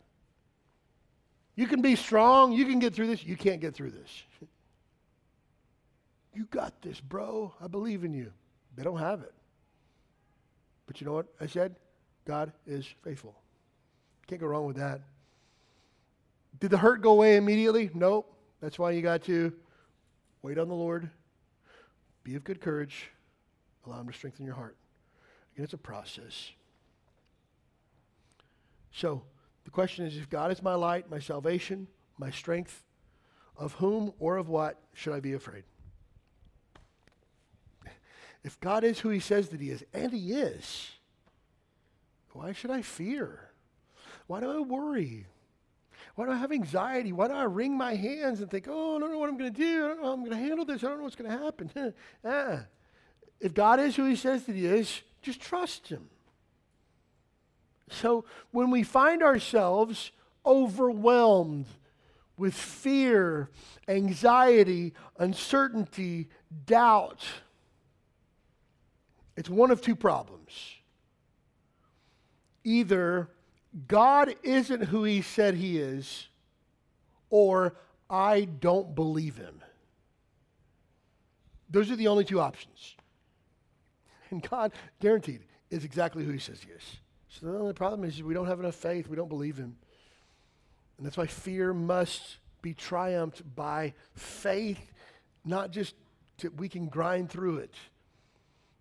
You 1.54 1.66
can 1.66 1.82
be 1.82 1.94
strong, 1.94 2.52
you 2.52 2.66
can 2.66 2.78
get 2.78 2.94
through 2.94 3.08
this, 3.08 3.24
you 3.24 3.36
can't 3.36 3.60
get 3.60 3.74
through 3.74 3.90
this. 3.90 4.22
You 6.34 6.46
got 6.50 6.80
this, 6.82 7.00
bro. 7.00 7.54
I 7.60 7.66
believe 7.66 8.04
in 8.04 8.12
you. 8.12 8.32
They 8.76 8.82
don't 8.82 8.98
have 8.98 9.22
it. 9.22 9.34
But 10.86 11.00
you 11.00 11.06
know 11.06 11.12
what 11.12 11.26
I 11.40 11.46
said? 11.46 11.76
God 12.24 12.52
is 12.66 12.86
faithful. 13.02 13.34
Can't 14.26 14.40
go 14.40 14.46
wrong 14.46 14.66
with 14.66 14.76
that. 14.76 15.00
Did 16.60 16.70
the 16.70 16.78
hurt 16.78 17.02
go 17.02 17.12
away 17.12 17.36
immediately? 17.36 17.90
Nope. 17.94 18.32
That's 18.60 18.78
why 18.78 18.92
you 18.92 19.02
got 19.02 19.22
to 19.24 19.52
wait 20.42 20.58
on 20.58 20.68
the 20.68 20.74
Lord, 20.74 21.10
be 22.24 22.34
of 22.34 22.44
good 22.44 22.60
courage, 22.60 23.10
allow 23.86 24.00
Him 24.00 24.08
to 24.08 24.12
strengthen 24.12 24.44
your 24.44 24.54
heart. 24.54 24.76
Again, 25.54 25.64
it's 25.64 25.72
a 25.72 25.78
process. 25.78 26.50
So, 28.92 29.22
the 29.64 29.70
question 29.70 30.04
is 30.06 30.16
if 30.16 30.28
God 30.28 30.50
is 30.52 30.62
my 30.62 30.74
light, 30.74 31.10
my 31.10 31.18
salvation, 31.18 31.86
my 32.18 32.30
strength, 32.30 32.84
of 33.56 33.74
whom 33.74 34.12
or 34.18 34.36
of 34.36 34.48
what 34.48 34.80
should 34.94 35.12
I 35.12 35.20
be 35.20 35.34
afraid? 35.34 35.64
If 38.42 38.58
God 38.60 38.84
is 38.84 39.00
who 39.00 39.10
he 39.10 39.20
says 39.20 39.48
that 39.50 39.60
he 39.60 39.70
is, 39.70 39.84
and 39.92 40.12
he 40.12 40.32
is, 40.32 40.90
why 42.32 42.52
should 42.52 42.70
I 42.70 42.82
fear? 42.82 43.50
Why 44.26 44.40
do 44.40 44.50
I 44.50 44.60
worry? 44.60 45.26
Why 46.14 46.26
do 46.26 46.32
I 46.32 46.36
have 46.36 46.52
anxiety? 46.52 47.12
Why 47.12 47.28
do 47.28 47.34
I 47.34 47.44
wring 47.44 47.76
my 47.76 47.94
hands 47.94 48.40
and 48.40 48.50
think, 48.50 48.66
oh, 48.68 48.96
I 48.96 49.00
don't 49.00 49.12
know 49.12 49.18
what 49.18 49.28
I'm 49.28 49.36
going 49.36 49.52
to 49.52 49.58
do. 49.58 49.84
I 49.84 49.88
don't 49.88 49.98
know 49.98 50.06
how 50.06 50.12
I'm 50.12 50.20
going 50.20 50.30
to 50.30 50.36
handle 50.36 50.64
this. 50.64 50.82
I 50.82 50.88
don't 50.88 50.98
know 50.98 51.04
what's 51.04 51.16
going 51.16 51.30
to 51.30 51.38
happen. 51.38 51.94
ah. 52.24 52.64
If 53.40 53.54
God 53.54 53.80
is 53.80 53.96
who 53.96 54.04
he 54.04 54.16
says 54.16 54.44
that 54.44 54.54
he 54.54 54.66
is, 54.66 55.00
just 55.22 55.40
trust 55.40 55.88
him. 55.88 56.10
So 57.88 58.26
when 58.50 58.70
we 58.70 58.82
find 58.82 59.22
ourselves 59.22 60.12
overwhelmed 60.44 61.64
with 62.36 62.54
fear, 62.54 63.48
anxiety, 63.88 64.92
uncertainty, 65.18 66.28
doubt, 66.66 67.24
it's 69.36 69.48
one 69.48 69.70
of 69.70 69.80
two 69.80 69.96
problems. 69.96 70.50
Either 72.64 73.28
God 73.86 74.34
isn't 74.42 74.84
who 74.84 75.04
he 75.04 75.22
said 75.22 75.54
he 75.54 75.78
is, 75.78 76.28
or 77.30 77.76
I 78.08 78.44
don't 78.44 78.94
believe 78.94 79.36
him. 79.36 79.62
Those 81.70 81.90
are 81.90 81.96
the 81.96 82.08
only 82.08 82.24
two 82.24 82.40
options. 82.40 82.96
And 84.30 84.42
God, 84.48 84.72
guaranteed, 85.00 85.42
is 85.70 85.84
exactly 85.84 86.24
who 86.24 86.32
he 86.32 86.38
says 86.38 86.60
he 86.62 86.72
is. 86.72 86.96
So 87.28 87.46
the 87.46 87.58
only 87.58 87.74
problem 87.74 88.08
is 88.08 88.22
we 88.22 88.34
don't 88.34 88.48
have 88.48 88.60
enough 88.60 88.74
faith. 88.74 89.08
We 89.08 89.16
don't 89.16 89.28
believe 89.28 89.56
him. 89.56 89.76
And 90.98 91.06
that's 91.06 91.16
why 91.16 91.26
fear 91.26 91.72
must 91.72 92.38
be 92.60 92.74
triumphed 92.74 93.42
by 93.54 93.94
faith, 94.14 94.92
not 95.44 95.70
just 95.70 95.94
that 96.38 96.54
we 96.56 96.68
can 96.68 96.88
grind 96.88 97.30
through 97.30 97.58
it 97.58 97.74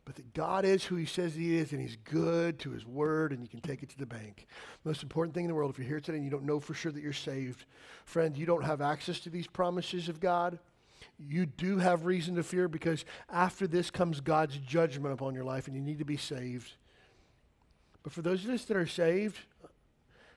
but 0.10 0.15
that 0.15 0.34
God 0.34 0.65
is 0.65 0.84
who 0.84 0.95
he 0.95 1.06
says 1.06 1.36
he 1.36 1.56
is 1.56 1.72
and 1.72 1.80
he's 1.80 1.95
good 1.98 2.57
to 2.61 2.72
his 2.72 2.84
word 2.84 3.31
and 3.31 3.44
you 3.44 3.48
can 3.48 3.61
take 3.61 3.84
it 3.84 3.90
to 3.90 3.98
the 3.99 4.07
bank. 4.07 4.48
Most 4.84 5.03
important 5.03 5.36
thing 5.36 5.44
in 5.44 5.49
the 5.49 5.53
world, 5.53 5.69
if 5.69 5.77
you're 5.77 5.88
here 5.88 5.99
today 5.99 6.15
and 6.18 6.26
you 6.26 6.31
don't 6.31 6.45
know 6.45 6.60
for 6.60 6.73
sure 6.73 6.91
that 6.91 7.03
you're 7.03 7.14
saved, 7.14 7.65
friend, 8.06 8.36
you 8.36 8.48
don't 8.48 8.64
have 8.64 8.81
access 8.81 9.19
to 9.19 9.30
these 9.30 9.45
promises 9.45 10.10
of 10.10 10.19
God. 10.19 10.57
You 11.19 11.45
do 11.45 11.77
have 11.77 12.06
reason 12.06 12.34
to 12.38 12.44
fear 12.44 12.68
because 12.68 13.06
after 13.31 13.68
this 13.68 13.91
comes 13.91 14.19
God's 14.19 14.57
judgment 14.57 15.14
upon 15.14 15.36
your 15.36 15.44
life 15.44 15.68
and 15.68 15.76
you 15.76 15.81
need 15.84 15.99
to 15.99 16.06
be 16.06 16.18
saved. 16.18 16.72
But 18.02 18.11
for 18.11 18.23
those 18.23 18.44
of 18.45 18.49
us 18.49 18.65
that 18.65 18.77
are 18.77 18.88
saved, 18.88 19.38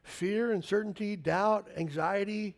fear, 0.02 0.52
uncertainty, 0.52 1.16
doubt, 1.16 1.68
anxiety, 1.78 2.56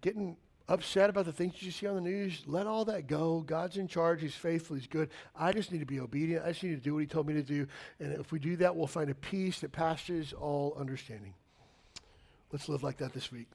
getting 0.00 0.38
upset 0.70 1.10
about 1.10 1.24
the 1.24 1.32
things 1.32 1.60
you 1.60 1.72
see 1.72 1.86
on 1.86 1.96
the 1.96 2.00
news, 2.00 2.42
let 2.46 2.66
all 2.66 2.84
that 2.86 3.08
go. 3.08 3.40
God's 3.40 3.76
in 3.76 3.88
charge. 3.88 4.22
He's 4.22 4.34
faithful. 4.34 4.76
He's 4.76 4.86
good. 4.86 5.10
I 5.36 5.52
just 5.52 5.72
need 5.72 5.80
to 5.80 5.86
be 5.86 6.00
obedient. 6.00 6.44
I 6.44 6.52
just 6.52 6.62
need 6.62 6.76
to 6.76 6.76
do 6.76 6.94
what 6.94 7.00
He 7.00 7.06
told 7.06 7.26
me 7.26 7.34
to 7.34 7.42
do. 7.42 7.66
And 7.98 8.12
if 8.12 8.30
we 8.30 8.38
do 8.38 8.56
that, 8.56 8.74
we'll 8.74 8.86
find 8.86 9.10
a 9.10 9.14
peace 9.14 9.60
that 9.60 9.72
passes 9.72 10.32
all 10.32 10.76
understanding. 10.78 11.34
Let's 12.52 12.68
live 12.68 12.82
like 12.82 12.98
that 12.98 13.12
this 13.12 13.30
week. 13.30 13.48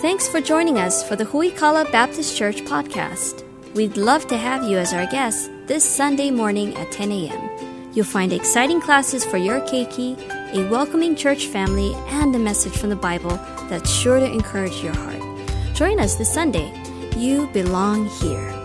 Thanks 0.00 0.28
for 0.28 0.40
joining 0.40 0.78
us 0.78 1.06
for 1.06 1.16
the 1.16 1.24
Huikala 1.24 1.90
Baptist 1.90 2.36
Church 2.36 2.62
podcast. 2.62 3.44
We'd 3.74 3.96
love 3.96 4.28
to 4.28 4.36
have 4.36 4.62
you 4.62 4.78
as 4.78 4.92
our 4.92 5.06
guest 5.06 5.50
this 5.66 5.84
Sunday 5.84 6.30
morning 6.30 6.76
at 6.76 6.92
10 6.92 7.10
a.m. 7.10 7.92
You'll 7.92 8.04
find 8.04 8.32
exciting 8.32 8.80
classes 8.80 9.24
for 9.24 9.38
your 9.38 9.60
keiki 9.62 10.37
a 10.52 10.68
welcoming 10.70 11.14
church 11.14 11.46
family, 11.46 11.94
and 12.08 12.34
a 12.34 12.38
message 12.38 12.76
from 12.76 12.88
the 12.90 12.96
Bible 12.96 13.38
that's 13.68 13.90
sure 13.90 14.18
to 14.18 14.26
encourage 14.26 14.82
your 14.82 14.94
heart. 14.94 15.22
Join 15.74 16.00
us 16.00 16.14
this 16.14 16.32
Sunday. 16.32 16.72
You 17.16 17.48
belong 17.48 18.06
here. 18.06 18.57